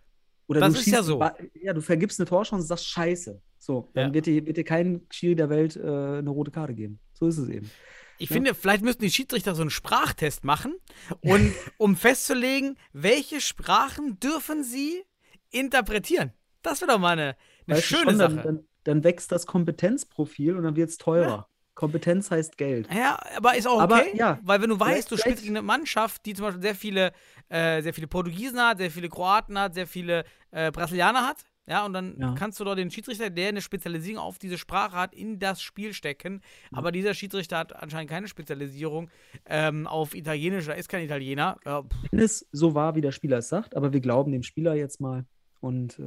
Oder 0.50 0.60
Das 0.60 0.72
du 0.74 0.80
ist 0.80 0.86
ja 0.86 0.98
schießt 0.98 1.06
so. 1.06 1.18
Ba- 1.18 1.36
Ja, 1.62 1.72
du 1.72 1.80
vergibst 1.80 2.18
eine 2.18 2.28
Torchance 2.28 2.62
und 2.62 2.66
sagst 2.66 2.86
Scheiße. 2.88 3.40
So, 3.58 3.88
dann 3.94 4.08
Ja. 4.08 4.14
wird, 4.14 4.26
dir, 4.26 4.44
wird 4.46 4.56
dir 4.56 4.64
kein 4.64 5.06
Schiri 5.10 5.36
der 5.36 5.48
Welt 5.48 5.76
äh, 5.76 5.80
eine 5.80 6.28
rote 6.30 6.50
Karte 6.50 6.74
geben. 6.74 6.98
So 7.12 7.28
ist 7.28 7.38
es 7.38 7.48
eben. 7.48 7.70
Ich 8.18 8.28
Ja. 8.30 8.34
finde, 8.34 8.54
vielleicht 8.54 8.82
müssten 8.82 9.02
die 9.02 9.10
Schiedsrichter 9.10 9.54
so 9.54 9.60
einen 9.62 9.70
Sprachtest 9.70 10.42
machen, 10.44 10.74
und, 11.20 11.52
um 11.78 11.94
festzulegen, 11.96 12.76
welche 12.92 13.40
Sprachen 13.40 14.18
dürfen 14.18 14.64
sie 14.64 15.04
interpretieren. 15.50 16.32
Das 16.62 16.80
wäre 16.80 16.92
doch 16.92 16.98
mal 16.98 17.12
eine, 17.12 17.36
eine 17.68 17.80
schöne 17.80 18.02
schon, 18.10 18.16
Sache. 18.16 18.34
Dann, 18.36 18.44
dann, 18.44 18.64
dann 18.84 19.04
wächst 19.04 19.30
das 19.30 19.46
Kompetenzprofil 19.46 20.56
und 20.56 20.64
dann 20.64 20.74
wird 20.76 20.90
es 20.90 20.98
teurer. 20.98 21.48
Kompetenz 21.74 22.30
heißt 22.30 22.58
Geld. 22.58 22.88
Ja, 22.92 23.18
aber 23.36 23.56
ist 23.56 23.66
auch 23.66 23.82
okay, 23.82 23.82
Aber, 24.10 24.16
ja, 24.16 24.38
weil 24.42 24.60
wenn 24.60 24.70
du 24.70 24.78
weißt, 24.78 25.10
du 25.10 25.16
spielst 25.16 25.42
gegen 25.42 25.56
eine 25.56 25.64
Mannschaft, 25.66 26.26
die 26.26 26.34
zum 26.34 26.44
Beispiel 26.46 26.62
sehr 26.62 26.74
viele, 26.74 27.12
äh, 27.48 27.80
sehr 27.82 27.94
viele 27.94 28.06
Portugiesen 28.06 28.60
hat, 28.60 28.78
sehr 28.78 28.90
viele 28.90 29.08
Kroaten 29.08 29.58
hat, 29.58 29.74
sehr 29.74 29.86
viele 29.86 30.24
äh, 30.50 30.70
Brasilianer 30.70 31.26
hat, 31.26 31.38
Ja, 31.66 31.84
und 31.86 31.92
dann 31.92 32.16
Ja. 32.18 32.34
kannst 32.36 32.58
du 32.58 32.64
doch 32.64 32.74
den 32.74 32.90
Schiedsrichter, 32.90 33.30
der 33.30 33.48
eine 33.50 33.60
Spezialisierung 33.60 34.20
auf 34.22 34.38
diese 34.38 34.58
Sprache 34.58 34.96
hat, 34.96 35.14
in 35.14 35.38
das 35.38 35.62
Spiel 35.62 35.94
stecken. 35.94 36.40
Aber 36.72 36.90
dieser 36.90 37.14
Schiedsrichter 37.14 37.58
hat 37.58 37.72
anscheinend 37.76 38.10
keine 38.10 38.26
Spezialisierung 38.26 39.08
ähm, 39.46 39.86
auf 39.86 40.14
Italienisch, 40.16 40.66
er 40.66 40.74
ist 40.76 40.88
kein 40.88 41.04
Italiener. 41.04 41.58
Ja, 41.64 41.82
pff, 41.82 42.10
Wenn 42.10 42.18
es 42.20 42.48
so 42.50 42.74
war, 42.74 42.96
wie 42.96 43.00
der 43.00 43.12
Spieler 43.12 43.38
es 43.38 43.48
sagt, 43.48 43.76
aber 43.76 43.92
wir 43.92 44.00
glauben 44.00 44.32
dem 44.32 44.42
Spieler 44.42 44.74
jetzt 44.74 45.00
mal. 45.00 45.24
Und 45.60 45.98
äh, 46.00 46.02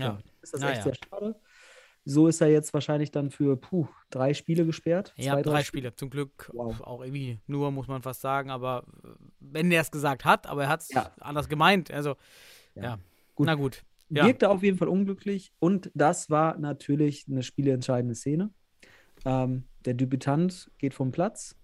ja. 0.00 0.04
ja, 0.04 0.18
ist 0.42 0.54
das 0.54 0.60
Naja. 0.62 0.72
echt 0.72 0.82
sehr 0.82 0.94
schade. 0.94 1.36
So 2.04 2.26
ist 2.26 2.40
er 2.40 2.48
jetzt 2.48 2.72
wahrscheinlich 2.72 3.10
dann 3.10 3.30
für 3.30 3.56
puh, 3.56 3.86
drei 4.10 4.32
Spiele 4.32 4.64
gesperrt. 4.64 5.12
Ja, 5.16 5.34
Zwei, 5.34 5.42
drei 5.42 5.62
Spiele. 5.64 5.94
Zum 5.94 6.08
Glück 6.10 6.50
Wow. 6.54 6.80
auch 6.80 7.02
irgendwie 7.02 7.38
nur, 7.46 7.70
muss 7.70 7.86
man 7.88 8.02
fast 8.02 8.20
sagen. 8.22 8.50
Aber 8.50 8.84
äh, 9.04 9.08
wenn 9.40 9.68
der 9.70 9.82
es 9.82 9.90
gesagt 9.90 10.24
hat, 10.24 10.46
aber 10.46 10.64
er 10.64 10.68
hat 10.70 10.80
es 10.82 10.88
Ja. 10.90 11.12
anders 11.20 11.48
gemeint. 11.48 11.90
Also, 11.90 12.16
ja. 12.74 12.82
Ja. 12.82 12.98
Gut. 13.34 13.46
Na 13.46 13.54
gut. 13.54 13.84
Ja. 14.10 14.24
Wirkte 14.24 14.48
auf 14.48 14.62
jeden 14.62 14.78
Fall 14.78 14.88
unglücklich 14.88 15.52
und 15.58 15.90
das 15.94 16.30
war 16.30 16.56
natürlich 16.58 17.26
eine 17.28 17.42
spieleentscheidende 17.42 18.14
Szene. 18.14 18.50
Ähm, 19.26 19.64
der 19.84 19.92
Debütant 19.94 20.70
geht 20.78 20.94
vom 20.94 21.12
Platz. 21.12 21.56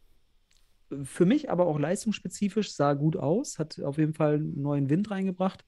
Für 1.04 1.24
mich 1.24 1.50
aber 1.50 1.66
auch 1.66 1.78
leistungsspezifisch, 1.78 2.74
sah 2.74 2.92
gut 2.92 3.16
aus, 3.16 3.58
hat 3.58 3.80
auf 3.80 3.96
jeden 3.96 4.12
Fall 4.12 4.34
einen 4.34 4.60
neuen 4.60 4.90
Wind 4.90 5.10
reingebracht. 5.10 5.64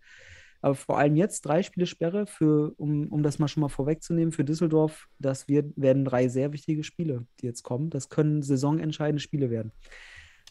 Aber 0.63 0.75
vor 0.75 0.99
allem 0.99 1.17
jetzt 1.17 1.43
drei 1.43 1.63
Spiele 1.63 1.87
Sperre, 1.87 2.27
für, 2.27 2.73
um, 2.77 3.09
um 3.09 3.23
das 3.23 3.39
mal 3.39 3.49
schon 3.49 3.61
mal 3.61 3.69
vorwegzunehmen, 3.69 4.33
für 4.33 4.45
Düsseldorf, 4.45 5.09
das 5.19 5.49
wird, 5.49 5.73
werden 5.77 6.05
drei 6.05 6.29
sehr 6.29 6.53
wichtige 6.53 6.83
Spiele, 6.85 7.27
die 7.41 7.47
jetzt 7.47 7.63
kommen. 7.63 7.91
Das 7.91 8.09
können 8.09 8.43
saisonentscheidende 8.43 9.21
Spiele 9.21 9.51
werden. 9.51 9.73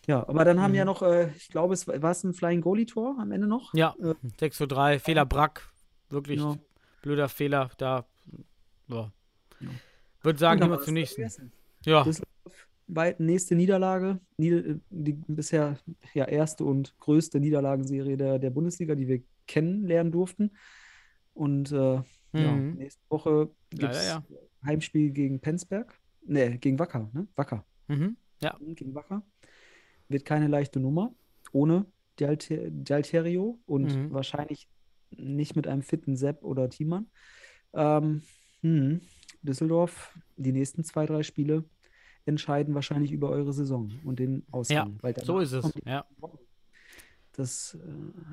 Ja, 0.08 0.28
aber 0.28 0.46
dann 0.46 0.62
haben 0.62 0.72
Mhm. 0.72 0.78
ja 0.78 0.86
noch, 0.86 1.02
äh, 1.02 1.30
ich 1.36 1.50
glaube, 1.50 1.74
es 1.74 1.88
war 1.88 2.12
es 2.12 2.24
ein 2.24 2.34
Flying 2.34 2.62
Goalie-Tor 2.62 3.18
am 3.20 3.32
Ende 3.32 3.48
noch? 3.48 3.74
Ja, 3.74 3.96
Äh, 4.00 4.14
6 4.40 4.58
zu 4.58 4.68
3. 4.68 5.00
Fehler 5.00 5.26
Brack. 5.26 5.68
Wirklich 6.10 6.40
Ja. 6.40 6.56
blöder 7.02 7.28
Fehler. 7.28 7.72
Da. 7.80 8.06
Ja. 8.88 9.12
Ja. 9.60 9.70
Würde 10.22 10.40
sagen, 10.40 10.62
gehen 10.62 10.70
wir 10.70 10.82
zum 10.82 10.94
nächsten. 10.94 11.16
vergessen. 11.22 11.52
Ja. 11.86 12.04
Düsseldorf, 12.04 12.68
weit, 12.88 13.20
nächste 13.20 13.56
Niederlage, 13.56 14.20
Nieder 14.38 14.76
die 14.92 15.14
bisher 15.28 15.78
ja, 16.14 16.26
erste 16.26 16.64
und 16.66 16.96
größte 17.00 17.40
Niederlagenserie 17.40 18.16
der, 18.18 18.38
der 18.38 18.50
Bundesliga, 18.52 18.94
die 18.94 19.08
wir 19.08 19.22
kennenlernen 19.48 20.12
durften. 20.12 20.52
Und 21.34 21.72
äh, 21.72 21.96
ja, 21.96 22.04
Mhm. 22.34 22.76
nächste 22.76 23.02
Woche 23.10 23.50
gibt 23.70 23.94
es 23.94 24.08
ja. 24.08 24.24
Heimspiel 24.66 25.12
gegen 25.12 25.40
Penzberg. 25.40 26.00
Ne, 26.26 26.58
gegen 26.58 26.80
Wacker, 26.80 27.10
ne? 27.14 27.28
Wacker. 27.36 27.66
Mhm. 27.88 28.18
Ja. 28.42 28.58
Gegen 28.60 28.96
Wacker. 28.96 29.24
Wird 30.10 30.26
keine 30.26 30.48
leichte 30.48 30.80
Nummer. 30.80 31.14
Ohne 31.52 31.86
Dialter 32.20 32.70
Dialterio 32.70 33.60
und 33.66 33.94
Mhm. 33.96 34.12
wahrscheinlich 34.14 34.70
nicht 35.12 35.56
mit 35.56 35.68
einem 35.68 35.82
fitten 35.82 36.16
Sepp 36.16 36.44
oder 36.44 36.70
Thiemann. 36.70 37.10
Ähm, 37.74 38.22
hm, 38.62 39.02
Düsseldorf, 39.44 40.18
die 40.38 40.52
nächsten 40.52 40.84
zwei, 40.84 41.06
drei 41.06 41.24
Spiele 41.24 41.64
entscheiden 42.26 42.74
wahrscheinlich 42.74 43.12
über 43.12 43.30
eure 43.30 43.54
Saison 43.54 43.92
und 44.04 44.18
den 44.20 44.44
Ausgang. 44.52 44.98
weil 45.02 45.14
So 45.24 45.40
ist 45.40 45.52
es. 45.52 45.72
Ja. 45.86 46.06
Das, 47.38 47.76
äh, 47.76 47.88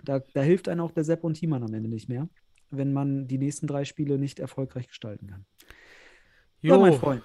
da, 0.04 0.20
da 0.20 0.42
hilft 0.42 0.68
einem 0.68 0.80
auch 0.80 0.92
der 0.92 1.04
Sepp 1.04 1.24
und 1.24 1.34
Thiemann 1.34 1.62
am 1.62 1.74
Ende 1.74 1.88
nicht 1.88 2.08
mehr, 2.08 2.28
wenn 2.70 2.92
man 2.92 3.26
die 3.26 3.38
nächsten 3.38 3.66
drei 3.66 3.84
Spiele 3.84 4.18
nicht 4.18 4.40
erfolgreich 4.40 4.88
gestalten 4.88 5.26
kann. 5.26 5.44
Ja, 6.60 6.78
mein 6.78 6.92
Jo, 6.92 6.98
Freund. 6.98 7.22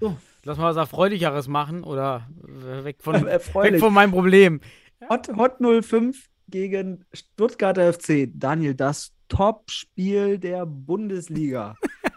So, 0.00 0.16
lass 0.44 0.58
mal 0.58 0.70
was 0.70 0.76
Erfreulicheres 0.76 1.48
machen 1.48 1.82
oder 1.82 2.28
äh, 2.44 2.84
weg 2.84 2.96
von, 3.00 3.14
weg 3.24 3.78
von 3.78 3.92
meinem 3.92 4.10
Problem. 4.10 4.60
Hot, 5.08 5.28
Hot 5.36 5.58
05 5.60 6.28
gegen 6.48 7.04
Stuttgarter 7.12 7.92
FC. 7.92 8.28
Daniel, 8.32 8.74
das 8.74 9.12
Top-Spiel 9.28 10.38
der 10.38 10.66
Bundesliga. 10.66 11.76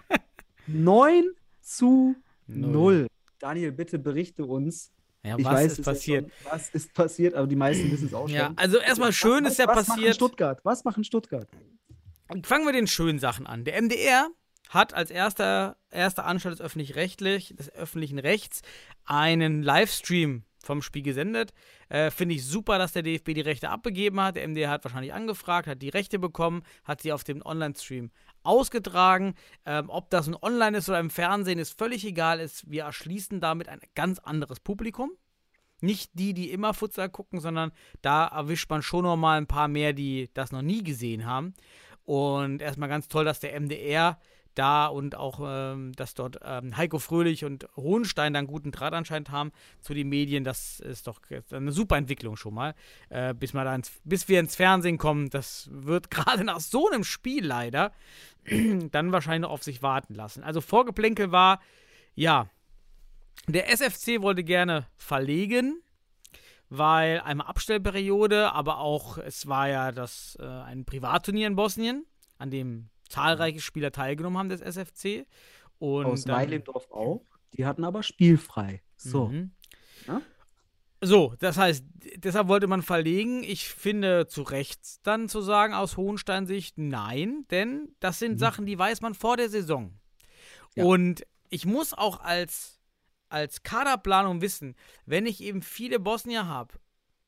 9 0.68 1.24
zu 1.62 2.16
0. 2.48 3.08
Daniel, 3.40 3.72
bitte 3.72 4.00
berichte 4.00 4.46
uns. 4.46 4.92
Ja, 5.24 5.38
Ich 5.38 5.46
was 5.46 5.54
weiß, 5.54 5.72
ist 5.74 5.78
ja 5.80 5.84
passiert? 5.84 6.32
schon, 6.42 6.52
was 6.52 6.70
ist 6.70 6.94
passiert, 6.94 7.34
aber 7.36 7.48
die 7.48 7.56
meisten 7.56 7.92
wissen 7.92 8.08
es 8.08 8.14
auch 8.14 8.28
Ja, 8.28 8.48
schon. 8.48 8.58
also 8.58 8.78
erstmal 8.80 9.14
schön 9.14 9.44
was, 9.46 9.54
ist 9.54 9.60
ja 9.60 9.68
was 9.68 9.76
Machen 9.88 10.00
passiert. 10.00 10.16
Stuttgart? 10.16 10.60
Was 10.64 10.84
machen 10.84 11.04
Stuttgart? 11.04 11.48
Fangen 12.44 12.66
wir 12.66 12.74
den 12.74 12.88
schönen 12.88 13.20
Sachen 13.20 13.46
an. 13.46 13.64
Der 13.66 13.76
MDR 13.82 14.30
hat 14.70 14.94
als 14.94 15.12
erster, 15.12 15.78
erster 15.90 16.26
Anstalt 16.26 16.54
des 16.54 16.62
öffentlich-rechtlich, 16.62 17.54
des 17.58 17.70
öffentlichen 17.74 18.20
Rechts 18.20 18.62
einen 19.06 19.62
Livestream 19.64 20.44
vom 20.64 20.82
Spiel 20.82 21.04
gesendet. 21.04 21.54
Äh, 21.90 22.12
Finde 22.12 22.36
ich 22.36 22.46
super, 22.46 22.78
dass 22.78 22.94
der 22.94 23.04
DFB 23.04 23.34
die 23.34 23.42
Rechte 23.42 23.70
abgegeben 23.70 24.20
hat. 24.22 24.36
Der 24.36 24.48
MDR 24.48 24.70
hat 24.70 24.84
wahrscheinlich 24.84 25.14
angefragt, 25.14 25.68
hat 25.68 25.82
die 25.82 25.90
Rechte 25.90 26.20
bekommen, 26.20 26.64
hat 26.84 27.02
sie 27.02 27.12
auf 27.12 27.24
dem 27.24 27.42
Online-Stream 27.46 28.12
ausgetragen. 28.44 29.36
Ähm, 29.66 29.90
ob 29.90 30.10
das 30.10 30.28
nun 30.28 30.38
online 30.42 30.78
ist 30.78 30.90
oder 30.90 31.00
im 31.00 31.10
Fernsehen, 31.10 31.60
ist 31.60 31.78
völlig 31.78 32.06
egal. 32.06 32.40
Ist, 32.40 32.70
wir 32.70 32.84
erschließen 32.84 33.40
damit 33.40 33.70
ein 33.70 33.82
ganz 33.96 34.20
anderes 34.20 34.60
Publikum. 34.60 35.12
Nicht 35.82 36.12
die, 36.14 36.34
die 36.34 36.52
immer 36.52 36.74
Futsal 36.74 37.10
gucken, 37.10 37.40
sondern 37.40 37.72
da 38.02 38.28
erwischt 38.28 38.70
man 38.70 38.84
schon 38.84 39.04
noch 39.04 39.18
mal 39.18 39.38
ein 39.38 39.48
paar 39.48 39.68
mehr, 39.68 39.94
die 39.94 40.30
das 40.34 40.52
noch 40.52 40.62
nie 40.62 40.84
gesehen 40.84 41.26
haben. 41.26 41.56
Und 42.04 42.62
erstmal 42.62 42.90
ganz 42.90 43.08
toll, 43.08 43.26
dass 43.26 43.40
der 43.40 43.60
MDR 43.60 44.20
da 44.56 44.88
und 44.88 45.16
auch, 45.16 45.40
ähm, 45.44 45.94
dass 45.94 46.14
dort 46.14 46.40
ähm, 46.44 46.76
Heiko 46.76 47.00
Fröhlich 47.00 47.46
und 47.46 47.68
Hohenstein 47.76 48.34
dann 48.34 48.48
guten 48.48 48.72
Draht 48.72 48.94
anscheinend 48.94 49.30
haben 49.30 49.52
zu 49.82 49.94
den 49.94 50.10
Medien. 50.10 50.44
Das 50.44 50.80
ist 50.80 51.08
doch 51.08 51.22
eine 51.52 51.72
super 51.72 51.98
Entwicklung 51.98 52.36
schon 52.36 52.54
mal. 52.54 52.76
Äh, 53.10 53.34
bis, 53.34 53.54
mal 53.54 53.68
ins, 53.76 53.92
bis 54.04 54.28
wir 54.28 54.40
ins 54.40 54.56
Fernsehen 54.56 54.98
kommen, 54.98 55.30
das 55.30 55.70
wird 55.72 56.12
gerade 56.12 56.44
nach 56.44 56.60
so 56.60 56.90
einem 56.90 57.04
Spiel 57.04 57.46
leider 57.46 57.92
dann 58.92 59.12
wahrscheinlich 59.12 59.50
auf 59.50 59.64
sich 59.64 59.82
warten 59.82 60.16
lassen. 60.16 60.44
Also 60.44 60.62
Vorgeplänkel 60.62 61.32
war, 61.32 61.62
ja, 62.16 62.50
der 63.48 63.72
SFC 63.72 64.22
wollte 64.22 64.44
gerne 64.44 64.88
verlegen, 64.98 65.82
weil 66.70 67.20
einmal 67.22 67.48
Abstellperiode, 67.48 68.54
aber 68.54 68.78
auch 68.80 69.18
es 69.18 69.48
war 69.48 69.68
ja 69.68 69.92
das 69.92 70.38
äh, 70.40 70.46
ein 70.46 70.86
Privatturnier 70.86 71.48
in 71.48 71.56
Bosnien, 71.56 72.06
an 72.38 72.52
dem 72.52 72.91
zahlreiche 73.12 73.62
Spieler 73.62 73.92
teilgenommen 73.92 74.38
haben 74.38 74.50
des 74.50 74.62
SFC. 74.62 75.26
Und 75.80 76.06
Aus 76.06 76.24
dann- 76.24 76.36
Weilendorf 76.38 76.90
auch. 76.92 77.24
Die 77.54 77.66
hatten 77.66 77.84
aber 77.84 78.02
spielfrei. 78.04 78.82
So. 78.96 79.28
Mhm. 79.28 79.52
Ja? 80.08 80.22
So, 81.04 81.34
das 81.40 81.58
heißt, 81.58 81.84
deshalb 82.18 82.48
wollte 82.48 82.68
man 82.68 82.84
verlegen. 82.84 83.44
Ich 83.44 83.68
finde 83.68 84.28
zu 84.28 84.44
Recht 84.44 85.06
dann 85.06 85.28
zu 85.28 85.42
sagen, 85.42 85.74
aus 85.74 85.98
Hohenstein-Sicht, 85.98 86.78
nein, 86.78 87.46
denn 87.50 87.96
das 88.00 88.20
sind 88.20 88.40
Sachen, 88.40 88.68
die 88.68 88.78
weiß 88.78 89.02
man 89.02 89.16
vor 89.16 89.36
der 89.36 89.50
Saison. 89.50 90.00
Ja. 90.76 90.84
Und 90.86 91.26
ich 91.50 91.66
muss 91.66 91.94
auch 91.94 92.20
als, 92.20 92.80
als 93.30 93.64
Kaderplanung 93.64 94.42
wissen, 94.42 94.76
wenn 95.08 95.26
ich 95.26 95.42
eben 95.42 95.64
viele 95.64 96.00
Bosnier 96.00 96.46
habe 96.46 96.76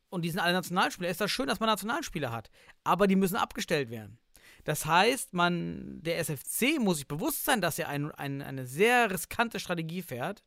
und 0.10 0.22
die 0.22 0.30
sind 0.30 0.40
alle 0.40 0.54
Nationalspieler, 0.54 1.10
ist 1.10 1.20
das 1.22 1.32
schön, 1.32 1.48
dass 1.48 1.60
man 1.60 1.68
Nationalspieler 1.68 2.32
hat, 2.32 2.52
aber 2.84 3.08
die 3.08 3.16
müssen 3.16 3.36
abgestellt 3.38 3.90
werden. 3.90 4.20
Das 4.64 4.86
heißt, 4.86 5.34
man, 5.34 5.99
der 6.01 6.20
SFC 6.20 6.80
muss 6.80 6.97
sich 6.97 7.07
bewusst 7.07 7.45
sein, 7.45 7.61
dass 7.61 7.80
er 7.80 7.89
ein, 7.89 8.11
ein, 8.11 8.41
eine 8.41 8.66
sehr 8.66 9.11
riskante 9.11 9.60
Strategie 9.60 10.02
fährt, 10.02 10.44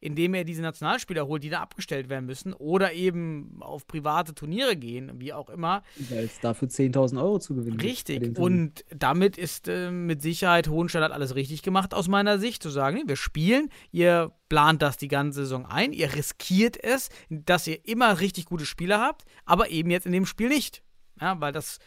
indem 0.00 0.34
er 0.34 0.44
diese 0.44 0.62
Nationalspieler 0.62 1.26
holt, 1.26 1.42
die 1.42 1.50
da 1.50 1.60
abgestellt 1.60 2.08
werden 2.08 2.26
müssen 2.26 2.52
oder 2.52 2.92
eben 2.92 3.58
auf 3.60 3.86
private 3.86 4.34
Turniere 4.34 4.76
gehen, 4.76 5.20
wie 5.20 5.32
auch 5.32 5.50
immer. 5.50 5.82
Weil 6.10 6.24
es 6.24 6.40
dafür 6.40 6.68
10.000 6.68 7.20
Euro 7.20 7.38
zu 7.38 7.54
gewinnen 7.54 7.80
Richtig. 7.80 8.38
Und 8.38 8.84
damit 8.90 9.36
ist 9.36 9.68
äh, 9.68 9.90
mit 9.90 10.22
Sicherheit 10.22 10.68
Hohenstein 10.68 11.02
hat 11.02 11.12
alles 11.12 11.34
richtig 11.34 11.62
gemacht, 11.62 11.94
aus 11.94 12.08
meiner 12.08 12.38
Sicht, 12.38 12.62
zu 12.62 12.70
sagen, 12.70 12.98
nee, 12.98 13.08
wir 13.08 13.16
spielen, 13.16 13.70
ihr 13.90 14.32
plant 14.48 14.82
das 14.82 14.96
die 14.96 15.08
ganze 15.08 15.40
Saison 15.40 15.66
ein, 15.66 15.92
ihr 15.92 16.14
riskiert 16.14 16.82
es, 16.82 17.08
dass 17.28 17.66
ihr 17.66 17.86
immer 17.86 18.20
richtig 18.20 18.46
gute 18.46 18.66
Spieler 18.66 19.00
habt, 19.00 19.24
aber 19.44 19.70
eben 19.70 19.90
jetzt 19.90 20.06
in 20.06 20.12
dem 20.12 20.26
Spiel 20.26 20.48
nicht. 20.48 20.82
Ja, 21.20 21.40
weil 21.40 21.52
das 21.52 21.78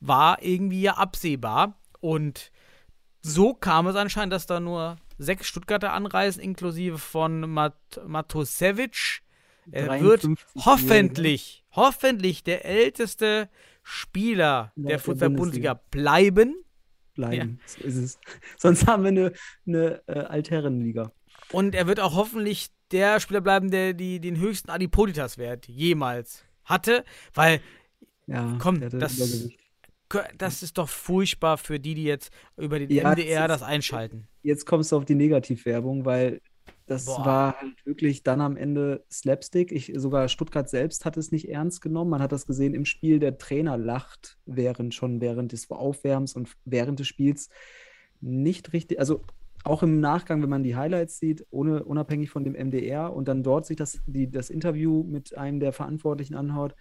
war 0.00 0.42
irgendwie 0.42 0.82
ja 0.82 0.94
absehbar. 0.94 1.78
Und 2.00 2.50
so 3.22 3.54
kam 3.54 3.86
es 3.86 3.96
anscheinend, 3.96 4.32
dass 4.32 4.46
da 4.46 4.60
nur 4.60 4.96
sechs 5.18 5.46
Stuttgarter 5.48 5.92
anreisen, 5.92 6.42
inklusive 6.42 6.98
von 6.98 7.40
Mat 7.50 8.00
Matosevic. 8.06 9.22
Er 9.70 10.00
wird 10.00 10.22
53 10.22 10.64
hoffentlich, 10.64 11.64
hoffentlich 11.72 12.42
der 12.42 12.64
älteste 12.64 13.50
Spieler 13.82 14.72
Ja, 14.76 14.88
der 14.88 14.98
Fußball-Bundesliga 14.98 15.74
bleiben. 15.90 16.56
bleiben. 17.14 17.60
So 17.66 17.84
ist 17.84 17.96
es. 17.96 18.18
Sonst 18.56 18.86
haben 18.86 19.02
wir 19.02 19.08
eine, 19.08 19.32
eine 19.66 20.02
äh, 20.06 20.20
Altherrenliga. 20.20 21.12
Und 21.52 21.74
er 21.74 21.86
wird 21.86 22.00
auch 22.00 22.14
hoffentlich 22.14 22.70
der 22.92 23.20
Spieler 23.20 23.40
bleiben, 23.40 23.70
der 23.70 23.92
die, 23.92 24.20
den 24.20 24.38
höchsten 24.38 24.70
Adipositas-Wert 24.70 25.66
jemals 25.68 26.44
hatte. 26.64 27.04
Weil 27.34 27.60
Ja, 28.26 28.56
Komm, 28.58 28.80
das-. 28.80 29.50
Das 30.36 30.62
ist 30.62 30.78
doch 30.78 30.88
furchtbar 30.88 31.58
für 31.58 31.78
die, 31.80 31.94
die 31.94 32.04
jetzt 32.04 32.30
über 32.56 32.78
den 32.78 32.90
Ja, 32.90 33.04
MDR 33.12 33.48
das 33.48 33.62
einschalten. 33.62 34.28
Jetzt 34.42 34.66
kommst 34.66 34.92
du 34.92 34.96
auf 34.96 35.04
die 35.04 35.14
Negativwerbung, 35.14 36.04
weil 36.04 36.40
das 36.86 37.04
Boah. 37.06 37.24
war 37.26 37.60
halt 37.60 37.84
wirklich 37.84 38.22
dann 38.22 38.40
am 38.40 38.56
Ende 38.56 39.04
Slapstick. 39.10 39.72
Ich, 39.72 39.92
sogar 39.96 40.28
Stuttgart 40.28 40.68
selbst 40.70 41.04
hat 41.04 41.16
es 41.16 41.32
nicht 41.32 41.48
ernst 41.50 41.82
genommen. 41.82 42.10
Man 42.10 42.22
hat 42.22 42.32
das 42.32 42.46
gesehen 42.46 42.74
im 42.74 42.84
Spiel, 42.86 43.18
der 43.18 43.36
Trainer 43.38 43.76
lacht 43.76 44.38
während 44.46 44.94
schon 44.94 45.20
während 45.20 45.52
des 45.52 45.70
Aufwärms 45.70 46.34
und 46.34 46.50
während 46.64 47.00
des 47.00 47.08
Spiels. 47.08 47.50
nicht 48.20 48.72
richtig, 48.72 49.00
also 49.00 49.24
auch 49.64 49.82
im 49.82 50.00
Nachgang, 50.00 50.42
wenn 50.42 50.50
man 50.50 50.62
die 50.64 50.76
Highlights 50.76 51.18
sieht, 51.18 51.46
ohne, 51.50 51.84
unabhängig 51.84 52.30
von 52.30 52.44
dem 52.44 52.54
MDR 52.54 53.12
und 53.14 53.28
dann 53.28 53.42
dort 53.42 53.66
sich 53.66 53.76
das, 53.76 54.00
die, 54.06 54.30
das 54.30 54.50
Interview 54.50 55.04
mit 55.04 55.36
einem 55.36 55.60
der 55.60 55.72
Verantwortlichen 55.72 56.34
anhaut, 56.36 56.74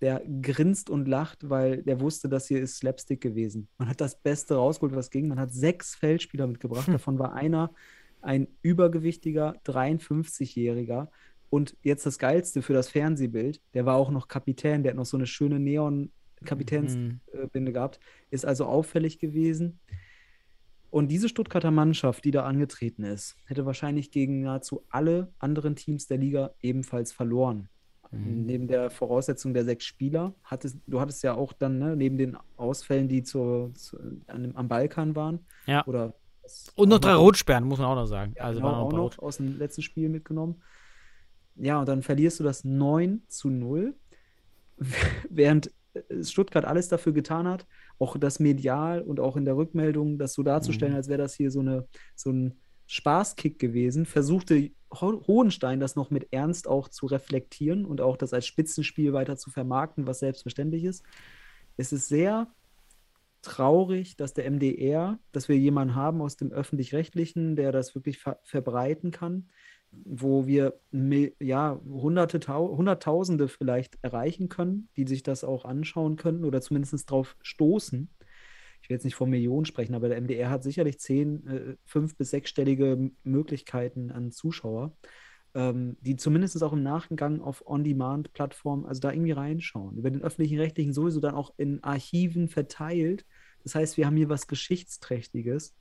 der 0.00 0.22
grinst 0.42 0.90
und 0.90 1.08
lacht, 1.08 1.48
weil 1.48 1.82
der 1.82 2.00
wusste, 2.00 2.28
das 2.28 2.46
hier 2.46 2.60
ist 2.60 2.76
Slapstick 2.76 3.20
gewesen. 3.20 3.68
Man 3.78 3.88
hat 3.88 4.00
das 4.00 4.20
Beste 4.20 4.54
rausgeholt, 4.54 4.94
was 4.94 5.10
ging. 5.10 5.28
Man 5.28 5.40
hat 5.40 5.52
sechs 5.52 5.94
Feldspieler 5.94 6.46
mitgebracht. 6.46 6.86
Hm. 6.86 6.92
Davon 6.94 7.18
war 7.18 7.34
einer 7.34 7.72
ein 8.20 8.48
übergewichtiger 8.62 9.56
53-Jähriger. 9.64 11.08
Und 11.50 11.76
jetzt 11.82 12.04
das 12.04 12.18
Geilste 12.18 12.62
für 12.62 12.74
das 12.74 12.88
Fernsehbild, 12.88 13.62
der 13.74 13.86
war 13.86 13.96
auch 13.96 14.10
noch 14.10 14.28
Kapitän, 14.28 14.82
der 14.82 14.90
hat 14.90 14.96
noch 14.96 15.06
so 15.06 15.16
eine 15.16 15.26
schöne 15.26 15.58
Neon-Kapitänsbinde 15.58 17.72
gehabt, 17.72 18.00
ist 18.30 18.44
also 18.44 18.66
auffällig 18.66 19.18
gewesen. 19.18 19.80
Und 20.90 21.08
diese 21.08 21.28
Stuttgarter 21.28 21.70
Mannschaft, 21.70 22.24
die 22.24 22.30
da 22.30 22.44
angetreten 22.44 23.04
ist, 23.04 23.36
hätte 23.44 23.66
wahrscheinlich 23.66 24.10
gegen 24.10 24.42
nahezu 24.42 24.84
alle 24.88 25.32
anderen 25.38 25.76
Teams 25.76 26.06
der 26.06 26.18
Liga 26.18 26.54
ebenfalls 26.60 27.12
verloren. 27.12 27.68
Neben 28.10 28.68
der 28.68 28.88
Voraussetzung 28.90 29.52
der 29.52 29.64
sechs 29.64 29.84
Spieler, 29.84 30.32
hattest, 30.42 30.78
du 30.86 30.98
hattest 31.00 31.22
ja 31.22 31.34
auch 31.34 31.52
dann, 31.52 31.78
ne, 31.78 31.94
neben 31.94 32.16
den 32.16 32.36
Ausfällen, 32.56 33.06
die 33.08 33.22
zur, 33.22 33.72
zu, 33.74 33.98
an, 34.28 34.52
am 34.54 34.66
Balkan 34.68 35.14
waren, 35.14 35.40
Ja. 35.66 35.86
oder 35.86 36.14
Und 36.74 36.88
noch 36.88 36.98
drei 37.00 37.14
Rotsperren, 37.14 37.64
muss 37.64 37.78
man 37.78 37.88
auch 37.88 37.94
noch 37.96 38.06
sagen. 38.06 38.32
ja, 38.36 38.44
also 38.44 38.60
genau, 38.60 38.72
waren 38.72 38.80
auch 38.82 38.92
noch 38.92 39.18
aus 39.18 39.36
dem 39.36 39.58
letzten 39.58 39.82
Spiel 39.82 40.08
mitgenommen. 40.08 40.62
Ja, 41.56 41.80
und 41.80 41.88
dann 41.88 42.02
verlierst 42.02 42.40
du 42.40 42.44
das 42.44 42.64
9 42.64 43.22
zu 43.28 43.50
0, 43.50 43.94
während 45.28 45.70
äh, 45.94 46.24
Stuttgart 46.24 46.64
alles 46.64 46.88
dafür 46.88 47.12
getan 47.12 47.46
hat, 47.48 47.66
auch 47.98 48.16
das 48.16 48.38
medial 48.40 49.02
und 49.02 49.20
auch 49.20 49.36
in 49.36 49.44
der 49.44 49.56
Rückmeldung, 49.56 50.18
das 50.18 50.32
so 50.34 50.42
darzustellen, 50.42 50.92
Mhm. 50.92 50.96
als 50.98 51.08
wäre 51.08 51.18
das 51.18 51.34
hier 51.34 51.50
so, 51.50 51.60
eine, 51.60 51.86
so 52.14 52.30
ein 52.30 52.58
Spaßkick 52.88 53.58
gewesen, 53.58 54.06
versuchte 54.06 54.70
Ho 54.90 55.22
Hohenstein 55.26 55.80
das 55.80 55.96
noch 55.96 56.10
mit 56.10 56.32
Ernst 56.32 56.66
auch 56.66 56.88
zu 56.88 57.04
reflektieren 57.06 57.84
und 57.84 58.00
auch 58.00 58.16
das 58.16 58.32
als 58.32 58.46
Spitzenspiel 58.46 59.12
weiter 59.12 59.36
zu 59.36 59.50
vermarkten, 59.50 60.06
was 60.06 60.20
selbstverständlich 60.20 60.84
ist. 60.84 61.04
Es 61.76 61.92
ist 61.92 62.08
sehr 62.08 62.48
traurig, 63.42 64.16
dass 64.16 64.32
der 64.32 64.50
MDR, 64.50 65.18
dass 65.32 65.48
wir 65.50 65.58
jemanden 65.58 65.94
haben 65.94 66.22
aus 66.22 66.36
dem 66.36 66.50
öffentlich-rechtlichen, 66.50 67.54
der 67.54 67.70
das 67.70 67.94
wirklich 67.94 68.18
ver 68.18 68.40
verbreiten 68.42 69.10
kann, 69.10 69.50
wo 69.90 70.46
wir 70.46 70.80
ja 71.38 71.80
hunderte, 71.86 72.40
Tau 72.40 72.76
hunderttausende 72.76 73.48
vielleicht 73.48 73.98
erreichen 74.02 74.48
können, 74.48 74.88
die 74.96 75.06
sich 75.06 75.22
das 75.22 75.44
auch 75.44 75.66
anschauen 75.66 76.16
können 76.16 76.44
oder 76.44 76.62
zumindest 76.62 77.10
drauf 77.10 77.36
stoßen. 77.42 78.08
Will 78.88 78.94
jetzt 78.96 79.04
nicht 79.04 79.14
von 79.14 79.30
Millionen 79.30 79.66
sprechen, 79.66 79.94
aber 79.94 80.08
der 80.08 80.20
MDR 80.20 80.50
hat 80.50 80.62
sicherlich 80.62 80.98
zehn, 80.98 81.46
äh, 81.46 81.76
fünf 81.84 82.16
bis 82.16 82.30
sechsstellige 82.30 83.10
Möglichkeiten 83.22 84.10
an 84.10 84.30
Zuschauer, 84.30 84.96
ähm, 85.54 85.96
die 86.00 86.16
zumindest 86.16 86.62
auch 86.62 86.72
im 86.72 86.82
Nachgang 86.82 87.40
auf 87.40 87.66
On-Demand-Plattformen, 87.66 88.86
also 88.86 89.00
da 89.00 89.12
irgendwie 89.12 89.32
reinschauen. 89.32 89.98
Über 89.98 90.10
den 90.10 90.22
öffentlichen 90.22 90.58
Rechtlichen 90.58 90.92
sowieso 90.92 91.20
dann 91.20 91.34
auch 91.34 91.52
in 91.58 91.82
Archiven 91.84 92.48
verteilt. 92.48 93.26
Das 93.62 93.74
heißt, 93.74 93.96
wir 93.96 94.06
haben 94.06 94.16
hier 94.16 94.28
was 94.28 94.46
Geschichtsträchtiges. 94.46 95.74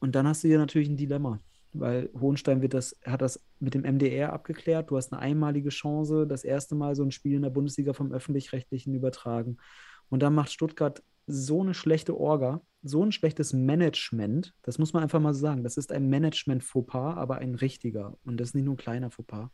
Und 0.00 0.14
dann 0.14 0.26
hast 0.26 0.42
du 0.42 0.48
hier 0.48 0.58
natürlich 0.58 0.88
ein 0.88 0.96
Dilemma, 0.96 1.38
weil 1.72 2.10
Hohenstein 2.20 2.60
wird 2.60 2.74
das, 2.74 2.98
hat 3.04 3.22
das 3.22 3.40
mit 3.60 3.74
dem 3.74 3.82
MDR 3.82 4.32
abgeklärt. 4.32 4.90
Du 4.90 4.96
hast 4.96 5.12
eine 5.12 5.22
einmalige 5.22 5.68
Chance, 5.68 6.26
das 6.26 6.44
erste 6.44 6.74
Mal 6.74 6.96
so 6.96 7.04
ein 7.04 7.12
Spiel 7.12 7.36
in 7.36 7.42
der 7.42 7.50
Bundesliga 7.50 7.92
vom 7.92 8.12
öffentlich-rechtlichen 8.12 8.94
übertragen. 8.94 9.58
Und 10.08 10.22
dann 10.22 10.34
macht 10.34 10.52
Stuttgart 10.52 11.02
so 11.26 11.62
eine 11.62 11.74
schlechte 11.74 12.18
Orga, 12.18 12.62
so 12.82 13.04
ein 13.04 13.12
schlechtes 13.12 13.52
Management. 13.52 14.54
Das 14.62 14.78
muss 14.78 14.92
man 14.92 15.02
einfach 15.02 15.20
mal 15.20 15.34
sagen. 15.34 15.62
Das 15.62 15.76
ist 15.76 15.92
ein 15.92 16.08
Management-Fauxpas, 16.08 17.16
aber 17.16 17.36
ein 17.36 17.54
richtiger. 17.54 18.18
Und 18.24 18.38
das 18.38 18.48
ist 18.48 18.54
nicht 18.54 18.64
nur 18.64 18.74
ein 18.74 18.78
kleiner 18.78 19.10
Fauxpas. 19.10 19.50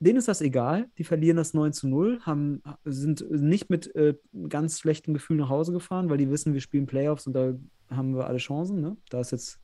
Denen 0.00 0.18
ist 0.18 0.28
das 0.28 0.40
egal. 0.40 0.88
Die 0.96 1.04
verlieren 1.04 1.36
das 1.36 1.54
9 1.54 1.72
zu 1.72 1.88
0, 1.88 2.20
haben, 2.20 2.62
sind 2.84 3.28
nicht 3.30 3.68
mit 3.68 3.94
äh, 3.96 4.14
ganz 4.48 4.78
schlechtem 4.78 5.12
Gefühl 5.12 5.38
nach 5.38 5.48
Hause 5.48 5.72
gefahren, 5.72 6.08
weil 6.08 6.18
die 6.18 6.30
wissen, 6.30 6.54
wir 6.54 6.60
spielen 6.60 6.86
Playoffs 6.86 7.26
und 7.26 7.32
da 7.32 7.54
haben 7.90 8.14
wir 8.14 8.26
alle 8.26 8.38
Chancen. 8.38 8.80
Ne? 8.80 8.96
Da 9.10 9.20
ist 9.20 9.32
jetzt 9.32 9.60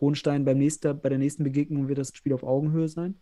Hohenstein 0.00 0.44
beim 0.44 0.58
nächsten, 0.58 1.00
bei 1.00 1.08
der 1.08 1.18
nächsten 1.18 1.44
Begegnung 1.44 1.88
wird 1.88 1.98
das 1.98 2.12
Spiel 2.14 2.32
auf 2.32 2.42
Augenhöhe 2.42 2.88
sein. 2.88 3.20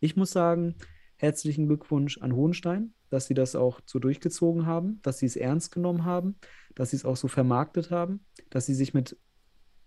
Ich 0.00 0.16
muss 0.16 0.30
sagen, 0.30 0.74
herzlichen 1.16 1.66
Glückwunsch 1.66 2.18
an 2.18 2.34
Hohenstein, 2.34 2.94
dass 3.10 3.26
sie 3.26 3.34
das 3.34 3.54
auch 3.54 3.80
so 3.84 3.98
durchgezogen 3.98 4.66
haben, 4.66 5.00
dass 5.02 5.18
sie 5.18 5.26
es 5.26 5.36
ernst 5.36 5.72
genommen 5.72 6.04
haben, 6.04 6.36
dass 6.74 6.90
sie 6.90 6.96
es 6.96 7.04
auch 7.04 7.16
so 7.16 7.28
vermarktet 7.28 7.90
haben, 7.90 8.20
dass 8.48 8.66
sie 8.66 8.74
sich 8.74 8.94
mit, 8.94 9.16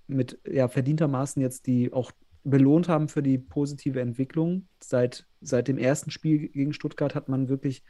mit 0.08 0.40
ja, 0.45 0.68
verdientermaßen 0.68 1.41
jetzt 1.41 1.66
die 1.68 1.91
auch 1.91 2.12
belohnt 2.44 2.90
haben 2.90 3.08
für 3.08 3.24
die 3.24 3.38
positive 3.38 4.02
Entwicklung. 4.02 4.68
Seit, 4.82 5.26
seit 5.41 5.68
dem 5.68 5.78
ersten 5.78 6.12
Spiel 6.12 6.50
gegen 6.50 6.74
Stuttgart 6.74 7.16
hat 7.16 7.30
man 7.30 7.48
wirklich 7.48 7.84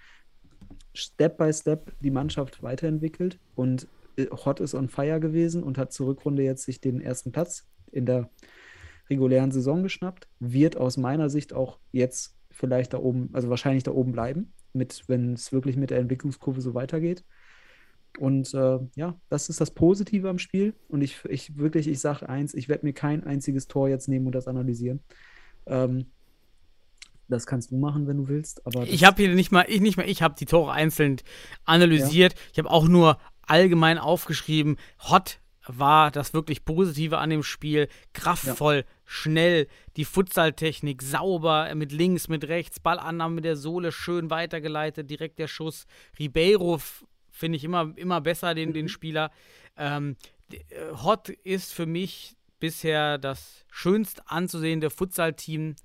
Step 0.93 1.37
by 1.37 1.51
Step 1.51 1.91
die 2.01 2.11
Mannschaft 2.11 2.61
weiterentwickelt 2.61 3.39
und 3.55 3.87
äh, 4.15 4.27
Hot 4.45 4.59
ist 4.59 4.75
on 4.75 4.89
fire 4.89 5.19
gewesen 5.19 5.63
und 5.63 5.77
hat 5.77 5.91
zur 5.91 6.07
Rückrunde 6.07 6.43
jetzt 6.43 6.63
sich 6.63 6.79
den 6.79 7.01
ersten 7.01 7.31
Platz 7.31 7.67
in 7.91 8.05
der 8.05 8.29
regulären 9.09 9.51
Saison 9.51 9.83
geschnappt, 9.83 10.27
wird 10.39 10.77
aus 10.77 10.97
meiner 10.97 11.29
Sicht 11.29 11.53
auch 11.53 11.79
jetzt 11.91 12.37
vielleicht 12.51 12.93
da 12.93 12.99
oben, 12.99 13.29
also 13.33 13.49
wahrscheinlich 13.49 13.83
da 13.83 13.91
oben 13.91 14.11
bleiben, 14.11 14.53
mit, 14.73 15.03
wenn 15.07 15.33
es 15.33 15.51
wirklich 15.51 15.77
mit 15.77 15.89
der 15.89 15.99
Entwicklungskurve 15.99 16.61
so 16.61 16.73
weitergeht. 16.73 17.23
Und 18.19 18.53
äh, 18.53 18.79
ja, 18.95 19.19
das 19.29 19.49
ist 19.49 19.59
das 19.59 19.71
Positive 19.71 20.29
am 20.29 20.39
Spiel. 20.39 20.73
Und 20.87 21.01
ich, 21.01 21.23
ich 21.25 21.57
wirklich, 21.57 21.87
ich 21.87 21.99
sage 21.99 22.29
eins, 22.29 22.53
ich 22.53 22.69
werde 22.69 22.85
mir 22.85 22.93
kein 22.93 23.23
einziges 23.23 23.67
Tor 23.67 23.89
jetzt 23.89 24.07
nehmen 24.07 24.27
und 24.27 24.35
das 24.35 24.47
analysieren. 24.47 24.99
Ähm, 25.65 26.05
das 27.27 27.47
kannst 27.47 27.71
du 27.71 27.77
machen, 27.77 28.07
wenn 28.07 28.17
du 28.17 28.27
willst. 28.27 28.65
Aber 28.67 28.83
Ich 28.83 29.03
habe 29.03 29.23
hier 29.23 29.33
nicht 29.33 29.51
mal, 29.51 29.65
ich 29.67 29.81
nicht 29.81 29.97
mal, 29.97 30.07
ich 30.07 30.21
habe 30.21 30.35
die 30.37 30.45
Tore 30.45 30.71
einzeln 30.71 31.17
analysiert. 31.65 32.35
Ich 32.51 32.59
habe 32.59 32.69
auch 32.69 32.87
nur 32.87 33.17
allgemein 33.41 33.97
aufgeschrieben, 33.97 34.77
Hot 35.09 35.39
war 35.65 36.11
das 36.11 36.33
wirklich 36.33 36.65
Positive 36.65 37.17
an 37.17 37.29
dem 37.29 37.43
Spiel. 37.43 37.87
Kraftvoll, 38.13 38.85
schnell, 39.13 39.67
die 39.95 40.05
Futsaltechnik, 40.05 41.03
sauber, 41.03 41.73
mit 41.75 41.91
links, 41.91 42.27
mit 42.27 42.47
rechts, 42.47 42.79
Ballannahme 42.79 43.35
mit 43.35 43.45
der 43.45 43.55
Sohle, 43.55 43.91
schön 43.91 44.31
weitergeleitet, 44.31 45.09
direkt 45.09 45.37
der 45.37 45.47
Schuss. 45.47 45.85
Ribeiro 46.17 46.81
finde 47.29 47.57
ich 47.57 47.63
immer, 47.63 47.93
immer 47.95 48.21
besser, 48.21 48.55
den, 48.55 48.73
den 48.73 48.89
Spieler. 48.89 49.29
Ähm, 49.77 50.15
äh, 50.51 50.57
Hot 51.03 51.29
ist 51.29 51.73
für 51.73 51.85
mich 51.85 52.35
bisher 52.59 53.19
das 53.19 53.65
schönst 53.71 54.23
anzusehende 54.31 54.89
Futsal-Team 54.89 55.75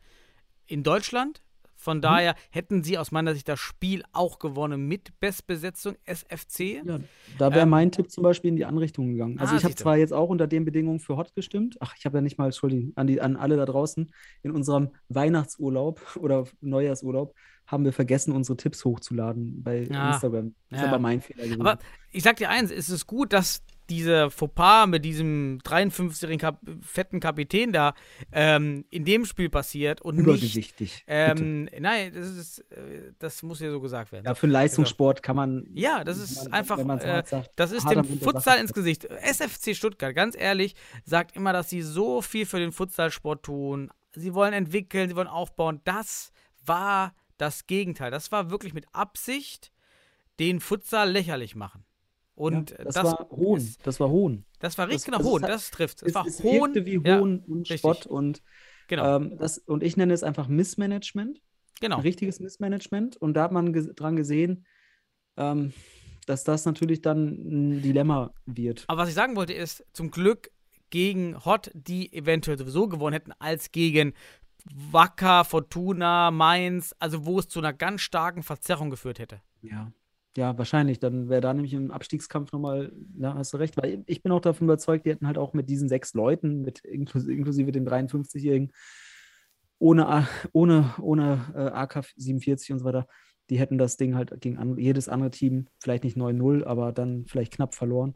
in 0.67 0.83
Deutschland. 0.83 1.43
Von 1.81 2.03
daher 2.03 2.35
hätten 2.51 2.83
sie 2.83 2.99
aus 2.99 3.13
meiner 3.13 3.35
Sicht 3.35 3.49
das 3.49 3.61
Spiel 3.61 4.03
auch 4.13 4.41
gewonnen 4.41 4.89
mit 4.89 5.19
Bestbesetzung 5.21 5.95
SFC. 6.05 6.83
Ja, 6.85 6.99
da 7.39 7.51
wäre 7.53 7.61
Ähm, 7.63 7.69
mein 7.71 7.93
Tipp 7.93 8.11
zum 8.11 8.25
Beispiel 8.25 8.49
in 8.49 8.57
die 8.57 8.65
andere 8.65 8.83
Richtung 8.83 9.13
gegangen. 9.13 9.39
Also 9.39 9.55
Ah, 9.55 9.59
ich 9.59 9.65
habe 9.65 9.77
zwar 9.77 9.97
jetzt 9.97 10.13
auch 10.13 10.29
unter 10.29 10.49
den 10.49 10.65
Bedingungen 10.65 10.99
für 10.99 11.17
Hot 11.17 11.37
gestimmt. 11.37 11.77
Ach, 11.79 11.95
ich 11.97 12.05
habe 12.05 12.19
ja 12.19 12.21
nicht 12.21 12.37
mal, 12.37 12.47
Entschuldigung, 12.47 12.93
an, 12.97 13.07
die, 13.07 13.21
an 13.21 13.37
alle 13.37 13.57
da 13.57 13.65
draußen, 13.65 14.13
in 14.43 14.51
unserem 14.51 14.91
Weihnachtsurlaub 15.09 16.01
oder 16.21 16.47
Neujahrsurlaub 16.61 17.33
haben 17.69 17.85
wir 17.85 17.93
vergessen, 17.93 18.33
unsere 18.33 18.57
Tipps 18.57 18.85
hochzuladen 18.85 19.63
bei 19.63 19.83
Ja. 19.85 20.09
Instagram. 20.09 20.55
Das 20.71 20.79
ist 20.81 20.83
Ja. 20.83 20.89
aber 20.89 20.99
mein 20.99 21.21
Fehler 21.21 21.45
gewesen. 21.45 21.61
Aber 21.61 21.79
ich 22.11 22.25
sag 22.25 22.37
dir 22.37 22.49
eins, 22.51 22.73
es 22.73 22.91
ist 22.91 23.07
gut, 23.07 23.33
dass 23.33 23.61
dieser 23.91 24.31
Fauxpas 24.31 24.87
mit 24.87 25.05
diesem 25.05 25.59
53-jährigen 25.65 26.39
Kap 26.39 26.61
fetten 26.83 27.21
Kapitän 27.21 27.73
da 27.73 27.95
ähm, 28.33 28.85
in 28.91 29.05
dem 29.05 29.25
Spiel 29.25 29.49
passiert 29.49 30.01
und 30.03 30.17
nicht. 30.17 30.27
Übergewichtig. 30.27 31.05
Ähm, 31.07 31.69
nein, 31.79 32.13
das 32.15 32.29
ist, 32.29 32.59
äh, 32.73 33.13
das 33.19 33.43
muss 33.43 33.61
ja 33.61 33.71
so 33.71 33.81
gesagt 33.81 34.13
werden. 34.13 34.25
Ja, 34.27 34.35
für 34.35 34.45
einen 34.45 34.53
Leistungssport 34.53 35.23
kann 35.23 35.37
man. 35.37 35.67
Ja, 35.75 36.05
das 36.05 36.19
ist 36.19 36.45
man- 36.45 36.53
einfach, 36.53 36.79
äh, 36.79 37.23
sagt, 37.27 37.51
das 37.57 37.73
ist 37.73 37.89
dem 37.89 38.05
Futsal 38.21 38.59
ins 38.59 38.73
Gesicht. 38.73 39.05
SFC 39.05 39.75
Stuttgart, 39.75 40.15
ganz 40.15 40.37
ehrlich, 40.37 40.75
sagt 41.05 41.37
immer, 41.37 41.53
dass 41.53 41.71
sie 41.71 41.83
so 41.83 42.23
viel 42.23 42.47
für 42.47 42.59
den 42.59 42.73
Futsalsport 42.73 43.43
tun. 43.45 43.91
Sie 44.15 44.35
wollen 44.35 44.53
entwickeln, 44.53 45.09
sie 45.09 45.17
wollen 45.17 45.29
aufbauen. 45.29 45.81
Das 45.85 46.33
war 46.65 47.15
das 47.37 47.67
Gegenteil. 47.67 48.11
Das 48.11 48.33
war 48.33 48.51
wirklich 48.51 48.75
mit 48.75 48.87
Absicht 48.93 49.73
den 50.41 50.61
Futsal 50.61 51.11
lächerlich 51.11 51.55
machen. 51.57 51.85
Und 52.39 52.71
ja, 52.71 52.77
das, 52.85 52.95
das, 52.95 53.05
war 53.05 53.29
Hohn. 53.31 53.59
ist- 53.59 53.87
Das 53.87 54.01
war 54.01 54.09
Hohn. 54.11 54.45
das 54.61 54.79
war 54.79 54.87
richtig, 54.89 54.97
das- 54.99 55.05
genau, 55.07 55.19
das 55.19 55.27
Hohn, 55.27 55.43
hat- 55.43 55.51
das 55.51 55.71
trifft. 55.71 56.03
Es, 56.03 56.09
Es, 56.09 56.15
war 56.15 56.27
es 56.27 56.43
Hohn. 56.43 56.75
wie 56.75 57.01
ja, 57.05 57.19
Hohn 57.21 57.41
und 57.47 57.59
richtig. 57.61 57.79
Spott 57.81 58.07
und, 58.07 58.43
Genau, 58.89 59.17
ähm, 59.17 59.37
das, 59.39 59.59
und 59.59 59.83
ich 59.83 59.97
nenne 59.97 60.15
es 60.15 60.23
einfach 60.23 60.49
Missmanagement. 60.49 61.43
genau. 61.81 61.97
ein 61.97 62.03
richtiges 62.03 62.41
Missmanagement. 62.41 63.17
Und 63.19 63.35
da 63.35 63.43
hat 63.45 63.53
man 63.53 63.73
ges 63.73 63.89
dran 63.95 64.17
gesehen, 64.17 64.65
ähm, 65.37 65.73
dass 66.27 66.45
das 66.45 66.65
natürlich 66.65 67.01
dann 67.03 67.29
ein 67.29 67.83
Dilemma 67.83 68.33
wird. 68.47 68.85
Aber 68.89 69.03
was 69.03 69.09
ich 69.11 69.15
sagen 69.15 69.37
wollte 69.37 69.53
ist, 69.53 69.85
zum 69.93 70.11
Glück 70.11 70.51
gegen 70.91 71.45
Hot, 71.45 71.71
die 71.75 72.13
eventuell 72.13 72.57
sowieso 72.59 72.89
gewonnen 72.89 73.13
hätten, 73.15 73.33
als 73.39 73.71
gegen 73.73 74.15
Wacker, 74.91 75.45
Fortuna, 75.45 76.31
Mainz, 76.31 76.95
also 76.99 77.25
wo 77.27 77.39
es 77.39 77.49
zu 77.49 77.59
einer 77.61 77.73
ganz 77.73 78.01
starken 78.03 78.43
Verzerrung 78.43 78.91
geführt 78.91 79.19
hätte. 79.19 79.41
Ja. 79.63 79.93
Ja, 80.37 80.57
wahrscheinlich. 80.57 81.01
Dann 81.01 81.29
wäre 81.29 81.41
da 81.41 81.53
nämlich 81.53 81.75
im 81.75 81.91
Abstiegskampf 81.91 82.53
nochmal, 82.53 82.93
da 82.95 83.35
hast 83.35 83.53
du 83.53 83.57
recht, 83.57 83.77
weil 83.77 84.05
ich 84.07 84.23
bin 84.23 84.31
auch 84.33 84.41
davon 84.41 84.67
überzeugt, 84.67 85.07
die 85.07 85.11
hätten 85.11 85.27
halt 85.27 85.39
auch 85.39 85.53
mit 85.53 85.69
diesen 85.69 85.89
sechs 85.89 86.15
Leuten, 86.15 86.63
mit 86.63 86.81
inklusive, 86.81 87.33
inklusive 87.33 87.73
den 87.73 87.89
53-Jährigen, 87.89 88.73
ohne, 89.79 90.27
ohne, 90.53 90.95
ohne 91.01 91.41
äh, 91.55 91.71
AK-47 91.71 92.73
und 92.73 92.79
so 92.81 92.85
weiter, 92.85 93.07
die 93.51 93.59
hätten 93.59 93.79
das 93.79 93.97
Ding 93.97 94.15
halt 94.15 94.41
gegen 94.41 94.59
an, 94.59 94.77
jedes 94.77 95.09
andere 95.09 95.31
Team, 95.31 95.69
vielleicht 95.81 96.05
nicht 96.05 96.17
9-0, 96.17 96.65
aber 96.65 96.93
dann 96.93 97.25
vielleicht 97.27 97.53
knapp 97.55 97.75
verloren. 97.75 98.15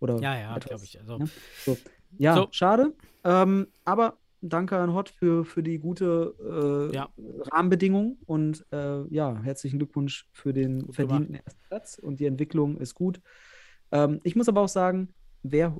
Oder 0.00 0.20
Ja, 0.20 0.38
ja, 0.38 0.58
glaube 0.58 0.84
ich. 0.84 1.00
Also, 1.00 1.18
ja. 1.18 1.26
So. 1.64 1.78
Ja, 2.18 2.34
So. 2.36 2.48
schade. 2.50 2.92
Ähm, 3.24 3.68
aber 3.84 4.18
danke 4.48 4.76
an 4.76 4.92
Hot 4.92 5.08
für, 5.08 5.44
für 5.44 5.62
die 5.62 5.78
gute 5.78 6.34
äh, 6.92 6.94
Ja. 6.94 7.08
Rahmenbedingung 7.50 8.18
und 8.26 8.64
äh, 8.72 9.04
ja, 9.08 9.40
herzlichen 9.42 9.78
Glückwunsch 9.78 10.28
für 10.32 10.52
den 10.52 10.86
Gut 10.86 10.94
verdienten 10.94 11.34
ersten 11.34 11.60
Platz 11.68 11.98
und 11.98 12.20
die 12.20 12.26
Entwicklung 12.26 12.76
ist 12.78 12.94
gut. 12.94 13.20
Ähm, 13.90 14.20
ich 14.22 14.36
muss 14.36 14.48
aber 14.48 14.60
auch 14.60 14.68
sagen, 14.68 15.08
wer 15.42 15.76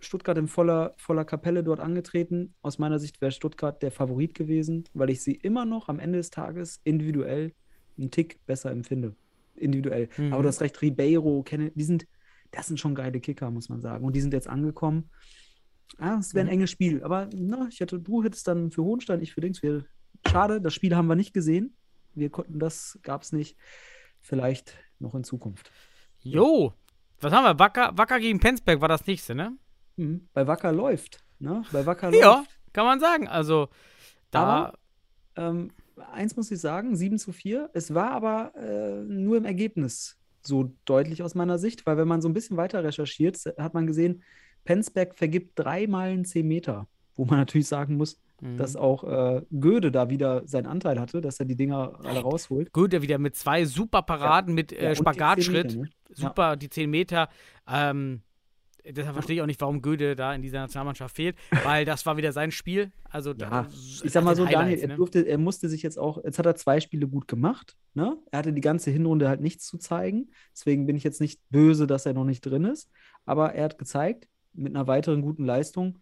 Stuttgart 0.00 0.36
in 0.36 0.48
voller, 0.48 0.94
voller 0.98 1.24
Kapelle 1.24 1.62
dort 1.62 1.80
angetreten, 1.80 2.54
aus 2.60 2.78
meiner 2.78 2.98
Sicht 2.98 3.20
wäre 3.20 3.32
Stuttgart 3.32 3.82
der 3.82 3.92
Favorit 3.92 4.34
gewesen, 4.34 4.84
weil 4.94 5.10
ich 5.10 5.22
sie 5.22 5.34
immer 5.34 5.64
noch 5.64 5.88
am 5.88 5.98
Ende 5.98 6.18
des 6.18 6.30
Tages 6.30 6.80
individuell 6.84 7.52
einen 7.98 8.10
Tick 8.10 8.44
besser 8.46 8.70
empfinde. 8.70 9.14
Individuell. 9.54 10.08
Mhm. 10.16 10.32
Aber 10.32 10.42
du 10.42 10.48
hast 10.48 10.60
recht, 10.60 10.80
Ribeiro, 10.82 11.42
Kenne, 11.42 11.70
die 11.74 11.84
sind, 11.84 12.06
das 12.50 12.66
sind 12.66 12.80
schon 12.80 12.94
geile 12.94 13.20
Kicker, 13.20 13.50
muss 13.50 13.68
man 13.68 13.80
sagen. 13.80 14.04
Und 14.04 14.16
die 14.16 14.20
sind 14.20 14.32
jetzt 14.32 14.48
angekommen. 14.48 15.08
Ah, 15.98 16.16
es 16.18 16.34
wäre 16.34 16.46
ein 16.46 16.52
enges 16.52 16.70
Spiel. 16.70 17.02
Aber 17.04 17.28
na, 17.34 17.66
ich 17.68 17.80
hätte, 17.80 17.98
du 17.98 18.22
hättest 18.24 18.48
dann 18.48 18.70
für 18.70 18.82
Hohenstein, 18.82 19.20
ich 19.20 19.32
für 19.34 19.40
Dings. 19.40 19.62
Wir, 19.62 19.84
schade, 20.26 20.60
das 20.60 20.74
Spiel 20.74 20.94
haben 20.96 21.06
wir 21.06 21.14
nicht 21.16 21.32
gesehen. 21.34 21.76
Wir 22.14 22.30
konnten 22.30 22.58
das, 22.58 22.98
gab 23.02 23.22
es 23.22 23.32
nicht. 23.32 23.56
Vielleicht 24.20 24.76
noch 24.98 25.14
in 25.14 25.24
Zukunft. 25.24 25.70
jo, 26.20 26.72
was 27.20 27.32
haben 27.32 27.44
wir? 27.44 27.58
Wacker, 27.58 27.92
Wacker 27.96 28.18
gegen 28.20 28.40
Penzberg 28.40 28.80
war 28.80 28.88
das 28.88 29.06
nächste, 29.06 29.34
ne? 29.34 29.56
Mhm. 29.96 30.28
Bei 30.32 30.46
Wacker 30.46 30.72
läuft. 30.72 31.18
Ne? 31.38 31.62
Bei 31.72 31.86
Wacker 31.86 32.12
Ja, 32.12 32.38
läuft. 32.38 32.58
kann 32.72 32.84
man 32.84 32.98
sagen. 33.00 33.28
Also, 33.28 33.68
da. 34.30 34.42
Aber- 34.42 34.78
Ähm, 35.34 35.70
eins 36.12 36.36
muss 36.36 36.50
ich 36.50 36.60
sagen, 36.60 36.94
7 36.94 37.18
zu 37.18 37.32
4. 37.32 37.70
Es 37.72 37.94
war 37.94 38.10
aber 38.10 38.54
äh, 38.54 39.02
nur 39.04 39.36
im 39.38 39.44
Ergebnis 39.46 40.18
so 40.42 40.74
deutlich 40.84 41.22
aus 41.22 41.34
meiner 41.34 41.58
Sicht, 41.58 41.86
weil 41.86 41.96
wenn 41.96 42.06
man 42.08 42.20
so 42.20 42.28
ein 42.28 42.34
bisschen 42.34 42.56
weiter 42.58 42.84
recherchiert, 42.84 43.38
hat 43.56 43.72
man 43.72 43.86
gesehen, 43.86 44.22
Penzberg 44.64 45.14
vergibt 45.14 45.52
dreimal 45.58 46.10
einen 46.10 46.24
10 46.24 46.46
Meter, 46.46 46.88
wo 47.14 47.24
man 47.24 47.38
natürlich 47.38 47.66
sagen 47.68 47.96
muss, 47.96 48.20
Mhm. 48.40 48.56
dass 48.56 48.74
auch 48.74 49.04
äh, 49.04 49.42
Göde 49.60 49.92
da 49.92 50.10
wieder 50.10 50.42
seinen 50.48 50.66
Anteil 50.66 50.98
hatte, 50.98 51.20
dass 51.20 51.38
er 51.38 51.46
die 51.46 51.54
Dinger 51.54 52.00
alle 52.02 52.18
rausholt. 52.22 52.70
Er 52.92 53.00
wieder 53.02 53.18
mit 53.18 53.36
zwei 53.36 53.64
super 53.64 54.02
Paraden, 54.02 54.52
mit 54.54 54.72
Ja, 54.72 54.78
äh, 54.78 54.80
und 54.80 54.88
die 54.90 54.94
10 54.96 54.96
Spagatschritt. 54.96 55.64
Meter, 55.76 55.82
ne? 55.82 55.88
Super, 56.10 56.56
die 56.56 56.68
10 56.68 56.90
Meter. 56.90 57.28
Ähm, 57.70 58.22
deshalb 58.84 59.14
verstehe 59.14 59.36
ich 59.36 59.42
auch 59.42 59.46
nicht, 59.46 59.60
warum 59.60 59.80
Göde 59.80 60.16
da 60.16 60.34
in 60.34 60.42
dieser 60.42 60.58
Nationalmannschaft 60.58 61.14
fehlt, 61.14 61.36
weil 61.62 61.84
das 61.84 62.04
war 62.04 62.16
wieder 62.16 62.32
sein 62.32 62.50
Spiel. 62.50 62.90
Also, 63.08 63.32
da- 63.32 63.48
Ja, 63.48 63.68
ich 64.02 64.10
sag 64.10 64.24
mal 64.24 64.34
so, 64.34 64.44
Highlights, 64.44 64.60
Daniel, 64.60 64.78
er, 64.80 64.88
ne? 64.88 64.96
durfte, 64.96 65.20
er 65.20 65.38
musste 65.38 65.68
sich 65.68 65.82
jetzt 65.84 65.96
auch, 66.00 66.22
jetzt 66.24 66.40
hat 66.40 66.46
er 66.46 66.56
zwei 66.56 66.80
Spiele 66.80 67.06
gut 67.06 67.28
gemacht. 67.28 67.76
Ne? 67.94 68.16
Er 68.32 68.40
hatte 68.40 68.52
die 68.52 68.60
ganze 68.60 68.90
Hinrunde 68.90 69.28
halt 69.28 69.40
nichts 69.40 69.66
zu 69.68 69.78
zeigen. 69.78 70.30
Deswegen 70.52 70.86
bin 70.86 70.96
ich 70.96 71.04
jetzt 71.04 71.20
nicht 71.20 71.40
böse, 71.50 71.86
dass 71.86 72.06
er 72.06 72.12
noch 72.14 72.24
nicht 72.24 72.40
drin 72.40 72.64
ist. 72.64 72.90
Aber 73.24 73.52
er 73.54 73.66
hat 73.66 73.78
gezeigt, 73.78 74.26
mit 74.54 74.74
einer 74.74 74.86
weiteren 74.86 75.22
guten 75.22 75.44
Leistung, 75.44 75.98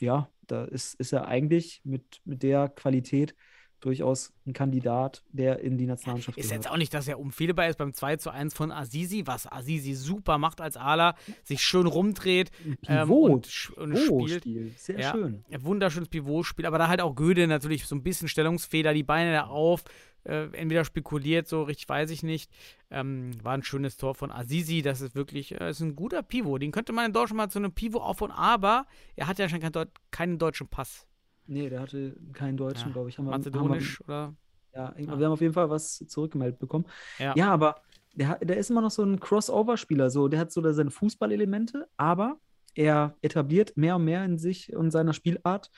ja, 0.00 0.28
da 0.46 0.64
ist, 0.64 0.94
ist 0.94 1.12
er 1.12 1.26
eigentlich 1.26 1.80
mit, 1.84 2.20
mit 2.24 2.42
der 2.42 2.68
Qualität 2.68 3.34
durchaus 3.80 4.32
ein 4.46 4.52
Kandidat, 4.54 5.22
der 5.30 5.60
in 5.60 5.76
die 5.76 5.86
Nationalmannschaft 5.86 6.38
Ist 6.38 6.48
gehört. 6.48 6.64
jetzt 6.64 6.72
auch 6.72 6.78
nicht, 6.78 6.94
dass 6.94 7.06
er 7.08 7.20
umfehlbar 7.20 7.68
ist 7.68 7.76
beim 7.76 7.92
2 7.92 8.16
zu 8.16 8.30
1 8.30 8.54
von 8.54 8.72
Azizi, 8.72 9.26
was 9.26 9.50
Azizi 9.50 9.94
super 9.94 10.38
macht 10.38 10.60
als 10.60 10.76
Ala, 10.76 11.14
sich 11.44 11.62
schön 11.62 11.86
rumdreht 11.86 12.50
ähm, 12.88 13.10
und, 13.12 13.72
und 13.76 13.96
spielt. 13.98 14.44
Sehr 14.78 14.98
Ja. 14.98 15.12
schön. 15.12 15.44
Ein 15.50 15.62
wunderschönes 15.64 16.08
Pivotspiel, 16.08 16.64
aber 16.66 16.78
da 16.78 16.88
halt 16.88 17.00
auch 17.02 17.14
Göde 17.14 17.46
natürlich 17.46 17.86
so 17.86 17.94
ein 17.94 18.02
bisschen 18.02 18.28
Stellungsfehler, 18.28 18.94
die 18.94 19.02
Beine 19.02 19.32
da 19.32 19.44
auf, 19.46 19.84
äh, 20.26 20.44
entweder 20.52 20.84
spekuliert, 20.84 21.48
so 21.48 21.62
richtig 21.62 21.88
weiß 21.88 22.10
ich 22.10 22.22
nicht. 22.22 22.50
Ähm, 22.90 23.30
war 23.42 23.54
ein 23.54 23.62
schönes 23.62 23.96
Tor 23.96 24.14
von 24.14 24.30
Azizi, 24.30 24.82
das 24.82 25.00
ist 25.00 25.14
wirklich, 25.14 25.58
äh, 25.60 25.70
ist 25.70 25.80
ein 25.80 25.96
guter 25.96 26.22
Pivot. 26.22 26.62
Den 26.62 26.72
könnte 26.72 26.92
man 26.92 27.06
in 27.06 27.12
Deutschland 27.12 27.36
mal 27.38 27.48
zu 27.50 27.58
einem 27.58 27.72
Pivot 27.72 28.02
aufbauen, 28.02 28.30
aber 28.32 28.86
er 29.16 29.26
hat 29.26 29.38
ja 29.38 29.48
schon 29.48 29.60
kein 29.60 29.72
Deut 29.72 29.88
keinen 30.10 30.38
deutschen 30.38 30.68
Pass. 30.68 31.06
Nee, 31.46 31.68
der 31.70 31.80
hatte 31.80 32.16
keinen 32.32 32.56
Deutschen, 32.56 32.88
Ja, 32.88 32.92
glaube 32.92 33.08
ich. 33.08 33.18
Haben 33.18 33.26
wir, 33.26 33.30
Mazedonisch 33.30 34.00
oder? 34.02 34.34
Ja, 34.74 34.94
Ja. 34.98 35.18
wir 35.18 35.26
haben 35.26 35.32
auf 35.32 35.40
jeden 35.40 35.54
Fall 35.54 35.70
was 35.70 35.98
zurückgemeldet 36.08 36.58
bekommen. 36.58 36.86
Ja. 37.18 37.34
Ja, 37.36 37.52
aber 37.52 37.76
der, 38.14 38.38
der 38.40 38.56
ist 38.56 38.70
immer 38.70 38.80
noch 38.80 38.90
so 38.90 39.02
ein 39.04 39.20
Crossover-Spieler. 39.20 40.10
So, 40.10 40.28
der 40.28 40.40
hat 40.40 40.50
so 40.52 40.60
seine 40.72 40.90
Fußballelemente, 40.90 41.88
aber 41.96 42.38
er 42.74 43.16
etabliert 43.22 43.76
mehr 43.76 43.96
und 43.96 44.04
mehr 44.04 44.24
in 44.24 44.38
sich 44.38 44.74
und 44.74 44.90
seiner 44.90 45.12
Spielart 45.12 45.70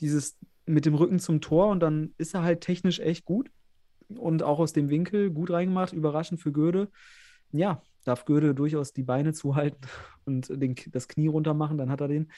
dieses 0.00 0.38
mit 0.66 0.86
dem 0.86 0.94
Rücken 0.94 1.18
zum 1.18 1.40
Tor 1.40 1.68
und 1.68 1.80
dann 1.80 2.14
ist 2.18 2.34
er 2.34 2.42
halt 2.42 2.60
technisch 2.62 2.98
echt 3.00 3.24
gut 3.24 3.50
und 4.18 4.42
auch 4.42 4.58
aus 4.58 4.72
dem 4.72 4.90
Winkel 4.90 5.30
gut 5.30 5.50
reingemacht, 5.50 5.92
überraschend 5.92 6.40
für 6.40 6.52
Göde. 6.52 6.88
Ja, 7.52 7.82
darf 8.04 8.24
Göde 8.24 8.54
durchaus 8.54 8.92
die 8.92 9.02
Beine 9.02 9.32
zuhalten 9.32 9.86
und 10.24 10.48
den, 10.48 10.74
das 10.90 11.08
Knie 11.08 11.28
runter 11.28 11.54
machen, 11.54 11.78
dann 11.78 11.90
hat 11.90 12.00
er 12.00 12.08
den. 12.08 12.30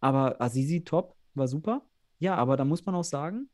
Aber 0.00 0.40
Azizi 0.40 0.82
top, 0.84 1.16
war 1.34 1.48
super. 1.48 1.82
Ja, 2.18 2.36
aber 2.36 2.56
da 2.56 2.64
muss 2.64 2.84
man 2.86 2.94
auch 2.94 3.04
sagen, 3.04 3.48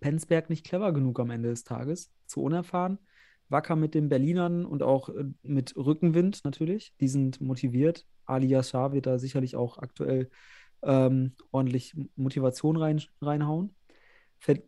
Penzberg 0.00 0.50
nicht 0.50 0.64
clever 0.64 0.92
genug 0.92 1.20
am 1.20 1.30
Ende 1.30 1.50
des 1.50 1.64
Tages, 1.64 2.10
zu 2.26 2.42
unerfahren. 2.42 2.98
Wacker 3.48 3.76
mit 3.76 3.94
den 3.94 4.08
Berlinern 4.08 4.64
und 4.64 4.82
auch 4.82 5.10
äh, 5.10 5.24
mit 5.42 5.76
Rückenwind 5.76 6.44
natürlich. 6.44 6.94
Die 7.00 7.08
sind 7.08 7.40
motiviert. 7.40 8.06
Ali 8.24 8.46
Yashar 8.46 8.92
wird 8.92 9.06
da 9.06 9.18
sicherlich 9.18 9.56
auch 9.56 9.78
aktuell 9.78 10.30
ähm, 10.82 11.32
ordentlich 11.50 11.94
Motivation 12.16 12.76
rein, 12.76 13.02
reinhauen. 13.20 13.74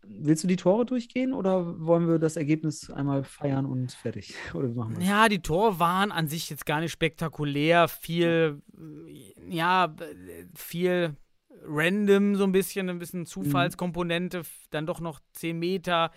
Willst 0.06 0.44
du 0.44 0.48
die 0.48 0.56
Tore 0.56 0.86
durchgehen 0.86 1.32
oder 1.32 1.80
wollen 1.80 2.06
wir 2.08 2.18
das 2.18 2.36
Ergebnis 2.36 2.90
einmal 2.90 3.24
feiern 3.24 3.66
und 3.66 3.90
fertig? 3.92 4.34
Oder 4.54 4.68
wie 4.70 4.74
machen 4.74 4.92
wir 4.92 4.98
das? 5.00 5.08
Ja, 5.08 5.28
die 5.28 5.40
Tore 5.40 5.80
waren 5.80 6.12
an 6.12 6.28
sich 6.28 6.48
jetzt 6.48 6.64
gar 6.64 6.80
nicht 6.80 6.92
spektakulär. 6.92 7.88
Viel, 7.88 8.60
äh, 8.78 9.52
ja, 9.54 9.94
viel 10.54 11.16
random, 11.66 12.36
so 12.36 12.44
ein 12.44 12.52
bisschen, 12.52 12.88
ein 12.88 12.98
bisschen 12.98 13.26
Zufallskomponente. 13.26 14.38
f- 14.38 14.66
Dann 14.70 14.86
doch 14.86 15.00
noch 15.00 15.20
10 15.32 15.58
Meter. 15.58 16.10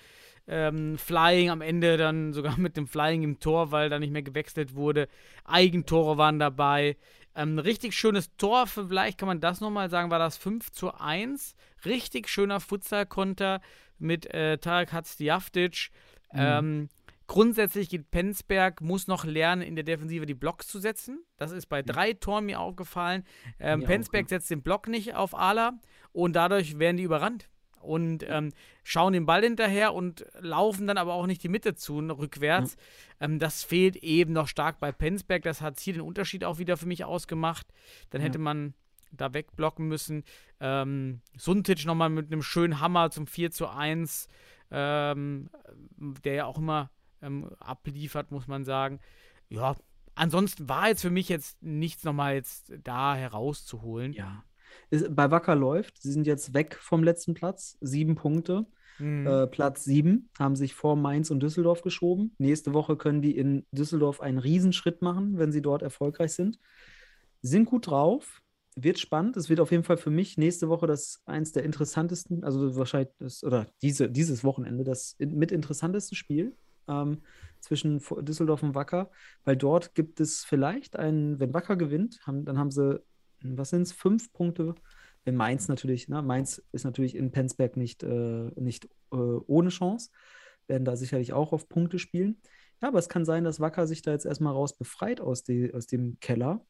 Ähm, 0.50 0.98
Flying 0.98 1.50
am 1.50 1.62
Ende 1.62 1.98
dann 1.98 2.32
sogar 2.34 2.58
mit 2.60 2.78
dem 2.78 2.88
Flying 2.88 3.24
im 3.24 3.40
Tor, 3.40 3.72
weil 3.72 3.90
da 3.90 4.00
nicht 4.00 4.14
mehr 4.14 4.22
gewechselt 4.24 4.76
wurde. 4.76 5.08
Eigentore 5.46 6.18
waren 6.18 6.40
dabei. 6.40 6.96
Ähm, 7.38 7.60
richtig 7.60 7.94
schönes 7.94 8.36
Tor, 8.38 8.66
vielleicht 8.66 9.20
kann 9.20 9.28
man 9.28 9.40
das 9.40 9.62
nochmal 9.62 9.92
sagen, 9.92 10.10
war 10.10 10.18
das 10.18 10.38
5 10.38 10.72
zu 10.72 10.92
1. 10.94 11.56
Richtig 11.86 12.30
schöner 12.30 12.60
Futsal-Konter 12.60 13.62
mit 14.00 14.26
äh, 14.34 14.58
Tarek 14.58 14.92
Hatzdiaftic. 14.92 15.92
Ähm, 16.34 16.90
grundsätzlich 17.28 17.90
geht 17.90 18.10
Penzberg, 18.10 18.82
muss 18.82 19.08
noch 19.08 19.24
lernen, 19.24 19.62
in 19.62 19.76
der 19.76 19.84
Defensive 19.84 20.26
die 20.26 20.34
Blocks 20.34 20.68
zu 20.68 20.80
setzen. 20.80 21.24
Das 21.38 21.52
ist 21.52 21.68
bei 21.68 21.84
drei 21.84 22.14
Toren 22.14 22.48
mir 22.48 22.60
aufgefallen. 22.60 23.24
Ähm, 23.60 23.80
Mir 23.80 23.86
auch, 23.86 23.90
Penzberg 23.90 24.30
setzt 24.30 24.50
den 24.50 24.64
Block 24.64 24.88
nicht 24.88 25.14
auf 25.14 25.38
Ala 25.38 25.74
und 26.14 26.36
dadurch 26.36 26.80
werden 26.80 26.98
die 26.98 27.04
überrannt. 27.04 27.48
Und 27.82 28.26
ähm, 28.28 28.52
schauen 28.84 29.14
den 29.14 29.26
Ball 29.26 29.44
hinterher 29.44 29.94
und 29.94 30.26
laufen 30.40 30.88
dann 30.88 30.98
aber 30.98 31.14
auch 31.14 31.26
nicht 31.28 31.44
die 31.44 31.50
Mitte 31.50 31.76
zu, 31.76 32.00
rückwärts. 32.00 32.76
Ähm, 33.20 33.40
das 33.40 33.64
fehlt 33.64 33.96
eben 33.98 34.34
noch 34.34 34.48
stark 34.48 34.80
bei 34.80 34.92
Penzberg. 34.92 35.44
Das 35.44 35.62
hat 35.62 35.80
hier 35.80 35.94
den 35.94 36.02
Unterschied 36.02 36.44
auch 36.44 36.58
wieder 36.58 36.78
für 36.78 36.86
mich 36.88 37.06
ausgemacht. 37.06 37.68
Dann 38.10 38.22
Ja. 38.22 38.28
hätte 38.28 38.40
man 38.40 38.74
da 39.12 39.34
wegblocken 39.34 39.88
müssen. 39.88 40.24
Ähm, 40.60 41.22
Suntic 41.38 41.86
nochmal 41.86 42.10
mit 42.10 42.32
einem 42.32 42.44
schönen 42.44 42.80
Hammer 42.82 43.10
zum 43.10 43.26
4 43.26 43.52
zu 43.52 43.68
1, 43.70 44.28
ähm, 44.72 45.50
der 46.24 46.34
ja 46.34 46.46
auch 46.46 46.58
immer 46.58 46.92
ähm, 47.22 47.50
abliefert, 47.60 48.32
muss 48.32 48.48
man 48.48 48.66
sagen. 48.66 49.00
Ja, 49.50 49.76
ansonsten 50.16 50.68
war 50.68 50.90
jetzt 50.90 51.02
für 51.02 51.10
mich 51.10 51.30
jetzt 51.30 51.62
nichts 51.64 52.04
nochmal 52.04 52.36
jetzt 52.36 52.74
da 52.84 53.16
herauszuholen. 53.16 54.14
Ja. 54.14 54.44
Ist, 54.90 55.16
bei 55.16 55.32
Wacker 55.32 55.56
läuft. 55.56 56.02
Sie 56.02 56.12
sind 56.12 56.28
jetzt 56.28 56.54
weg 56.54 56.78
vom 56.80 57.04
letzten 57.04 57.34
Platz. 57.34 57.78
Sieben 57.82 58.16
Punkte. 58.16 58.66
Mhm. 59.00 59.28
Äh, 59.28 59.48
Platz 59.48 59.84
sieben 59.84 60.30
haben 60.40 60.56
sich 60.56 60.74
vor 60.74 60.96
Mainz 60.96 61.30
und 61.30 61.42
Düsseldorf 61.42 61.82
geschoben. 61.82 62.34
Nächste 62.38 62.74
Woche 62.74 62.98
können 62.98 63.22
die 63.22 63.38
in 63.38 63.66
Düsseldorf 63.72 64.22
einen 64.22 64.40
Riesenschritt 64.40 65.02
machen, 65.02 65.38
wenn 65.38 65.52
sie 65.52 65.62
dort 65.62 65.82
erfolgreich 65.82 66.34
sind. 66.34 66.60
Sind 67.42 67.66
gut 67.66 67.88
drauf. 67.88 68.42
Wird 68.76 69.00
spannend. 69.00 69.38
Es 69.38 69.50
wird 69.50 69.60
auf 69.60 69.72
jeden 69.72 69.84
Fall 69.84 69.98
für 69.98 70.12
mich 70.12 70.38
nächste 70.38 70.70
Woche 70.70 70.86
das 70.86 71.22
eins 71.26 71.52
der 71.52 71.64
interessantesten, 71.64 72.44
also 72.44 72.76
wahrscheinlich 72.76 73.10
das, 73.18 73.44
oder 73.44 73.68
diese, 73.82 74.10
dieses 74.10 74.44
Wochenende 74.44 74.84
das 74.84 75.16
mit 75.20 75.52
interessanteste 75.52 76.16
Spiel 76.16 76.56
ähm, 76.88 77.22
zwischen 77.60 78.00
Düsseldorf 78.22 78.64
und 78.64 78.76
Wacker, 78.76 79.10
weil 79.46 79.58
dort 79.58 79.96
gibt 79.96 80.20
es 80.20 80.44
vielleicht 80.44 80.96
einen, 80.96 81.40
wenn 81.40 81.54
Wacker 81.54 81.76
gewinnt, 81.76 82.20
haben, 82.26 82.46
dann 82.46 82.58
haben 82.58 82.72
sie, 82.72 83.02
was 83.42 83.70
sind 83.70 83.84
es, 83.84 83.92
fünf 83.92 84.32
Punkte 84.34 84.76
in 85.26 85.36
Mainz 85.36 85.68
natürlich, 85.68 86.08
ne? 86.08 86.22
Mainz 86.22 86.64
ist 86.72 86.86
natürlich 86.86 87.16
in 87.16 87.32
Penzberg 87.32 87.78
nicht, 87.78 88.04
äh, 88.04 88.52
nicht 88.56 88.86
äh, 89.12 89.16
ohne 89.16 89.70
Chance, 89.70 90.10
werden 90.68 90.86
da 90.86 90.96
sicherlich 90.96 91.34
auch 91.34 91.54
auf 91.54 91.70
Punkte 91.70 92.00
spielen. 92.00 92.42
Ja, 92.82 92.90
aber 92.90 93.00
es 93.00 93.10
kann 93.10 93.26
sein, 93.26 93.44
dass 93.44 93.60
Wacker 93.60 93.88
sich 93.88 94.02
da 94.02 94.12
jetzt 94.12 94.26
erstmal 94.26 94.54
raus 94.54 94.78
befreit 94.78 95.20
aus, 95.20 95.44
die, 95.44 95.74
aus 95.74 95.88
dem 95.88 96.20
Keller. 96.20 96.66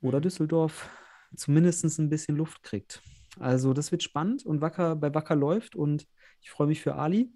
Oder 0.00 0.20
Düsseldorf 0.20 0.88
zumindest 1.34 1.98
ein 1.98 2.08
bisschen 2.08 2.36
Luft 2.36 2.62
kriegt. 2.62 3.02
Also 3.38 3.72
das 3.72 3.90
wird 3.92 4.02
spannend 4.02 4.46
und 4.46 4.60
Wacker 4.60 4.96
bei 4.96 5.12
Wacker 5.14 5.36
läuft 5.36 5.76
und 5.76 6.06
ich 6.40 6.50
freue 6.50 6.68
mich 6.68 6.80
für 6.80 6.94
Ali 6.94 7.32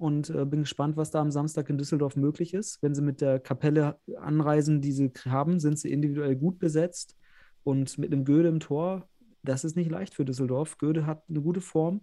und 0.00 0.30
äh, 0.30 0.46
bin 0.46 0.60
gespannt, 0.60 0.96
was 0.96 1.10
da 1.10 1.20
am 1.20 1.30
Samstag 1.30 1.68
in 1.68 1.76
Düsseldorf 1.76 2.16
möglich 2.16 2.54
ist. 2.54 2.82
Wenn 2.82 2.94
sie 2.94 3.02
mit 3.02 3.20
der 3.20 3.38
Kapelle 3.38 3.98
anreisen, 4.16 4.80
die 4.80 4.92
sie 4.92 5.12
haben, 5.26 5.60
sind 5.60 5.78
sie 5.78 5.92
individuell 5.92 6.36
gut 6.36 6.58
besetzt 6.58 7.16
und 7.64 7.98
mit 7.98 8.10
einem 8.10 8.24
Göde 8.24 8.48
im 8.48 8.60
Tor, 8.60 9.08
das 9.42 9.62
ist 9.62 9.76
nicht 9.76 9.90
leicht 9.90 10.14
für 10.14 10.24
Düsseldorf. 10.24 10.78
Göde 10.78 11.04
hat 11.04 11.22
eine 11.28 11.42
gute 11.42 11.60
Form. 11.60 12.00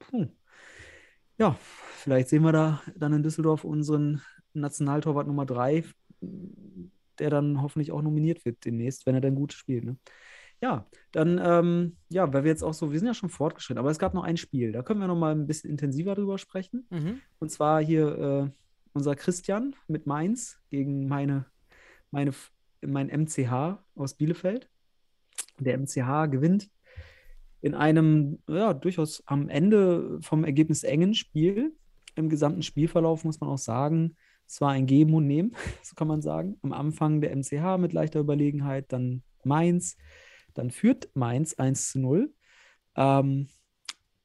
Puh. 0.00 0.26
Ja, 1.38 1.56
vielleicht 1.60 2.28
sehen 2.28 2.42
wir 2.42 2.52
da 2.52 2.82
dann 2.96 3.12
in 3.12 3.22
Düsseldorf 3.22 3.64
unseren 3.64 4.22
Nationaltorwart 4.52 5.28
Nummer 5.28 5.46
3, 5.46 5.84
der 7.20 7.30
dann 7.30 7.62
hoffentlich 7.62 7.92
auch 7.92 8.02
nominiert 8.02 8.44
wird 8.44 8.64
demnächst, 8.64 9.06
wenn 9.06 9.14
er 9.14 9.20
dann 9.20 9.36
gut 9.36 9.52
spielt. 9.52 9.84
Ne? 9.84 9.96
Ja, 10.62 10.86
dann, 11.12 11.40
ähm, 11.42 11.96
ja, 12.10 12.30
weil 12.32 12.44
wir 12.44 12.50
jetzt 12.50 12.62
auch 12.62 12.74
so, 12.74 12.92
wir 12.92 12.98
sind 12.98 13.08
ja 13.08 13.14
schon 13.14 13.30
fortgeschritten, 13.30 13.78
aber 13.78 13.90
es 13.90 13.98
gab 13.98 14.12
noch 14.12 14.24
ein 14.24 14.36
Spiel, 14.36 14.72
da 14.72 14.82
können 14.82 15.00
wir 15.00 15.08
noch 15.08 15.16
mal 15.16 15.32
ein 15.34 15.46
bisschen 15.46 15.70
intensiver 15.70 16.14
drüber 16.14 16.36
sprechen. 16.36 16.86
Mhm. 16.90 17.20
Und 17.38 17.50
zwar 17.50 17.82
hier 17.82 18.18
äh, 18.18 18.50
unser 18.92 19.14
Christian 19.14 19.74
mit 19.88 20.06
Mainz 20.06 20.58
gegen 20.68 21.08
meine, 21.08 21.46
meine, 22.10 22.32
mein 22.82 23.06
MCH 23.06 23.78
aus 23.94 24.14
Bielefeld. 24.14 24.68
Der 25.58 25.78
MCH 25.78 26.30
gewinnt 26.30 26.68
in 27.62 27.74
einem, 27.74 28.38
ja, 28.48 28.74
durchaus 28.74 29.22
am 29.26 29.48
Ende 29.48 30.18
vom 30.22 30.44
Ergebnis 30.44 30.82
engen 30.82 31.14
Spiel. 31.14 31.74
Im 32.16 32.28
gesamten 32.28 32.62
Spielverlauf 32.62 33.24
muss 33.24 33.40
man 33.40 33.50
auch 33.50 33.58
sagen, 33.58 34.16
es 34.46 34.60
war 34.60 34.70
ein 34.70 34.86
Geben 34.86 35.14
und 35.14 35.26
Nehmen, 35.26 35.54
so 35.82 35.94
kann 35.94 36.08
man 36.08 36.22
sagen. 36.22 36.58
Am 36.62 36.72
Anfang 36.72 37.20
der 37.20 37.34
MCH 37.36 37.78
mit 37.78 37.92
leichter 37.92 38.20
Überlegenheit, 38.20 38.92
dann 38.92 39.22
Mainz, 39.44 39.96
dann 40.60 40.70
führt 40.70 41.08
Mainz 41.14 41.54
1 41.54 41.92
zu 41.92 41.98
0 42.00 42.32
ähm, 42.96 43.48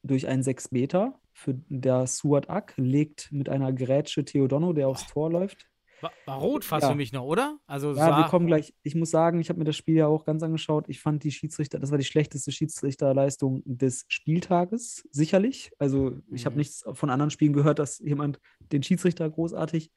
durch 0.02 0.26
einen 0.28 0.42
6 0.42 0.70
Meter. 0.70 1.18
Für 1.32 1.54
der 1.68 2.06
Suat 2.06 2.48
Ak 2.48 2.74
legt 2.76 3.30
mit 3.32 3.48
einer 3.48 3.72
Grätsche 3.72 4.24
Theodono, 4.24 4.72
der 4.72 4.88
aufs 4.88 5.06
Tor 5.06 5.30
läuft. 5.30 5.66
War, 6.02 6.12
war 6.26 6.38
rot 6.38 6.64
fast 6.64 6.84
Ja. 6.84 6.90
für 6.90 6.96
mich 6.96 7.12
noch, 7.12 7.24
oder? 7.24 7.58
Also 7.66 7.94
Ja, 7.94 8.16
wir 8.18 8.24
kommen 8.26 8.46
gleich. 8.46 8.74
Ich 8.82 8.94
muss 8.94 9.10
sagen, 9.10 9.40
ich 9.40 9.48
habe 9.48 9.58
mir 9.58 9.64
das 9.64 9.76
Spiel 9.76 9.96
ja 9.96 10.06
auch 10.06 10.24
ganz 10.26 10.42
angeschaut. 10.42 10.84
Ich 10.88 11.00
fand 11.00 11.24
die 11.24 11.30
Schiedsrichter, 11.32 11.78
das 11.78 11.90
war 11.90 11.96
die 11.98 12.04
schlechteste 12.04 12.52
Schiedsrichterleistung 12.52 13.62
des 13.64 14.04
Spieltages, 14.08 15.08
sicherlich. 15.10 15.72
Also 15.78 16.18
ich 16.30 16.44
habe 16.44 16.54
Mhm. 16.54 16.58
nichts 16.58 16.84
von 16.92 17.08
anderen 17.10 17.30
Spielen 17.30 17.54
gehört, 17.54 17.78
dass 17.78 17.98
jemand 17.98 18.40
den 18.72 18.82
Schiedsrichter 18.82 19.28
großartig 19.30 19.90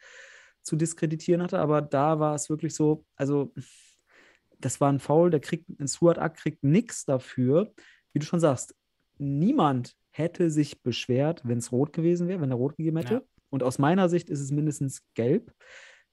zu 0.61 0.75
diskreditieren 0.77 1.41
hatte, 1.41 1.59
aber 1.59 1.81
da 1.81 2.19
war 2.19 2.35
es 2.35 2.49
wirklich 2.49 2.73
so, 2.75 3.05
also 3.15 3.53
das 4.59 4.79
war 4.81 4.91
ein 4.91 4.99
Foul, 4.99 5.29
der 5.31 5.39
kriegt, 5.39 5.67
ein 5.79 5.87
Suat 5.87 6.17
Ak 6.19 6.35
kriegt 6.35 6.63
nichts 6.63 7.05
dafür. 7.05 7.73
Wie 8.13 8.19
du 8.19 8.25
schon 8.25 8.39
sagst, 8.39 8.75
niemand 9.17 9.95
hätte 10.11 10.49
sich 10.49 10.81
beschwert, 10.81 11.41
wenn 11.45 11.59
es 11.59 11.71
rot 11.71 11.93
gewesen 11.93 12.27
wäre, 12.27 12.41
wenn 12.41 12.51
er 12.51 12.57
rot 12.57 12.77
gegeben 12.77 12.97
hätte. 12.97 13.13
Ja. 13.15 13.21
Und 13.49 13.63
aus 13.63 13.79
meiner 13.79 14.09
Sicht 14.09 14.29
ist 14.29 14.39
es 14.41 14.51
mindestens 14.51 15.03
gelb. 15.15 15.53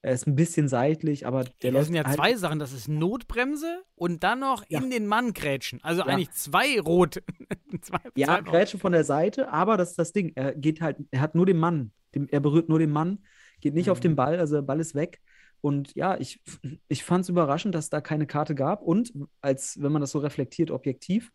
Er 0.03 0.13
ist 0.13 0.27
ein 0.27 0.37
bisschen 0.37 0.69
seitlich, 0.69 1.27
aber 1.27 1.45
der 1.63 1.73
das 1.73 1.87
sind 1.87 1.97
ja 1.97 2.05
halt- 2.05 2.17
zwei 2.17 2.35
Sachen. 2.37 2.59
Das 2.59 2.73
ist 2.73 2.87
Notbremse 2.89 3.83
und 3.97 4.23
dann 4.23 4.41
noch 4.41 4.65
Ja. 4.69 4.81
in 4.81 4.91
den 4.91 5.07
Mann 5.07 5.33
grätschen. 5.33 5.81
Also 5.83 6.03
Ja. 6.03 6.07
eigentlich 6.09 6.31
zwei 6.33 6.79
rot. 6.81 7.23
zwei, 7.83 7.99
Ja, 8.15 8.27
zwei 8.27 8.41
Grätsche 8.43 8.79
von 8.79 8.93
der 8.93 9.05
Seite, 9.05 9.49
aber 9.53 9.77
das 9.77 9.91
ist 9.91 9.99
das 9.99 10.13
Ding. 10.13 10.33
Er 10.37 10.55
geht 10.55 10.81
halt, 10.81 10.99
er 11.11 11.21
hat 11.21 11.35
nur 11.35 11.47
den 11.47 11.59
Mann. 11.59 11.93
Dem, 12.15 12.29
er 12.31 12.41
berührt 12.41 12.69
nur 12.69 12.79
den 12.79 12.91
Mann, 12.93 13.25
geht 13.61 13.75
nicht 13.75 13.91
auf 13.91 13.99
Mhm. 13.99 14.03
den 14.03 14.17
Ball, 14.17 14.39
also 14.39 14.57
der 14.57 14.63
Ball 14.63 14.81
ist 14.81 14.95
weg. 14.95 15.21
Und 15.61 15.95
ja, 15.95 16.17
ich, 16.19 16.41
ich 16.89 17.05
fand 17.05 17.23
es 17.23 17.29
überraschend, 17.29 17.75
dass 17.75 17.91
da 17.91 18.01
keine 18.01 18.27
Karte 18.27 18.55
gab 18.55 18.83
und 18.83 19.13
als, 19.41 19.81
wenn 19.81 19.93
man 19.93 20.01
das 20.01 20.11
so 20.13 20.19
reflektiert, 20.19 20.71
objektiv, 20.71 21.33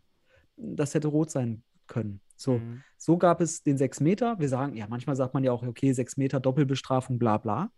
das 0.57 0.93
hätte 0.93 1.07
rot 1.07 1.31
sein 1.31 1.63
können. 1.87 2.21
So, 2.35 2.53
Mhm. 2.59 2.81
so 2.97 3.17
gab 3.17 3.41
es 3.41 3.63
den 3.63 3.77
6 3.77 3.99
Meter. 3.99 4.39
Wir 4.39 4.49
sagen, 4.49 4.75
ja, 4.75 4.85
manchmal 4.89 5.15
sagt 5.15 5.33
man 5.33 5.43
ja 5.43 5.51
auch, 5.51 5.63
okay, 5.63 5.91
6 5.93 6.17
Meter 6.17 6.39
Doppelbestrafung, 6.39 7.19
bla 7.19 7.37
bla. 7.37 7.71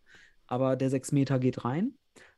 Aber 0.48 0.76
der 0.76 0.90
6 0.90 1.12
Meter 1.12 1.40
geht 1.40 1.66
rein. 1.66 1.94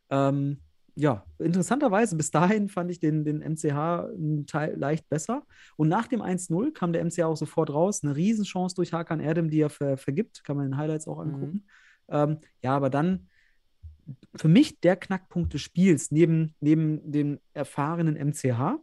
Ähm, 0.09 0.61
ja, 0.97 1.25
interessanterweise, 1.39 2.15
bis 2.15 2.31
dahin 2.31 2.69
fand 2.69 2.89
ich 2.89 2.99
den, 2.99 3.25
den 3.25 3.41
MCH 3.41 4.07
Teil 4.47 4.75
leicht 4.77 5.09
besser. 5.09 5.43
Und 5.75 5.89
nach 5.89 6.07
dem 6.07 6.21
1-0 6.21 6.71
kam 6.71 6.93
der 6.93 7.03
MCH 7.03 7.23
auch 7.23 7.35
sofort 7.35 7.69
raus. 7.73 8.01
Eine 8.03 8.15
Riesenchance 8.15 8.75
durch 8.75 8.93
Hakan 8.93 9.19
Erdem, 9.19 9.49
die 9.49 9.59
er 9.59 9.69
ver 9.69 9.97
vergibt. 9.97 10.43
Kann 10.45 10.55
man 10.55 10.67
in 10.67 10.71
den 10.71 10.77
Highlights 10.77 11.07
auch 11.07 11.19
angucken. 11.19 11.65
Ähm, 12.07 12.37
ja, 12.63 12.75
aber 12.75 12.89
dann 12.89 13.27
für 14.35 14.47
mich 14.47 14.79
der 14.79 14.95
Knackpunkt 14.95 15.53
des 15.53 15.61
Spiels, 15.61 16.11
neben, 16.11 16.53
neben 16.59 17.11
dem 17.11 17.39
erfahrenen 17.53 18.15
MCH, 18.15 18.79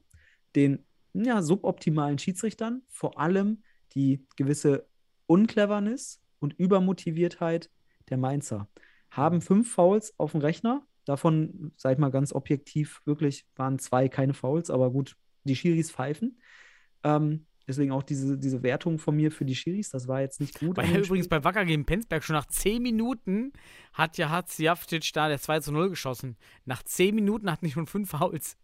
den 0.54 0.84
ja, 1.14 1.42
suboptimalen 1.42 2.18
Schiedsrichtern, 2.18 2.82
vor 2.88 3.18
allem 3.18 3.62
die 3.94 4.24
gewisse 4.36 4.86
Uncleverness 5.26 6.20
und 6.40 6.54
Übermotiviertheit 6.54 7.70
der 8.08 8.16
Mainzer. 8.16 8.68
Haben 9.10 9.40
fünf 9.40 9.72
Fouls 9.72 10.14
auf 10.18 10.32
dem 10.32 10.40
Rechner, 10.40 10.86
davon, 11.04 11.72
sag 11.76 11.92
ich 11.92 11.98
mal 11.98 12.10
ganz 12.10 12.32
objektiv, 12.32 13.02
wirklich 13.04 13.46
waren 13.56 13.78
zwei 13.78 14.08
keine 14.08 14.34
Fouls, 14.34 14.70
aber 14.70 14.90
gut, 14.90 15.16
die 15.44 15.56
Schiris 15.56 15.90
pfeifen. 15.90 16.40
Ähm, 17.04 17.46
deswegen 17.66 17.92
auch 17.92 18.02
diese, 18.02 18.38
diese 18.38 18.62
Wertung 18.62 18.98
von 18.98 19.14
mir 19.16 19.30
für 19.30 19.44
die 19.44 19.54
Schiris, 19.54 19.90
das 19.90 20.08
war 20.08 20.20
jetzt 20.20 20.40
nicht 20.40 20.58
gut. 20.60 20.76
Weil 20.76 20.86
übrigens 20.86 21.26
Spiel. 21.26 21.28
bei 21.28 21.44
Wacker 21.44 21.64
gegen 21.64 21.84
Penzberg 21.84 22.22
schon 22.24 22.34
nach 22.36 22.46
10 22.46 22.82
Minuten 22.82 23.52
hat 23.92 24.18
ja 24.18 24.30
Hatzjavcic 24.30 25.12
da 25.12 25.28
der 25.28 25.38
2 25.38 25.60
zu 25.60 25.72
0 25.72 25.90
geschossen. 25.90 26.36
Nach 26.64 26.82
10 26.82 27.14
Minuten 27.14 27.50
hatten 27.50 27.64
die 27.66 27.72
schon 27.72 27.86
fünf 27.86 28.10
Fouls. 28.10 28.56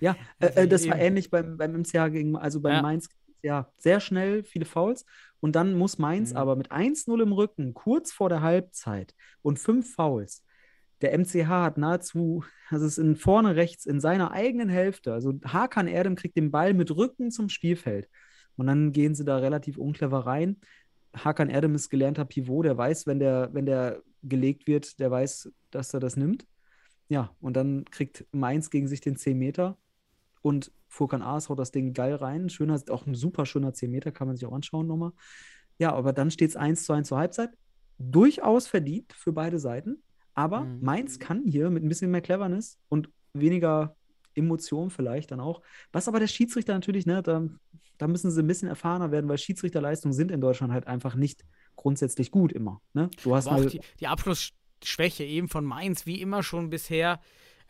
Ja, 0.00 0.16
äh, 0.38 0.46
Also 0.46 0.60
äh, 0.60 0.68
das 0.68 0.88
war 0.88 0.98
ähnlich 0.98 1.30
beim, 1.30 1.56
beim 1.56 1.72
MCH 1.72 2.10
gegen, 2.12 2.36
also 2.36 2.60
beim 2.60 2.74
Ja. 2.74 2.82
Mainz, 2.82 3.08
ja, 3.42 3.70
sehr 3.78 4.00
schnell, 4.00 4.42
viele 4.44 4.64
Fouls. 4.64 5.04
Und 5.40 5.56
dann 5.56 5.74
muss 5.74 5.98
Mainz 5.98 6.32
Mhm. 6.32 6.36
aber 6.36 6.56
mit 6.56 6.70
1-0 6.72 7.22
im 7.22 7.32
Rücken, 7.32 7.72
kurz 7.74 8.12
vor 8.12 8.28
der 8.28 8.42
Halbzeit 8.42 9.14
und 9.42 9.58
fünf 9.58 9.94
Fouls. 9.94 10.44
Der 11.00 11.14
MCH 11.18 11.46
hat 11.48 11.78
nahezu, 11.78 12.44
das 12.70 12.82
ist 12.82 12.98
in 12.98 13.16
vorne 13.16 13.56
rechts 13.56 13.86
in 13.86 14.00
seiner 14.00 14.32
eigenen 14.32 14.68
Hälfte. 14.68 15.14
Also 15.14 15.32
Hakan 15.46 15.86
Erdem 15.88 16.14
kriegt 16.14 16.36
den 16.36 16.50
Ball 16.50 16.74
mit 16.74 16.94
Rücken 16.94 17.30
zum 17.30 17.48
Spielfeld. 17.48 18.08
Und 18.56 18.66
dann 18.66 18.92
gehen 18.92 19.14
sie 19.14 19.24
da 19.24 19.38
relativ 19.38 19.78
unclever 19.78 20.26
rein. 20.26 20.56
Hakan 21.16 21.48
Erdem 21.48 21.74
ist 21.74 21.90
gelernter 21.90 22.24
Pivot, 22.24 22.64
der 22.64 22.76
weiß, 22.76 23.06
wenn 23.06 23.18
der, 23.18 23.50
wenn 23.52 23.66
der 23.66 24.02
gelegt 24.22 24.66
wird, 24.66 25.00
der 25.00 25.10
weiß, 25.10 25.50
dass 25.70 25.94
er 25.94 26.00
das 26.00 26.16
nimmt. 26.16 26.46
Ja, 27.08 27.34
und 27.40 27.56
dann 27.56 27.84
kriegt 27.86 28.26
Mainz 28.32 28.70
gegen 28.70 28.86
sich 28.86 29.00
den 29.00 29.16
10 29.16 29.36
Meter 29.38 29.76
und 30.42 30.72
Furkan 30.88 31.22
Aas 31.22 31.48
haut 31.48 31.58
das 31.58 31.70
Ding 31.72 31.92
geil 31.92 32.14
rein. 32.14 32.48
Schöner, 32.48 32.80
auch 32.90 33.06
ein 33.06 33.14
super 33.14 33.46
schöner 33.46 33.72
10 33.72 33.90
Meter, 33.90 34.12
kann 34.12 34.26
man 34.26 34.36
sich 34.36 34.46
auch 34.46 34.52
anschauen 34.52 34.86
nochmal. 34.86 35.12
Ja, 35.78 35.92
aber 35.92 36.12
dann 36.12 36.30
steht 36.30 36.50
es 36.50 36.56
1 36.56 36.84
zu 36.84 36.92
1 36.92 37.08
zur 37.08 37.18
Halbzeit. 37.18 37.50
Durchaus 37.98 38.66
verdient 38.66 39.12
für 39.12 39.32
beide 39.32 39.58
Seiten. 39.58 40.02
Aber 40.34 40.60
Mhm. 40.60 40.78
Mainz 40.80 41.18
kann 41.18 41.44
hier 41.44 41.70
mit 41.70 41.82
ein 41.82 41.88
bisschen 41.88 42.10
mehr 42.10 42.20
Cleverness 42.20 42.78
und 42.88 43.08
weniger 43.32 43.96
Emotion 44.34 44.90
vielleicht 44.90 45.30
dann 45.30 45.40
auch. 45.40 45.62
Was 45.92 46.08
aber 46.08 46.20
der 46.20 46.26
Schiedsrichter 46.28 46.74
natürlich, 46.74 47.06
ne, 47.06 47.22
da, 47.22 47.42
da 47.98 48.06
müssen 48.08 48.30
sie 48.30 48.42
ein 48.42 48.46
bisschen 48.46 48.68
erfahrener 48.68 49.10
werden, 49.10 49.28
weil 49.28 49.38
Schiedsrichterleistungen 49.38 50.12
sind 50.14 50.30
in 50.30 50.40
Deutschland 50.40 50.72
halt 50.72 50.86
einfach 50.86 51.14
nicht 51.14 51.44
grundsätzlich 51.76 52.30
gut 52.30 52.52
immer. 52.52 52.80
Ne? 52.92 53.10
Du 53.22 53.34
hast 53.34 53.46
Aber 53.46 53.56
auch 53.56 53.60
mal, 53.60 53.68
die, 53.70 53.80
die 54.00 54.06
Abschlussschwäche 54.06 55.24
eben 55.24 55.48
von 55.48 55.64
Mainz, 55.64 56.06
wie 56.06 56.20
immer 56.20 56.42
schon 56.42 56.70
bisher. 56.70 57.20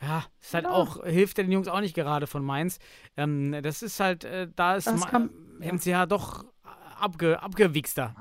Ja, 0.02 0.24
ist 0.40 0.54
halt 0.54 0.64
Ja. 0.64 0.70
auch, 0.70 1.04
hilft 1.04 1.36
den 1.38 1.52
Jungs 1.52 1.68
auch 1.68 1.80
nicht 1.80 1.94
gerade 1.94 2.26
von 2.26 2.42
Mainz. 2.44 2.78
Ähm, 3.18 3.54
das 3.62 3.82
ist 3.82 4.00
halt, 4.00 4.24
äh, 4.24 4.48
da 4.56 4.76
ist 4.76 4.86
Das 4.86 5.06
kann- 5.06 5.30
ja. 5.60 5.72
MCH 5.72 6.06
doch 6.08 6.46
abge, 7.02 7.42
abgewichster. 7.42 8.14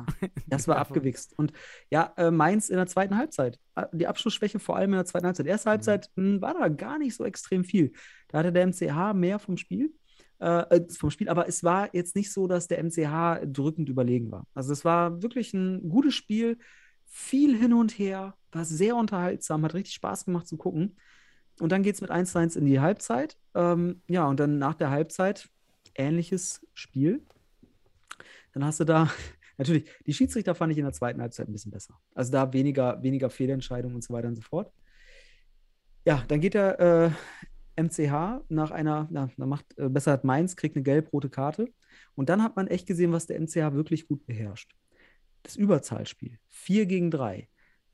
Das 0.47 0.67
war 0.67 0.77
abgewichst. 0.77 1.37
Und 1.37 1.53
ja, 1.89 2.13
äh, 2.17 2.31
Mainz 2.31 2.69
in 2.69 2.77
der 2.77 2.87
zweiten 2.87 3.17
Halbzeit. 3.17 3.59
Äh, 3.75 3.85
Die 3.93 4.07
Abschlussschwäche 4.07 4.59
vor 4.59 4.77
allem 4.77 4.91
in 4.91 4.97
der 4.97 5.05
zweiten 5.05 5.25
Halbzeit. 5.25 5.47
Erste 5.47 5.69
Halbzeit 5.69 6.09
mh, 6.15 6.41
war 6.41 6.53
da 6.53 6.67
gar 6.69 6.97
nicht 6.99 7.15
so 7.15 7.25
extrem 7.25 7.63
viel. 7.63 7.93
Da 8.27 8.39
hatte 8.39 8.51
der 8.51 8.67
MCH 8.67 9.13
mehr 9.13 9.39
vom 9.39 9.57
Spiel. 9.57 9.93
Äh, 10.39 10.77
äh, 10.77 10.89
vom 10.89 11.11
Spiel, 11.11 11.27
aber 11.27 11.49
es 11.49 11.63
war 11.65 11.93
jetzt 11.93 12.15
nicht 12.15 12.31
so, 12.31 12.47
dass 12.47 12.67
der 12.69 12.81
MCH 12.81 13.45
drückend 13.45 13.89
überlegen 13.89 14.31
war. 14.31 14.45
Also 14.53 14.71
es 14.71 14.85
war 14.85 15.21
wirklich 15.21 15.53
ein 15.53 15.89
gutes 15.89 16.15
Spiel, 16.15 16.57
viel 17.05 17.57
hin 17.57 17.73
und 17.73 17.91
her, 17.99 18.35
war 18.53 18.63
sehr 18.63 18.95
unterhaltsam, 18.95 19.65
hat 19.65 19.73
richtig 19.73 19.95
Spaß 19.95 20.23
gemacht 20.25 20.47
zu 20.47 20.55
gucken. 20.55 20.97
Und 21.59 21.73
dann 21.73 21.83
geht 21.83 21.95
es 21.95 22.01
mit 22.01 22.09
1 22.09 22.31
zu 22.31 22.39
1 22.39 22.55
in 22.55 22.65
die 22.65 22.79
Halbzeit. 22.79 23.37
Ähm, 23.53 24.01
ja, 24.07 24.25
und 24.27 24.39
dann 24.39 24.59
nach 24.59 24.75
der 24.75 24.91
Halbzeit 24.91 25.49
ähnliches 25.95 26.65
Spiel. 26.73 27.25
Dann 28.59 28.67
hast 28.67 28.81
du 28.81 28.83
da, 28.83 29.09
natürlich, 29.57 29.89
die 30.05 30.13
Schiedsrichter 30.13 30.53
fand 30.53 30.73
ich 30.73 30.77
in 30.77 30.83
der 30.83 30.91
zweiten 30.91 31.21
Halbzeit 31.21 31.47
ein 31.47 31.53
bisschen 31.53 31.71
besser. 31.71 31.97
Also 32.13 32.31
da 32.33 32.51
weniger, 32.51 33.01
weniger 33.01 33.29
Fehlentscheidungen 33.29 33.95
und 33.95 34.03
so 34.03 34.13
weiter 34.13 34.27
und 34.27 34.35
so 34.35 34.41
fort. 34.41 34.73
Ja, 36.05 36.25
dann 36.27 36.41
geht 36.41 36.55
der 36.55 37.15
äh, 37.77 37.81
MCH 37.81 38.43
nach 38.49 38.71
einer, 38.71 39.07
na, 39.11 39.29
na 39.37 39.45
macht, 39.45 39.77
äh, 39.77 39.87
besser 39.87 40.11
hat 40.11 40.25
Mainz, 40.25 40.57
kriegt 40.57 40.75
eine 40.75 40.83
gelb-rote 40.83 41.29
Karte. 41.29 41.69
Und 42.15 42.27
dann 42.27 42.43
hat 42.43 42.57
man 42.57 42.67
echt 42.67 42.85
gesehen, 42.85 43.13
was 43.13 43.27
der 43.27 43.39
MCH 43.39 43.73
wirklich 43.73 44.07
gut 44.09 44.25
beherrscht. 44.25 44.75
Das 45.43 45.55
Überzahlspiel. 45.55 46.37
4 46.49 46.85
gegen 46.85 47.11
3. 47.11 47.47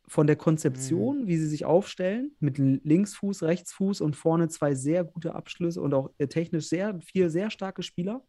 von 0.08 0.26
der 0.26 0.36
Mhm. 0.36 0.40
Konzeption, 0.40 1.28
wie 1.28 1.38
sie 1.38 1.48
sich 1.48 1.66
aufstellen, 1.66 2.36
mit 2.40 2.58
Linksfuß, 2.58 3.44
Rechtsfuß 3.44 4.02
und 4.02 4.16
vorne 4.16 4.50
zwei 4.50 4.74
sehr 4.74 5.04
gute 5.04 5.36
Abschlüsse 5.36 5.82
und 5.82 5.94
auch 5.94 6.12
äh, 6.18 6.28
technisch 6.28 6.68
sehr 6.70 7.00
vier 7.02 7.30
sehr 7.30 7.50
starke 7.52 7.82
Spieler, 7.84 8.24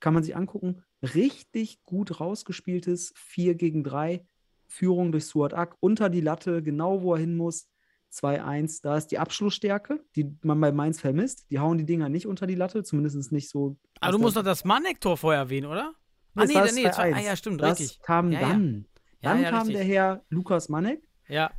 kann 0.00 0.14
man 0.14 0.22
sich 0.22 0.34
angucken. 0.36 0.82
Richtig 1.02 1.82
gut 1.84 2.20
rausgespieltes 2.20 3.12
4 3.16 3.54
gegen 3.54 3.84
3, 3.84 4.26
Führung 4.66 5.12
durch 5.12 5.26
Suat 5.26 5.54
Ak, 5.54 5.76
unter 5.80 6.08
die 6.10 6.20
Latte, 6.20 6.62
genau 6.62 7.02
wo 7.02 7.14
er 7.14 7.20
hin 7.20 7.36
muss. 7.36 7.68
2-1, 8.12 8.80
da 8.82 8.96
ist 8.96 9.08
die 9.12 9.18
Abschlussstärke, 9.18 10.00
die 10.16 10.34
man 10.42 10.60
bei 10.60 10.72
Mainz 10.72 11.00
vermisst. 11.00 11.48
Die 11.50 11.60
hauen 11.60 11.78
die 11.78 11.86
Dinger 11.86 12.08
nicht 12.08 12.26
unter 12.26 12.46
die 12.48 12.56
Latte, 12.56 12.82
zumindest 12.82 13.30
nicht 13.30 13.48
so. 13.48 13.76
Aber 14.00 14.12
du 14.12 14.18
musst 14.18 14.36
doch 14.36 14.42
das 14.42 14.64
Manek-Tor 14.64 15.16
vorher 15.16 15.42
erwähnen, 15.42 15.66
oder? 15.66 15.94
Ah, 16.34 16.44
nee, 16.44 16.54
nee, 16.54 16.88
2-1. 16.88 17.14
ah, 17.14 17.20
ja, 17.20 17.36
stimmt, 17.36 17.60
das 17.62 17.78
richtig. 17.78 18.00
kam 18.02 18.32
Ja, 18.32 18.40
dann. 18.40 18.86
Ja, 19.22 19.32
Dann 19.34 19.42
ja, 19.42 19.50
kam 19.50 19.58
richtig. 19.68 19.76
der 19.76 19.84
Herr 19.84 20.24
Lukas 20.28 20.68
Manek 20.68 21.02
Ja, 21.28 21.50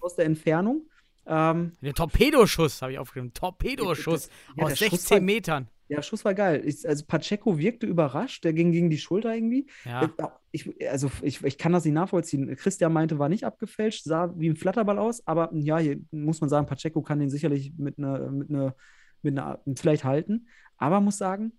aus 0.00 0.14
der 0.14 0.26
Entfernung. 0.26 0.88
Ähm, 1.26 1.72
der 1.80 1.94
Torpedoschuss 1.94 2.80
habe 2.82 2.92
ich 2.92 2.98
aufgeschrieben. 2.98 3.32
Torpedoschuss 3.32 4.28
aus 4.56 4.68
der 4.68 4.76
Schuss 4.76 4.90
16 4.90 5.16
war- 5.16 5.20
Metern. 5.22 5.68
Der 5.88 6.02
Schuss 6.02 6.24
war 6.24 6.34
geil. 6.34 6.62
Ich, 6.64 6.86
also 6.86 7.04
Pacheco 7.06 7.58
wirkte 7.58 7.86
überrascht, 7.86 8.44
der 8.44 8.52
ging 8.52 8.72
gegen 8.72 8.90
die 8.90 8.98
Schulter 8.98 9.34
irgendwie. 9.34 9.66
Ja. 9.84 10.04
Äh, 10.04 10.08
Ich, 10.50 10.88
also 10.90 11.10
ich, 11.22 11.42
ich 11.44 11.58
kann 11.58 11.72
das 11.72 11.84
nicht 11.84 11.94
nachvollziehen. 11.94 12.54
Christian 12.56 12.92
meinte, 12.92 13.18
war 13.18 13.28
nicht 13.28 13.44
abgefälscht, 13.44 14.04
sah 14.04 14.32
wie 14.38 14.48
ein 14.48 14.56
Flatterball 14.56 14.98
aus, 14.98 15.26
aber 15.26 15.50
ja, 15.54 15.78
hier 15.78 15.98
muss 16.10 16.40
man 16.40 16.48
sagen, 16.48 16.66
Pacheco 16.66 17.02
kann 17.02 17.18
den 17.20 17.30
sicherlich 17.30 17.72
mit 17.76 17.98
einer, 17.98 18.30
mit 18.30 18.48
einer, 18.50 18.74
mit 19.22 19.38
einer, 19.38 19.60
vielleicht 19.76 20.04
halten. 20.04 20.48
Aber 20.78 21.00
muss 21.00 21.18
sagen, 21.18 21.52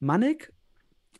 Manek, 0.00 0.52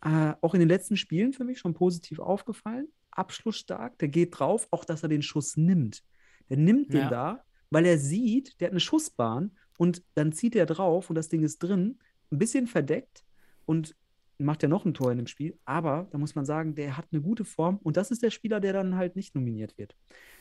äh, 0.04 0.32
auch 0.40 0.54
in 0.54 0.60
den 0.60 0.68
letzten 0.68 0.96
Spielen 0.96 1.32
für 1.32 1.44
mich 1.44 1.58
schon 1.58 1.74
positiv 1.74 2.18
aufgefallen. 2.18 2.88
Abschlussstark, 3.12 3.96
der 3.98 4.08
geht 4.08 4.38
drauf, 4.38 4.66
auch 4.70 4.84
dass 4.84 5.02
er 5.02 5.08
den 5.08 5.22
Schuss 5.22 5.56
nimmt. 5.56 6.02
Der 6.50 6.56
nimmt 6.56 6.92
den 6.92 7.02
Ja. 7.02 7.10
da, 7.10 7.44
weil 7.70 7.86
er 7.86 7.98
sieht, 7.98 8.60
der 8.60 8.66
hat 8.66 8.72
eine 8.72 8.80
Schussbahn 8.80 9.52
und 9.78 10.02
dann 10.14 10.32
zieht 10.32 10.56
er 10.56 10.66
drauf 10.66 11.10
und 11.10 11.14
das 11.16 11.28
Ding 11.28 11.42
ist 11.42 11.58
drin, 11.62 11.98
ein 12.34 12.38
bisschen 12.38 12.66
verdeckt 12.66 13.24
und 13.66 13.94
macht 14.38 14.62
ja 14.62 14.68
noch 14.68 14.84
ein 14.84 14.94
Tor 14.94 15.12
in 15.12 15.18
dem 15.18 15.26
Spiel. 15.28 15.56
Aber 15.64 16.08
da 16.10 16.18
muss 16.18 16.34
man 16.34 16.44
sagen, 16.44 16.74
der 16.74 16.96
hat 16.96 17.06
eine 17.12 17.22
gute 17.22 17.44
Form 17.44 17.78
und 17.82 17.96
das 17.96 18.10
ist 18.10 18.22
der 18.22 18.30
Spieler, 18.30 18.60
der 18.60 18.72
dann 18.72 18.96
halt 18.96 19.14
nicht 19.16 19.34
nominiert 19.34 19.78
wird. 19.78 19.94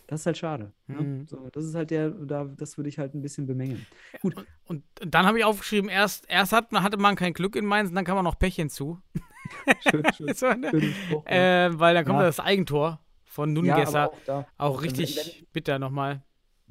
Das 0.07 0.21
ist 0.21 0.25
halt 0.25 0.37
schade. 0.37 0.73
Ne? 0.87 1.01
Mhm. 1.01 1.27
So, 1.27 1.49
das 1.51 1.63
ist 1.63 1.75
halt 1.75 1.91
der, 1.91 2.09
da, 2.09 2.43
das 2.45 2.77
würde 2.77 2.89
ich 2.89 2.97
halt 2.99 3.13
ein 3.13 3.21
bisschen 3.21 3.45
bemängeln. 3.45 3.85
Gut, 4.21 4.35
Und 4.65 4.83
dann 4.99 5.25
habe 5.25 5.37
ich 5.39 5.45
aufgeschrieben, 5.45 5.89
erst, 5.89 6.25
erst 6.29 6.51
hat, 6.51 6.71
hatte 6.73 6.97
man 6.97 7.15
kein 7.15 7.33
Glück 7.33 7.55
in 7.55 7.65
Mainz 7.65 7.89
und 7.89 7.95
dann 7.95 8.03
kam 8.03 8.15
man 8.15 8.25
noch 8.25 8.37
Pech 8.37 8.55
hinzu. 8.55 8.99
schön, 9.89 10.03
schön, 10.13 10.33
So, 10.35 10.51
ne? 10.53 10.71
Spruch. 11.07 11.23
ja. 11.27 11.67
äh, 11.67 11.79
weil 11.79 11.93
dann 11.93 12.03
kommt 12.05 12.19
Ja. 12.19 12.25
das 12.25 12.39
Eigentor 12.39 12.99
von 13.23 13.55
Ja, 13.55 13.61
Nungesser. 13.75 14.01
aber 14.03 14.13
auch 14.13 14.19
da. 14.25 14.47
auch 14.57 14.81
wenn- 14.81 14.89
richtig 14.89 15.17
wenn- 15.39 15.47
bitter 15.53 15.79
nochmal. 15.79 16.23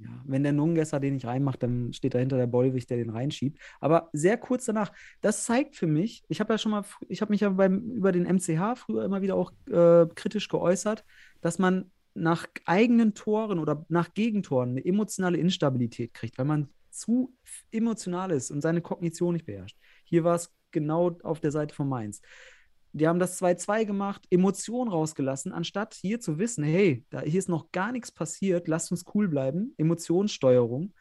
Ja, 0.02 0.22
wenn 0.24 0.42
der 0.42 0.52
Nungesser 0.52 0.98
den 1.00 1.14
nicht 1.14 1.26
reinmacht, 1.26 1.62
dann 1.62 1.92
steht 1.92 2.14
dahinter 2.14 2.36
der 2.36 2.46
Bollwig, 2.46 2.86
der 2.86 2.96
den 2.96 3.10
reinschiebt. 3.10 3.60
Aber 3.80 4.10
sehr 4.12 4.36
kurz 4.36 4.64
danach, 4.64 4.92
das 5.20 5.44
zeigt 5.44 5.76
für 5.76 5.86
mich, 5.86 6.24
ich 6.28 6.40
habe 6.40 6.52
ja 6.52 6.58
schon 6.58 6.72
mal, 6.72 6.84
ich 7.08 7.20
habe 7.20 7.32
mich 7.32 7.40
ja 7.40 7.50
beim, 7.50 7.80
über 7.92 8.10
den 8.10 8.24
MCH 8.24 8.76
früher 8.76 9.04
immer 9.04 9.22
wieder 9.22 9.36
auch 9.36 9.52
äh, 9.70 10.06
kritisch 10.14 10.48
geäußert, 10.48 11.04
dass 11.40 11.58
man 11.58 11.90
nach 12.14 12.46
eigenen 12.66 13.14
Toren 13.14 13.58
oder 13.58 13.86
nach 13.88 14.12
Gegentoren 14.14 14.70
eine 14.70 14.84
emotionale 14.84 15.38
Instabilität 15.38 16.14
kriegt, 16.14 16.36
weil 16.38 16.44
man 16.44 16.68
zu 16.90 17.34
emotional 17.70 18.30
ist 18.32 18.50
und 18.50 18.60
seine 18.60 18.82
Kognition 18.82 19.34
nicht 19.34 19.46
beherrscht. 19.46 19.78
Hier 20.04 20.24
war 20.24 20.34
es 20.34 20.52
genau 20.72 21.16
auf 21.22 21.40
der 21.40 21.52
Seite 21.52 21.74
von 21.74 21.88
Mainz. 21.88 22.20
Die 22.92 23.08
haben 23.08 23.18
das 23.18 23.40
2-2 23.40 23.86
gemacht, 23.86 24.26
Emotion 24.30 24.88
rausgelassen, 24.88 25.52
anstatt 25.52 25.94
hier 25.94 26.20
zu 26.20 26.38
wissen, 26.38 26.62
hey, 26.62 27.04
da, 27.10 27.20
hier 27.20 27.38
ist 27.38 27.48
noch 27.48 27.72
gar 27.72 27.90
nichts 27.90 28.12
passiert, 28.12 28.68
lasst 28.68 28.90
uns 28.90 29.04
cool 29.14 29.28
bleiben, 29.28 29.74
Emotionssteuerung. 29.78 30.92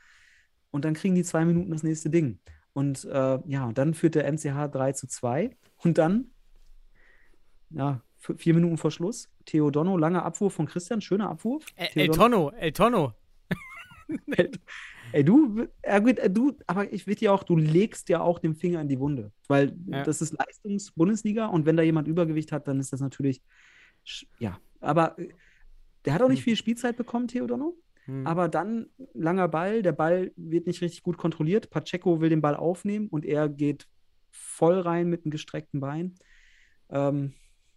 Und 0.72 0.86
dann 0.86 0.94
kriegen 0.94 1.16
die 1.16 1.24
zwei 1.24 1.44
Minuten 1.44 1.72
das 1.72 1.84
nächste 1.84 2.10
Ding. 2.10 2.40
Und 2.74 3.04
äh, 3.04 3.40
ja, 3.46 3.66
und 3.66 3.78
dann 3.78 3.94
führt 3.94 4.16
der 4.16 4.32
MCH 4.32 4.72
3 4.72 4.94
zu 4.94 5.08
2. 5.08 5.58
Und 5.78 5.98
dann, 5.98 6.32
ja, 7.72 8.02
vier 8.18 8.54
Minuten 8.54 8.78
vor 8.78 8.92
Schluss, 8.92 9.30
Theo 9.46 9.72
Donno, 9.72 9.98
langer 9.98 10.24
Abwurf 10.24 10.54
von 10.54 10.68
Christian, 10.68 11.02
schöner 11.02 11.30
Abwurf. 11.30 11.66
El, 11.76 11.90
El 11.96 12.08
Tono, 12.10 12.52
El 12.58 12.72
Tono. 12.72 13.14
Ey, 15.14 15.24
du, 15.24 15.68
ja 15.86 16.00
gut, 16.00 16.20
äh, 16.20 16.30
du, 16.30 16.58
aber 16.68 16.92
ich 16.94 17.08
will 17.08 17.16
ja 17.20 17.32
auch, 17.32 17.44
du 17.44 17.56
legst 17.58 18.10
ja 18.10 18.22
auch 18.22 18.40
den 18.40 18.56
Finger 18.56 18.82
in 18.82 18.88
die 18.88 19.00
Wunde, 19.00 19.32
weil 19.48 19.76
Ja. 19.88 20.04
das 20.04 20.22
ist 20.22 20.34
Leistungs-Bundesliga 20.38 21.48
und 21.48 21.66
wenn 21.66 21.78
da 21.78 21.84
jemand 21.84 22.08
Übergewicht 22.08 22.52
hat, 22.52 22.68
dann 22.68 22.80
ist 22.80 22.94
das 22.94 23.02
natürlich, 23.02 23.42
ja, 24.40 24.60
aber 24.80 25.18
äh, 25.20 25.30
der 26.06 26.14
hat 26.14 26.22
auch 26.22 26.30
nicht 26.30 26.44
viel 26.44 26.56
Spielzeit 26.56 26.98
bekommen, 26.98 27.28
Theodorno, 27.28 27.76
Hm. 28.06 28.26
aber 28.26 28.50
dann 28.50 28.88
langer 29.14 29.48
Ball, 29.48 29.84
der 29.84 29.92
Ball 29.92 30.32
wird 30.36 30.66
nicht 30.66 30.82
richtig 30.82 31.04
gut 31.04 31.18
kontrolliert, 31.18 31.70
Pacheco 31.70 32.20
will 32.22 32.30
den 32.30 32.42
Ball 32.42 32.56
aufnehmen 32.56 33.08
und 33.10 33.26
er 33.26 33.48
geht 33.50 33.88
voll 34.32 34.80
rein 34.80 35.08
mit 35.10 35.24
einem 35.24 35.32
gestreckten 35.32 35.80
Bein. 35.80 36.16
Ähm, 36.90 37.34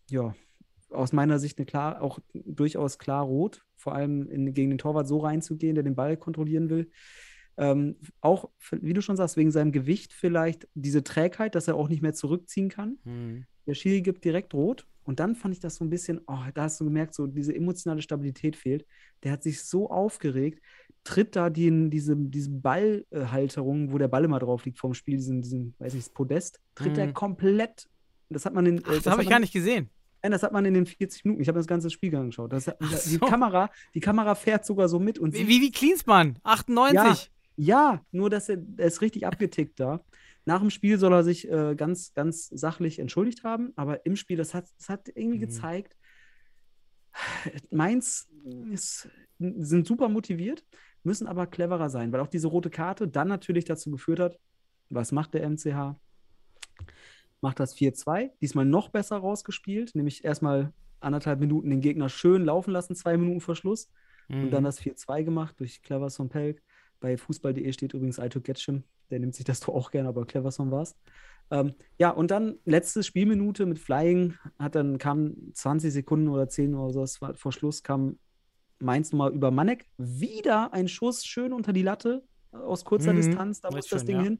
ja, 0.08 0.34
aus 0.94 1.12
meiner 1.12 1.38
Sicht 1.38 1.58
eine 1.58 1.66
klar, 1.66 2.00
auch 2.02 2.18
durchaus 2.32 2.98
klar 2.98 3.24
rot, 3.24 3.62
vor 3.76 3.94
allem 3.94 4.28
in, 4.28 4.54
gegen 4.54 4.70
den 4.70 4.78
Torwart 4.78 5.08
so 5.08 5.18
reinzugehen, 5.18 5.74
der 5.74 5.84
den 5.84 5.94
Ball 5.94 6.16
kontrollieren 6.16 6.70
will. 6.70 6.90
Ähm, 7.56 7.96
auch, 8.20 8.50
wie 8.72 8.94
du 8.94 9.00
schon 9.00 9.16
sagst, 9.16 9.36
wegen 9.36 9.50
seinem 9.52 9.70
Gewicht 9.72 10.12
vielleicht 10.12 10.66
diese 10.74 11.04
Trägheit, 11.04 11.54
dass 11.54 11.68
er 11.68 11.76
auch 11.76 11.88
nicht 11.88 12.02
mehr 12.02 12.12
zurückziehen 12.14 12.68
kann. 12.68 12.98
Hm. 13.04 13.44
Der 13.66 13.74
Schiri 13.74 14.02
gibt 14.02 14.24
direkt 14.24 14.54
rot. 14.54 14.86
Und 15.04 15.20
dann 15.20 15.34
fand 15.36 15.52
ich 15.54 15.60
das 15.60 15.76
so 15.76 15.84
ein 15.84 15.90
bisschen, 15.90 16.20
oh, 16.26 16.38
da 16.54 16.62
hast 16.62 16.80
du 16.80 16.84
gemerkt, 16.86 17.14
so 17.14 17.26
diese 17.26 17.54
emotionale 17.54 18.00
Stabilität 18.00 18.56
fehlt. 18.56 18.86
Der 19.22 19.32
hat 19.32 19.42
sich 19.42 19.62
so 19.62 19.90
aufgeregt, 19.90 20.62
tritt 21.04 21.36
da 21.36 21.50
die, 21.50 21.90
diese, 21.90 22.16
diese 22.16 22.50
Ballhalterung, 22.50 23.92
wo 23.92 23.98
der 23.98 24.08
Ball 24.08 24.24
immer 24.24 24.38
drauf 24.38 24.64
liegt 24.64 24.78
vom 24.78 24.94
Spiel, 24.94 25.16
diesen, 25.16 25.42
diesen 25.42 25.74
weiß 25.78 25.94
nicht, 25.94 26.06
das 26.06 26.12
Podest, 26.14 26.60
tritt 26.74 26.96
er 26.98 27.08
Mhm. 27.08 27.14
komplett. 27.14 27.86
Das 28.30 28.46
hat 28.46 28.54
man 28.54 28.66
in, 28.66 28.78
äh, 28.78 28.82
Ach, 28.84 28.94
das 28.94 29.06
hat 29.06 29.12
habe 29.12 29.22
ich 29.22 29.26
man- 29.28 29.32
gar 29.32 29.40
nicht 29.40 29.52
gesehen. 29.52 29.90
Nein, 30.24 30.32
das 30.32 30.42
hat 30.42 30.52
man 30.52 30.64
in 30.64 30.72
den 30.72 30.86
40 30.86 31.26
Minuten. 31.26 31.42
Ich 31.42 31.48
habe 31.48 31.58
das 31.58 31.66
ganze 31.66 31.90
Spiel 31.90 32.16
angeschaut. 32.16 32.50
Das 32.50 32.66
hat, 32.66 32.78
Ach 32.80 32.88
die, 32.88 32.96
so. 33.10 33.18
Kamera, 33.18 33.68
die 33.92 34.00
Kamera 34.00 34.34
fährt 34.34 34.64
sogar 34.64 34.88
so 34.88 34.98
mit 34.98 35.18
und 35.18 35.34
Wie, 35.34 35.46
wie, 35.48 35.60
wie 35.60 35.70
Klinsmann, 35.70 36.38
98. 36.44 37.30
ja, 37.56 38.00
nur 38.10 38.30
dass 38.30 38.48
er, 38.48 38.56
er 38.78 38.86
ist 38.86 39.02
richtig 39.02 39.26
abgetickt 39.26 39.78
da. 39.78 40.00
Nach 40.46 40.60
dem 40.60 40.70
Spiel 40.70 40.96
soll 40.98 41.12
er 41.12 41.24
sich 41.24 41.46
äh, 41.50 41.74
ganz, 41.76 42.14
ganz 42.14 42.48
sachlich 42.48 43.00
entschuldigt 43.00 43.44
haben, 43.44 43.74
aber 43.76 44.06
im 44.06 44.16
Spiel, 44.16 44.38
das 44.38 44.54
hat, 44.54 44.66
das 44.78 44.88
hat 44.88 45.08
irgendwie 45.14 45.36
Mhm. 45.36 45.42
gezeigt, 45.42 45.94
Mainz 47.70 48.26
ist, 48.72 49.08
sind 49.38 49.86
super 49.86 50.08
motiviert, 50.08 50.64
müssen 51.02 51.26
aber 51.26 51.46
cleverer 51.46 51.90
sein, 51.90 52.12
weil 52.12 52.20
auch 52.20 52.28
diese 52.28 52.48
rote 52.48 52.70
Karte 52.70 53.08
dann 53.08 53.28
natürlich 53.28 53.66
dazu 53.66 53.90
geführt 53.90 54.20
hat, 54.20 54.38
was 54.88 55.12
macht 55.12 55.34
der 55.34 55.48
MCH? 55.48 55.96
Macht 57.44 57.60
das 57.60 57.76
4-2, 57.76 58.30
diesmal 58.40 58.64
noch 58.64 58.88
besser 58.88 59.18
rausgespielt, 59.18 59.94
nämlich 59.94 60.24
erstmal 60.24 60.72
anderthalb 60.98 61.40
Minuten 61.40 61.68
den 61.68 61.82
Gegner 61.82 62.08
schön 62.08 62.42
laufen 62.42 62.70
lassen, 62.70 62.96
zwei 62.96 63.18
Minuten 63.18 63.42
vor 63.42 63.54
Schluss. 63.54 63.90
Mhm. 64.28 64.44
Und 64.44 64.50
dann 64.50 64.64
das 64.64 64.80
4-2 64.80 65.24
gemacht 65.24 65.60
durch 65.60 65.82
Cleverson 65.82 66.30
Pelk. 66.30 66.62
Bei 67.00 67.18
fußball.de 67.18 67.70
steht 67.74 67.92
übrigens 67.92 68.18
Aito 68.18 68.40
Getschim. 68.40 68.84
Der 69.10 69.18
nimmt 69.18 69.34
sich 69.34 69.44
das 69.44 69.60
Tor 69.60 69.74
auch 69.74 69.90
gerne, 69.90 70.08
aber 70.08 70.24
Cleverson 70.24 70.70
war 70.70 70.84
es. 70.84 70.96
Ähm, 71.50 71.74
ja, 71.98 72.08
und 72.08 72.30
dann 72.30 72.56
letzte 72.64 73.02
Spielminute 73.02 73.66
mit 73.66 73.78
Flying 73.78 74.32
hat 74.58 74.74
dann 74.74 74.96
kam 74.96 75.34
20 75.52 75.92
Sekunden 75.92 76.28
oder 76.28 76.48
10 76.48 76.74
oder 76.74 76.94
so 76.94 77.02
das 77.02 77.20
war 77.20 77.34
vor 77.34 77.52
Schluss 77.52 77.82
kam 77.82 78.18
Mainz 78.78 79.12
nochmal 79.12 79.34
über 79.34 79.50
Manek. 79.50 79.84
Wieder 79.98 80.72
ein 80.72 80.88
Schuss 80.88 81.26
schön 81.26 81.52
unter 81.52 81.74
die 81.74 81.82
Latte 81.82 82.22
aus 82.52 82.86
kurzer 82.86 83.12
Mhm, 83.12 83.16
Distanz. 83.16 83.60
Da 83.60 83.70
muss 83.70 83.86
das 83.86 84.00
schon, 84.00 84.06
Ding 84.06 84.16
ja. 84.16 84.22
hin. 84.22 84.38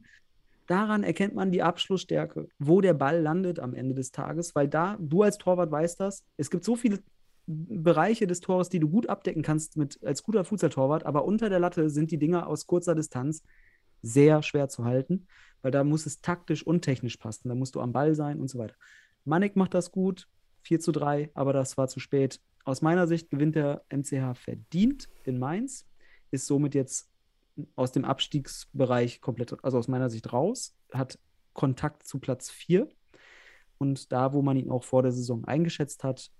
Daran 0.67 1.03
erkennt 1.03 1.35
man 1.35 1.51
die 1.51 1.61
Abschlussstärke, 1.61 2.47
wo 2.57 2.81
der 2.81 2.93
Ball 2.93 3.21
landet 3.21 3.59
am 3.59 3.73
Ende 3.73 3.93
des 3.93 4.11
Tages, 4.11 4.55
weil 4.55 4.67
da, 4.67 4.97
du 4.99 5.21
als 5.21 5.37
Torwart 5.37 5.71
weißt 5.71 5.99
das, 5.99 6.23
es 6.37 6.49
gibt 6.49 6.63
so 6.63 6.75
viele 6.75 6.99
Bereiche 7.47 8.25
des 8.25 8.39
Tores, 8.39 8.69
die 8.69 8.79
du 8.79 8.89
gut 8.89 9.07
abdecken 9.07 9.43
kannst 9.43 9.77
mit, 9.77 10.03
als 10.03 10.23
guter 10.23 10.43
Fußballtorwart, 10.43 11.05
aber 11.05 11.25
unter 11.25 11.49
der 11.49 11.59
Latte 11.59 11.89
sind 11.89 12.09
die 12.09 12.17
Dinger 12.17 12.47
aus 12.47 12.65
kurzer 12.65 12.95
Distanz 12.95 13.43
sehr 14.01 14.41
schwer 14.41 14.67
zu 14.67 14.85
halten, 14.85 15.27
weil 15.61 15.71
da 15.71 15.83
muss 15.83 16.05
es 16.05 16.21
taktisch 16.21 16.65
und 16.65 16.81
technisch 16.81 17.17
passen. 17.17 17.49
Da 17.49 17.55
musst 17.55 17.75
du 17.75 17.81
am 17.81 17.91
Ball 17.91 18.15
sein 18.15 18.39
und 18.39 18.49
so 18.49 18.57
weiter. 18.57 18.75
Manek 19.25 19.55
macht 19.55 19.73
das 19.73 19.91
gut, 19.91 20.27
4 20.61 20.79
zu 20.79 20.91
3, 20.91 21.31
aber 21.33 21.53
das 21.53 21.77
war 21.77 21.87
zu 21.87 21.99
spät. 21.99 22.39
Aus 22.63 22.81
meiner 22.81 23.07
Sicht 23.07 23.29
gewinnt 23.29 23.55
der 23.55 23.83
MCH 23.89 24.35
verdient 24.35 25.07
in 25.23 25.37
Mainz, 25.37 25.85
ist 26.31 26.47
somit 26.47 26.73
jetzt 26.73 27.09
aus 27.75 27.91
dem 27.91 28.05
Abstiegsbereich 28.05 29.21
komplett, 29.21 29.63
also 29.63 29.77
aus 29.77 29.87
meiner 29.87 30.09
Sicht 30.09 30.31
raus, 30.33 30.75
hat 30.91 31.19
Kontakt 31.53 32.03
zu 32.05 32.19
Platz 32.19 32.49
4 32.49 32.89
und 33.77 34.11
da, 34.11 34.33
wo 34.33 34.41
man 34.41 34.57
ihn 34.57 34.69
auch 34.69 34.83
vor 34.83 35.03
der 35.03 35.11
Saison 35.11 35.45
eingeschätzt 35.45 36.03
hat, 36.03 36.31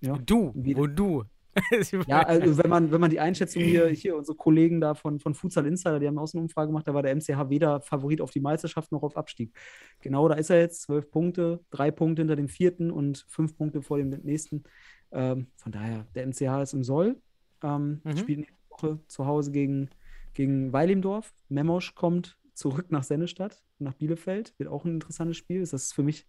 ja, 0.00 0.18
Du, 0.18 0.52
wo 0.54 0.86
du. 0.86 1.24
ja, 2.08 2.22
also 2.22 2.58
wenn 2.58 2.68
man, 2.68 2.90
wenn 2.90 3.00
man 3.00 3.10
die 3.10 3.20
Einschätzung 3.20 3.62
hier, 3.62 3.86
hier 3.88 4.16
unsere 4.16 4.36
Kollegen 4.36 4.80
da 4.80 4.94
von, 4.94 5.20
von 5.20 5.34
Futsal 5.34 5.66
Insider, 5.66 6.00
die 6.00 6.08
haben 6.08 6.18
auch 6.18 6.28
eine 6.34 6.42
Umfrage 6.42 6.66
gemacht, 6.68 6.86
da 6.88 6.94
war 6.94 7.02
der 7.02 7.14
MCH 7.14 7.48
weder 7.48 7.80
Favorit 7.80 8.20
auf 8.20 8.32
die 8.32 8.40
Meisterschaft 8.40 8.90
noch 8.90 9.04
auf 9.04 9.16
Abstieg. 9.16 9.56
Genau, 10.00 10.28
da 10.28 10.34
ist 10.34 10.50
er 10.50 10.58
jetzt, 10.58 10.82
zwölf 10.82 11.10
Punkte, 11.10 11.60
drei 11.70 11.92
Punkte 11.92 12.22
hinter 12.22 12.34
dem 12.36 12.48
vierten 12.48 12.90
und 12.90 13.24
fünf 13.28 13.56
Punkte 13.56 13.82
vor 13.82 13.98
dem 13.98 14.08
nächsten. 14.08 14.64
Ähm, 15.12 15.46
von 15.56 15.70
daher, 15.70 16.06
der 16.16 16.26
MCH 16.26 16.62
ist 16.62 16.74
im 16.74 16.82
Soll. 16.82 17.20
Ähm, 17.62 18.00
Mhm. 18.04 18.16
Spielt 18.16 18.38
nächste 18.40 18.58
Woche 18.70 18.98
zu 19.06 19.26
Hause 19.26 19.52
gegen, 19.52 19.90
gegen 20.34 20.72
Weilimdorf. 20.72 21.32
Memosch 21.48 21.94
kommt 21.94 22.38
zurück 22.54 22.90
nach 22.90 23.02
Sennestadt, 23.04 23.62
nach 23.78 23.94
Bielefeld. 23.94 24.54
Wird 24.58 24.68
auch 24.68 24.84
ein 24.84 24.94
interessantes 24.94 25.36
Spiel. 25.36 25.60
Das 25.60 25.72
ist 25.72 25.92
für 25.94 26.02
mich 26.02 26.26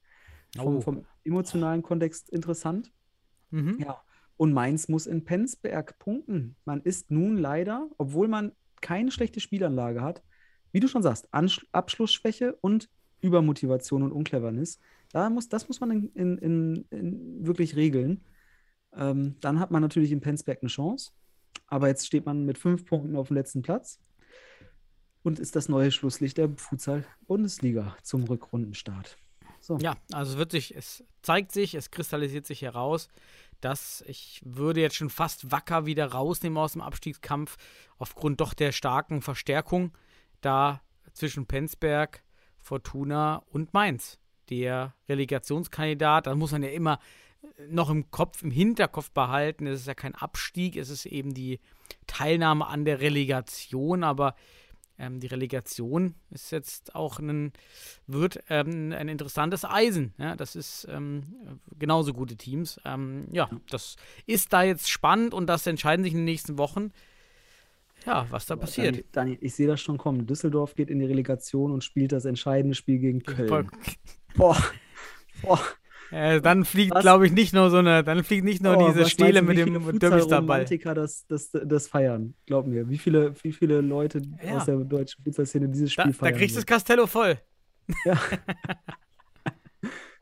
vom, 0.55 0.77
Oh. 0.77 0.81
vom 0.81 1.05
emotionalen 1.23 1.81
Kontext 1.81 2.29
interessant. 2.29 2.91
Mhm. 3.51 3.77
Ja. 3.79 4.01
Und 4.37 4.53
Mainz 4.53 4.87
muss 4.87 5.07
in 5.07 5.23
Penzberg 5.23 5.97
punkten. 5.99 6.55
Man 6.65 6.81
ist 6.81 7.09
nun 7.11 7.37
leider, 7.37 7.89
obwohl 7.97 8.27
man 8.27 8.51
keine 8.81 9.11
schlechte 9.11 9.39
Spielanlage 9.39 10.01
hat, 10.01 10.23
wie 10.71 10.79
du 10.79 10.87
schon 10.87 11.03
sagst, 11.03 11.33
Ansch 11.33 11.65
Abschlussschwäche 11.71 12.55
und 12.61 12.89
Übermotivation 13.21 14.03
und 14.03 14.11
Uncleverness. 14.11 14.79
Da 15.11 15.29
muss, 15.29 15.47
das 15.47 15.67
muss 15.69 15.79
man 15.79 15.91
in, 15.91 16.09
in, 16.13 16.37
in, 16.39 16.85
in 16.89 17.45
wirklich 17.47 17.75
regeln. 17.77 18.21
Ähm, 18.93 19.35
dann 19.39 19.59
hat 19.59 19.71
man 19.71 19.81
natürlich 19.81 20.11
in 20.11 20.19
Penzberg 20.21 20.59
eine 20.61 20.69
Chance. 20.69 21.11
Aber 21.67 21.87
jetzt 21.87 22.05
steht 22.05 22.25
man 22.25 22.45
mit 22.45 22.57
fünf 22.57 22.85
Punkten 22.85 23.15
auf 23.15 23.27
dem 23.27 23.37
letzten 23.37 23.61
Platz 23.61 23.99
und 25.23 25.39
ist 25.39 25.55
das 25.55 25.69
neue 25.69 25.91
Schlusslicht 25.91 26.37
der 26.37 26.49
Futsal-Bundesliga 26.55 27.97
zum 28.03 28.23
Rückrundenstart. 28.23 29.17
So. 29.59 29.77
Ja, 29.79 29.95
also 30.11 30.33
es 30.33 30.37
wird 30.37 30.51
sich, 30.51 30.75
es 30.75 31.03
zeigt 31.23 31.51
sich, 31.51 31.73
es 31.73 31.89
kristallisiert 31.89 32.45
sich 32.45 32.61
heraus, 32.61 33.07
dass 33.61 34.03
ich 34.07 34.41
würde 34.45 34.81
jetzt 34.81 34.95
schon 34.95 35.09
fast 35.09 35.51
Wacker 35.51 35.87
wieder 35.87 36.05
rausnehmen 36.05 36.59
aus 36.59 36.73
dem 36.73 36.81
Abstiegskampf, 36.81 37.57
aufgrund 37.97 38.41
doch 38.41 38.53
der 38.53 38.71
starken 38.71 39.23
Verstärkung 39.23 39.91
da 40.41 40.81
zwischen 41.13 41.47
Penzberg, 41.47 42.23
Fortuna 42.59 43.37
und 43.49 43.73
Mainz. 43.73 44.19
Der 44.51 44.93
Relegationskandidat, 45.09 46.27
da 46.27 46.35
muss 46.35 46.51
man 46.51 46.61
ja 46.61 46.69
immer 46.69 46.99
noch 47.69 47.89
im 47.89 48.11
Kopf, 48.11 48.43
im 48.43 48.51
Hinterkopf 48.51 49.11
behalten, 49.11 49.67
es 49.67 49.81
ist 49.81 49.87
ja 49.87 49.93
kein 49.93 50.15
Abstieg, 50.15 50.75
es 50.75 50.89
ist 50.89 51.05
eben 51.05 51.33
die 51.33 51.59
Teilnahme 52.07 52.67
an 52.67 52.85
der 52.85 53.01
Relegation, 53.01 54.03
aber 54.03 54.35
ähm, 54.97 55.19
die 55.19 55.27
Relegation 55.27 56.15
ist 56.29 56.51
jetzt 56.51 56.95
auch 56.95 57.19
ein, 57.19 57.51
wird 58.07 58.39
ähm, 58.49 58.93
ein 58.93 59.09
interessantes 59.09 59.65
Eisen. 59.65 60.13
Ja? 60.17 60.35
Das 60.35 60.55
ist 60.55 60.87
ähm, 60.89 61.59
genauso 61.77 62.13
gute 62.13 62.37
Teams. 62.37 62.79
Ähm, 62.85 63.27
ja, 63.31 63.49
das 63.69 63.97
ist 64.25 64.53
da 64.53 64.63
jetzt 64.63 64.89
spannend 64.89 65.33
und 65.33 65.47
das 65.47 65.67
entscheiden 65.67 66.03
sich 66.03 66.13
in 66.13 66.19
den 66.19 66.25
nächsten 66.25 66.57
Wochen. 66.57 66.91
Ja, 68.05 68.27
was 68.29 68.45
da 68.45 68.55
passiert. 68.55 68.95
Dani, 68.95 69.05
Dani, 69.11 69.37
ich 69.41 69.55
sehe 69.55 69.67
das 69.67 69.81
schon 69.81 69.97
kommen. 69.97 70.27
Düsseldorf 70.27 70.75
geht 70.75 70.89
in 70.89 70.99
die 70.99 71.05
Relegation 71.05 71.71
und 71.71 71.83
spielt 71.83 72.11
das 72.11 72.25
entscheidende 72.25 72.75
Spiel 72.75 72.99
gegen 72.99 73.23
Köln. 73.23 73.69
Boah. 74.35 74.57
Boah. 75.41 75.59
Äh, 76.11 76.39
dann 76.41 76.65
fliegt, 76.65 76.95
glaube 76.99 77.25
ich, 77.25 77.33
nicht 77.33 77.53
nur 77.53 77.69
so 77.69 77.77
eine, 77.77 78.03
dann 78.03 78.23
fliegt 78.23 78.43
nicht 78.45 78.61
nur 78.61 78.77
Oh, 78.77 78.87
diese 78.87 79.09
Stele 79.09 79.41
mit 79.41 79.57
dem 79.57 79.67
viele 79.83 79.99
Derby-Ball. 79.99 80.19
Futsal-Romantiker 80.21 80.93
das, 80.93 81.25
das, 81.27 81.51
das 81.51 81.87
feiern. 81.87 82.35
Glaub 82.45 82.67
mir. 82.67 82.87
Wie 82.89 82.97
viele, 82.97 83.33
wie 83.43 83.51
viele 83.51 83.81
Leute 83.81 84.21
Ja. 84.43 84.57
aus 84.57 84.65
der 84.65 84.77
deutschen 84.77 85.23
Futsal-Szene 85.23 85.69
dieses 85.69 85.93
Da, 85.95 86.03
Spiel 86.03 86.13
da 86.13 86.17
feiern? 86.19 86.35
kriegst 86.37 86.55
du 86.55 86.59
das. 86.59 86.65
Castello 86.65 87.07
voll. 87.07 87.39
Ja. 88.05 88.19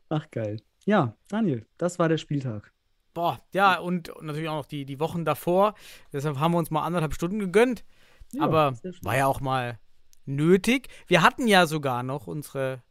Ach, 0.08 0.30
geil. 0.30 0.60
Ja, 0.84 1.16
Daniel, 1.28 1.66
das 1.78 1.98
war 1.98 2.08
der 2.08 2.18
Spieltag. 2.18 2.72
Boah, 3.14 3.40
ja, 3.52 3.78
und, 3.78 4.10
natürlich 4.22 4.48
auch 4.48 4.56
noch 4.56 4.66
die, 4.66 4.84
die 4.84 5.00
Wochen 5.00 5.24
davor. 5.24 5.74
Deshalb 6.12 6.38
haben 6.38 6.52
wir 6.52 6.58
uns 6.58 6.70
mal 6.70 6.84
anderthalb 6.84 7.14
Stunden 7.14 7.38
gegönnt. 7.38 7.84
Ja, 8.32 8.42
Aber 8.42 8.74
war 9.02 9.16
ja 9.16 9.26
auch 9.26 9.40
mal 9.40 9.78
nötig. 10.26 10.88
Wir 11.06 11.22
hatten 11.22 11.46
ja 11.46 11.66
sogar 11.66 12.02
noch 12.02 12.26
unsere, 12.26 12.82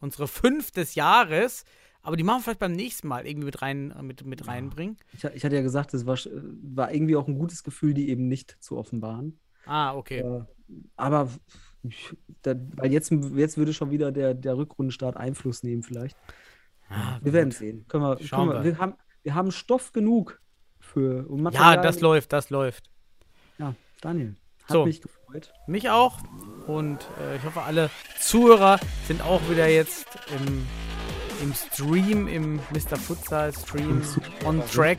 unsere 0.00 0.28
fünf 0.28 0.70
des 0.70 0.94
Jahres, 0.94 1.64
aber 2.02 2.16
die 2.16 2.22
machen 2.24 2.38
wir 2.38 2.42
vielleicht 2.44 2.60
beim 2.60 2.72
nächsten 2.72 3.08
Mal 3.08 3.26
irgendwie 3.26 3.46
mit, 3.46 3.62
rein, 3.62 3.94
mit, 4.02 4.24
mit 4.26 4.46
reinbringen. 4.46 4.96
Ich, 5.12 5.24
ich 5.24 5.44
hatte 5.44 5.54
ja 5.56 5.62
gesagt, 5.62 5.94
es 5.94 6.04
war, 6.06 6.16
sch- 6.16 6.30
war 6.62 6.92
irgendwie 6.92 7.16
auch 7.16 7.28
ein 7.28 7.38
gutes 7.38 7.62
Gefühl, 7.62 7.94
die 7.94 8.08
eben 8.10 8.28
nicht 8.28 8.56
zu 8.60 8.76
offenbaren. 8.76 9.38
Ah, 9.66 9.94
okay. 9.94 10.18
Äh, 10.20 10.42
aber 10.96 11.28
da, 12.42 12.54
weil 12.76 12.92
jetzt, 12.92 13.10
jetzt 13.10 13.56
würde 13.56 13.72
schon 13.72 13.90
wieder 13.90 14.10
der, 14.12 14.34
der 14.34 14.56
Rückrundenstart 14.56 15.16
Einfluss 15.16 15.62
nehmen, 15.62 15.82
vielleicht. 15.82 16.16
Ah, 16.88 17.18
Wir 17.22 17.32
werden 17.32 17.50
sehen. 17.52 17.86
Können 17.88 18.04
wir, 18.04 18.18
Schauen 18.22 18.48
können 18.50 18.64
wir, 18.64 18.72
wir. 18.72 18.78
haben, 18.78 18.94
wir 19.22 19.34
haben 19.34 19.50
Stoff 19.52 19.92
genug 19.92 20.40
für 20.80 21.28
und 21.28 21.52
Ja, 21.52 21.76
das 21.76 22.00
läuft, 22.00 22.32
das 22.32 22.50
läuft. 22.50 22.90
Ja, 23.58 23.74
Daniel, 24.00 24.34
hat 24.64 24.70
So. 24.72 24.84
mich 24.84 25.00
gefreut. 25.00 25.52
Mich 25.66 25.88
auch. 25.90 26.18
Und 26.66 26.98
äh, 27.20 27.36
ich 27.36 27.44
hoffe, 27.44 27.62
alle 27.62 27.90
Zuhörer 28.20 28.78
sind 29.06 29.22
auch 29.22 29.40
wieder 29.48 29.68
jetzt 29.68 30.06
im, 30.36 30.66
im 31.42 31.52
Stream, 31.54 32.28
im 32.28 32.56
Mr. 32.70 32.96
Futsal 32.96 33.52
Stream 33.52 34.02
on 34.44 34.62
track. 34.72 34.98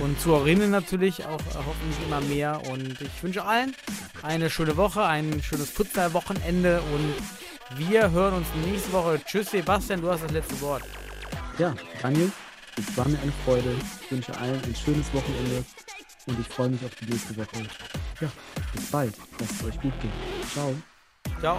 Und 0.00 0.20
Zuhörerinnen 0.20 0.70
natürlich 0.70 1.24
auch 1.24 1.40
äh, 1.40 1.54
hoffentlich 1.56 2.06
immer 2.06 2.20
mehr. 2.20 2.60
Und 2.70 3.00
ich 3.00 3.22
wünsche 3.22 3.44
allen 3.44 3.74
eine 4.22 4.50
schöne 4.50 4.76
Woche, 4.76 5.04
ein 5.04 5.42
schönes 5.42 5.70
Futsal-Wochenende. 5.70 6.80
Und 6.80 7.78
wir 7.78 8.10
hören 8.10 8.34
uns 8.34 8.46
nächste 8.66 8.92
Woche. 8.92 9.20
Tschüss, 9.24 9.50
Sebastian, 9.50 10.02
du 10.02 10.10
hast 10.10 10.22
das 10.22 10.32
letzte 10.32 10.60
Wort. 10.60 10.82
Ja, 11.58 11.74
Daniel, 12.00 12.30
es 12.78 12.96
war 12.96 13.08
mir 13.08 13.18
eine 13.20 13.32
Freude. 13.44 13.74
Ich 14.02 14.10
wünsche 14.10 14.36
allen 14.38 14.60
ein 14.62 14.74
schönes 14.74 15.12
Wochenende 15.12 15.64
und 16.26 16.38
ich 16.38 16.46
freue 16.48 16.68
mich 16.68 16.84
auf 16.84 16.94
die 17.00 17.06
nächste 17.06 17.36
Woche. 17.36 17.66
Ja, 18.20 18.28
bis 18.74 18.90
bald. 18.90 19.14
Lasst 19.38 19.52
es 19.52 19.64
euch 19.64 19.80
gut 19.80 19.92
gehen. 20.00 20.12
Ciao. 20.52 20.74
Ciao. 21.40 21.58